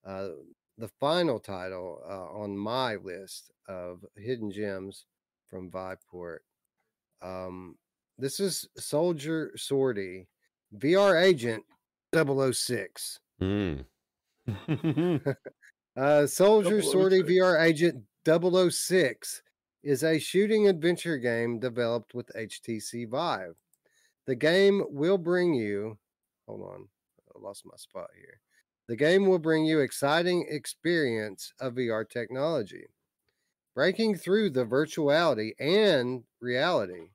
[0.05, 0.29] Uh,
[0.77, 5.05] the final title uh, on my list of hidden gems
[5.47, 6.39] from Viveport.
[7.21, 7.77] Um,
[8.17, 10.27] this is Soldier Sortie,
[10.77, 11.63] VR agent
[12.13, 13.19] 006.
[13.41, 13.85] Mm.
[15.97, 16.91] Uh, Soldier 006.
[16.91, 19.41] Sortie VR Agent 006
[19.83, 23.55] is a shooting adventure game developed with HTC Vive.
[24.27, 25.97] The game will bring you,
[26.47, 26.87] hold on,
[27.35, 28.39] I lost my spot here.
[28.87, 32.85] The game will bring you exciting experience of VR technology,
[33.75, 37.09] breaking through the virtuality and reality.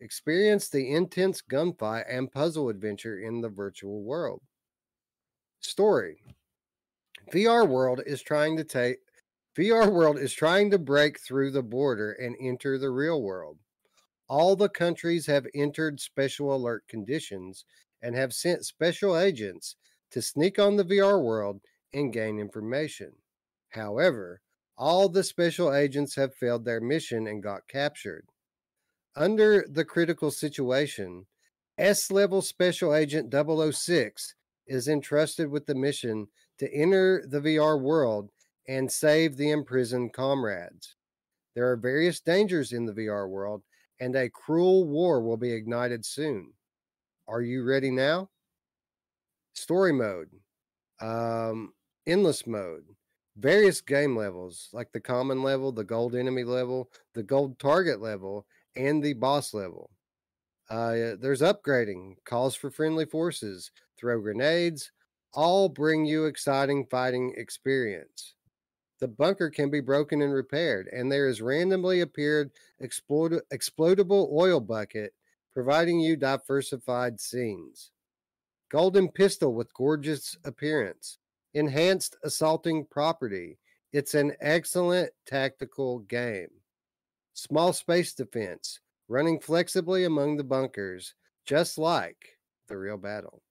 [0.00, 4.40] Experience the intense gunfight and puzzle adventure in the virtual world.
[5.60, 6.22] Story
[7.32, 8.98] VR World is trying to take
[9.58, 13.58] VR World is trying to break through the border and enter the real world.
[14.30, 17.64] All the countries have entered special alert conditions
[18.00, 19.74] and have sent special agents
[20.12, 21.62] to sneak on the VR world
[21.92, 23.14] and gain information.
[23.70, 24.40] However,
[24.78, 28.26] all the special agents have failed their mission and got captured.
[29.16, 31.26] Under the critical situation,
[31.76, 36.28] S level Special Agent 006 is entrusted with the mission
[36.58, 38.30] to enter the VR world
[38.68, 40.94] and save the imprisoned comrades.
[41.56, 43.64] There are various dangers in the VR world,
[44.00, 46.52] and a cruel war will be ignited soon.
[47.28, 48.30] Are you ready now?
[49.52, 50.30] Story mode,
[51.00, 51.74] um,
[52.06, 52.84] endless mode,
[53.36, 58.46] various game levels like the common level, the gold enemy level, the gold target level,
[58.74, 59.90] and the boss level.
[60.70, 64.92] Uh, there's upgrading, calls for friendly forces, throw grenades,
[65.34, 68.34] all bring you exciting fighting experience.
[69.00, 72.50] The bunker can be broken and repaired, and there is randomly appeared
[72.80, 75.14] explode, explodable oil bucket,
[75.54, 77.92] providing you diversified scenes.
[78.70, 81.16] Golden pistol with gorgeous appearance,
[81.54, 83.58] enhanced assaulting property.
[83.92, 86.50] It's an excellent tactical game.
[87.32, 91.14] Small space defense, running flexibly among the bunkers,
[91.46, 93.42] just like the real battle.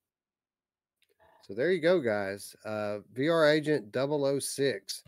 [1.42, 2.56] So there you go, guys.
[2.64, 5.04] Uh, VR Agent 006.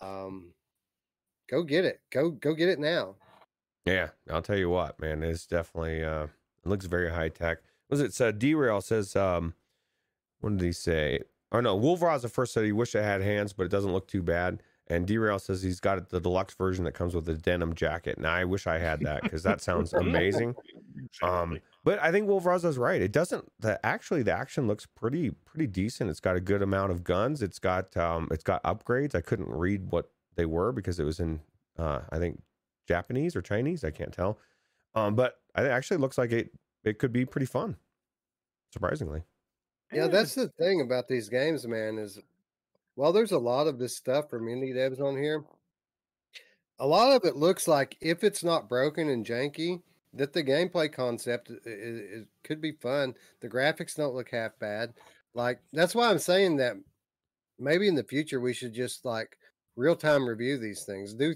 [0.00, 0.52] Um,
[1.48, 2.00] go get it.
[2.10, 3.16] Go go get it now.
[3.84, 5.22] Yeah, I'll tell you what, man.
[5.22, 7.58] It's definitely uh it looks very high tech.
[7.88, 9.54] Was it uh, derail says um
[10.40, 11.20] what did he say?
[11.52, 14.22] Oh no, Wolveraza first said he wished I had hands, but it doesn't look too
[14.22, 14.62] bad.
[14.86, 18.18] And derail says he's got the deluxe version that comes with a denim jacket.
[18.18, 20.54] Now I wish I had that because that sounds amazing.
[21.22, 23.00] Um, but I think Wolveraza's right.
[23.00, 23.50] It doesn't.
[23.58, 26.10] The actually the action looks pretty pretty decent.
[26.10, 27.42] It's got a good amount of guns.
[27.42, 29.14] It's got um, it's got upgrades.
[29.14, 31.40] I couldn't read what they were because it was in
[31.78, 32.40] uh, I think
[32.86, 33.84] Japanese or Chinese.
[33.84, 34.38] I can't tell.
[34.94, 36.50] Um, but I- it actually looks like it
[36.84, 37.76] it could be pretty fun.
[38.72, 39.22] Surprisingly,
[39.92, 42.20] Yeah, that's the thing about these games, man, is
[42.96, 45.44] well, there's a lot of this stuff from indie devs on here.
[46.78, 49.82] A lot of it looks like if it's not broken and janky,
[50.14, 53.14] that the gameplay concept is, could be fun.
[53.40, 54.94] The graphics don't look half bad.
[55.34, 56.74] Like that's why I'm saying that
[57.58, 59.36] maybe in the future we should just like
[59.76, 61.14] real time review these things.
[61.14, 61.34] Do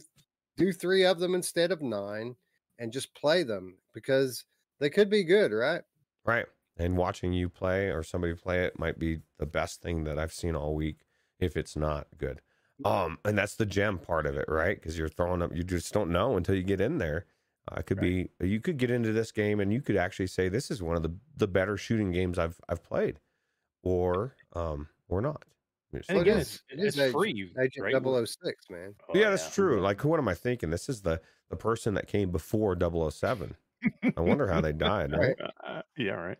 [0.56, 2.36] do three of them instead of nine,
[2.78, 4.44] and just play them because
[4.80, 5.82] they could be good, right?
[6.24, 6.46] right?
[6.76, 10.32] And watching you play or somebody play it might be the best thing that I've
[10.32, 10.98] seen all week.
[11.40, 12.40] If it's not good,
[12.84, 14.80] um, and that's the gem part of it, right?
[14.80, 17.26] Because you're throwing up, you just don't know until you get in there.
[17.70, 20.48] Uh, it could be you could get into this game and you could actually say
[20.48, 23.20] this is one of the the better shooting games I've I've played,
[23.82, 25.44] or um or not.
[25.92, 27.52] It's And Well, like, again, it it's, it is it's free.
[27.58, 27.94] Agent right?
[27.94, 28.94] 006, man.
[29.08, 29.80] Oh, yeah, that's true.
[29.80, 30.70] Like, what am I thinking?
[30.70, 31.20] This is the
[31.50, 32.76] the person that came before
[33.10, 33.56] 007.
[34.16, 35.12] I wonder how they died.
[35.12, 35.34] Right?
[35.40, 35.50] Right.
[35.62, 36.38] Uh, yeah, right.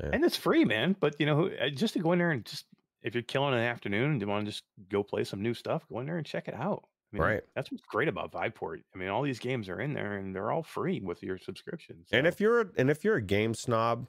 [0.00, 0.10] Yeah.
[0.12, 0.96] And it's free, man.
[0.98, 2.66] But you know, uh, just to go in there and just
[3.02, 5.86] if you're killing an afternoon and you want to just go play some new stuff,
[5.88, 6.88] go in there and check it out.
[7.14, 7.42] I mean, Right.
[7.54, 8.82] That's what's great about Viveport.
[8.94, 12.04] I mean, all these games are in there and they're all free with your subscription.
[12.10, 14.08] And if you're a, and if you're a game snob,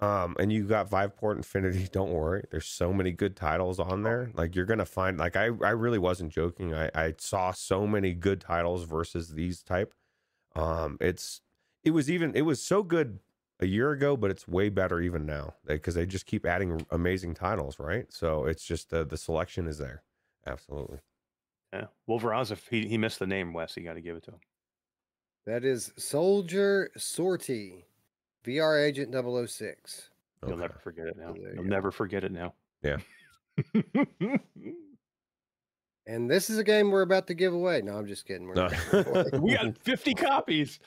[0.00, 2.44] um, and you got Viveport Infinity, don't worry.
[2.50, 4.30] There's so many good titles on there.
[4.34, 5.18] Like you're gonna find.
[5.18, 6.74] Like I, I really wasn't joking.
[6.74, 9.94] I, I saw so many good titles versus these type.
[10.54, 11.42] Um, it's
[11.84, 13.18] it was even it was so good
[13.60, 17.34] a year ago, but it's way better even now because they just keep adding amazing
[17.34, 18.10] titles, right?
[18.10, 20.02] So it's just uh, the selection is there.
[20.46, 21.00] Absolutely.
[21.72, 24.32] Yeah, Wolveraz, if he, he missed the name, Wes, you got to give it to
[24.32, 24.40] him.
[25.46, 27.86] That is Soldier Sortie,
[28.44, 30.10] VR Agent 006.
[30.46, 31.32] You'll never forget it now.
[31.32, 31.68] There you You'll go.
[31.70, 32.54] never forget it now.
[32.82, 32.96] Yeah.
[36.06, 37.82] And this is a game we're about to give away.
[37.82, 38.48] No, I'm just kidding.
[38.48, 38.68] We're No.
[38.68, 39.24] giving it away.
[39.40, 40.80] we got 50 copies.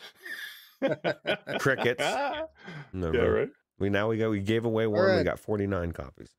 [1.60, 2.02] Crickets.
[2.02, 2.42] yeah,
[2.94, 3.50] right.
[3.80, 4.32] We now we go.
[4.32, 5.16] We gave away one.
[5.18, 6.32] We got 49 copies.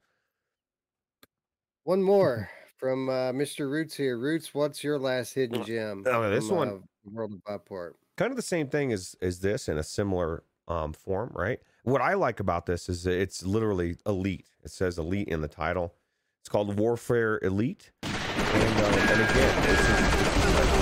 [1.84, 3.70] One more from uh, Mr.
[3.70, 4.18] Roots here.
[4.18, 6.04] Roots, what's your last hidden gem?
[6.06, 6.78] Oh, this from, one- uh,
[7.10, 7.92] World of Viveport.
[8.16, 11.60] kind of the same thing as as this in a similar um form, right?
[11.82, 14.46] What I like about this is it's literally elite.
[14.62, 15.94] It says elite in the title.
[16.40, 20.74] It's called Warfare Elite, and, uh, and again, this is, this is like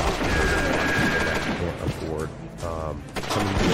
[1.86, 2.28] afford
[2.64, 3.68] um, some of you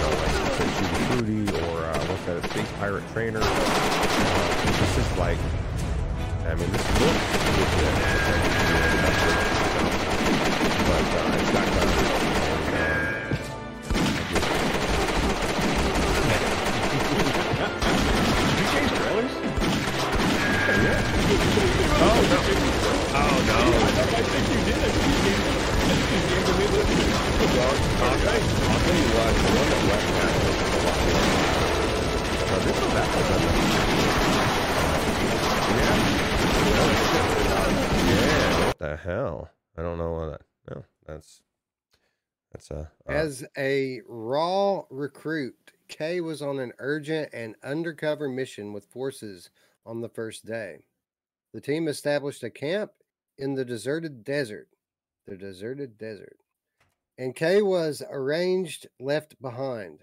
[0.00, 3.40] know, like say Shooty Fruity or uh, what's that, Space Pirate Trainer.
[3.42, 5.38] Uh, this is like,
[6.46, 7.26] I mean, this looks
[7.58, 7.90] legit.
[10.86, 11.98] But uh, it's got guns.
[12.46, 12.90] And,
[17.58, 17.74] uh,
[18.46, 19.34] Did you change trailers?
[21.98, 22.38] Oh no!
[23.10, 23.58] Oh no!
[23.58, 24.78] I think you did.
[24.78, 25.50] I you changed.
[25.50, 26.94] I think you changed the middle of the
[27.58, 27.74] Well,
[28.06, 30.98] I'll tell you, I'll tell you what, the one that left that was a lot
[31.10, 31.26] more.
[32.46, 33.66] Now, this was actually
[35.76, 36.25] Yeah.
[38.66, 39.50] What the hell?
[39.76, 40.42] I don't know what that.
[40.74, 41.42] No, that's
[42.52, 42.90] that's a.
[43.08, 45.56] Uh, As a raw recruit,
[45.88, 49.50] Kay was on an urgent and undercover mission with forces
[49.84, 50.78] on the first day.
[51.52, 52.92] The team established a camp
[53.38, 54.68] in the deserted desert.
[55.26, 56.38] The deserted desert.
[57.18, 60.00] And Kay was arranged left behind.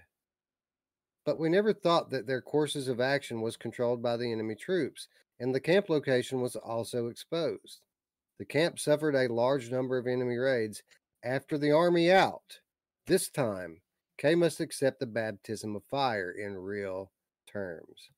[1.26, 5.08] But we never thought that their courses of action was controlled by the enemy troops,
[5.40, 7.82] and the camp location was also exposed.
[8.40, 10.82] The camp suffered a large number of enemy raids
[11.24, 12.60] after the army out.
[13.08, 13.82] This time,
[14.18, 17.12] Kay must accept the baptism of fire in real
[17.48, 18.10] terms.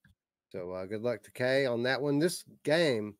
[0.51, 2.19] So, uh, good luck to Kay on that one.
[2.19, 3.15] This game,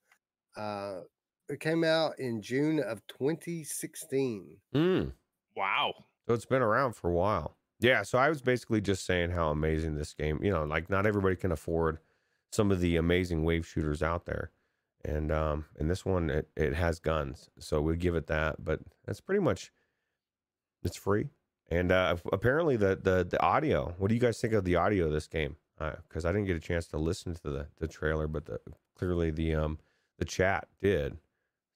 [0.55, 1.01] uh,
[1.49, 4.57] it came out in June of 2016.
[4.73, 5.11] mm,
[5.55, 5.93] Wow.
[6.27, 7.55] so it's been around for a while.
[7.79, 8.03] Yeah.
[8.03, 10.39] So I was basically just saying how amazing this game.
[10.41, 11.99] You know, like not everybody can afford
[12.55, 14.51] some of the amazing wave shooters out there,
[15.03, 18.63] and um, and this one it it has guns, so we give it that.
[18.63, 19.71] But that's pretty much
[20.83, 21.29] it's free,
[21.69, 23.93] and uh, apparently the the the audio.
[23.97, 25.57] What do you guys think of the audio of this game?
[25.77, 28.59] Because I didn't get a chance to listen to the the trailer, but the,
[28.97, 29.79] clearly the um
[30.17, 31.17] the chat did.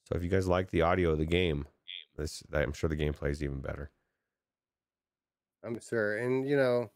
[0.07, 1.67] So if you guys like the audio of the game,
[2.15, 3.91] this I'm sure the gameplay is even better.
[5.63, 6.17] I'm sure.
[6.17, 6.89] And, you know,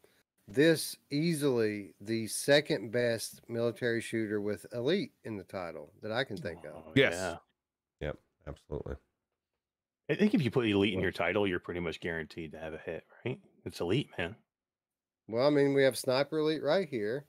[0.48, 6.38] this easily the second best military shooter with Elite in the title that I can
[6.38, 6.74] think of.
[6.76, 7.14] Oh, Yes.
[7.14, 7.38] Yeah.
[8.46, 8.96] Absolutely.
[10.10, 12.74] I think if you put elite in your title, you're pretty much guaranteed to have
[12.74, 13.40] a hit, right?
[13.64, 14.36] It's elite, man.
[15.30, 17.26] Well, I mean, we have Sniper Elite right here,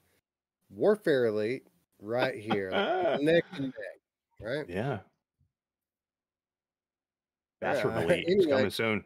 [0.70, 1.68] Warfare Elite
[2.00, 4.00] right here, like, neck and neck,
[4.40, 4.68] right?
[4.68, 4.98] Yeah.
[7.60, 8.24] Bathroom Yeah, elite.
[8.26, 8.56] It's anyway.
[8.56, 9.04] coming soon.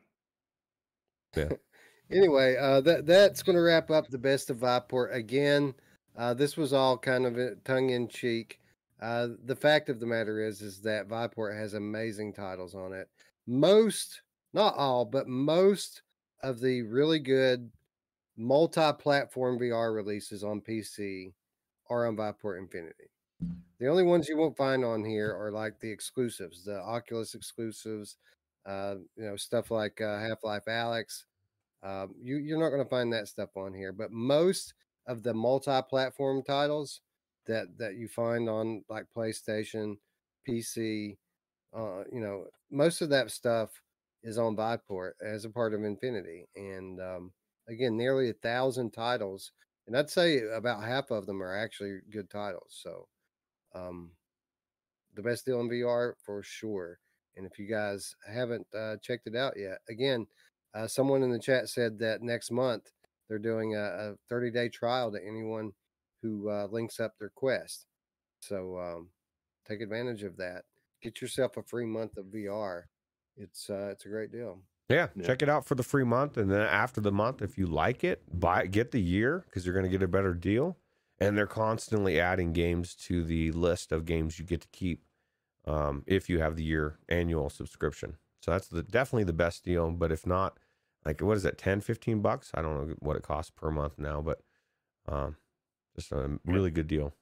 [2.10, 5.74] Anyway, uh, that that's going to wrap up the best of Viveport again.
[6.16, 8.60] Uh, this was all kind of tongue in cheek.
[9.01, 13.09] Uh, the fact of the matter is, is that Viveport has amazing titles on it.
[13.47, 14.22] Most,
[14.52, 16.02] not all, but most
[16.43, 17.70] of the really good
[18.36, 21.32] multi-platform VR releases on PC
[21.90, 23.10] are on Viveport Infinity.
[23.78, 28.16] The only ones you won't find on here are like the exclusives, the Oculus exclusives,
[28.66, 31.24] uh, you know, stuff like uh, Half Life Alyx.
[31.82, 34.74] Um, you you're not going to find that stuff on here, but most
[35.06, 37.00] of the multi-platform titles
[37.46, 39.96] that that you find on like PlayStation,
[40.46, 41.16] PC,
[41.76, 43.70] uh, you know, most of that stuff
[44.22, 47.32] is on Viveport as a part of Infinity, and um,
[47.68, 49.52] again, nearly a thousand titles,
[49.86, 52.80] and I'd say about half of them are actually good titles.
[52.82, 53.06] So,
[53.74, 54.10] um,
[55.14, 56.98] the best deal in VR for sure.
[57.36, 60.26] And if you guys haven't uh, checked it out yet, again,
[60.74, 62.90] uh, someone in the chat said that next month
[63.28, 65.73] they're doing a, a 30 day trial to anyone
[66.23, 67.86] who uh, links up their quest.
[68.40, 69.09] So um,
[69.66, 70.62] take advantage of that.
[71.03, 72.85] Get yourself a free month of VR.
[73.36, 74.61] It's uh, it's a great deal.
[74.89, 75.27] Yeah, Yeah.
[75.27, 78.03] check it out for the free month, and then after the month, if you like
[78.05, 80.78] it, buy get the year because you're going to get a better deal.
[81.20, 85.03] And they're constantly adding games to the list of games you get to keep
[85.66, 88.16] um, if you have the year annual subscription.
[88.40, 89.90] So that's the definitely the best deal.
[89.90, 90.59] But if not,
[91.05, 92.51] like what is that, 10, 15 bucks?
[92.55, 94.40] I don't know what it costs per month now, but
[95.09, 95.36] um,
[95.97, 97.15] just a really good deal.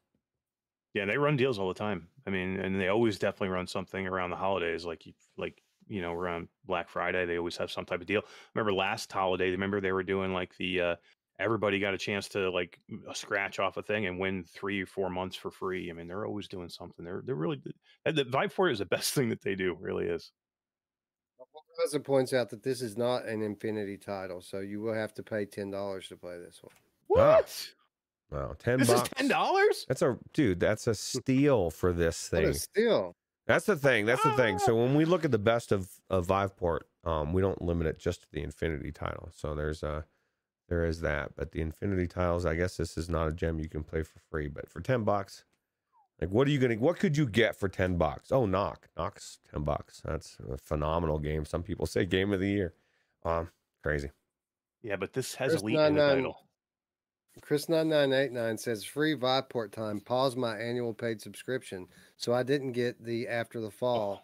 [0.95, 2.09] Yeah, they run deals all the time.
[2.27, 6.01] I mean, and they always definitely run something around the holidays, like you, like you
[6.01, 7.27] know, around Black Friday.
[7.27, 8.23] They always have some type of deal.
[8.55, 9.51] Remember last holiday?
[9.51, 10.97] Remember they were doing like the uh,
[11.39, 12.79] everybody got a chance to like
[13.09, 15.91] uh, scratch off a thing and win three or four months for free.
[15.91, 17.05] I mean, they're always doing something.
[17.05, 17.61] They're they're really
[18.05, 19.77] the, the Vibe for is the best thing that they do.
[19.81, 20.33] Really is.
[21.81, 25.23] Raza points out that this is not an Infinity title, so you will have to
[25.23, 26.73] pay ten dollars to play this one.
[26.75, 27.69] Ah, What?
[28.31, 29.03] Wow, ten this bucks.
[29.03, 29.85] is ten dollars?
[29.89, 30.61] That's a dude.
[30.61, 32.51] That's a steal for this What thing.
[32.51, 33.17] a steal!
[33.47, 34.07] That's the thing.
[34.07, 34.57] That's the thing.
[34.57, 34.65] Ah.
[34.65, 37.99] So when we look at the best of, of Viveport, um, we don't limit it
[37.99, 39.29] just to the Infinity title.
[39.33, 40.05] So there's a
[40.69, 41.37] there is that.
[41.37, 44.19] But the Infinity tiles, I guess this is not a gem you can play for
[44.31, 44.49] free.
[44.49, 45.45] But for ten bucks,
[46.21, 46.75] like what are you gonna?
[46.75, 48.33] What could you get for ten bucks?
[48.33, 50.01] Oh, Nock, Nock's ten bucks.
[50.05, 51.45] That's a phenomenal game.
[51.45, 52.75] Some people say game of the year.
[53.25, 53.49] Um,
[53.83, 54.11] crazy.
[54.83, 56.37] Yeah, but this has Chris elite in the title.
[57.43, 60.01] Chris nine nine eight nine says free Viveport time.
[60.01, 61.87] Pause my annual paid subscription,
[62.17, 64.23] so I didn't get the after the fall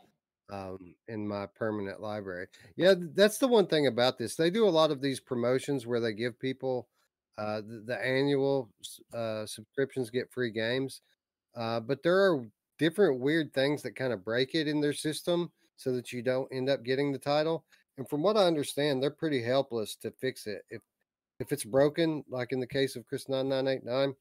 [0.51, 2.47] um, in my permanent library.
[2.77, 4.35] Yeah, that's the one thing about this.
[4.35, 6.89] They do a lot of these promotions where they give people
[7.39, 8.70] uh, the, the annual
[9.14, 11.02] uh, subscriptions get free games,
[11.55, 12.45] uh, but there are
[12.79, 16.53] different weird things that kind of break it in their system so that you don't
[16.53, 17.65] end up getting the title.
[17.99, 20.62] And from what I understand, they're pretty helpless to fix it.
[20.70, 20.83] If
[21.41, 24.15] if it's broken, like in the case of Chris nine nine eight nine,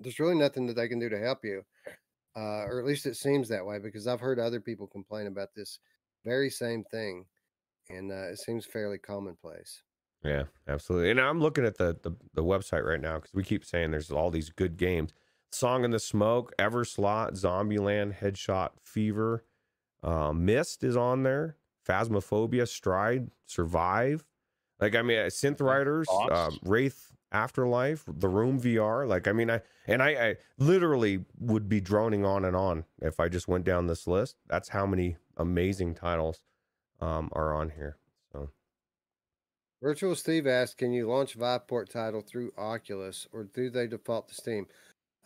[0.00, 1.64] there's really nothing that they can do to help you,
[2.36, 5.54] uh, or at least it seems that way because I've heard other people complain about
[5.54, 5.78] this
[6.24, 7.24] very same thing,
[7.88, 9.82] and uh, it seems fairly commonplace.
[10.24, 11.12] Yeah, absolutely.
[11.12, 14.10] And I'm looking at the the, the website right now because we keep saying there's
[14.10, 15.12] all these good games.
[15.52, 19.44] Song in the Smoke, Everslot, Zombieland, Headshot, Fever,
[20.02, 21.56] uh, Mist is on there.
[21.86, 24.24] Phasmophobia, Stride, Survive.
[24.80, 26.58] Like I mean, uh, Synth Riders, um, Thoughts?
[26.62, 29.06] Wraith, Afterlife, The Room VR.
[29.06, 33.20] Like I mean, I and I, I literally would be droning on and on if
[33.20, 34.36] I just went down this list.
[34.48, 36.40] That's how many amazing titles
[37.00, 37.98] um, are on here.
[38.32, 38.50] So
[39.82, 44.34] Virtual Steve asks, "Can you launch Viveport title through Oculus, or do they default to
[44.34, 44.66] Steam?"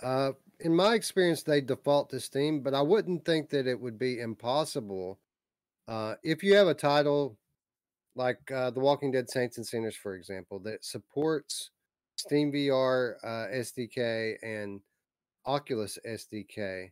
[0.03, 3.99] Uh, in my experience, they default to Steam, but I wouldn't think that it would
[3.99, 5.19] be impossible
[5.89, 7.37] uh, if you have a title
[8.15, 11.71] like uh, The Walking Dead Saints and Sinners, for example, that supports
[12.17, 14.81] Steam VR uh, SDK and
[15.47, 16.91] Oculus SDK.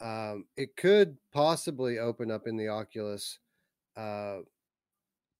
[0.00, 3.38] Um, it could possibly open up in the Oculus
[3.96, 4.38] uh,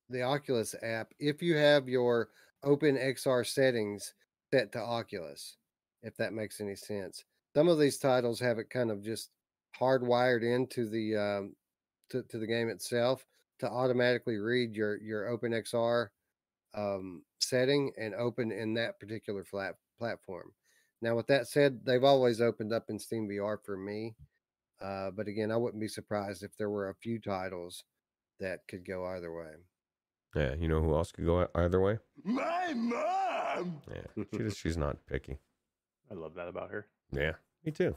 [0.09, 2.29] the Oculus app if you have your
[2.63, 4.15] Open XR settings
[4.53, 5.57] set to Oculus,
[6.05, 7.25] if that makes any sense.
[7.57, 9.31] Some of these titles have it kind of just
[9.81, 11.57] hardwired into the um,
[12.11, 13.27] to, to the game itself
[13.59, 16.09] to automatically read your your Open XR
[16.77, 20.53] um, setting and open in that particular flat platform.
[21.01, 24.15] Now, with that said, they've always opened up in Steam VR for me.
[24.81, 27.85] Uh, but again, I wouldn't be surprised if there were a few titles
[28.41, 29.53] that could go either way.
[30.35, 31.99] yeah, you know who else could go either way?
[32.25, 33.81] My mom!
[33.89, 35.39] Yeah, she she's not picky.
[36.11, 36.87] I love that about her.
[37.13, 37.33] Yeah,
[37.65, 37.97] me too.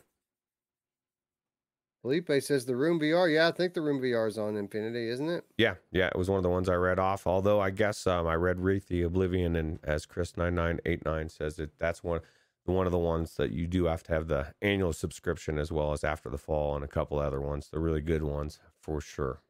[2.02, 3.34] Felipe says the Room VR.
[3.34, 5.46] Yeah, I think the Room VR is on Infinity, isn't it?
[5.58, 7.28] Yeah, yeah, it was one of the ones I read off.
[7.28, 11.04] Although I guess um, I read Wraith the Oblivion, and as Chris nine nine eight
[11.06, 12.22] nine says, it that's one
[12.66, 15.94] one of the ones that you do have to have the annual subscription as well
[15.94, 19.42] as After the Fall and a couple other ones, the really good ones for sure.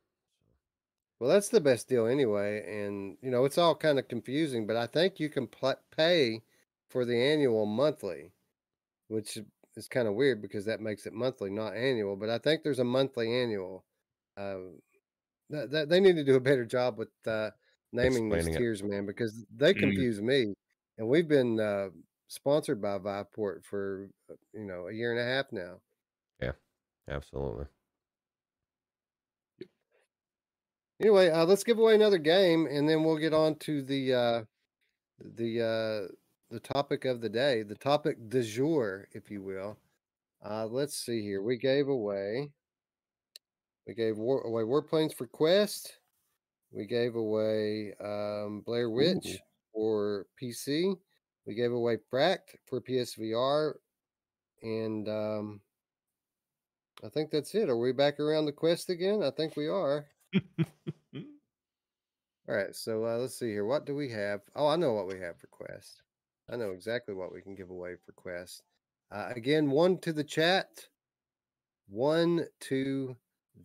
[1.20, 2.64] Well, that's the best deal anyway.
[2.68, 6.44] And, you know, it's all kind of confusing, but I think you can pl- pay
[6.88, 8.34] for the annual monthly,
[9.08, 9.38] which
[9.76, 12.16] is kind of weird because that makes it monthly, not annual.
[12.16, 13.86] But I think there's a monthly annual.
[14.36, 14.60] Uh,
[15.50, 17.52] that, that they need to do a better job with uh,
[17.92, 18.58] naming these Explaining it.
[18.58, 19.80] tiers, man, because they Mm.
[19.80, 20.54] confuse me.
[20.98, 21.90] And we've been uh,
[22.28, 25.82] sponsored by Viveport for, uh, you know, a year and a half now.
[26.42, 26.54] Yeah,
[27.08, 27.68] absolutely.
[31.00, 34.44] Anyway, uh, let's give away another game, and then we'll get on to the uh,
[35.20, 36.14] the uh,
[36.50, 39.78] the topic of the day, the topic du jour, if you will.
[40.44, 41.42] Uh, let's see here.
[41.42, 42.52] We gave away
[43.88, 45.98] we gave war, away Warplanes for Quest.
[46.72, 49.40] We gave away um, Blair Witch
[49.74, 50.94] for PC.
[51.46, 53.76] We gave away Fracked for PSVR,
[54.62, 55.62] and um,
[57.02, 57.70] I think that's it.
[57.70, 59.24] Are we back around the quest again?
[59.24, 60.08] I think we are.
[62.50, 63.66] All right, so uh, let's see here.
[63.66, 64.42] What do we have?
[64.54, 66.02] Oh, I know what we have for Quest.
[66.50, 68.64] I know exactly what we can give away for Quest.
[69.12, 70.88] Uh, again, one to the chat,
[71.90, 73.16] one to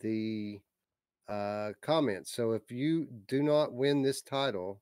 [0.01, 0.61] the
[1.29, 2.33] uh, comments.
[2.33, 4.81] So if you do not win this title,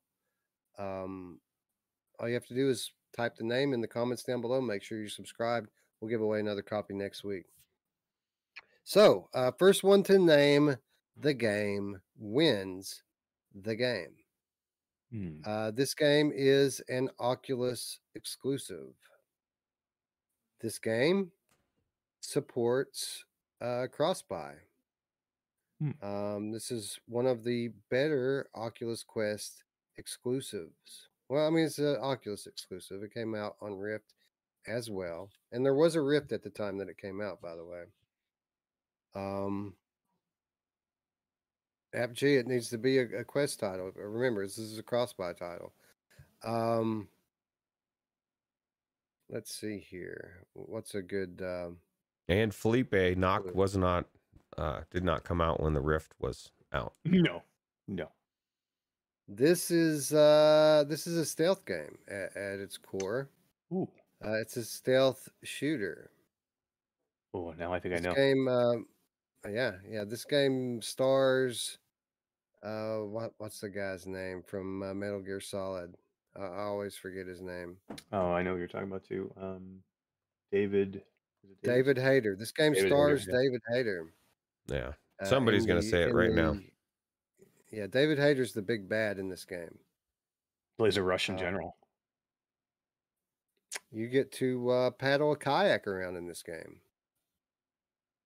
[0.77, 1.39] um,
[2.19, 4.61] all you have to do is type the name in the comments down below.
[4.61, 5.69] Make sure you're subscribed.
[5.99, 7.45] We'll give away another copy next week.
[8.83, 10.77] So, uh, first one to name
[11.15, 13.03] the game wins
[13.53, 14.15] the game.
[15.11, 15.41] Hmm.
[15.45, 18.93] Uh, this game is an Oculus exclusive.
[20.61, 21.31] This game
[22.21, 23.25] supports
[23.61, 24.53] uh, cross-buy.
[25.81, 26.05] Hmm.
[26.05, 29.63] Um, this is one of the better Oculus Quest
[29.97, 31.09] exclusives.
[31.27, 33.03] Well, I mean, it's an Oculus exclusive.
[33.03, 34.13] It came out on Rift
[34.67, 37.55] as well, and there was a Rift at the time that it came out, by
[37.55, 37.83] the way.
[39.15, 39.73] Um,
[41.93, 43.91] App G, it needs to be a, a quest title.
[43.97, 45.73] Uh, Remember, this is a cross-buy title.
[46.43, 47.07] Um,
[49.29, 50.45] let's see here.
[50.53, 51.41] What's a good?
[51.43, 51.77] Um,
[52.29, 54.05] And Felipe Nock was not
[54.57, 56.93] uh did not come out when the Rift was out.
[57.05, 57.43] No,
[57.87, 58.07] no.
[59.27, 63.29] this is uh this is a stealth game at, at its core.
[63.73, 63.87] Ooh.
[64.23, 66.11] Uh, it's a stealth shooter.
[67.33, 68.13] Oh, now I think I know.
[68.13, 68.87] game, um,
[69.49, 70.03] yeah, yeah.
[70.03, 71.77] This game stars.
[72.63, 75.95] Uh, what what's the guy's name from uh, Metal Gear Solid?
[76.37, 77.77] I I always forget his name.
[78.11, 79.31] Oh, I know what you're talking about too.
[79.41, 79.79] Um,
[80.51, 80.97] David.
[81.43, 82.35] is it David Hayter.
[82.35, 83.37] This game David Hayter, stars yeah.
[83.39, 84.13] David Hayter.
[84.67, 84.91] Yeah.
[85.21, 86.57] uh, Somebody's in gonna the- say it in right now.
[87.71, 89.77] Yeah, David Hayter's the big bad in this game.
[90.77, 91.77] Plays a Russian Uh, general.
[93.91, 96.79] You get to uh, paddle a kayak around in this game.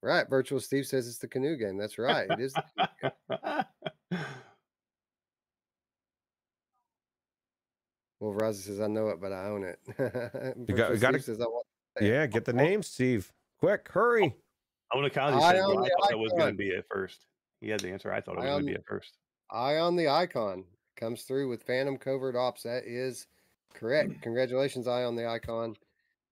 [0.02, 1.78] Right, Virtual Steve says it's the canoe game.
[1.78, 2.30] That's right.
[2.30, 2.54] It is.
[2.54, 3.14] the-
[8.20, 9.80] well, Raza says I know it, but I own it.
[10.68, 11.66] You got- gotta- says I want.
[12.00, 12.06] it.
[12.08, 13.32] Yeah, get the name, Steve.
[13.60, 14.36] Quick, hurry.
[14.94, 17.26] Ownakazi I said own what I the thought it was going to be at first.
[17.62, 18.12] He had the answer.
[18.14, 19.18] I thought it was going to be at first.
[19.50, 20.64] Eye on the icon
[20.96, 22.64] comes through with Phantom Covert Ops.
[22.64, 23.28] That is
[23.74, 24.22] correct.
[24.22, 25.76] Congratulations, Eye on the icon.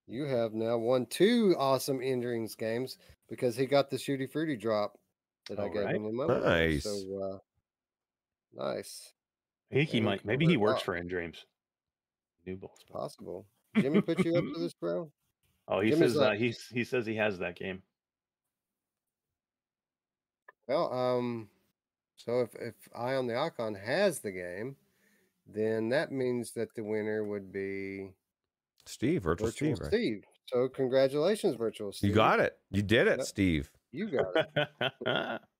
[0.07, 2.97] You have now won two awesome nDreams games
[3.29, 4.97] because he got the Shooty Fruity drop
[5.49, 5.95] that I All gave right.
[5.95, 6.49] him a moment ago.
[6.49, 6.83] Nice.
[6.83, 6.91] So
[7.33, 7.37] uh,
[8.55, 9.13] nice.
[9.71, 10.25] I think he Phantom might.
[10.25, 10.83] Maybe he works Ops.
[10.83, 11.37] for nDreams.
[12.45, 12.83] New balls.
[12.91, 13.45] Possible.
[13.77, 15.11] Jimmy put you up to this, bro?
[15.65, 17.81] Oh, he Jimmy's says uh, he he says he has that game.
[20.67, 21.47] Well, um,
[22.17, 24.75] so if if Eye on the Icon has the game,
[25.47, 28.09] then that means that the winner would be
[28.85, 29.87] Steve, virtual, Virtual Steve, right?
[29.93, 30.23] Steve.
[30.47, 32.09] So congratulations, Virtual Steve.
[32.09, 32.57] You got it.
[32.69, 33.27] You did it, Yep.
[33.27, 33.71] Steve.
[33.93, 35.41] You got it.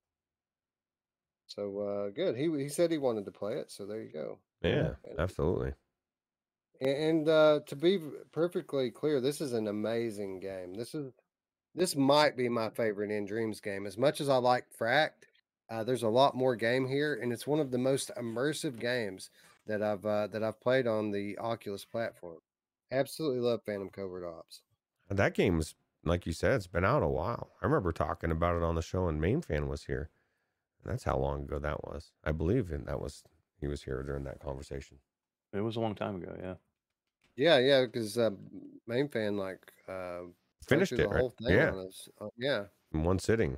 [1.48, 2.36] So uh, good.
[2.36, 3.72] He he said he wanted to play it.
[3.72, 4.40] So there you go.
[4.62, 5.74] Yeah, And- absolutely.
[6.82, 8.00] And, and uh, to be
[8.32, 10.74] perfectly clear, this is an amazing game.
[10.74, 11.12] This is
[11.76, 13.86] this might be my favorite nDreams game.
[13.86, 15.26] As much as I like Fracked,
[15.70, 19.30] uh, there's a lot more game here, and it's one of the most immersive games
[19.66, 22.40] that I've uh, that I've played on the Oculus platform.
[22.92, 24.62] Absolutely love Phantom Covert Ops.
[25.10, 25.76] That game's
[26.06, 27.52] like you said, it's been out a while.
[27.62, 30.10] I remember talking about it on the show and Main Fan was here.
[30.84, 32.12] And that's how long ago that was.
[32.24, 33.24] I believe and that was
[33.60, 34.98] he was here during that conversation.
[35.54, 36.36] it was a long time ago.
[36.42, 36.56] Yeah.
[37.36, 38.30] Yeah, yeah, because uh,
[38.86, 40.22] main fan like uh,
[40.68, 41.20] Finished it, the right?
[41.20, 41.72] whole thing Yeah.
[41.72, 42.08] on us.
[42.22, 42.66] Uh, yeah.
[42.94, 43.58] In one sitting.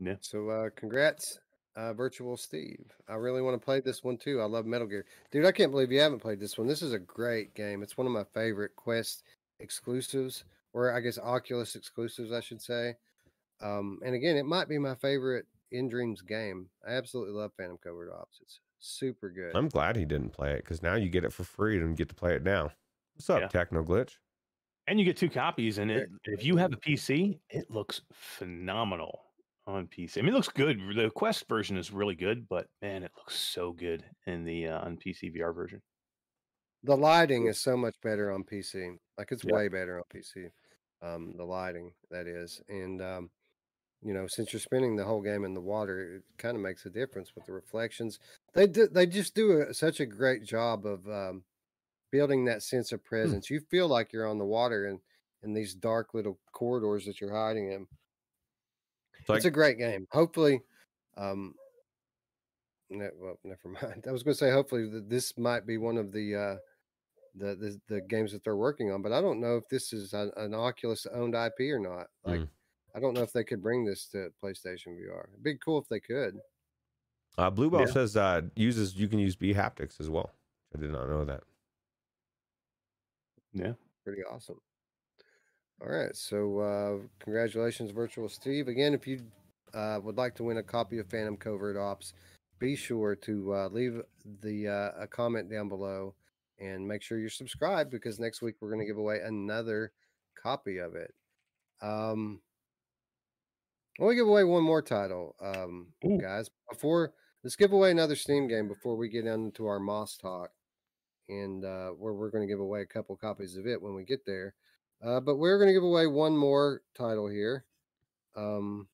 [0.00, 0.16] Yeah.
[0.20, 1.38] So uh congrats,
[1.76, 2.84] uh Virtual Steve.
[3.08, 4.40] I really want to play this one too.
[4.40, 5.06] I love Metal Gear.
[5.30, 6.66] Dude, I can't believe you haven't played this one.
[6.66, 7.82] This is a great game.
[7.82, 9.22] It's one of my favorite Quest
[9.60, 12.96] exclusives, or I guess Oculus exclusives, I should say.
[13.64, 16.68] Um, and again, it might be my favorite nDreams game.
[16.86, 18.38] I absolutely love Phantom Covert Ops.
[18.42, 19.56] It's super good.
[19.56, 22.08] I'm glad he didn't play it because now you get it for free and get
[22.10, 22.70] to play it now.
[23.14, 23.48] What's up, Yeah.
[23.48, 24.16] Techno Glitch?
[24.86, 29.22] And you get two copies, and it if you have a PC, it looks phenomenal
[29.66, 30.18] on PC.
[30.18, 30.78] I mean, it looks good.
[30.94, 34.80] The Quest version is really good, but man, it looks so good in the uh,
[34.84, 35.80] on PC VR version.
[36.82, 38.98] the lighting is so much better on PC.
[39.16, 39.54] Like it's Yeah.
[39.54, 40.50] way better on PC.
[41.00, 43.30] Um, the lighting that is, and um,
[44.04, 46.84] you know, since you're spending the whole game in the water, it kind of makes
[46.84, 48.18] a difference with the reflections.
[48.52, 51.42] They do, they just do a, such a great job of um,
[52.12, 53.48] building that sense of presence.
[53.48, 55.00] You feel like you're on the water and
[55.42, 57.86] in these dark little corridors that you're hiding in.
[59.20, 60.06] It's like it's a great game.
[60.12, 60.60] Hopefully,
[61.16, 61.54] um,
[62.90, 64.04] ne- well, never mind.
[64.06, 66.56] I was going to say hopefully that this might be one of the uh,
[67.36, 70.12] the, the the games that they're working on, but I don't know if this is
[70.12, 72.08] an, an Oculus owned IP or not.
[72.24, 72.48] Like, Mm.
[72.94, 75.28] I don't know if they could bring this to PlayStation VR.
[75.32, 76.38] It'd be cool if they could.
[77.38, 77.86] uh Blue Ball Yeah.
[77.92, 80.30] says uh uses you can use bHaptics as well.
[80.74, 81.42] I did not know that.
[83.52, 83.72] Yeah.
[84.04, 84.60] Pretty awesome.
[85.80, 88.68] All right, so uh, congratulations, Virtual Steve.
[88.68, 89.22] Again, if you
[89.74, 92.14] uh, would like to win a copy of Phantom Covert Ops,
[92.60, 94.00] be sure to uh, leave
[94.42, 96.14] the uh, a comment down below
[96.60, 99.92] and make sure you're subscribed because next week we're going to give away another
[100.40, 101.12] copy of it.
[101.82, 102.40] Um,
[103.98, 106.18] I want to give away one more title, um, Ooh.
[106.20, 106.50] guys.
[106.70, 107.12] Before
[107.44, 110.50] let's give away another Steam game before we get into our Moss talk,
[111.28, 114.04] and uh, where we're going to give away a couple copies of it when we
[114.04, 114.54] get there.
[115.04, 117.64] Uh, but we're going to give away one more title here.
[118.36, 118.88] Um,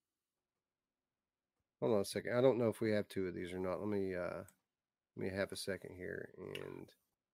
[1.81, 2.37] hold on a second.
[2.37, 3.81] I don't know if we have two of these or not.
[3.81, 4.43] Let me uh,
[5.17, 6.31] let me have a second here.
[6.39, 6.89] And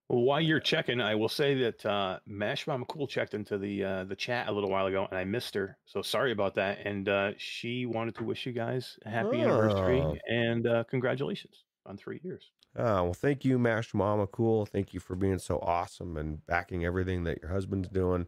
[0.08, 4.04] while you're checking, I will say that uh, Mash Mama Cool checked into the uh,
[4.04, 5.76] the chat a little while ago, and I missed her.
[5.84, 6.78] So sorry about that.
[6.86, 9.48] And uh, she wanted to wish you guys a happy Oh.
[9.48, 11.64] anniversary and uh, congratulations.
[11.86, 12.50] on three years.
[12.78, 14.66] Ah, well, thank you, Mash Mama Cool.
[14.66, 18.26] Thank you for being so awesome and backing everything that your husband's doing.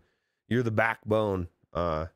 [0.48, 2.06] You're the backbone uh,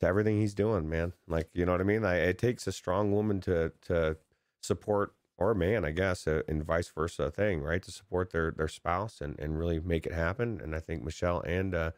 [0.00, 1.12] to everything he's doing, man.
[1.28, 2.04] Like, you know what I mean?
[2.04, 4.16] I, it takes a strong woman to to
[4.62, 7.82] support or a man, I guess, uh, and vice versa thing, right?
[7.82, 10.60] To support their their spouse and and really make it happen.
[10.60, 11.92] And I think Michelle and uh,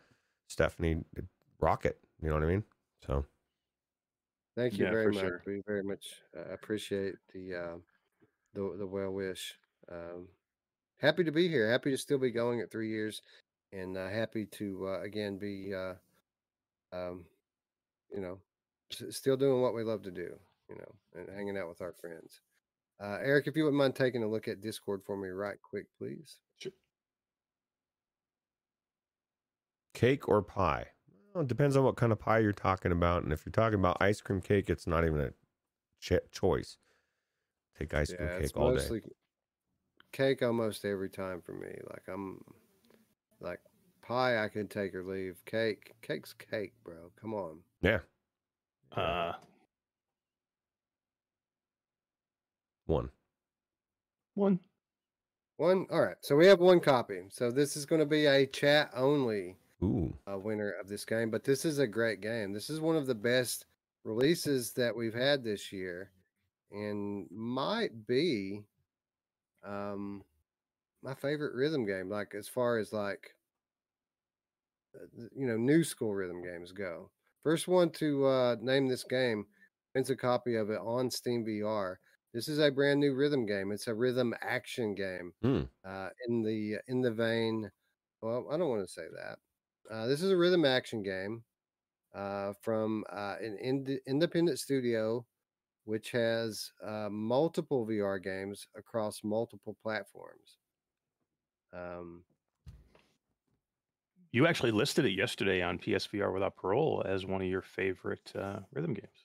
[0.48, 1.04] Stephanie
[1.60, 1.98] rock it.
[2.22, 2.64] You know what I mean?
[3.06, 3.26] So.
[4.56, 5.20] Thank you Yeah, very much.
[5.20, 5.42] sure.
[5.46, 7.76] We very much uh, appreciate the uh,
[8.54, 9.54] the the well wish.
[9.90, 10.28] Um,
[10.98, 11.70] happy to be here.
[11.70, 13.22] Happy to still be going at three years,
[13.72, 15.94] and uh, happy to uh, again be, uh,
[16.92, 17.24] um,
[18.12, 18.38] you know,
[18.92, 20.38] s- still doing what we love to do.
[20.68, 22.40] You know, and hanging out with our friends.
[23.02, 25.86] Uh, Eric, if you wouldn't mind taking a look at Discord for me, right quick,
[25.98, 26.38] please.
[26.58, 26.72] Sure.
[29.94, 30.86] cake or pie?
[31.34, 33.22] Well, it depends on what kind of pie you're talking about.
[33.22, 35.30] And if you're talking about ice cream cake, it's not even a
[36.00, 36.76] ch- choice.
[37.78, 39.00] Take ice cream Yeah, cake all day.
[40.12, 41.74] cake almost every time for me.
[41.90, 42.42] Like I'm
[43.40, 43.60] like
[44.02, 45.42] pie, I can take or leave.
[45.46, 47.10] Cake, cake's cake, bro.
[47.20, 47.58] Come on.
[47.80, 48.00] Yeah.
[48.94, 49.32] Uh,
[52.86, 53.10] One.
[54.34, 54.58] one.
[55.56, 55.86] One.
[55.90, 56.16] All right.
[56.20, 57.22] So we have one copy.
[57.30, 60.12] So this is going to be a chat only Ooh.
[60.30, 62.52] uh, winner of this game, but this is a great game.
[62.52, 63.66] This is one of the best
[64.04, 66.10] releases that we've had this year,
[66.72, 68.64] and might be
[69.64, 70.24] um
[71.02, 72.08] my favorite rhythm game.
[72.08, 73.34] Like as far as like
[74.94, 75.06] uh,
[75.36, 77.10] you know new school rhythm games go.
[77.42, 79.46] First one to uh, name this game
[79.94, 81.96] wins a copy of it on Steam VR.
[82.32, 83.72] This is a brand new rhythm game.
[83.72, 85.62] It's a rhythm action game Hmm.
[85.84, 87.70] uh, in the in the vein.
[88.22, 89.38] Well, I don't want to say that.
[89.90, 91.44] Uh, this is a rhythm action game
[92.14, 95.26] uh, from uh, an ind- independent studio,
[95.84, 100.58] which has uh, multiple VR games across multiple platforms.
[101.72, 102.24] Um,
[104.32, 108.60] You actually listed it yesterday on PSVR Without Parole as one of your favorite uh,
[108.72, 109.21] rhythm games.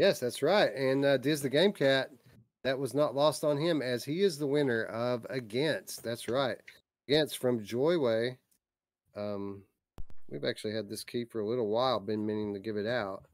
[0.00, 0.72] Yes, that's right.
[0.74, 2.10] And uh, Diz the Game Cat,
[2.64, 6.02] that was not lost on him as he is the winner of Against.
[6.02, 6.56] That's right.
[7.08, 8.36] Against from Joyway.
[9.16, 9.62] Um,
[10.28, 13.24] we've actually had this key for a little while, been meaning to give it out,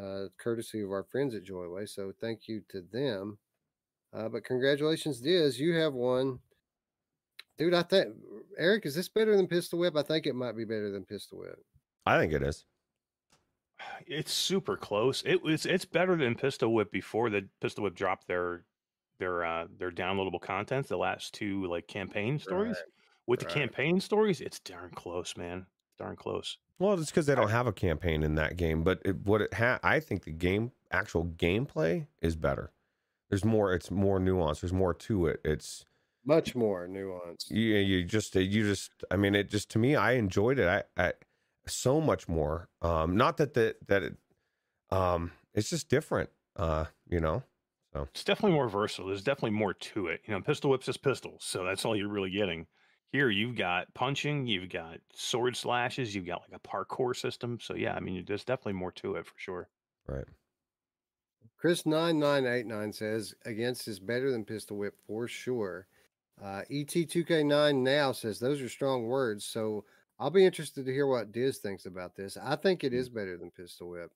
[0.00, 1.86] uh, courtesy of our friends at Joyway.
[1.86, 3.38] So thank you to them.
[4.12, 5.60] Uh, but congratulations, Diz.
[5.60, 6.38] You have won.
[7.58, 8.14] Dude, I think,
[8.56, 9.96] Eric, is this better than Pistol Whip?
[9.96, 11.58] I think it might be better than Pistol Whip.
[12.06, 12.64] I think it is.
[14.06, 15.22] It's super close.
[15.26, 15.66] It was.
[15.66, 18.64] It's better than Pistol Whip before the Pistol Whip dropped their
[19.18, 20.88] their uh, their downloadable content.
[20.88, 22.76] The last two like campaign stories.
[23.26, 25.66] With the campaign stories, it's darn close, man.
[25.98, 26.56] Darn close.
[26.78, 28.82] Well, it's because they don't have a campaign in that game.
[28.84, 32.72] But it, what it ha- I think the game, actual gameplay, is better.
[33.28, 33.74] There's more.
[33.74, 34.60] It's more nuanced.
[34.60, 35.40] There's more to it.
[35.44, 35.84] It's
[36.24, 37.50] Much more nuanced.
[37.50, 37.76] you.
[37.76, 38.34] You just.
[38.34, 38.92] You just.
[39.10, 39.94] I mean, it just to me.
[39.94, 40.66] I enjoyed it.
[40.96, 41.02] I.
[41.08, 41.12] I
[41.68, 42.68] so much more.
[42.82, 44.16] Um, not that the that it.
[44.90, 46.30] Um, it's just different.
[46.56, 47.42] Uh, you know.
[47.94, 49.06] So it's definitely more versatile.
[49.06, 50.20] There's definitely more to it.
[50.26, 52.66] You know, pistol whips is pistols, so that's all you're really getting.
[53.10, 57.58] Here you've got punching, you've got sword slashes, you've got like a parkour system.
[57.58, 59.68] So yeah, I mean, there's definitely more to it for sure.
[60.06, 60.26] Right.
[61.56, 65.86] Chris nine nine eight nine says against is better than pistol whip for sure.
[66.42, 69.44] Uh, Et two K nine now says those are strong words.
[69.46, 69.86] So
[70.18, 72.36] I'll be interested to hear what Diz thinks about this.
[72.36, 74.12] I think it is better than pistol whip.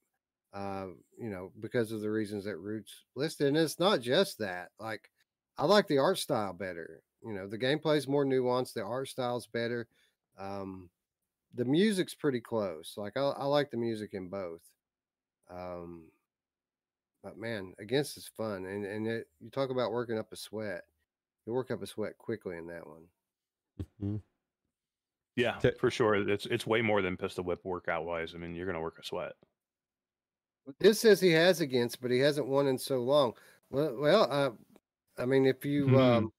[0.53, 4.73] Uh, you know, because of the reasons that Roots listed, and it's not just that.
[4.79, 5.11] Like,
[5.57, 7.03] I like the art style better.
[7.24, 8.74] You know, the gameplay's more nuanced.
[8.74, 9.89] The art style's better.
[10.37, 10.91] Um,
[11.55, 12.97] the music's pretty close.
[12.97, 14.62] Like, I, I like the music in both.
[15.51, 16.12] Um,
[17.23, 20.85] but man, against is fun, and and it, you talk about working up a sweat.
[21.47, 23.09] You work up a sweat quickly in that one.
[23.79, 24.23] Mhm.
[25.36, 26.14] Yeah, T- for sure.
[26.28, 28.34] It's it's way more than pistol whip workout wise.
[28.34, 29.32] I mean, you're gonna work a sweat.
[30.78, 33.34] This says he has against, but he hasn't won in so long.
[33.70, 34.50] Well, well, uh,
[35.20, 35.94] I mean, if you Hmm.
[35.98, 36.32] um,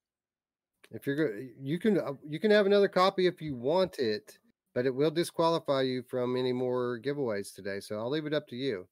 [0.92, 4.40] if you're go- you can uh, you can have another copy if you want it,
[4.74, 7.80] but it will disqualify you from any more giveaways today.
[7.80, 8.88] So I'll leave it up to you.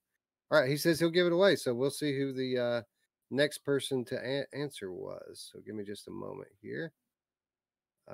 [0.52, 2.82] All right, he says he'll give it away, so we'll see who the uh,
[3.32, 5.50] next person to a- answer was.
[5.54, 6.94] So give me just a moment here.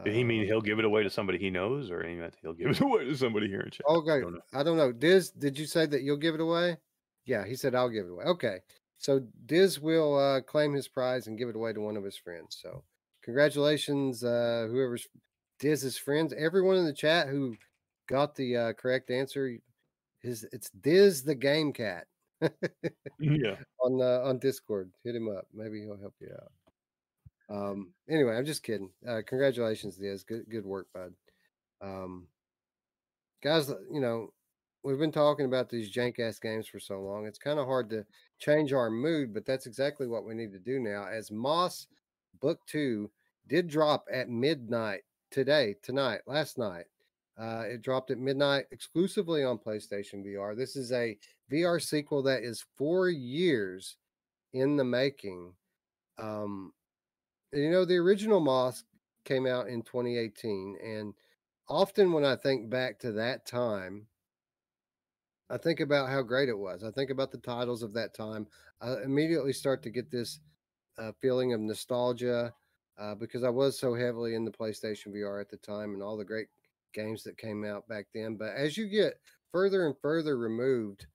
[0.04, 2.36] Did he mean Um, he'll give it away to somebody he knows, or he meant
[2.42, 3.86] he'll give it away to somebody here in chat?
[3.88, 4.42] Okay, don't know.
[4.54, 4.92] I don't know.
[4.92, 6.78] Diz, did you say that you'll give it away?
[7.26, 8.26] Yeah, he said I'll give it away.
[8.26, 8.60] Okay,
[8.98, 12.18] so Diz will uh, claim his prize and give it away to one of his
[12.18, 12.58] friends.
[12.62, 12.84] So
[13.24, 15.08] congratulations, uh, whoever's
[15.60, 17.56] Diz's friends, everyone in the chat who
[18.08, 19.58] got the uh, correct answer.
[20.22, 22.08] His it's Diz the Game Cat.
[23.20, 23.56] yeah.
[23.82, 24.92] on uh, on Discord.
[25.04, 25.48] Hit him up.
[25.54, 26.52] Maybe he'll help you out.
[27.50, 27.94] Um.
[28.10, 28.90] Anyway, I'm just kidding.
[29.08, 30.24] Uh, congratulations, Diz.
[30.24, 31.14] Good good work, bud.
[31.82, 32.28] Um,
[33.42, 34.34] guys, you know
[34.84, 37.26] we've been talking about these jank ass games for so long.
[37.26, 38.06] It's kind of hard to
[38.40, 41.08] change our mood, but that's exactly what we need to do now.
[41.08, 41.88] As Moss
[42.40, 43.12] Book Two
[43.48, 45.02] did drop at midnight
[45.32, 46.86] today, tonight, last night.
[47.38, 50.58] Uh, it dropped at midnight exclusively on PlayStation VR.
[50.58, 51.18] This is a
[51.52, 53.98] VR sequel that is four years
[54.54, 55.54] in the making.
[56.18, 56.74] Um,
[57.54, 58.84] you know, the original Moss
[59.26, 61.14] came out in 2018, and
[61.68, 64.08] often when I think back to that time,
[65.50, 66.84] I think about how great it was.
[66.84, 68.48] I think about the titles of that time.
[68.82, 70.40] I immediately start to get this
[70.98, 72.54] uh, feeling of nostalgia
[72.98, 76.18] uh, because I was so heavily in the PlayStation VR at the time and all
[76.18, 76.48] the great
[76.94, 78.36] games that came out back then.
[78.36, 79.20] But as you get
[79.52, 81.06] further and further removed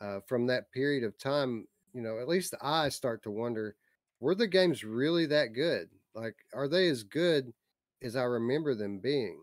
[0.00, 3.76] uh, from that period of time, you know, at least I start to wonder
[4.22, 5.88] were the games really that good?
[6.14, 7.52] Like, are they as good
[8.00, 9.42] as I remember them being?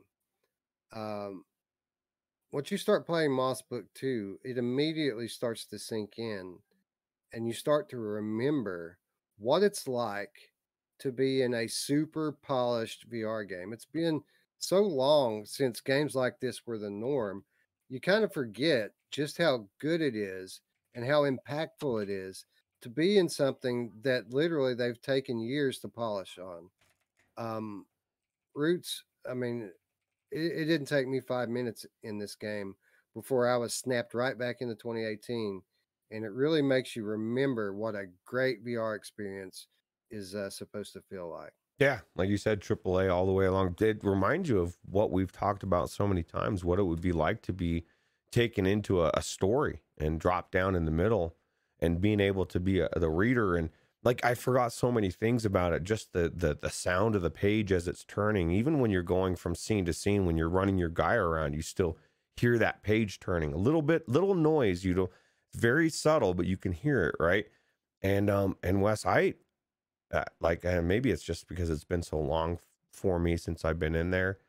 [0.94, 1.44] Um,
[2.54, 6.60] once you start playing Moss Book 2, it immediately starts to sink in
[7.34, 8.98] and you start to remember
[9.38, 10.54] what it's like
[11.00, 13.74] to be in a super polished VR game.
[13.74, 14.22] It's been
[14.60, 17.44] so long since games like this were the norm,
[17.90, 20.62] you kind of forget just how good it is
[20.96, 22.46] and how impactful it is
[22.82, 26.70] to be in something that literally they've taken years to polish on.
[27.38, 27.86] Um,
[28.56, 29.72] Roots, I mean,
[30.32, 32.76] it, it didn't take me five minutes in this game
[33.16, 35.62] before I was snapped right back into 2018.
[36.12, 39.68] And it really makes you remember what a great VR experience
[40.10, 41.54] is uh, supposed to feel like.
[41.78, 43.74] Yeah, like you said, AAA all the way along.
[43.78, 47.14] Did remind you of what we've talked about so many times, what it would be
[47.14, 47.86] like to be
[48.32, 51.36] taken into a, a story and dropped down in the middle
[51.82, 53.70] and being able to be a, the reader and
[54.04, 55.84] like I forgot so many things about it.
[55.84, 59.36] Just the the the sound of the page as it's turning, even when you're going
[59.36, 61.98] from scene to scene, when you're running your guy around, you still
[62.38, 63.54] hear that page turning.
[63.54, 64.86] A little bit, little noise.
[64.86, 65.10] You know,
[65.54, 67.46] very subtle, but you can hear it, right?
[68.02, 69.36] And um and Wes, I
[70.14, 72.60] uh, like and maybe it's just because it's been so long
[72.94, 74.40] for me since I've been in there.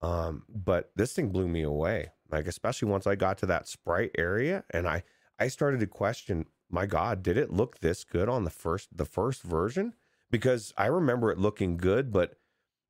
[0.00, 2.12] Um, but this thing blew me away.
[2.30, 5.02] Like especially once I got to that sprite area and I
[5.38, 9.04] I started to question, my God, did it look this good on the first the
[9.04, 9.94] first version?
[10.30, 12.34] Because I remember it looking good, but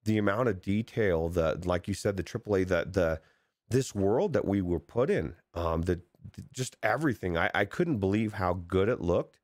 [0.05, 3.21] the amount of detail, the like you said, the AAA, the the
[3.69, 6.01] this world that we were put in, um, the
[6.53, 7.37] just everything.
[7.37, 9.41] I, I couldn't believe how good it looked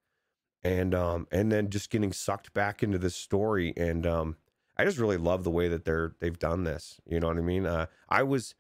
[0.62, 4.36] and um and then just getting sucked back into this story and um
[4.77, 7.01] I just really love the way that they're they've done this.
[7.06, 7.66] You know what I mean?
[7.66, 8.55] Uh I was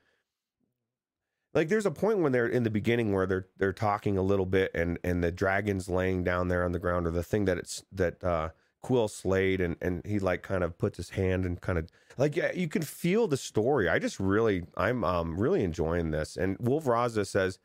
[1.58, 4.46] like there's a point when they're in the beginning where they're they're talking a little
[4.46, 7.58] bit and and the dragon's laying down there on the ground or the thing that
[7.58, 11.60] it's that uh Quill slayed and and he like kind of puts his hand and
[11.60, 13.88] kind of like yeah, you can feel the story.
[13.88, 16.36] I just really I'm um really enjoying this.
[16.36, 17.58] And Wolf Raza says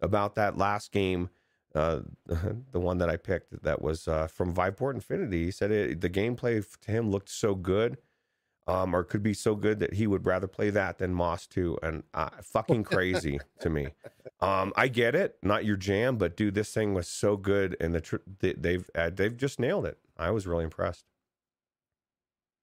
[0.00, 1.30] about that last game
[1.74, 5.46] uh, the one that I picked that was uh, from Viveport Infinity.
[5.46, 7.98] He said it, the gameplay to him looked so good,
[8.66, 11.78] um, or could be so good that he would rather play that than Moss 2.
[11.82, 13.88] And uh, fucking crazy to me.
[14.40, 17.94] Um, I get it, not your jam, but dude, this thing was so good, and
[17.94, 19.98] the tr- they, they've uh, they've just nailed it.
[20.16, 21.04] I was really impressed.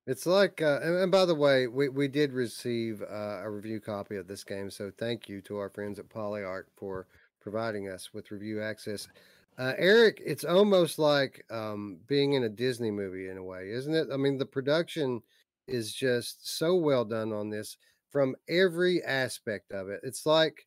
[0.08, 3.82] It's like, uh, and, and by the way, we, we did receive uh, a review
[3.82, 7.08] copy of this game, so thank you to our friends at PolyArc for
[7.42, 9.10] providing us with review access.
[9.58, 13.94] Uh, Eric, it's almost like um, being in a Disney movie in a way, isn't
[13.94, 14.08] it?
[14.14, 15.22] I mean, the production
[15.68, 17.78] is just so well done on this
[18.12, 20.00] from every aspect of it.
[20.04, 20.66] It's like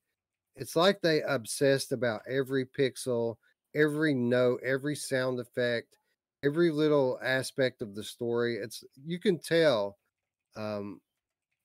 [0.56, 3.36] it's like they obsessed about every pixel,
[3.74, 5.96] every note, every sound effect,
[6.44, 8.56] every little aspect of the story.
[8.56, 9.98] It's you can tell
[10.56, 11.00] um,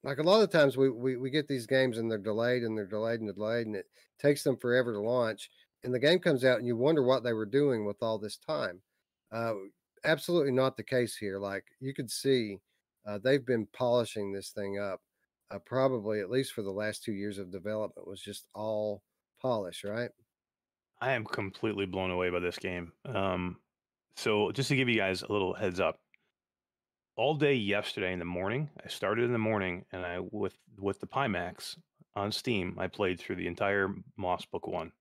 [0.06, 2.76] like a lot of times we, we we get these games and they're delayed and
[2.78, 3.86] they're delayed and delayed and it
[4.18, 5.50] takes them forever to launch
[5.84, 8.36] and the game comes out and you wonder what they were doing with all this
[8.36, 8.80] time
[9.32, 9.54] uh,
[10.04, 12.58] absolutely not the case here like you could see
[13.06, 15.00] uh, they've been polishing this thing up
[15.50, 19.02] uh, probably at least for the last two years of development was just all
[19.40, 20.10] polish right
[21.00, 22.92] I am completely blown away by this game.
[23.04, 23.58] Um,
[24.16, 26.00] so just to give you guys a little heads up,
[27.16, 28.68] all day yesterday in the morning.
[28.84, 31.76] I started in the morning, and I with with the Pimax
[32.14, 32.76] on Steam.
[32.78, 34.92] I played through the entire Moss Book One,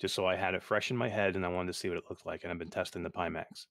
[0.00, 1.98] just so I had it fresh in my head, and I wanted to see what
[1.98, 2.42] it looked like.
[2.42, 3.66] And I've been testing the Pimax.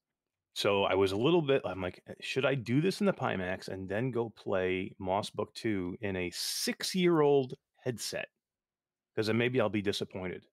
[0.60, 1.62] So I was a little bit.
[1.64, 5.30] I'm like, eh, should I do this in the Pimax and then go play Moss
[5.30, 8.28] Book Two in a six year old headset?
[9.14, 10.44] Because then maybe I'll be disappointed.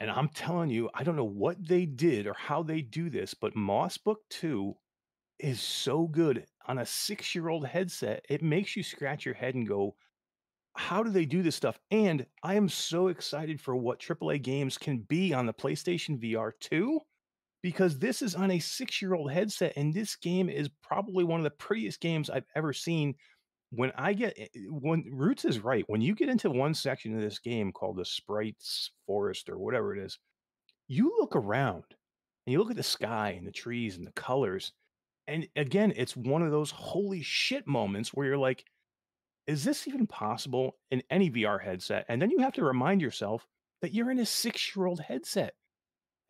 [0.00, 3.32] And I'm telling you, I don't know what they did or how they do this,
[3.32, 4.74] but Moss Book 2
[5.38, 8.22] is so good on a six year old headset.
[8.28, 9.94] It makes you scratch your head and go,
[10.74, 11.80] how do they do this stuff?
[11.90, 16.52] And I am so excited for what AAA games can be on the PlayStation VR
[16.60, 17.00] 2
[17.64, 19.72] because this is on a six year old headset.
[19.76, 23.14] And this game is probably one of the prettiest games I've ever seen.
[23.70, 27.14] When I get eh, eh, when Roots is right, when you get into one section
[27.16, 30.18] of this game called the Sprites Forest or whatever it is,
[30.88, 31.84] you look around
[32.46, 34.72] and you look at the sky and the trees and the colors.
[35.26, 38.62] And again, it's one of those holy shit moments where you're like,
[39.46, 42.04] is this even possible in any VR headset?
[42.10, 43.46] And then you have to remind yourself
[43.80, 45.54] that you're in a six year old headset.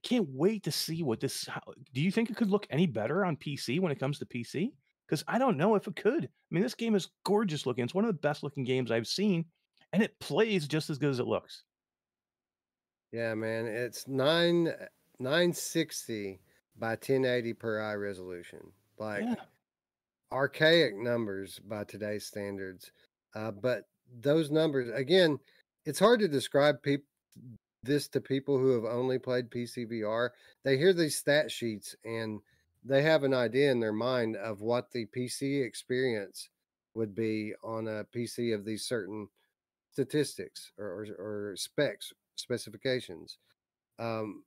[0.05, 1.47] Can't wait to see what this.
[1.47, 1.61] How,
[1.93, 4.73] do you think it could look any better on PC when it comes to PC?
[5.09, 6.25] Because I don't know if it could.
[6.25, 7.85] I mean, this game is gorgeous looking.
[7.85, 9.45] It's one of the best looking games I've seen,
[9.93, 11.65] and it plays just as good as it looks.
[13.13, 14.73] Yeah, man, it's nine
[15.19, 16.41] nine sixty
[16.77, 18.61] by 1080 per eye resolution.
[18.99, 19.35] Like yeah.
[20.33, 22.91] archaic numbers by today's standards.
[23.35, 23.85] Uh, but
[24.21, 25.39] those numbers, again,
[25.85, 27.07] it's hard to describe people
[27.85, 30.31] this to people who have only played PC VR.
[30.63, 32.41] They hear these stat sheets and
[32.85, 36.49] they have an idea in their mind of what the PC experience
[36.95, 39.29] would be on a PC of these certain
[39.93, 40.87] statistics or,
[41.19, 43.39] or, or specs specifications.
[43.99, 44.45] Um,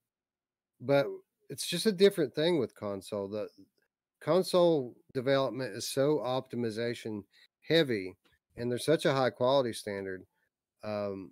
[0.79, 1.07] but
[1.49, 3.27] it's just a different thing with console.
[3.27, 3.47] The
[4.21, 7.23] console development is so optimization
[7.67, 8.15] heavy
[8.57, 10.25] and there's such a high quality standard
[10.83, 11.31] um,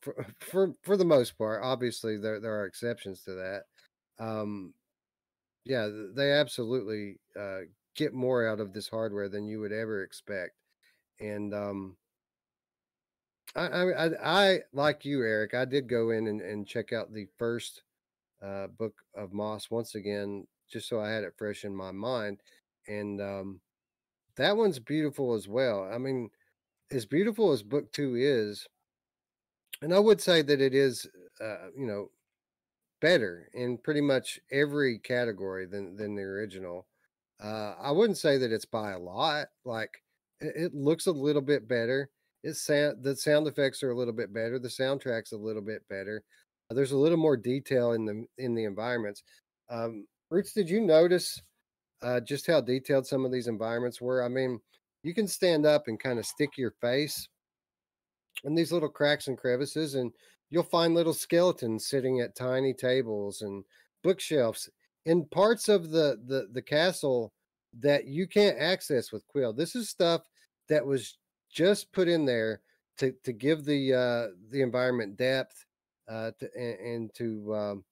[0.00, 3.62] for for for the most part obviously there there are exceptions to that
[4.18, 4.74] um,
[5.64, 7.60] yeah they absolutely uh,
[7.94, 10.54] get more out of this hardware than you would ever expect
[11.20, 11.96] and um,
[13.56, 17.26] I, I, I like you eric i did go in and, and check out the
[17.38, 17.82] first
[18.42, 22.40] uh, book of moss once again just so i had it fresh in my mind
[22.86, 23.60] and um,
[24.38, 25.88] that one's beautiful as well.
[25.92, 26.30] I mean,
[26.90, 28.66] as beautiful as book two is,
[29.82, 31.06] and I would say that it is,
[31.40, 32.10] uh, you know,
[33.00, 36.86] better in pretty much every category than than the original.
[37.42, 39.46] Uh, I wouldn't say that it's by a lot.
[39.64, 40.02] Like
[40.40, 42.10] it, it looks a little bit better.
[42.42, 44.58] It's sound the sound effects are a little bit better.
[44.58, 46.22] The soundtrack's a little bit better.
[46.70, 49.22] Uh, there's a little more detail in the in the environments.
[49.70, 51.40] Um, Roots, did you notice
[52.02, 54.22] uh, just how detailed some of these environments were.
[54.22, 54.60] I mean,
[55.02, 57.28] you can stand up and kind of stick your face
[58.44, 60.12] in these little cracks and crevices, and
[60.50, 63.64] you'll find little skeletons sitting at tiny tables and
[64.02, 64.68] bookshelves
[65.06, 67.32] in parts of the the, the castle
[67.80, 69.52] that you can't access with Quill.
[69.52, 70.22] This is stuff
[70.68, 71.18] that was
[71.50, 72.60] just put in there
[72.98, 75.64] to to give the uh, the environment depth
[76.08, 77.84] uh, to, and, and to um,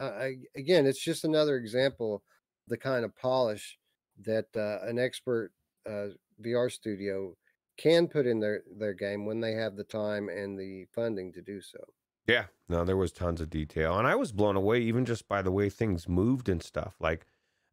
[0.00, 2.22] uh, again, it's just another example
[2.68, 3.78] the kind of polish
[4.22, 5.52] that uh, an expert
[5.88, 6.08] uh,
[6.44, 7.34] VR studio
[7.76, 11.42] can put in their their game when they have the time and the funding to
[11.42, 11.78] do so.
[12.26, 15.42] Yeah, no, there was tons of detail, and I was blown away even just by
[15.42, 16.96] the way things moved and stuff.
[17.00, 17.26] Like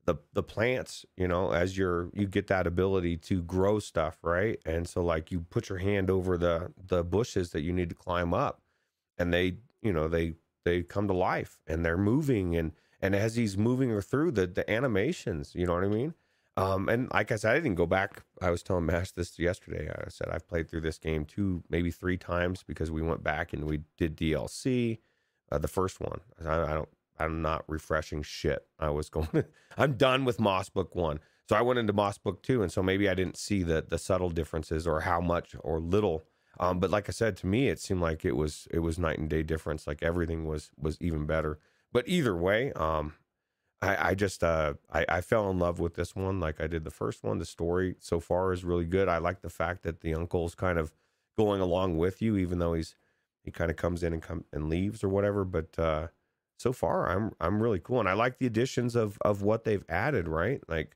[0.06, 4.60] the the plants, you know, as you're you get that ability to grow stuff, right?
[4.66, 7.96] And so like you put your hand over the the bushes that you need to
[7.96, 8.62] climb up,
[9.18, 10.36] and they, you know, they
[10.66, 14.46] they come to life and they're moving and and as he's moving her through the
[14.48, 16.14] the animations, you know what I mean?
[16.56, 18.24] Um, and like I said, I didn't go back.
[18.42, 19.90] I was telling Mash this yesterday.
[19.90, 23.54] I said I've played through this game two, maybe three times because we went back
[23.54, 25.00] and we did DLC.
[25.52, 26.90] Uh, the first one, I, I, don't,
[27.20, 28.66] I'm not refreshing shit.
[28.80, 29.46] I was going.
[29.78, 31.20] I'm done with Moss Book One,
[31.50, 33.98] so I went into Moss Book Two, and so maybe I didn't see the the
[33.98, 36.24] subtle differences or how much or little.
[36.60, 39.18] Um, but like I said, to me, it seemed like it was it was night
[39.18, 39.88] and day difference.
[39.88, 41.60] Like everything was was even better.
[41.92, 43.14] But either way, um,
[43.84, 46.84] I, I just uh, I, I fell in love with this one like I did
[46.85, 47.39] the first one.
[47.39, 49.10] The story so far is really good.
[49.10, 50.93] I like the fact that the uncle's kind of
[51.38, 52.95] going along with you, even though he's
[53.43, 55.43] he kind of comes in and come and leaves or whatever.
[55.43, 56.07] But uh,
[56.57, 59.85] so far, I'm I'm really cool, and I like the additions of of what they've
[59.89, 60.27] added.
[60.27, 60.95] Right, like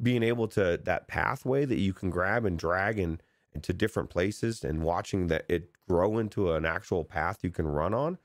[0.00, 4.62] being able to that pathway that you can grab and drag and into different places,
[4.62, 8.18] and watching that it grow into an actual path you can run on.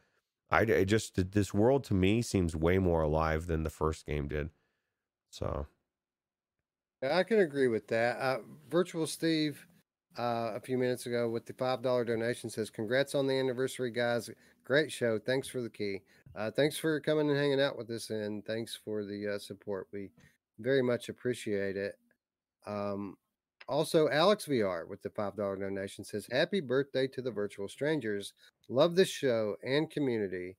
[0.61, 4.51] I just this world to me seems way more alive than the first game did.
[5.31, 5.67] So,
[7.03, 8.17] I can agree with that.
[8.17, 8.39] Uh,
[8.69, 9.67] Virtual Steve,
[10.17, 13.91] uh, a few minutes ago with the five dollar donation says, "Congrats on the anniversary,
[13.91, 14.29] guys!
[14.63, 15.19] Great show.
[15.19, 16.01] Thanks for the key.
[16.35, 19.87] Uh, thanks for coming and hanging out with us, and thanks for the uh, support.
[19.91, 20.11] We
[20.59, 21.97] very much appreciate it."
[22.65, 23.17] Um,
[23.67, 28.33] also, Alex VR with the $5 donation says, Happy birthday to the virtual strangers.
[28.69, 30.57] Love this show and community.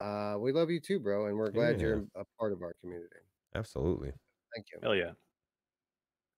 [0.00, 1.86] uh, we love you too, bro, and we're glad Yeah.
[1.86, 3.14] you're a part of our community.
[3.54, 4.12] Absolutely.
[4.54, 4.78] Thank you.
[4.82, 5.12] Hell yeah.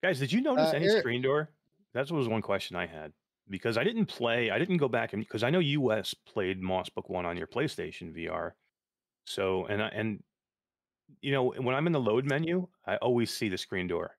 [0.03, 1.51] Guys, did you notice Uh, any Eric- screen door?
[1.95, 3.13] That was one question I had
[3.49, 6.91] because I didn't play, I didn't go back and because I know US played Moss
[6.91, 8.55] Book 1 on your PlayStation VR.
[9.25, 10.23] So, and I, and
[11.23, 14.16] you know, when I'm in the load menu, I always see the screen door.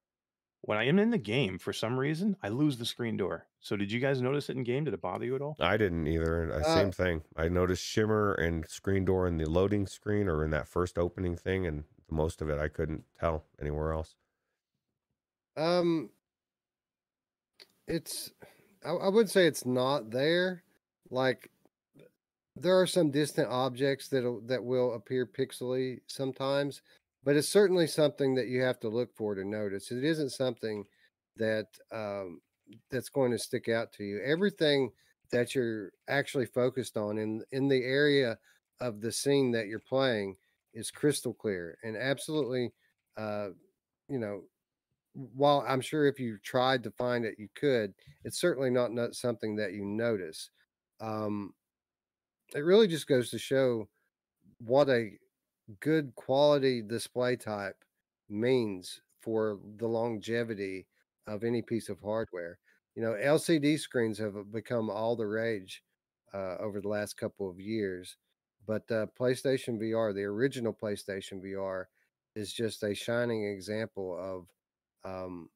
[0.68, 3.48] When I am in the game, for some reason, I lose the screen door.
[3.61, 4.84] So, did you guys notice it in game?
[4.84, 5.56] Did it bother you at all?
[5.61, 6.52] I didn't either.
[6.52, 7.23] uh, Uh, same thing.
[7.38, 11.38] I noticed shimmer and screen door in the loading screen or in that first opening
[11.38, 14.18] thing, and most of it I couldn't tell anywhere else.
[15.56, 16.10] Um,
[17.88, 18.31] it's
[18.85, 20.64] I, I would say it's not there.
[21.10, 21.49] Like
[22.57, 26.81] there are some distant objects that that will appear pixely sometimes,
[27.27, 29.91] but it's certainly something that you have to look for to notice.
[29.91, 30.85] It isn't something
[31.35, 32.39] that um,
[32.89, 34.21] that's going to stick out to you.
[34.23, 34.91] Everything
[35.33, 38.37] that you're actually focused on in in the area
[38.79, 40.37] of the scene that you're playing
[40.73, 42.71] is crystal clear and absolutely
[43.17, 43.49] uh,
[44.07, 44.43] you know
[45.13, 47.93] while I'm sure if you tried to find it, you could,
[48.23, 50.51] it's certainly not, not something that you notice.
[51.01, 51.55] Um,
[52.55, 53.89] it really just goes to show
[54.59, 55.17] what a
[55.80, 57.84] good quality display type
[58.30, 60.88] means for the longevity
[61.27, 62.60] of any piece of hardware.
[62.95, 65.84] You know, LCD screens have become all the rage
[66.34, 68.18] uh, over the last couple of years,
[68.65, 71.85] but uh, PlayStation VR, the original PlayStation VR,
[72.35, 74.48] is just a shining example of
[75.10, 75.49] um,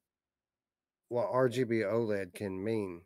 [1.09, 3.01] what RGB OLED can mean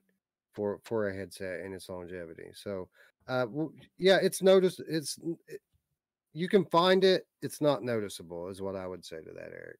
[0.54, 2.52] for for a headset and its longevity.
[2.54, 2.88] So,
[3.28, 3.48] uh,
[3.98, 4.82] yeah, it's noticed.
[4.88, 5.20] It's
[6.36, 7.26] you can find it.
[7.42, 9.80] It's not noticeable, is what I would say to that, Eric.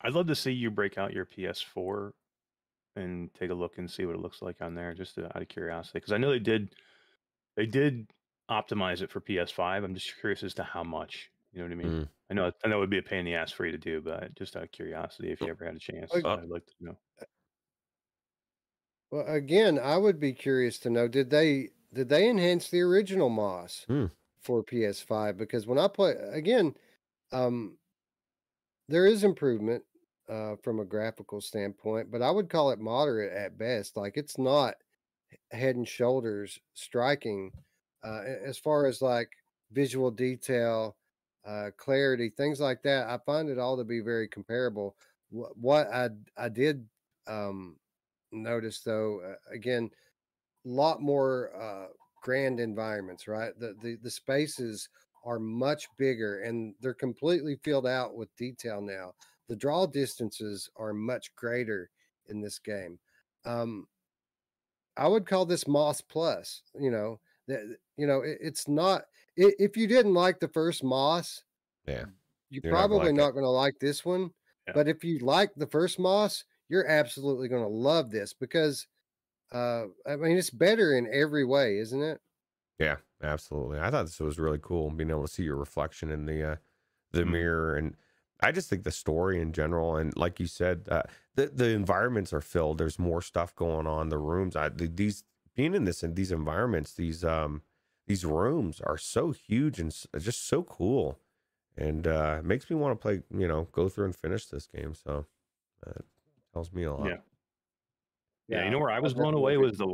[0.00, 2.12] I'd love to see you break out your PS4
[2.96, 5.42] and take a look and see what it looks like on there, just to, out
[5.42, 5.98] of curiosity.
[5.98, 6.74] Because I know they did,
[7.56, 8.10] they did
[8.50, 9.84] optimize it for PS5.
[9.84, 11.30] I'm just curious as to how much.
[11.52, 12.00] You know what I mean?
[12.02, 12.08] Mm.
[12.30, 13.78] I know I know it would be a pain in the ass for you to
[13.78, 16.66] do, but just out of curiosity, if you ever had a chance, Like- I'd like
[16.66, 16.96] to know.
[19.10, 23.30] Well, again, I would be curious to know did they did they enhance the original
[23.30, 24.06] Moss Hmm.
[24.42, 25.36] For PS5?
[25.36, 26.74] Because when I play again,
[27.32, 27.78] um,
[28.88, 29.84] there is improvement
[30.28, 33.96] uh, from a graphical standpoint, but I would call it moderate at best.
[33.96, 34.76] Like it's not
[35.52, 37.52] head and shoulders striking
[38.04, 39.30] uh, as far as like
[39.72, 40.96] visual detail,
[41.46, 43.08] uh, clarity, things like that.
[43.08, 44.96] I find it all to be very comparable.
[45.30, 46.88] Wh- What I I did
[47.26, 47.78] um,
[48.32, 49.90] notice though, uh, again,
[50.66, 51.88] a lot more uh,
[52.22, 53.28] grand environments.
[53.28, 54.88] Right, the, the the spaces
[55.24, 59.12] are much bigger and they're completely filled out with detail now.
[59.48, 61.90] The draw distances are much greater
[62.28, 62.98] in this game.
[63.44, 63.86] Um,
[64.96, 66.62] I would call this Moss Plus.
[66.78, 67.60] You know that
[67.96, 69.02] you know it, it's not.
[69.38, 71.44] i if you didn't like the first Moss,
[71.86, 72.04] Yeah.
[72.50, 74.30] you're, You're not probably like not going to like this one.
[74.66, 74.74] Yeah.
[74.74, 78.86] But if you like the first Moss, you're absolutely going to love this because
[79.52, 82.20] uh, I mean it's better in every way, isn't it?
[82.78, 83.80] Yeah, absolutely.
[83.80, 86.56] I thought this was really cool, being able to see your reflection in the uh,
[87.12, 87.26] the Mhm.
[87.26, 87.96] mirror, and
[88.40, 91.02] I just think the story in general, and like you said, uh,
[91.34, 92.78] the the environments are filled.
[92.78, 94.10] There's more stuff going on.
[94.10, 97.62] The rooms, I the, these being in this in these environments, these um
[98.06, 101.20] these rooms are so huge and s- just so cool,
[101.76, 103.22] and uh, makes me want to play.
[103.30, 104.94] You know, go through and finish this game.
[104.94, 105.26] So
[105.86, 106.04] that
[106.54, 107.14] tells me a lot.
[107.14, 107.20] Yeah.
[108.48, 109.86] Yeah, you know where I was blown away was the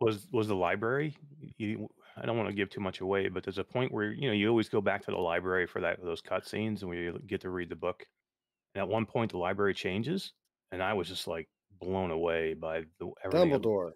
[0.00, 1.14] was was the library.
[1.58, 4.28] You, I don't want to give too much away, but there's a point where you
[4.28, 7.42] know you always go back to the library for that those cutscenes, and we get
[7.42, 8.06] to read the book.
[8.74, 10.32] And at one point, the library changes,
[10.72, 11.48] and I was just like
[11.80, 13.50] blown away by the everything.
[13.50, 13.92] Dumbledore.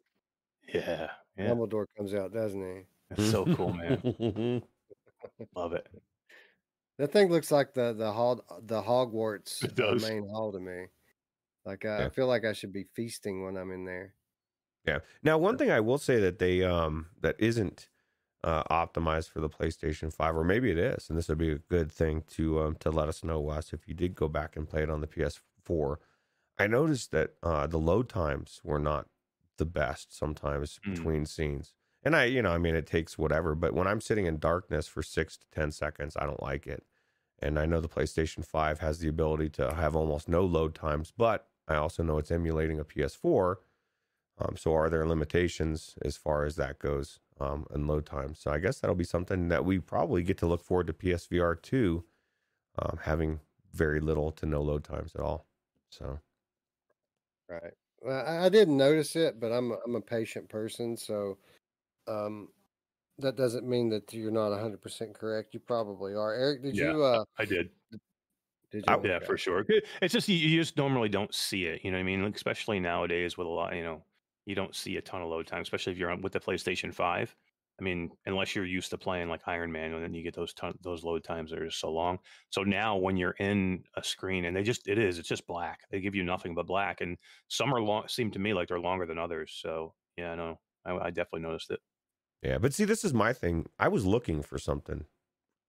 [0.73, 1.09] Yeah,
[1.39, 2.83] yeah, Dumbledore comes out, doesn't he?
[3.11, 4.63] it's so cool, man.
[5.57, 5.87] Love it.
[6.99, 10.87] That thing looks like the the hall the Hogwarts main hall to me.
[11.65, 14.15] Like I, I feel like I should be feasting when I'm in there.
[14.87, 14.99] Yeah.
[15.23, 17.89] Now, one thing I will say that they um that isn't
[18.45, 21.59] uh, optimized for the PlayStation Five, or maybe it is, and this would be a
[21.59, 24.69] good thing to um to let us know, Wes, if you did go back and
[24.69, 25.97] play it on the PS4.
[26.59, 29.09] I noticed that uh, the load times were not
[29.57, 30.95] the best sometimes Mm.
[30.95, 31.73] between scenes,
[32.03, 34.89] and I, you know, I mean, it takes whatever, but when I'm sitting in darkness
[34.89, 36.85] for six to ten seconds, I don't like it.
[37.41, 41.13] And I know the PlayStation 5 has the ability to have almost no load times,
[41.17, 43.57] but I also know it's emulating a PS4.
[44.39, 48.41] Um, so are there limitations as far as that goes um, and load times?
[48.41, 51.61] So I guess that'll be something that we probably get to look forward to PSVR
[51.61, 52.05] 2
[52.79, 53.41] um, having
[53.73, 55.47] very little to no load times at all.
[55.91, 56.21] So
[57.49, 57.75] Right.
[58.01, 61.39] Well, I, I didn't notice it, but I'm a, I'm a patient person, so
[62.09, 62.49] um,
[63.19, 65.55] that doesn't mean that you're not 100% correct.
[65.55, 66.35] You probably are.
[66.35, 67.71] Eric, did Yeah, you uh I did.
[68.73, 69.27] Did I- Yeah, Okay.
[69.27, 69.65] for sure.
[70.03, 71.85] It's just you, you just normally don't see it.
[71.85, 72.23] You know what I mean?
[72.25, 74.05] Like, especially nowadays with a lot, you know,
[74.47, 76.93] you don't see a ton of load time, especially if you're on with the PlayStation
[76.93, 77.37] Five.
[77.81, 80.53] I mean, unless you're used to playing like Iron Man, and then you get those
[80.55, 82.19] ton, those load times that are just so long.
[82.51, 85.81] So now, when you're in a screen, and they just it is, it's just black.
[85.91, 87.17] They give you nothing but black, and
[87.49, 88.09] some are long.
[88.09, 89.59] Seem to me like they're longer than others.
[89.61, 91.81] So yeah, no, I, I definitely noticed it.
[92.43, 93.67] Yeah, but see, this is my thing.
[93.79, 95.07] I was looking for something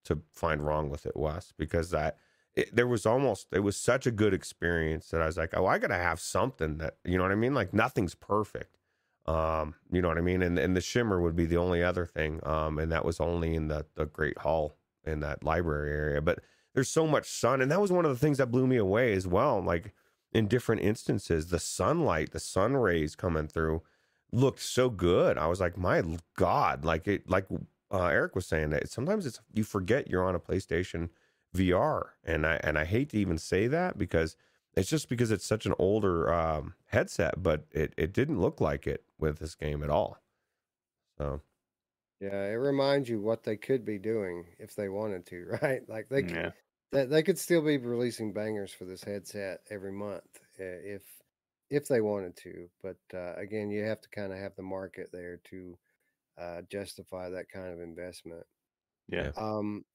[0.05, 2.13] to find wrong with it, Wes, because I
[2.55, 5.65] it, there was almost it was such a good experience that I was like, oh,
[5.65, 7.53] I gotta have something that you know what I mean.
[7.53, 8.77] Like nothing's perfect,
[9.25, 10.41] um, you know what I mean.
[10.41, 13.55] And and the shimmer would be the only other thing, um, and that was only
[13.55, 16.21] in the the Great Hall in that library area.
[16.21, 16.39] But
[16.73, 19.13] there's so much sun, and that was one of the things that blew me away
[19.13, 19.61] as well.
[19.61, 19.93] Like
[20.31, 23.81] in different instances, the sunlight, the sun rays coming through
[24.31, 25.37] looked so good.
[25.37, 26.03] I was like, my
[26.35, 27.45] God, like it, like
[27.91, 31.09] uh, Eric was saying that sometimes it's you forget you're on a PlayStation
[31.53, 34.35] VR, and I and I hate to even say that because
[34.75, 38.87] it's just because it's such an older um, headset, but it it didn't look like
[38.87, 40.17] it with this game at all.
[41.17, 41.41] So
[42.19, 45.87] Yeah, it reminds you what they could be doing if they wanted to, right?
[45.87, 46.53] Like they could, Yeah,
[46.91, 51.03] that they could still be releasing bangers for this headset every month uh, if
[51.69, 52.69] if they wanted to.
[52.81, 55.79] But uh, again, you have to kind of have the market there to
[56.37, 58.45] uh, justify that kind of investment.
[59.07, 59.33] yeah.
[59.35, 59.85] Um,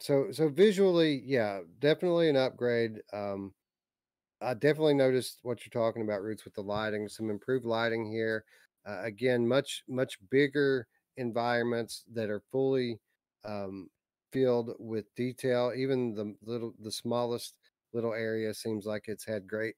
[0.00, 3.02] so so visually, yeah, definitely an upgrade.
[3.12, 3.54] Um,
[4.40, 7.08] I definitely noticed what you're talking about, Roots, with the lighting.
[7.08, 8.44] Some improved lighting here.
[8.86, 10.86] Uh, again, much much bigger
[11.16, 13.00] environments that are fully
[13.44, 13.90] um,
[14.32, 15.72] filled with detail.
[15.76, 17.54] Even the little the smallest
[17.92, 19.76] little area seems like it's had great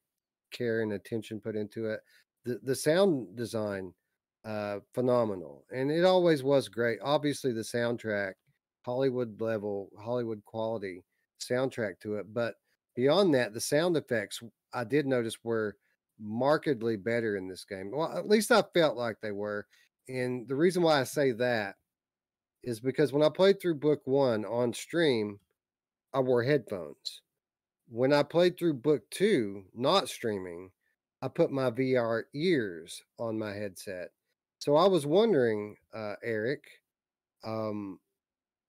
[0.52, 2.00] care and attention put into it.
[2.44, 3.94] The the sound design,
[4.44, 6.98] uh, phenomenal, and it always was great.
[7.02, 8.34] Obviously, the soundtrack,
[8.84, 11.04] Hollywood level, Hollywood quality
[11.40, 12.56] soundtrack to it, but
[12.94, 14.42] beyond that, the sound effects
[14.72, 15.76] I did notice were
[16.20, 17.90] markedly better in this game.
[17.92, 19.66] Well, at least I felt like they were.
[20.08, 21.76] And the reason why I say that
[22.62, 25.40] is because when I played through book one on stream,
[26.14, 27.22] I wore headphones.
[27.88, 30.70] When I played through book two, not streaming,
[31.20, 34.10] I put my VR ears on my headset.
[34.58, 36.64] So I was wondering, uh, Eric,
[37.44, 37.98] um,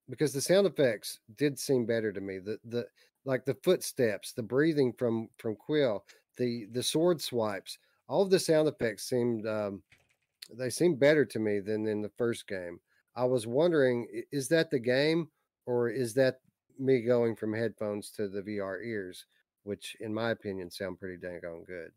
[0.10, 2.40] because the sound effects did seem better to me.
[2.40, 2.88] The the
[3.26, 6.06] like the footsteps, the breathing from from Quill,
[6.38, 7.78] the the sword swipes,
[8.08, 9.84] all of the sound effects seemed um,
[10.52, 12.80] they seemed better to me than in the first game.
[13.16, 15.32] I was wondering, is that the game
[15.66, 16.42] or is that
[16.78, 19.26] me going from headphones to the VR ears,
[19.64, 21.92] which in my opinion sound pretty dang on good.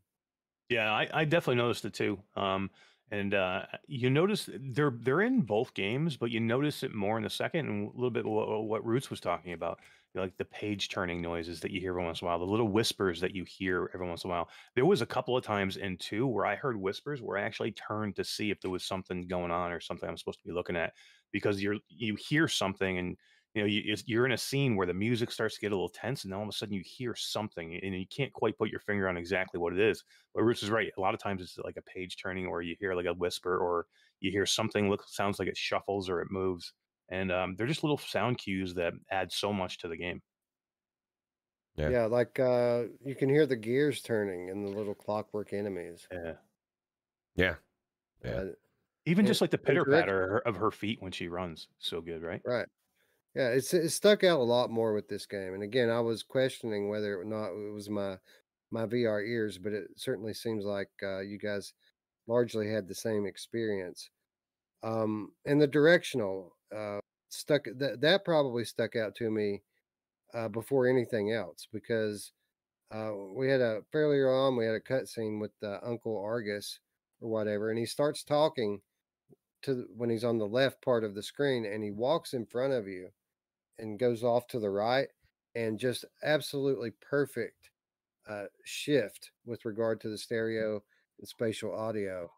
[0.68, 2.22] Yeah, I, I definitely noticed it too.
[2.34, 2.70] Um,
[3.10, 7.22] and uh, you notice they're they're in both games, but you notice it more in
[7.22, 9.78] the second, and a little bit what, what Roots was talking about,
[10.12, 12.38] you know, like the page turning noises that you hear every once in a while,
[12.38, 14.48] the little whispers that you hear every once in a while.
[14.74, 17.72] There was a couple of times in two where I heard whispers where I actually
[17.72, 20.54] turned to see if there was something going on or something I'm supposed to be
[20.54, 20.92] looking at,
[21.32, 23.16] because you're you hear something and
[23.56, 25.76] you know you, it's- you're in a scene where the music starts to get a
[25.76, 28.58] little tense, and then all of a sudden you hear something and you can't quite
[28.58, 30.04] put your finger on exactly what it is.
[30.34, 30.92] But Roots is right.
[30.96, 33.58] A lot of times it's like a page turning, or you hear like a whisper,
[33.58, 33.86] or
[34.20, 36.74] you hear something look sounds like it shuffles or it moves,
[37.08, 40.22] and um, they're just little sound cues that add so much to the game.
[41.76, 41.90] Yeah.
[41.90, 46.08] Yeah, like uh you can hear the gears turning in the little clockwork enemies.
[46.10, 46.36] Yeah.
[47.36, 47.56] yeah,
[48.24, 48.30] Yeah.
[48.30, 48.52] Uh,
[49.06, 52.22] Even And- just like the pitter patter of her feet when she runs, so good,
[52.22, 52.42] right?
[52.44, 52.68] Right.
[53.36, 55.52] Yeah, it's it stuck out a lot more with this game.
[55.52, 58.16] And again, I was questioning whether or not it was my
[58.70, 61.74] my VR ears, but it certainly seems like uh, you guys
[62.26, 64.08] largely had the same experience.
[64.82, 69.62] Um, and the directional uh, stuck that that probably stuck out to me
[70.32, 72.32] uh, before anything else because
[72.90, 76.80] uh, we had a fairly early on we had a cutscene with uh, Uncle Argus
[77.20, 78.80] or whatever, and he starts talking
[79.62, 82.72] to when he's on the left part of the screen and he walks in front
[82.72, 83.10] of you
[83.78, 85.09] and goes off to the right
[85.55, 87.70] and just absolutely perfect
[88.27, 90.82] uh, shift with regard to the stereo
[91.19, 92.31] and spatial audio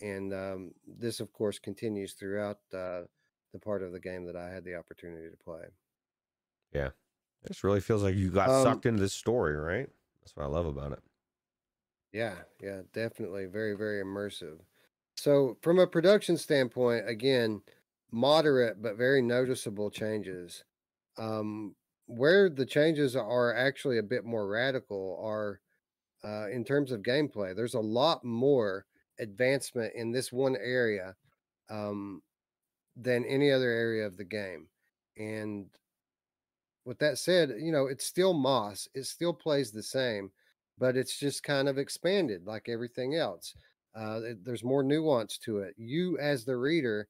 [0.00, 3.02] and um, this of course continues throughout uh,
[3.52, 5.66] the part of the game that i had the opportunity to play
[6.72, 6.88] Yeah.
[7.42, 9.88] It just really feels like you got Um, sucked into this story, right?
[10.20, 11.02] That's what I love about it.
[12.12, 14.60] Yeah, yeah, definitely very, very immersive.
[15.16, 17.62] So, from a production standpoint, again,
[18.10, 20.64] moderate but very noticeable changes.
[21.18, 21.74] Um,
[22.06, 25.60] where the changes are actually a bit more radical are
[26.24, 27.54] uh, in terms of gameplay.
[27.54, 28.86] There's a lot more
[29.18, 31.14] advancement in this one area
[31.68, 32.22] um,
[32.96, 34.68] than any other area of the game.
[35.16, 35.66] And
[36.84, 38.88] with that said, you know, it's still Moss.
[38.94, 40.30] It still plays the same,
[40.78, 43.54] but it's just kind of expanded like everything else.
[43.94, 45.74] Uh, there's more nuance to it.
[45.76, 47.08] You, as the reader,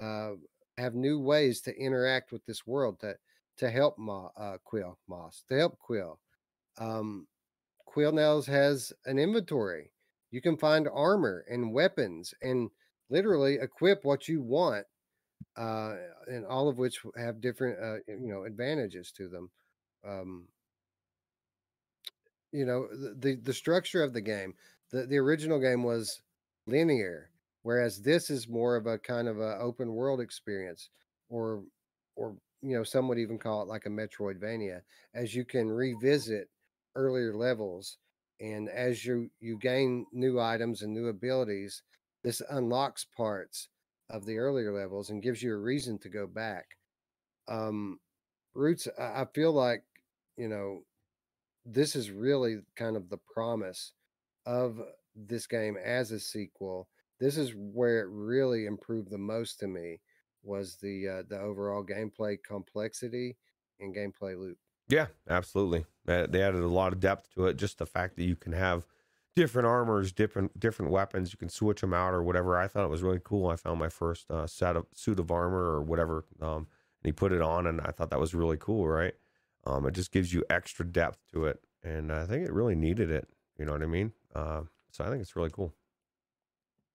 [0.00, 0.32] uh,
[0.78, 3.16] have new ways to interact with this world to
[3.58, 6.18] to help Ma, uh, Quill Moss to help Quill.
[6.78, 7.26] Um,
[7.86, 9.92] Quill Nails has an inventory.
[10.30, 12.70] You can find armor and weapons and
[13.10, 14.86] literally equip what you want,
[15.56, 15.94] uh,
[16.26, 19.50] and all of which have different uh, you know advantages to them.
[20.06, 20.48] Um,
[22.52, 24.54] you know the the structure of the game.
[24.90, 26.20] The the original game was
[26.66, 27.30] linear,
[27.62, 30.90] whereas this is more of a kind of a open world experience,
[31.28, 31.62] or
[32.16, 34.82] or you know some would even call it like a Metroidvania,
[35.14, 36.48] as you can revisit
[36.94, 37.98] earlier levels,
[38.40, 41.82] and as you you gain new items and new abilities,
[42.24, 43.68] this unlocks parts
[44.10, 46.66] of the earlier levels and gives you a reason to go back.
[47.48, 47.98] Um,
[48.54, 49.84] Roots, I feel like
[50.36, 50.82] you know
[51.64, 53.92] this is really kind of the promise
[54.46, 54.80] of
[55.14, 56.88] this game as a sequel.
[57.20, 60.00] This is where it really improved the most to me
[60.42, 63.36] was the uh, the overall gameplay complexity
[63.80, 64.58] and gameplay loop.
[64.88, 65.84] Yeah, absolutely.
[66.06, 67.56] They added a lot of depth to it.
[67.56, 68.86] Just the fact that you can have
[69.36, 72.56] different armors, different different weapons, you can switch them out or whatever.
[72.56, 73.48] I thought it was really cool.
[73.48, 76.66] I found my first uh, set of suit of armor or whatever, um,
[77.02, 78.88] and he put it on, and I thought that was really cool.
[78.88, 79.14] Right?
[79.66, 83.10] Um, it just gives you extra depth to it, and I think it really needed
[83.10, 83.28] it.
[83.58, 84.12] You know what I mean?
[84.34, 85.74] Uh, so I think it's really cool.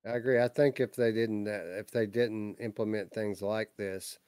[0.06, 0.42] I agree.
[0.42, 4.20] I think if they didn't uh, if they didn't implement things like this,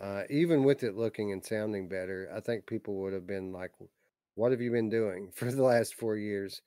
[0.00, 3.72] uh, even with it looking and sounding better, I think people would have been like,
[4.34, 6.62] "What have you been doing for the last four years?"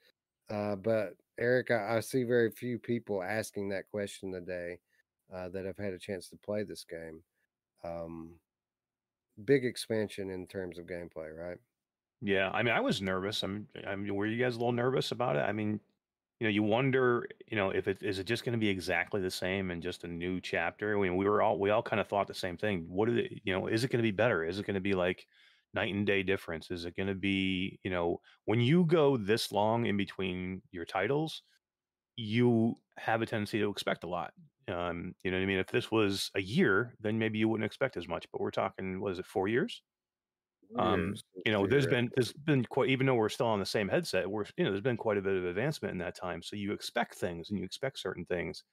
[0.50, 4.80] Uh, but Eric, I, I, see very few people asking that question today
[5.34, 7.22] uh, that have had a chance to play this game.
[7.84, 8.32] Um,
[9.46, 11.58] big expansion in terms of gameplay, right?
[12.22, 13.44] Yeah, I mean, I was nervous.
[13.44, 15.40] I'm, I mean, were you guys a little nervous about it?
[15.40, 15.80] I mean,
[16.40, 19.22] you know, you wonder, you know, if it is it just going to be exactly
[19.22, 20.98] the same and just a new chapter.
[20.98, 22.86] I mean, we were all we all kind of thought the same thing.
[22.88, 23.42] What is it?
[23.44, 24.44] You know, is it going to be better?
[24.46, 25.26] Is it going to be like
[25.74, 26.72] night and day difference?
[26.72, 30.86] Is it going to be, you know, when you go this long in between your
[30.86, 31.44] titles,
[32.16, 34.34] you have a tendency to expect a lot.
[34.68, 35.60] Um, you know what I mean?
[35.60, 38.28] If this was a year, then maybe you wouldn't expect as much.
[38.32, 39.82] But we're talking, what is it, four years?
[40.78, 41.16] Um,
[41.46, 44.30] you know, there's been there's been quite even though we're still on the same headset,
[44.30, 46.42] we're you know there's been quite a bit of advancement in that time.
[46.44, 48.64] So you expect things and you expect certain things.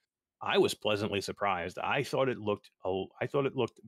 [0.41, 1.79] I was pleasantly surprised.
[1.79, 3.79] I thought it looked I thought it looked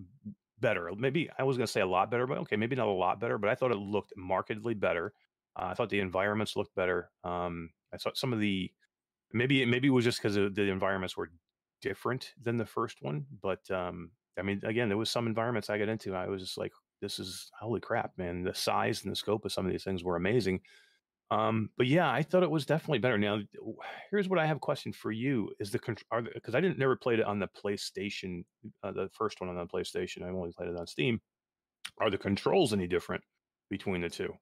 [0.60, 0.92] better.
[0.98, 3.20] Maybe I was going to say a lot better, but okay, maybe not a lot
[3.20, 5.14] better, but I thought it looked markedly better.
[5.56, 7.12] Uh, I thought the environments looked better.
[7.24, 8.72] Um, I thought some of the
[9.34, 11.32] maybe maybe it was just because the environments were
[11.82, 15.78] different than the first one, but um, I mean, again, there was some environments I
[15.78, 16.16] got into.
[16.16, 18.44] I was just like, this is holy crap, man.
[18.44, 20.62] The size and the scope of some of these things were amazing.
[21.32, 23.18] Um, but yeah, I thought it was definitely better.
[23.18, 23.40] Now,
[24.10, 26.96] here's what I have a question for you: Is the control because I didn't never
[26.96, 28.44] played it on the PlayStation,
[28.84, 30.24] uh, the first one on the PlayStation.
[30.24, 31.22] I only played it on Steam.
[32.00, 33.24] Are the controls any different
[33.70, 34.34] between the two?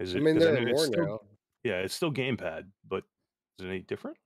[0.00, 0.18] Is it?
[0.18, 1.20] I mean, they're I mean, more still, now.
[1.62, 3.04] Yeah, it's still gamepad, but
[3.58, 4.16] is it any different?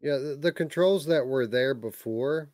[0.00, 2.50] Yeah, the, the controls that were there before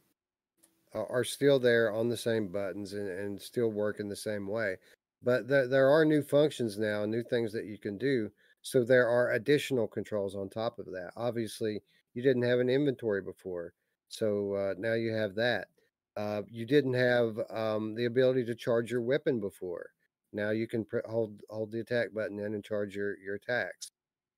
[0.93, 4.77] are still there on the same buttons and, and still work in the same way.
[5.23, 8.31] But th- there are new functions now, new things that you can do.
[8.63, 11.13] So there are additional controls on top of that.
[11.17, 11.83] Obviously,
[12.15, 13.73] you didn't have an inventory before.
[14.09, 15.69] So uh, now you have that.
[16.17, 19.91] Uh, you didn't have um, the ability to charge your weapon before.
[20.33, 23.91] Now you can pr- hold hold the attack button in and charge your your attacks.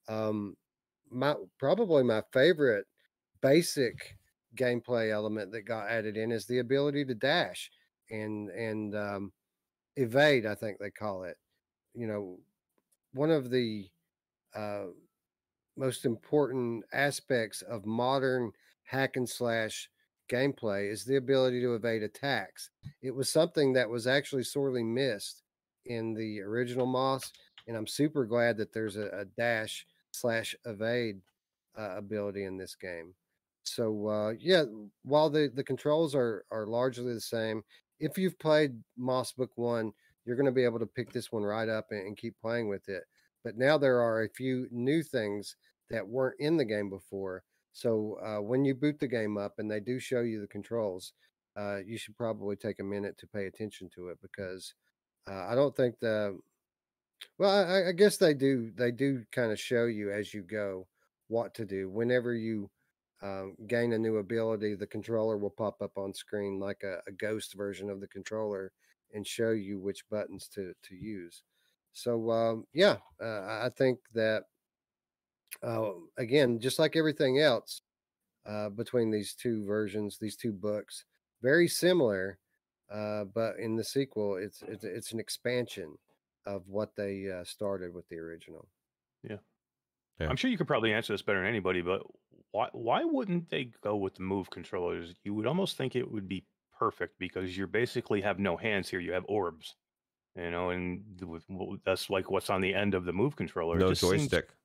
[0.09, 0.57] Um,
[1.11, 2.87] my probably my favorite
[3.41, 4.17] basic
[4.57, 7.71] gameplay element that got added in is the ability to dash
[8.11, 9.33] and and um,
[9.97, 10.47] evade.
[10.47, 11.37] I think they call it.
[11.95, 12.39] You know,
[13.13, 13.89] one of the
[14.55, 14.87] uh,
[15.77, 18.53] most important aspects of modern
[18.85, 19.89] hack and slash
[20.31, 22.71] gameplay is the ability to evade attacks.
[23.03, 25.43] It was something that was actually sorely missed
[25.87, 27.33] in the original Moss,
[27.67, 31.21] and I'm super glad that there's a, a dash slash evade
[31.79, 33.15] uh, ability in this game.
[33.65, 34.65] So uh, yeah,
[35.03, 37.63] while the the controls are are largely the same,
[38.01, 39.93] if you've played Moss Book One,
[40.25, 42.69] you're going to be able to pick this one right up and, and, keep playing
[42.69, 43.05] with it.
[43.45, 45.57] But now there are a few new things
[45.91, 47.43] that weren't in the game before.
[47.73, 51.13] So uh, when you boot the game up and they do show you the controls,
[51.57, 54.75] uh, you should probably take a minute to pay attention to it because
[55.31, 56.39] uh, I don't think the
[57.39, 58.73] well, I, I guess they do.
[58.77, 60.87] They do kind of show you as you go
[61.29, 62.71] what to do whenever you
[63.23, 67.13] um, gain a new ability, the controller will pop up on screen like a, a,
[67.13, 68.73] ghost version of the controller
[69.15, 71.43] and show you which buttons to to use.
[71.93, 74.45] So um, yeah, uh, I think that
[75.63, 77.83] uh, again, just like everything else
[78.45, 81.05] uh, between these two versions, these two books,
[81.43, 82.39] very similar,
[82.93, 85.97] uh, but in the sequel, it's it's it's an expansion
[86.45, 88.67] of what they uh, started with the original.
[89.23, 89.37] Yeah.
[90.19, 90.29] yeah.
[90.29, 92.03] I'm sure you could probably answer this better than anybody, but
[92.53, 95.15] why why wouldn't they go with the move controllers?
[95.25, 96.45] You would almost think it would be
[96.79, 99.01] perfect because you basically have no hands here.
[99.01, 99.75] You have orbs,
[100.37, 101.03] you know, and
[101.85, 103.79] that's like what's on the end of the move controller.
[103.79, 104.31] No joystick.
[104.31, 104.59] Seems,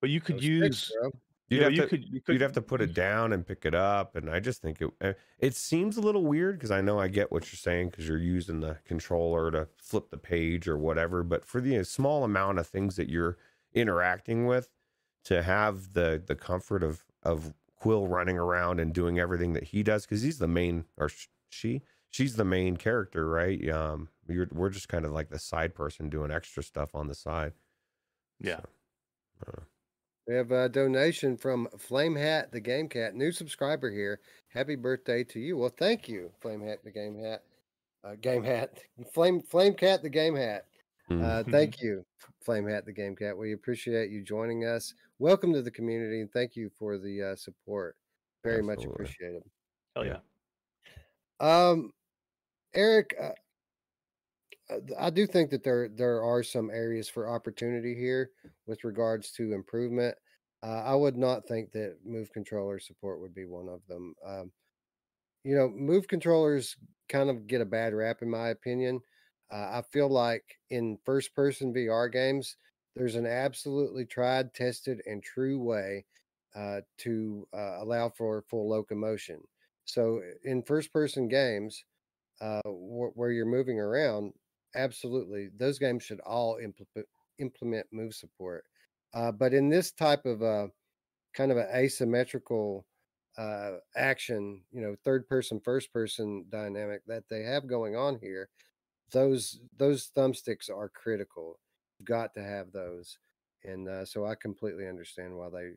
[0.00, 0.78] but you could no use.
[0.78, 1.16] Sticks,
[1.48, 3.66] You'd, you, have to, could, you could, you'd have to put it down and pick
[3.66, 6.80] it up, and I just think it eh, it seems a little weird because I
[6.80, 10.66] know I get what you're saying because you're using the controller to flip the page
[10.66, 11.22] or whatever.
[11.22, 13.36] But for the small amount of things that you're
[13.74, 14.70] interacting with,
[15.24, 19.82] to have the the comfort of of Quill running around and doing everything that he
[19.82, 21.10] does because he's the main or
[21.50, 23.68] she she's the main character, right?
[23.68, 27.14] Um, you're, we're just kind of like the side person doing extra stuff on the
[27.14, 27.52] side.
[28.40, 28.60] Yeah.
[29.44, 29.62] So, uh,
[30.26, 34.20] we have a donation from Flame Hat the Game Cat, new subscriber here.
[34.48, 35.58] Happy birthday to you.
[35.58, 37.42] Well, thank you, Flame Hat the Game Hat.
[38.02, 38.78] Uh, game Hat.
[39.12, 40.66] Flame Flame Cat the Game Hat.
[41.10, 41.50] Uh, mm-hmm.
[41.50, 42.04] thank you,
[42.42, 43.36] Flame Hat the Game Cat.
[43.36, 44.94] We appreciate you joining us.
[45.18, 47.96] Welcome to the community and thank you for the uh, support.
[48.42, 48.86] Very Absolutely.
[48.86, 49.42] much appreciated.
[49.94, 50.18] Hell yeah.
[51.40, 51.90] Um,
[52.74, 53.32] Eric, uh,
[54.72, 58.30] uh, I do think that there there are some areas for opportunity here
[58.66, 60.16] with regards to improvement.
[60.62, 64.14] Uh, I would not think that move controller support would be one of them.
[64.26, 64.52] Um,
[65.44, 66.76] you know, move controllers
[67.10, 69.00] kind of get a bad rap in my opinion.
[69.54, 72.56] Uh, I feel like in first person VR games,
[72.96, 76.06] there's an absolutely tried, tested, and true way
[76.56, 79.40] uh, to uh, allow for full locomotion.
[79.86, 81.84] So in first person games,
[82.40, 84.32] uh, wh- where you're moving around,
[84.74, 87.08] absolutely, those games should all implement
[87.38, 88.64] implement move support.
[89.14, 90.70] Uh, but in this type of a
[91.34, 92.86] kind of an asymmetrical
[93.36, 98.48] uh, action, you know, third person, first person dynamic that they have going on here,
[99.14, 101.58] those those thumbsticks are critical.
[101.98, 103.16] You've got to have those,
[103.64, 105.70] and uh, so I completely understand why they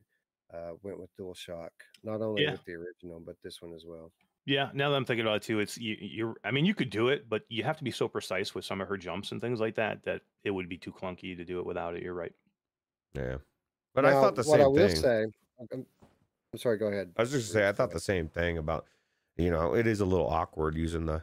[0.58, 1.70] uh, went with DualShock,
[2.04, 2.52] not only yeah.
[2.52, 4.12] with the original but this one as well.
[4.46, 6.36] Yeah, now that I'm thinking about it too, it's you, you're.
[6.44, 8.82] I mean, you could do it, but you have to be so precise with some
[8.82, 11.60] of her jumps and things like that that it would be too clunky to do
[11.60, 12.04] it without it.
[12.04, 12.34] You're right.
[13.14, 13.38] Yeah,
[13.94, 14.96] but now, I thought the same I will thing.
[14.96, 15.26] Say,
[15.74, 15.86] I'm,
[16.54, 16.78] I'm sorry.
[16.78, 17.12] Go ahead.
[17.18, 18.86] I was just going to say I thought the same thing about,
[19.36, 21.22] you know, it is a little awkward using the,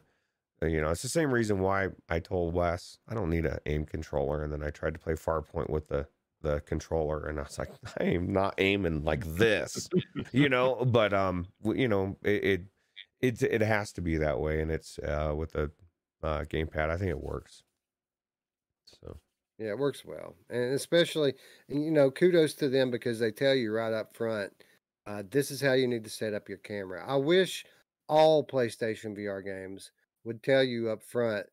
[0.63, 3.85] you know, it's the same reason why I told Wes I don't need an aim
[3.85, 6.07] controller, and then I tried to play Farpoint with the
[6.45, 9.89] the controller and I was like, I am not aiming like this,
[10.33, 12.63] you know, but um, you know, it, it
[13.21, 15.73] it it has to be that way, and it's uh, with the
[16.23, 16.91] uh, gamepad.
[16.91, 17.63] I think it works.
[18.87, 19.17] So
[19.59, 21.35] yeah, it works well, and especially
[21.69, 24.53] you know kudos to them because they tell you right up front,
[25.07, 27.05] uh, this is how you need to set up your camera.
[27.07, 27.65] I wish
[28.09, 29.91] all PlayStation VR games
[30.25, 31.47] would tell you up front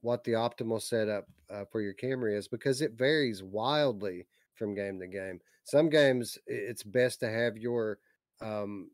[0.00, 5.00] what the optimal setup uh, for your camera is because it varies wildly from game
[5.00, 5.40] to game.
[5.64, 7.98] Some games it's best to have your
[8.40, 8.90] um,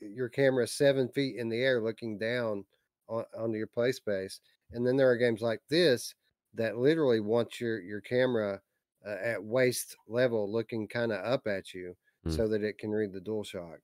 [0.00, 2.64] your camera seven feet in the air looking down
[3.08, 4.40] on, onto your play space.
[4.72, 6.14] And then there are games like this
[6.54, 8.60] that literally want your your camera
[9.06, 12.36] uh, at waist level looking kind of up at you mm.
[12.36, 13.78] so that it can read the dual shock.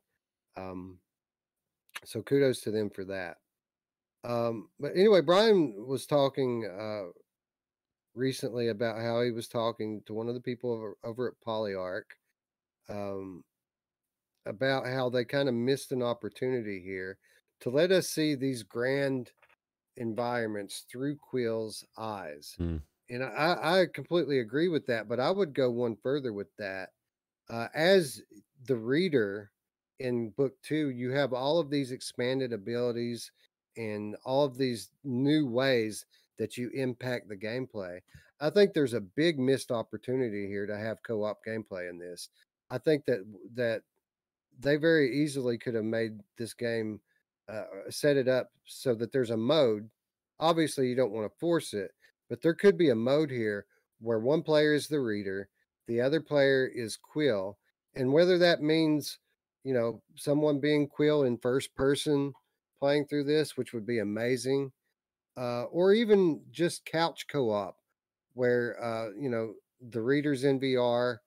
[0.56, 0.98] Um,
[2.04, 3.38] so kudos to them for that.
[4.24, 7.10] Um, but anyway, Brian was talking uh,
[8.14, 12.02] recently about how he was talking to one of the people over, over at Polyarc
[12.88, 13.44] um,
[14.46, 17.18] about how they kind of missed an opportunity here
[17.60, 19.30] to let us see these grand
[19.96, 22.56] environments through Quill's eyes.
[22.60, 22.80] Mm.
[23.10, 26.90] And I, I completely agree with that, but I would go one further with that.
[27.48, 28.20] Uh, as
[28.66, 29.50] the reader
[29.98, 33.30] in book two, you have all of these expanded abilities
[33.76, 36.06] and all of these new ways
[36.38, 38.00] that you impact the gameplay.
[38.40, 42.28] I think there's a big missed opportunity here to have co-op gameplay in this.
[42.70, 43.24] I think that
[43.54, 43.82] that
[44.60, 47.00] they very easily could have made this game
[47.48, 49.88] uh, set it up so that there's a mode.
[50.40, 51.92] Obviously, you don't want to force it,
[52.28, 53.66] but there could be a mode here
[54.00, 55.48] where one player is the reader,
[55.86, 57.58] the other player is Quill,
[57.94, 59.18] and whether that means
[59.64, 62.32] you know someone being Quill in first person
[62.78, 64.72] playing through this, which would be amazing,
[65.36, 67.78] uh, or even just couch co-op
[68.34, 71.22] where uh, you know the readers in VR,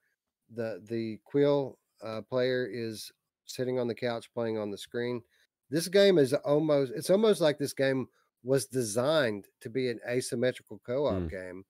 [0.49, 3.11] the the Quill uh, player is
[3.45, 5.23] sitting on the couch playing on the screen.
[5.69, 8.07] This game is almost it's almost like this game
[8.43, 11.29] was designed to be an asymmetrical co-op Mm.
[11.29, 11.65] game,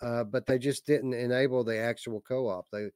[0.00, 2.70] uh, but they just didn't enable the actual co-op.
[2.70, 2.90] They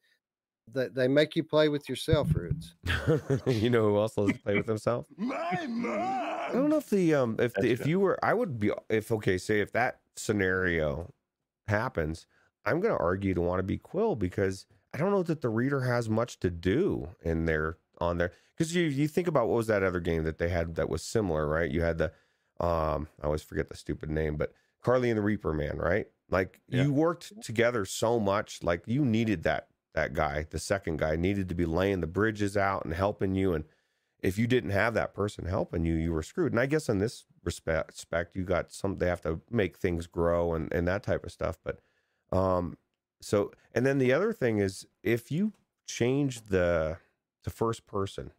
[0.72, 2.74] they, they make you play with yourself, Roots.
[3.46, 5.06] you know who else loves to play with himself?
[5.16, 5.98] My mom.
[6.00, 9.10] I don't know if the um if the, if you were I would be if
[9.12, 11.12] okay say if that scenario
[11.68, 12.26] happens
[12.64, 15.48] I'm going to argue to want to be Quill because I don't know that the
[15.48, 19.56] reader has much to do in there on there because you you think about what
[19.56, 22.12] was that other game that they had that was similar right you had the
[22.60, 24.52] um I always forget the stupid name but
[24.82, 26.84] Carly and the Reaperman right like Yeah.
[26.84, 31.48] you worked together so much like you needed that that guy the second guy needed
[31.48, 33.64] to be laying the bridges out and helping you and
[34.22, 36.52] if you didn't have that person helping you, you were screwed.
[36.52, 38.96] And I guess in this respect, respect, you got some.
[38.96, 41.58] They have to make things grow and and that type of stuff.
[41.62, 41.80] But
[42.32, 42.78] um,
[43.20, 45.52] so and then the other thing is if you
[45.86, 46.98] change the
[47.42, 48.32] the first person,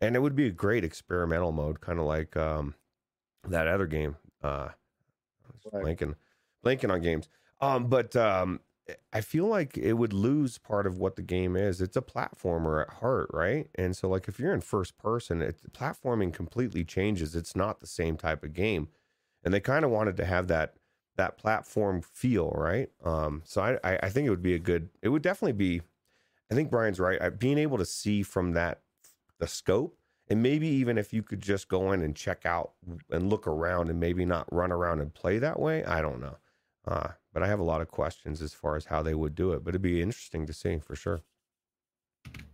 [0.00, 2.76] and it would be a great experimental mode, kind of like um
[3.48, 4.16] that other game.
[4.42, 4.70] Uh,
[5.72, 5.84] Right.
[5.84, 6.14] blanking,
[6.64, 7.28] blanking on games.
[7.60, 8.60] Um, but um,
[9.12, 11.80] I feel like it would lose part of what the game is.
[11.80, 13.68] It's a platformer at heart, right?
[13.76, 17.36] And so, like, if you're in first person, it, platforming completely changes.
[17.36, 18.88] It's not the same type of game,
[19.44, 20.74] and they kind of wanted to have that
[21.16, 22.90] that platform feel, right?
[23.04, 24.88] Um, so I, I think it would be a good.
[25.00, 25.82] It would definitely be.
[26.50, 27.38] I think Brian's right.
[27.38, 28.82] Being able to see from that
[29.38, 29.96] the scope,
[30.28, 32.72] and maybe even if you could just go in and check out
[33.10, 35.84] and look around, and maybe not run around and play that way.
[35.84, 36.36] I don't know.
[36.86, 39.52] Uh, but I have a lot of questions as far as how they would do
[39.52, 39.64] it.
[39.64, 41.22] But it'd be interesting to see for sure.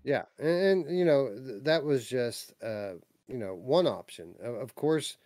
[0.04, 2.94] Yeah, and, and you know th- that was just uh,
[3.26, 4.34] you know one option.
[4.42, 5.16] Of, of course,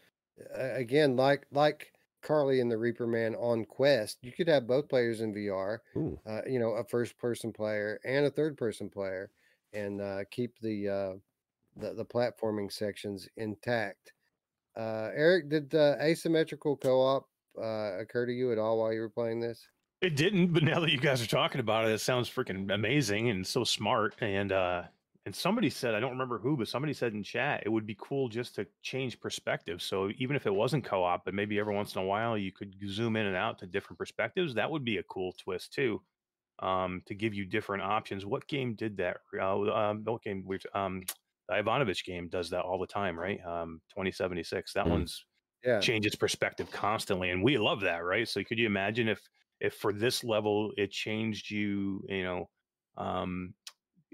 [0.56, 5.20] uh, again, like like Carly and the Reaperman on Quest, you could have both players
[5.20, 5.82] in VR.
[6.24, 9.30] Uh, you know, a first person player and a third person player,
[9.72, 11.12] and uh, keep the uh,
[11.76, 14.12] the the platforming sections intact.
[14.76, 17.28] Uh, Eric, did uh, asymmetrical co-op
[17.60, 19.66] uh, occur to you at all while you were playing this?
[20.00, 23.28] It didn't, but now that you guys are talking about it, it sounds freaking amazing
[23.30, 24.16] and so smart.
[24.20, 24.84] And uh
[25.24, 27.96] and somebody said, I don't remember who, but somebody said in chat it would be
[28.00, 29.80] cool just to change perspective.
[29.80, 32.74] So even if it wasn't co-op, but maybe every once in a while you could
[32.88, 36.02] zoom in and out to different perspectives, that would be a cool twist too.
[36.58, 38.26] Um, to give you different options.
[38.26, 39.18] What game did that?
[39.36, 40.48] Uh, um, what game?
[40.74, 41.02] Um,
[41.48, 43.44] the Ivanovich game does that all the time, right?
[43.44, 44.72] Um, 2076.
[44.72, 44.90] That Mm.
[44.90, 45.24] one's
[45.64, 49.28] Yeah, changes perspective constantly and we love that right so could you imagine if
[49.60, 52.50] if for this level it changed you you know
[52.96, 53.54] um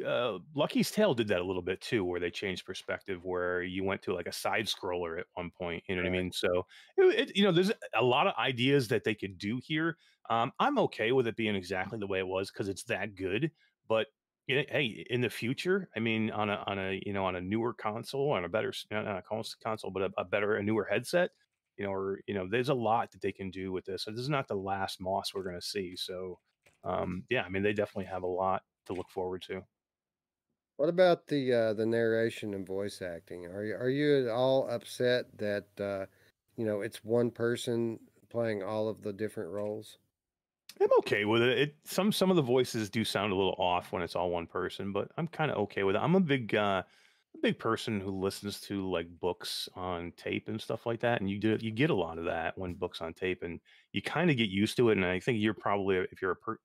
[0.05, 3.83] uh, Lucky's Tale did that a little bit too, where they changed perspective, where you
[3.83, 5.83] went to like a side scroller at one point.
[5.89, 6.31] You know what I mean?
[6.33, 9.99] So, it, it- you know, there's a lot of ideas that they could do here.
[10.31, 13.51] Um, I'm okay with it being exactly the way it was because it's that good.
[13.89, 14.09] But
[14.49, 17.75] hey, in the future, I mean, on a on a you know on a newer
[17.75, 19.23] console, on a better not a
[19.62, 21.31] console, but a, a better a newer headset,
[21.77, 24.05] you know, or you know, there's a lot that they can do with this.
[24.05, 25.97] So this is not the last Moss we're going to see.
[25.97, 26.41] So,
[26.85, 29.65] um, yeah, I mean, they definitely have a lot to look forward to.
[30.77, 33.44] What about the uh, the narration and voice acting?
[33.44, 36.07] Are you are you at all upset that uh,
[36.57, 39.99] you know it's one person playing all of the different roles?
[40.81, 41.58] I'm okay with it.
[41.58, 41.76] it.
[41.84, 44.92] Some some of the voices do sound a little off when it's all one person,
[44.92, 46.00] but I'm kind of okay with it.
[46.00, 46.82] I'm a big uh,
[47.34, 51.28] a big person who listens to like books on tape and stuff like that, and
[51.31, 53.60] you do you get a lot of that when books on tape, and
[53.92, 54.97] you kind of get used to it.
[54.97, 56.58] And I think you're probably if you're a per,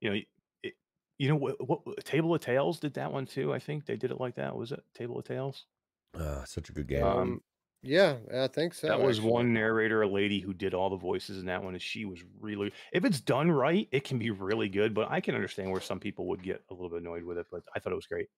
[0.00, 0.20] you know,
[0.62, 0.74] it,
[1.18, 3.54] you know what, what Table of Tales did that one too.
[3.54, 4.56] I think they did it like that.
[4.56, 5.66] Was it Table of Tales?
[6.14, 7.16] uh, such a good game.
[7.16, 7.40] Um, Um,
[7.86, 8.88] yeah, I think so.
[8.88, 9.32] that was actually.
[9.32, 12.22] one narrator, a lady who did all the voices in that one, and she was
[12.40, 12.72] really.
[12.92, 14.94] If it's done right, it can be really good.
[14.94, 17.46] But I can understand where some people would get a little bit annoyed with it.
[17.50, 18.28] But I thought it was great.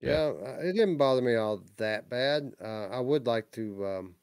[0.00, 2.52] Yeah, uh, it didn't bother me all that bad.
[2.62, 3.86] Uh, I would like to.
[3.86, 4.16] Um,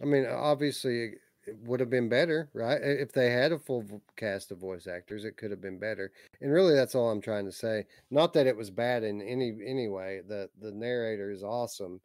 [0.00, 2.78] I mean, obviously, it- it would have been better, right?
[2.82, 6.12] If they had a full cast of voice actors, it could have been better.
[6.42, 7.86] And really, that's all I'm trying to say.
[8.10, 10.20] Not that it was bad in any any way.
[10.20, 12.02] The the narrator is awesome,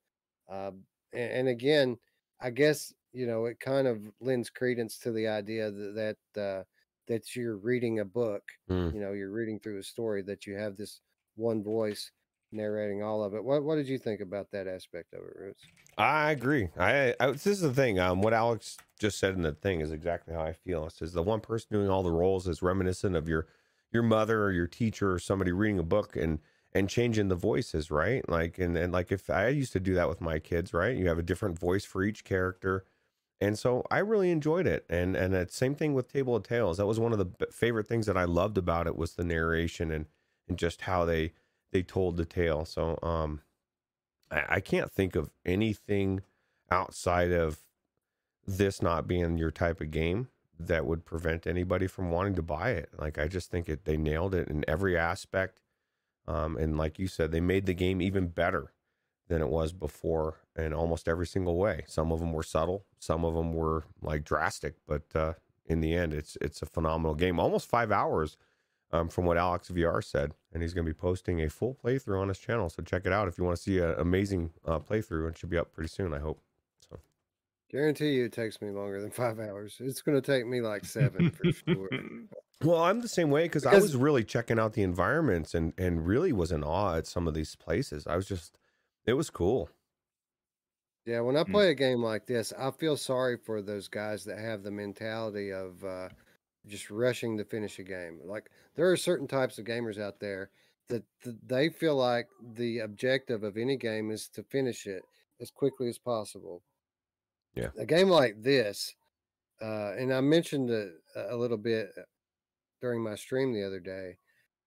[0.47, 0.71] uh,
[1.13, 1.97] and, and again,
[2.41, 6.63] I guess you know it kind of lends credence to the idea that that uh,
[7.07, 8.93] that you're reading a book Mm.
[8.93, 11.01] you know you're reading through a story that you have this
[11.35, 12.11] one voice
[12.51, 15.63] narrating all of it what what did you think about that aspect of it roots
[15.95, 16.69] I agree.
[16.77, 17.99] I, I this is the thing.
[17.99, 20.87] Um, what Alex just said in the thing is exactly how I feel.
[20.87, 23.45] It says the one person doing all the roles is reminiscent of your
[23.91, 26.39] your mother or your teacher or somebody reading a book and
[26.75, 28.27] and changing the voices, right?
[28.29, 30.95] Like and and like if I used to do that with my kids, right?
[30.95, 32.85] You have a different voice for each character.
[33.41, 34.85] And so I really enjoyed it.
[34.89, 36.77] And and it's same thing with Table of Tales.
[36.77, 39.91] That was one of the favorite things that I loved about it was the narration
[39.91, 40.07] and
[40.47, 41.33] and just how they
[41.71, 42.65] they told the tale.
[42.65, 43.41] So um
[44.31, 46.21] I, I can't think of anything
[46.71, 47.59] outside of
[48.45, 50.29] this not being your type of game
[50.59, 52.89] that would prevent anybody from wanting to buy it.
[52.97, 55.61] Like I just think it they nailed it in every aspect.
[56.27, 58.73] Um, and like you said, they made the game even better
[59.27, 61.83] than it was before in almost every single way.
[61.87, 65.33] Some of them were subtle, some of them were like drastic, but uh,
[65.65, 67.39] in the end, it's it's a phenomenal game.
[67.39, 68.37] Almost five hours
[68.91, 72.21] um, from what Alex VR said, and he's going to be posting a full playthrough
[72.21, 72.69] on his channel.
[72.69, 75.29] So check it out if you want to see an amazing uh, playthrough.
[75.31, 76.39] It should be up pretty soon, I hope.
[76.87, 76.99] So
[77.71, 79.77] Guarantee you, it takes me longer than five hours.
[79.79, 81.89] It's going to take me like seven for sure.
[82.61, 86.05] Well, I'm the same way because I was really checking out the environments and and
[86.07, 88.07] really was in awe at some of these places.
[88.07, 88.57] I was just,
[89.05, 89.69] it was cool.
[91.05, 91.59] Yeah, when I Mm.
[91.59, 95.51] play a game like this, I feel sorry for those guys that have the mentality
[95.51, 96.09] of uh,
[96.65, 98.21] just rushing to finish a game.
[98.23, 100.51] Like there are certain types of gamers out there
[100.87, 105.07] that, that they feel like the objective of any game is to finish it
[105.41, 106.63] as quickly as possible.
[107.55, 107.71] Yeah.
[107.77, 108.95] A game like this,
[109.61, 112.03] uh, and I mentioned it a a little bit uh,
[112.83, 114.17] during my stream the other day.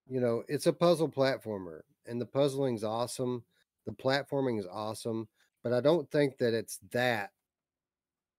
[0.09, 3.45] You know, it's a puzzle platformer, and the puzzling's awesome.
[3.85, 5.29] The platforming is awesome
[5.63, 7.31] but I don't think that it's that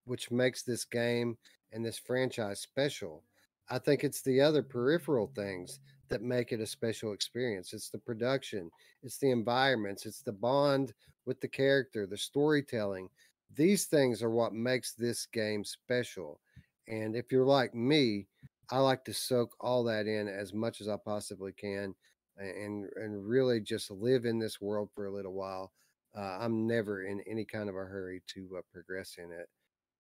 [0.06, 1.36] which makes this game
[1.72, 3.22] and this franchise special.
[3.68, 7.74] I think it's the other peripheral things that make it a special experience.
[7.74, 8.70] It's the production,
[9.02, 10.94] it's the environments, it's the bond
[11.26, 13.10] with the character, the storytelling.
[13.54, 16.40] These things are what makes this game special.
[16.86, 18.26] And if you're like me,
[18.70, 21.94] I like to soak all that in as much as I possibly can
[22.36, 25.72] and and really just live in this world for a little while
[26.16, 29.48] uh, I'm never in any kind of a hurry to uh, progress in it.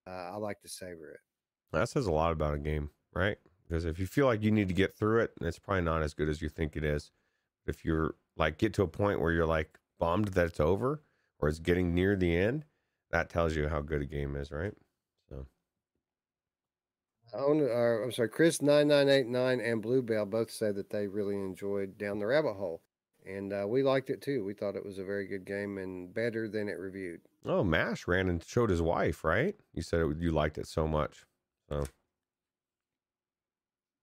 [0.06, 1.20] Uh, I like to savor it.
[1.72, 3.36] That says a lot about a game, right?
[3.66, 6.14] Because if you feel like you need to get through it, it's probably not as
[6.14, 7.12] good as you think it is.
[7.66, 11.02] If you're like get to a point where you're like bummed that it's over
[11.38, 12.64] or it's getting near the end,
[13.10, 14.74] that tells you how good a game is, right?
[17.28, 20.72] So I own, uh, I'm sorry, Chris nine nine eight nine and Bluebell both say
[20.72, 22.82] that they really enjoyed Down the Rabbit Hole,
[23.24, 24.44] and uh, we liked it too.
[24.44, 27.20] We thought it was a very good game and better than it reviewed.
[27.44, 29.56] Oh, Mash ran and showed his wife, right?
[29.72, 31.24] You said it, you liked it so much.
[31.68, 31.84] So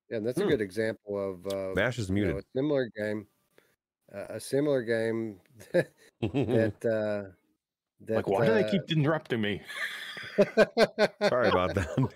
[0.10, 0.50] Yeah, and that's a Hmm.
[0.50, 2.38] good example of uh, Mash is you know, muted.
[2.38, 3.28] a similar game,
[4.14, 5.42] uh, a similar game
[6.48, 7.32] that uh,
[8.02, 9.62] that like, why do they uh, keep interrupting me?
[11.22, 12.10] Sorry about that.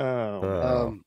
[0.00, 0.04] Oh,
[0.42, 1.04] Uh, Um,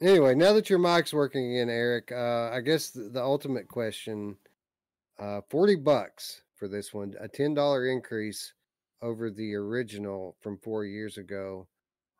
[0.00, 4.36] anyway, now that your mic's working again, Eric, uh, I guess the, the ultimate question:
[5.18, 8.52] uh, forty bucks for this one, a ten dollar increase
[9.02, 11.66] over the original from four years ago.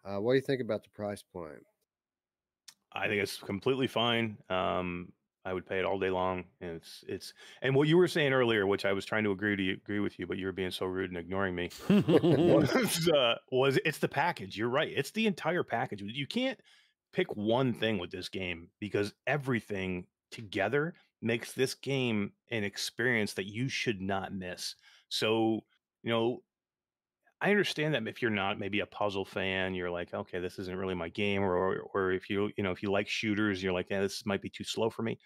[0.05, 1.65] Uh, what do you think about the price point?
[2.93, 4.37] I think it's completely fine.
[4.51, 5.13] Um,
[5.45, 6.45] I would pay it all day long.
[6.61, 9.57] And it's it's and what you were saying earlier, which I was trying to agree
[9.57, 11.71] to you, agree with you, but you were being so rude and ignoring me.
[11.89, 14.57] was, uh, was it's the package.
[14.57, 14.93] You're right.
[14.95, 16.03] It's the entire package.
[16.03, 16.59] You can't
[17.13, 23.47] pick one thing with this game because everything together makes this game an experience that
[23.47, 24.75] you should not miss.
[25.09, 25.61] So,
[26.03, 26.43] you know,
[27.41, 30.77] I understand that if you're not maybe a puzzle fan, you're like, okay, this isn't
[30.77, 33.73] really my game, or or, or if you you know if you like shooters, you're
[33.73, 35.19] like, yeah, this might be too slow for me.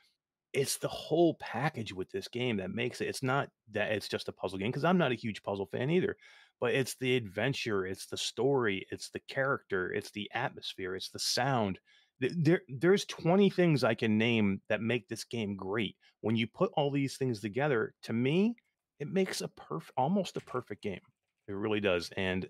[0.52, 3.08] It's the whole package with this game that makes it.
[3.08, 5.90] It's not that it's just a puzzle game because I'm not a huge puzzle fan
[5.90, 6.16] either,
[6.60, 11.18] but it's the adventure, it's the story, it's the character, it's the atmosphere, it's the
[11.18, 11.78] sound.
[12.20, 15.96] There, there's 20 things I can name that make this game great.
[16.20, 18.56] When you put all these things together, to me,
[18.98, 21.00] it makes a perfect, almost a perfect game.
[21.46, 22.10] It really does.
[22.16, 22.48] And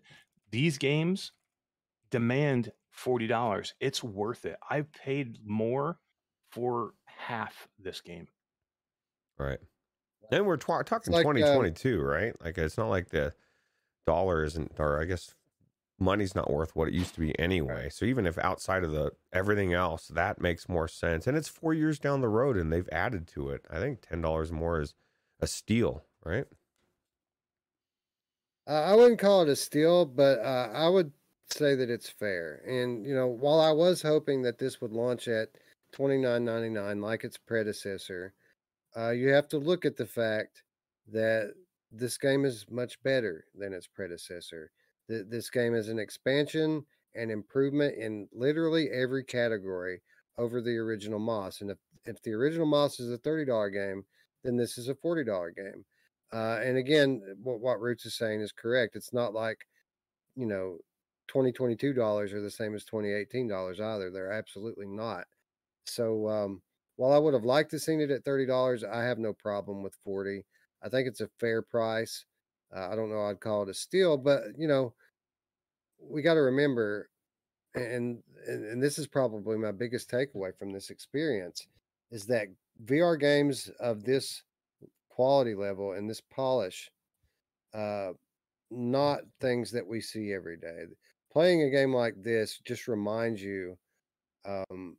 [0.51, 1.33] these games
[2.11, 3.73] demand $40.
[3.81, 4.57] It's worth it.
[4.69, 5.99] I've paid more
[6.51, 8.29] for half this game.
[9.39, 9.59] right.
[10.31, 12.35] And we're talking like, um 2022, right?
[12.43, 13.35] Like it's not like the
[14.07, 15.35] dollar isn't, or I guess
[15.99, 17.89] money's not worth what it used to be anyway.
[17.91, 21.27] So even if outside of the everything else, that makes more sense.
[21.27, 23.67] And it's four years down the road, and they've added to it.
[23.71, 24.95] I think ten dollars more is
[25.41, 26.47] a steal, right?
[28.67, 31.13] Uh, I wouldn't call it a steal, but uh, I would
[31.51, 32.63] say that it's fair.
[32.67, 35.49] And you know, while I was hoping that this would launch at
[35.93, 38.35] twenty nine ninety nine like its predecessor,
[38.97, 40.63] uh, you have to look at the fact
[41.11, 41.53] that
[41.91, 44.71] this game is much better than its predecessor.
[45.09, 46.85] Th- This game is an expansion
[47.15, 50.03] and improvement in literally every category
[50.37, 51.63] over the original Moss.
[51.63, 54.05] And if, if the original Moss is a thirty dollar game,
[54.45, 55.85] then this is a forty dollar game.
[56.33, 58.95] Uh, and again, what, what Roots is saying is correct.
[58.97, 59.67] It's not like,
[60.37, 60.79] you know,
[61.27, 64.11] twenty twenty two dollars are the same as twenty eighteen dollars either.
[64.11, 65.25] They're absolutely not.
[65.89, 66.63] So um,
[66.97, 69.83] while I would have liked to seen it at thirty dollars, I have no problem
[69.83, 70.45] with forty.
[70.83, 72.25] I think it's a fair price.
[72.75, 73.23] Uh, I don't know.
[73.23, 74.95] I'd call it a steal, but you know,
[76.01, 77.09] we got to remember,
[77.75, 81.67] and, and and this is probably my biggest takeaway from this experience,
[82.11, 82.49] is that
[82.85, 84.43] VR games of this
[85.09, 86.91] quality level and this polish,
[87.75, 88.11] uh,
[88.71, 90.85] not things that we see every day.
[91.33, 93.77] Playing a game like this just reminds you
[94.47, 94.97] um,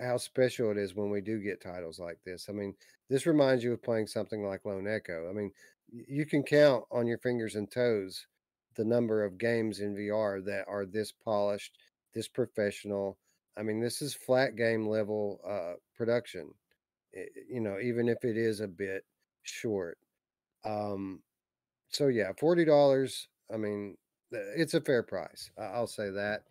[0.00, 2.46] how special it is when we do get titles like this.
[2.48, 2.74] I mean,
[3.08, 5.28] this reminds you of playing something like Lone Echo.
[5.28, 5.50] I mean,
[5.90, 8.26] you can count on your fingers and toes
[8.76, 11.78] the number of games in VR that are this polished,
[12.14, 13.18] this professional.
[13.56, 16.50] I mean, this is flat game level uh, production.
[17.12, 19.04] It, you know, even if it is a bit
[19.42, 19.98] short.
[20.64, 21.20] Um,
[21.90, 23.28] so yeah, forty dollars.
[23.52, 23.96] I mean,
[24.32, 25.50] it's a fair price.
[25.58, 26.44] I'll say that.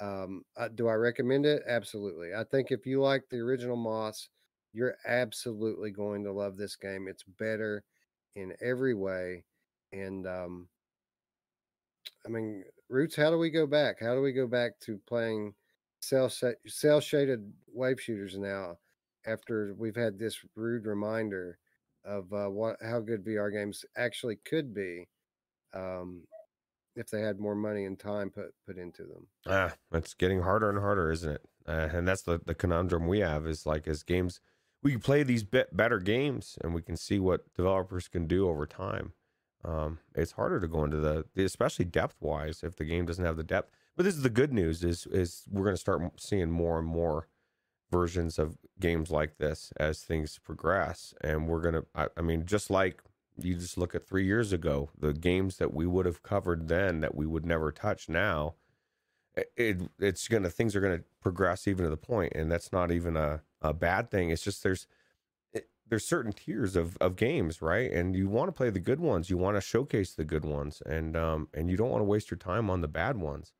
[0.00, 1.62] Um, uh, do I recommend it?
[1.66, 2.34] Absolutely.
[2.34, 4.28] I think if you like the original Moss,
[4.72, 7.08] you're absolutely going to love this game.
[7.08, 7.82] It's better
[8.34, 9.44] in every way,
[9.92, 10.68] and um,
[12.24, 13.16] I mean, Roots.
[13.16, 14.00] How do we go back?
[14.00, 15.54] How do we go back to playing
[16.00, 16.30] cell
[16.66, 18.78] cell shaded wave shooters now?
[19.26, 21.58] After we've had this rude reminder
[22.04, 25.08] of uh, what how good VR games actually could be,
[25.74, 26.22] um,
[26.96, 29.26] if they had more money and time put put into them.
[29.46, 31.42] Ah, it's getting harder and harder, isn't it?
[31.66, 34.40] Uh, and that's the the conundrum we have is like as games
[34.82, 38.48] we can play these bit better games and we can see what developers can do
[38.48, 39.12] over time.
[39.64, 43.36] Um, it's harder to go into the, especially depth wise, if the game doesn't have
[43.36, 43.72] the depth.
[43.96, 46.86] But this is the good news: is is we're going to start seeing more and
[46.86, 47.26] more
[47.90, 51.82] versions of games like this as things progress, and we're gonna.
[51.94, 53.02] I, I mean, just like
[53.38, 57.00] you just look at three years ago, the games that we would have covered then
[57.00, 58.54] that we would never touch now,
[59.56, 63.16] it, it's gonna things are gonna progress even to the point, and that's not even
[63.16, 64.30] a, a bad thing.
[64.30, 64.86] It's just there's
[65.88, 67.90] there's certain tiers of, of games, right?
[67.92, 70.82] And you want to play the good ones, you want to showcase the good ones,
[70.86, 73.52] and um and you don't want to waste your time on the bad ones.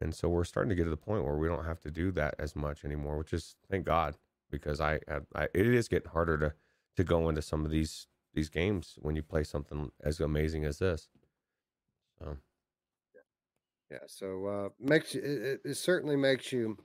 [0.00, 2.10] And so we're starting to get to the point where we don't have to do
[2.12, 4.16] that as much anymore, which is thank God
[4.50, 5.00] because I,
[5.34, 6.54] I it is getting harder to
[6.96, 10.78] to go into some of these these games when you play something as amazing as
[10.78, 11.08] this.
[12.18, 12.36] So.
[13.90, 16.76] Yeah, so uh, makes it, it certainly makes you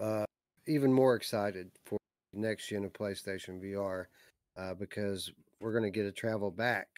[0.00, 0.24] uh,
[0.66, 1.98] even more excited for
[2.32, 4.06] next gen of PlayStation VR
[4.56, 5.30] uh, because
[5.60, 6.88] we're going to get to travel back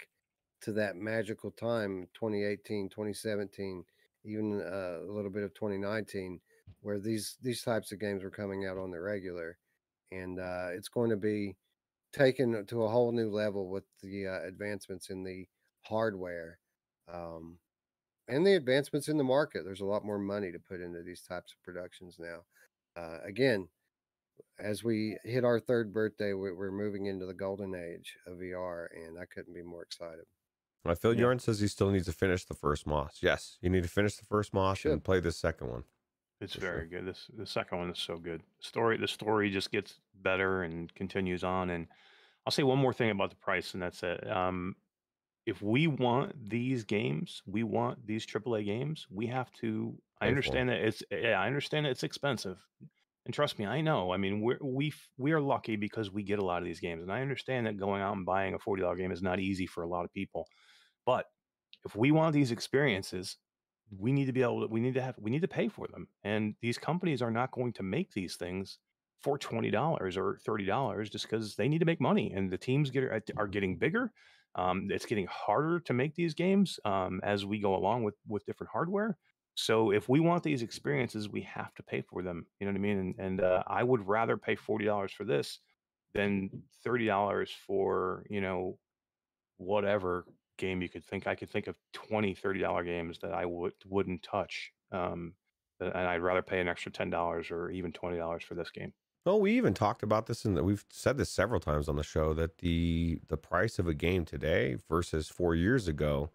[0.63, 3.85] to that magical time 2018 2017
[4.25, 6.39] even uh, a little bit of 2019
[6.83, 9.57] where these these types of games were coming out on the regular
[10.13, 11.57] and uh, it's going to be
[12.13, 15.47] taken to a whole new level with the uh, advancements in the
[15.83, 16.59] hardware
[17.13, 17.59] um,
[18.29, 19.65] and the advancements in the market.
[19.65, 22.41] There's a lot more money to put into these types of productions now.
[22.97, 23.69] Uh, again,
[24.59, 29.19] as we hit our third birthday, we're moving into the golden age of VR, and
[29.19, 30.25] I couldn't be more excited.
[30.85, 31.21] Well, Phil yeah.
[31.21, 33.19] Yorn says he still needs to finish the first Moss.
[33.23, 35.85] Yes, you need to finish the first Moss and play the second one.
[36.41, 37.07] It's very good.
[37.07, 38.43] This the second one is so good.
[38.61, 41.71] Story the story just gets better and continues on.
[41.71, 41.87] And
[42.47, 44.29] I'll say one more thing about the price, and that's it.
[44.31, 44.75] Um,
[45.45, 49.07] if we want these games, we want these AAA games.
[49.11, 49.95] We have to.
[50.21, 51.03] I understand that it's.
[51.11, 52.59] Yeah, I understand that it's expensive,
[53.27, 54.13] and trust me, I know.
[54.13, 57.03] I mean, we're we we are lucky because we get a lot of these games,
[57.03, 59.67] and I understand that going out and buying a forty dollar game is not easy
[59.67, 60.47] for a lot of people.
[61.05, 61.27] But
[61.85, 63.37] if we want these experiences,
[63.99, 64.67] we need to be able to.
[64.67, 65.17] We need to have.
[65.19, 68.37] We need to pay for them, and these companies are not going to make these
[68.37, 68.79] things
[69.21, 72.59] for twenty dollars or thirty dollars just because they need to make money, and the
[72.59, 73.05] teams get
[73.37, 74.13] are getting bigger.
[74.55, 78.47] Um, it's getting harder to make these games um, as we go along with with
[78.47, 79.17] different hardware.
[79.55, 82.47] So if we want these experiences, we have to pay for them.
[82.59, 82.99] You know what I mean?
[82.99, 85.59] And, and uh, I would rather pay forty dollars for this
[86.15, 86.51] than
[86.85, 88.79] thirty dollars for you know
[89.59, 90.25] whatever
[90.61, 91.27] game you could think.
[91.27, 94.73] I could think of 20 30 dollar games that I would wouldn't touch.
[94.93, 95.35] Um,
[95.81, 98.93] and I'd rather pay an extra ten dollars or even twenty dollars for this game.
[99.27, 102.35] Well, we even talked about this, and we've said this several times on the show
[102.35, 106.31] that the the price of a game today versus four years ago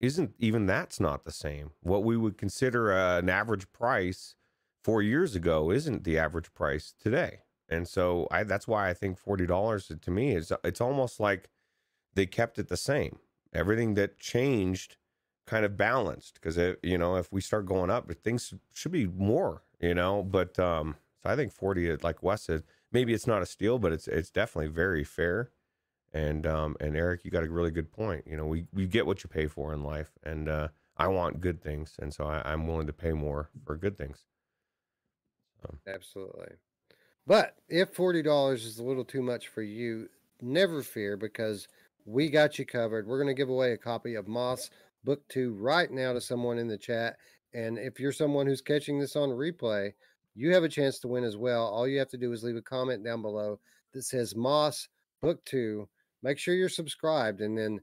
[0.00, 1.72] isn't even that's not the same.
[1.80, 4.34] What we would consider an average price
[4.82, 9.18] four years ago isn't the average price today, and so I, that's why I think
[9.18, 11.48] forty dollars to me is it's almost like
[12.14, 13.18] they kept it the same.
[13.52, 14.96] Everything that changed
[15.46, 19.62] kind of balanced because you know if we start going up, things should be more,
[19.80, 22.62] you know, but um so I think 40, like Wes said,
[22.92, 25.50] maybe it's not a steal, but it's it's definitely very fair.
[26.12, 28.26] And um and Eric, you got a really good point.
[28.26, 31.40] You know, we we get what you pay for in life, and uh, I want
[31.40, 34.24] good things, and so I, I'm willing to pay more for good things.
[35.62, 35.78] So.
[35.86, 36.56] Absolutely.
[37.26, 40.08] But if forty dollars is a little too much for you,
[40.40, 41.68] never fear because
[42.04, 43.06] we got you covered.
[43.06, 44.70] We're going to give away a copy of Moss
[45.04, 47.16] Book Two right now to someone in the chat.
[47.54, 49.92] And if you're someone who's catching this on replay,
[50.34, 51.66] you have a chance to win as well.
[51.66, 53.58] All you have to do is leave a comment down below
[53.92, 54.88] that says Moss
[55.20, 55.88] Book Two.
[56.22, 57.80] Make sure you're subscribed, and then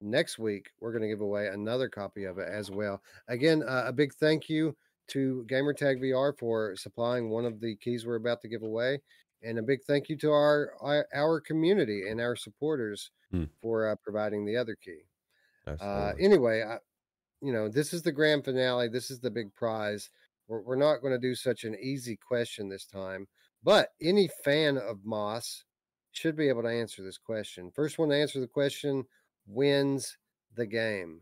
[0.00, 3.02] next week we're going to give away another copy of it as well.
[3.28, 4.76] Again, uh, a big thank you
[5.08, 9.00] to Gamertag VR for supplying one of the keys we're about to give away,
[9.42, 13.44] and a big thank you to our our, our community and our supporters Hmm.
[13.60, 15.00] for uh, providing the other key.
[15.66, 16.78] Uh, anyway, I,
[17.42, 18.88] you know, this is the grand finale.
[18.88, 20.08] This is the big prize.
[20.46, 23.28] We're, we're not going to do such an easy question this time,
[23.62, 25.64] but any fan of Moss
[26.12, 27.70] should be able to answer this question.
[27.70, 29.04] First one to answer the question
[29.46, 30.16] wins
[30.54, 31.20] the game.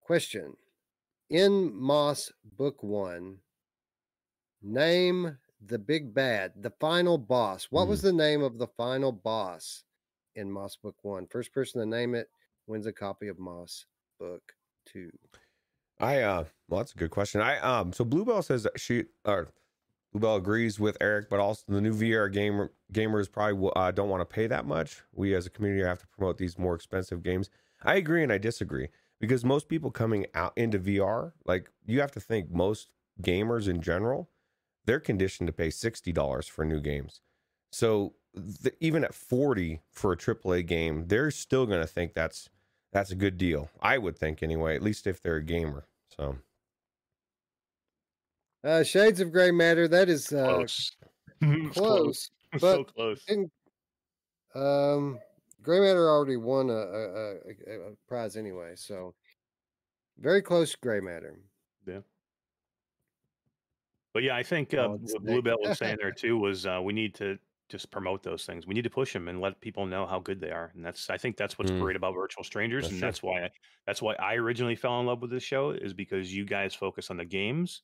[0.00, 0.54] Question
[1.28, 3.38] In Moss Book One,
[4.62, 7.66] name the big bad, the final boss.
[7.70, 9.84] What was the name of the final boss
[10.36, 11.26] in Moss Book One?
[11.26, 12.28] First person to name it
[12.66, 13.86] wins a copy of Moss
[14.18, 14.42] Book
[14.86, 15.10] Two.
[16.00, 17.40] I uh well that's a good question.
[17.40, 19.48] I um so Bluebell says that she or
[20.12, 24.20] Bluebell agrees with Eric, but also the new VR gamer gamers probably uh, don't want
[24.20, 25.02] to pay that much.
[25.12, 27.50] We as a community have to promote these more expensive games.
[27.82, 28.88] I agree and I disagree
[29.20, 32.90] because most people coming out into VR, like you have to think most
[33.22, 34.30] gamers in general,
[34.84, 37.20] they're conditioned to pay sixty dollars for new games.
[37.72, 38.14] So
[38.62, 42.48] th- even at forty for a AAA game, they're still going to think that's
[42.92, 43.68] that's a good deal.
[43.82, 45.86] I would think anyway, at least if they're a gamer.
[46.16, 46.38] So
[48.64, 49.86] Uh, Shades of Gray Matter.
[49.88, 50.92] That is uh, Close.
[51.40, 52.30] It's close.
[52.52, 53.22] But so close.
[53.26, 53.52] didn't-
[54.54, 55.18] Um,
[55.62, 57.34] Gray Matter already won a, a, a,
[57.66, 59.14] a- a prize anyway, so
[60.18, 60.74] very close.
[60.74, 61.38] Gray Matter.
[64.18, 66.92] But yeah, I think uh, Oh, what Bluebell was saying there too was uh, we
[66.92, 67.38] need to
[67.68, 68.66] just promote those things.
[68.66, 70.72] We need to push them and let people know how good they are.
[70.74, 71.78] And that's I think that's what's Mm.
[71.78, 73.06] great about Virtual Strangers, That's and true.
[73.06, 73.50] that's why I,
[73.86, 77.10] that's why I originally fell in love with this show is because you guys focus
[77.12, 77.82] on the games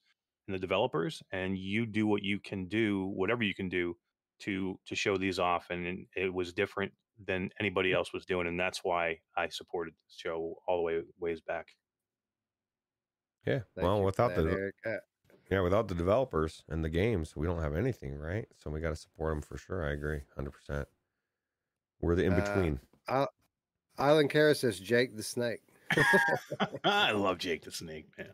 [0.48, 3.96] and the developers, and you do what you can do, whatever you can do
[4.40, 5.70] to to show these off.
[5.70, 6.92] And it- it was different
[7.24, 11.02] than anybody else was doing, and that's why I supported the show all the way
[11.16, 11.68] ways back.
[13.46, 14.74] yeah, Thank well, without that, the Eric.
[15.50, 18.46] Yeah without the developers and the games, we don't have anything, right?
[18.56, 19.86] So we got to support them for sure.
[19.86, 20.88] I agree, hundred percent.
[22.00, 22.80] We're the in between.
[23.08, 23.28] Uh, between.
[23.96, 25.60] Island Kara says Jake the Snake.
[26.84, 28.30] I love Jake the Snake, man.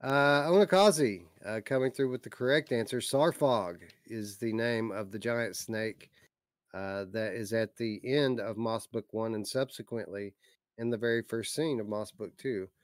[0.00, 2.98] Uh, Onakazi uh, coming through with the correct answer.
[2.98, 6.10] Sarffog is the name of the giant snake
[6.72, 10.34] uh, that is at the end of Moss Book One and subsequently
[10.76, 12.68] in the very first scene of Moss Book Two.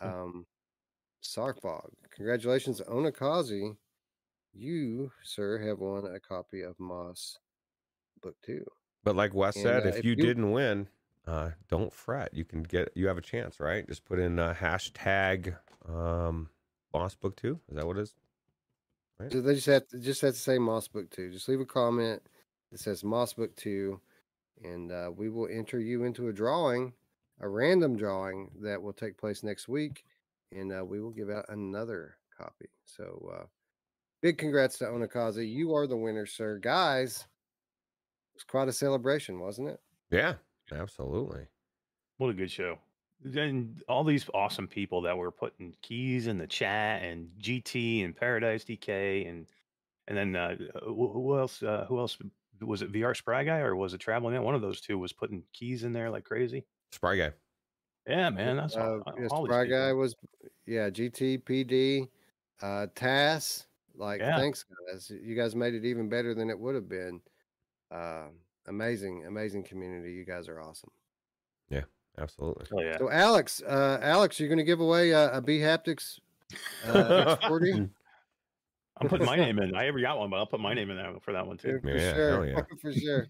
[0.00, 0.44] Um,
[1.28, 1.90] Sarffog.
[2.14, 3.76] Congratulations, Onakazi.
[4.54, 7.38] You, sir, have won a copy of Moss
[8.22, 8.64] Book Two.
[9.04, 10.88] But like Wes and, said, uh, if, if you, you- didn't win,
[11.26, 12.32] uh, don't fret.
[12.32, 13.86] You can get you have a chance, right?
[13.86, 15.54] Just put in uh, hashtag
[15.88, 16.48] um,
[16.92, 17.60] Boss Book Two.
[17.68, 18.14] Is that what it is?
[19.20, 19.30] Right.
[19.32, 21.30] So they just have to just have to say Moss Book Two.
[21.30, 22.22] Just leave a comment
[22.72, 24.00] that says Moss Book Two,
[24.64, 26.94] and uh, we will enter you into a drawing,
[27.40, 30.04] a random drawing that will take place next week,
[30.52, 32.68] and uh, we will give out another copy.
[32.84, 33.44] So, uh,
[34.22, 35.48] big congrats to Onakaze.
[35.48, 36.58] You are the winner, sir.
[36.58, 39.80] Guys, it was quite a celebration, wasn't it?
[40.10, 40.34] Yeah,
[40.72, 41.46] absolutely.
[42.18, 42.78] What a good show.
[43.20, 48.14] Then all these awesome people that were putting keys in the chat and GT and
[48.16, 49.46] Paradise DK and
[50.06, 51.62] and then uh, who who else?
[51.62, 52.16] Uh, who else
[52.60, 52.92] was it?
[52.92, 54.44] VR Spry guy or was it Traveling Man?
[54.44, 56.64] One of those two was putting keys in there like crazy.
[56.92, 57.32] Spry guy.
[58.08, 59.78] Yeah, man, that's Uh, all, yes, all these Spry people.
[59.78, 60.16] guy was,
[60.66, 62.08] yeah, GTPD,
[62.62, 63.66] uh, TAS.
[63.94, 64.38] Like, Yeah.
[64.38, 65.10] thanks, guys.
[65.10, 67.20] You guys made it even better than it would have been.
[67.90, 68.28] Uh,
[68.66, 70.12] amazing, amazing community.
[70.12, 70.90] You guys are awesome.
[71.68, 71.82] Yeah,
[72.16, 72.66] absolutely.
[72.72, 72.96] Oh yeah.
[72.98, 76.18] So, Alex, uh, Alex, you're going to give away a bHaptics
[76.86, 77.90] uh, X40
[79.00, 79.74] I'm putting my name in.
[79.76, 81.78] I ever got one, but I'll put my name in there for that one too.
[81.82, 82.30] for Yeah, sure.
[82.30, 82.62] hell yeah.
[82.80, 83.26] for sure.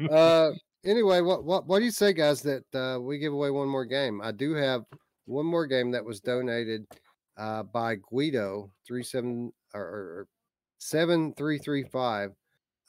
[0.10, 0.52] Uh,
[0.84, 2.42] anyway, what what what do you say, guys?
[2.42, 4.20] That uh, we give away one more game.
[4.22, 4.84] I do have
[5.26, 6.86] one more game that was donated
[7.36, 10.28] uh, by Guido three seven or, or,
[10.78, 12.32] seven three three five.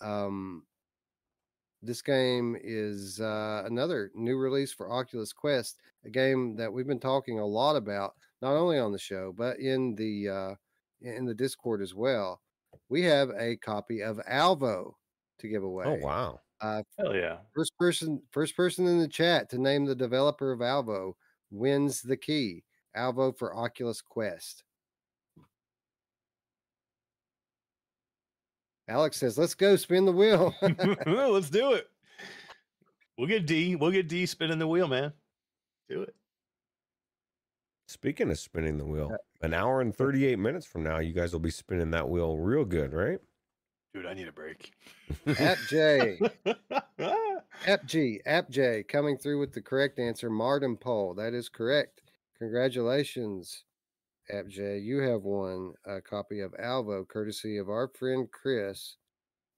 [0.01, 0.63] Um,
[1.81, 6.99] this game is uh, another new release for Oculus Quest, a game that we've been
[6.99, 10.55] talking a lot about, not only on the show but in the uh,
[11.01, 12.41] in the Discord as well.
[12.89, 14.97] We have a copy of Alvo
[15.39, 15.85] to give away.
[15.85, 16.39] Oh wow.
[16.61, 17.37] Uh, Hell yeah.
[17.55, 21.15] first person, first person in the chat to name the developer of Alvo
[21.51, 22.63] wins the key.
[22.95, 24.63] Alvo for Oculus Quest.
[28.87, 30.53] Alex says, "Let's go spin the wheel."
[31.05, 31.87] Let's do it.
[33.17, 33.75] We'll get D.
[33.75, 35.13] We'll get D spinning the wheel, man.
[35.87, 36.15] Do it.
[37.87, 41.39] Speaking of spinning the wheel, an hour and 38 minutes from now, you guys will
[41.39, 43.19] be spinning that wheel real good, right?
[43.93, 44.71] Dude, I need a break.
[45.39, 46.19] App J,
[47.65, 50.29] App G, App J coming through with the correct answer.
[50.29, 51.15] Mardonpol.
[51.15, 52.03] That is correct.
[52.37, 53.63] Congratulations,
[54.31, 54.77] App J.
[54.77, 58.97] You have won a copy of Alvo, courtesy of our friend Chris,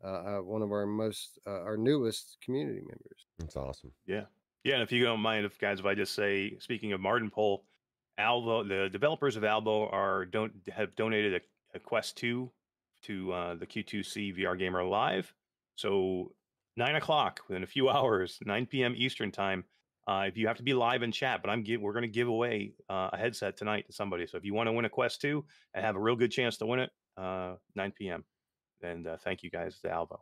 [0.03, 3.25] uh, uh, one of our most, uh, our newest community members.
[3.37, 3.91] That's awesome.
[4.07, 4.23] Yeah.
[4.63, 4.75] Yeah.
[4.75, 7.59] And if you don't mind, if guys, if I just say, speaking of Mardonpol,
[8.17, 11.35] Alvo, the developers of Alvo are don't have donated
[11.73, 12.49] a, a Quest 2
[13.03, 15.33] to uh, the Q2C VR Gamer Live.
[15.75, 16.31] So
[16.77, 18.93] nine o'clock within a few hours, 9 p.m.
[18.95, 19.63] Eastern time.
[20.07, 22.07] Uh, if you have to be live in chat, but I'm give, we're going to
[22.07, 24.25] give away uh, a headset tonight to somebody.
[24.25, 26.57] So if you want to win a Quest 2 and have a real good chance
[26.57, 28.25] to win it, uh, 9 p.m.
[28.81, 30.21] And uh, thank you guys to Alvo.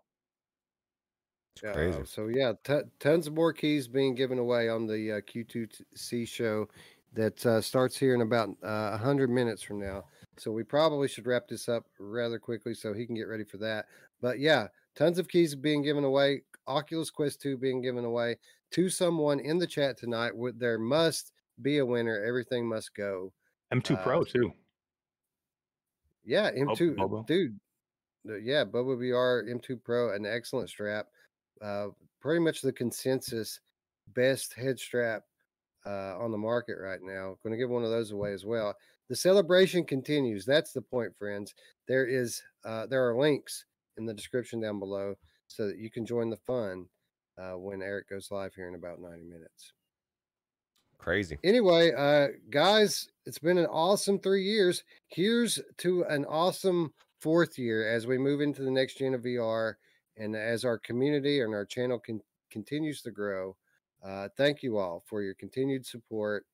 [1.55, 1.99] It's crazy.
[2.01, 6.27] Uh, so yeah, t- tons of more keys being given away on the uh, Q2C
[6.27, 6.67] show
[7.13, 10.05] that uh, starts here in about uh, 100 minutes from now.
[10.39, 13.57] So we probably should wrap this up rather quickly so he can get ready for
[13.57, 13.85] that.
[14.21, 16.43] But yeah, tons of keys being given away.
[16.67, 18.37] Oculus Quest 2 being given away
[18.71, 20.33] to someone in the chat tonight.
[20.57, 22.23] There must be a winner.
[22.23, 23.33] Everything must go.
[23.73, 24.53] M2 Pro Uh, too.
[26.23, 27.23] Yeah, M2, Bobo.
[27.23, 27.59] dude.
[28.29, 31.07] uh, Yeah, Bobo VR M2 Pro, an excellent strap.
[31.61, 31.87] Uh,
[32.21, 33.59] pretty much the consensus
[34.13, 35.23] best head strap
[35.85, 37.35] uh, on the market right now.
[37.43, 38.75] Going to give one of those away as well.
[39.09, 40.45] The celebration continues.
[40.45, 41.55] That's the point, friends.
[41.87, 43.65] There is uh, there are links
[43.97, 45.15] in the description down below
[45.47, 46.85] so that you can join the fun
[47.37, 49.73] uh, when Eric goes live here in about 90 minutes.
[50.99, 51.37] Crazy.
[51.43, 54.83] Anyway, uh, guys, it's been an awesome three years.
[55.07, 59.75] Here's to an awesome fourth year as we move into the next gen of VR
[60.17, 62.21] and as our community and our channel con-
[62.51, 63.55] continues to grow.
[64.03, 66.45] Uh, thank you all for your continued support.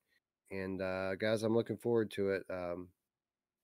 [0.51, 2.43] And uh, guys, I'm looking forward to it.
[2.49, 2.89] Um,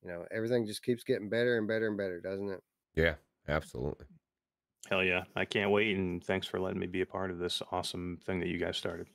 [0.03, 2.61] you know, everything just keeps getting better and better and better, doesn't it?
[2.95, 3.15] Yeah,
[3.47, 4.05] absolutely.
[4.89, 5.23] Hell yeah.
[5.35, 5.95] I can't wait.
[5.95, 8.77] And thanks for letting me be a part of this awesome thing that you guys
[8.77, 9.07] started.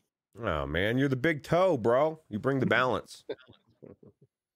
[0.42, 2.20] Oh, man, you're the big toe, bro.
[2.28, 3.24] You bring the balance.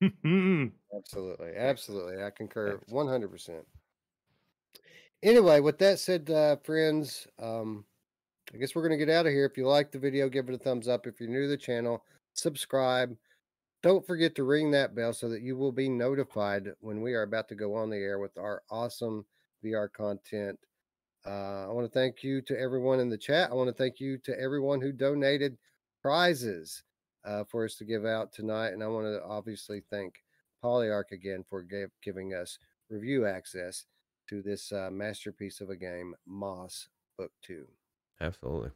[0.02, 1.50] Absolutely.
[1.56, 2.22] Absolutely.
[2.22, 3.62] I concur 100%.
[5.22, 7.84] Anyway, with that said, uh, friends, um,
[8.54, 9.44] I guess we're going to get out of here.
[9.44, 11.06] If you like the video, give it a thumbs up.
[11.06, 12.02] If you're new to the channel,
[12.34, 13.16] subscribe.
[13.82, 17.22] Don't forget to ring that bell so that you will be notified when we are
[17.22, 19.24] about to go on the air with our awesome
[19.64, 20.58] VR content.
[21.26, 23.50] Uh, I want to thank you to everyone in the chat.
[23.50, 25.56] I want to thank you to everyone who donated
[26.02, 26.82] prizes
[27.24, 28.70] uh, for us to give out tonight.
[28.70, 30.14] And I want to obviously thank
[30.62, 31.66] Polyarc again for
[32.02, 33.84] giving us review access
[34.28, 37.66] to this uh, masterpiece of a game, Moss Book 2.
[38.20, 38.70] Absolutely.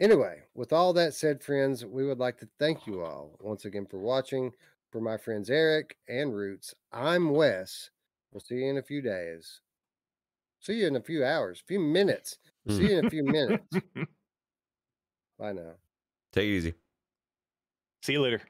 [0.00, 3.86] Anyway, with all that said, friends, we would like to thank you all once again
[3.86, 4.52] for watching.
[4.90, 7.90] For my friends Eric and Roots, I'm Wes.
[8.32, 9.60] We'll see you in a few days.
[10.58, 12.38] See you in a few hours, a few minutes.
[12.68, 12.86] See hmm.
[12.86, 13.76] you in a few minutes.
[15.38, 15.74] Bye now.
[16.32, 16.74] Take it easy.
[18.02, 18.40] See you later.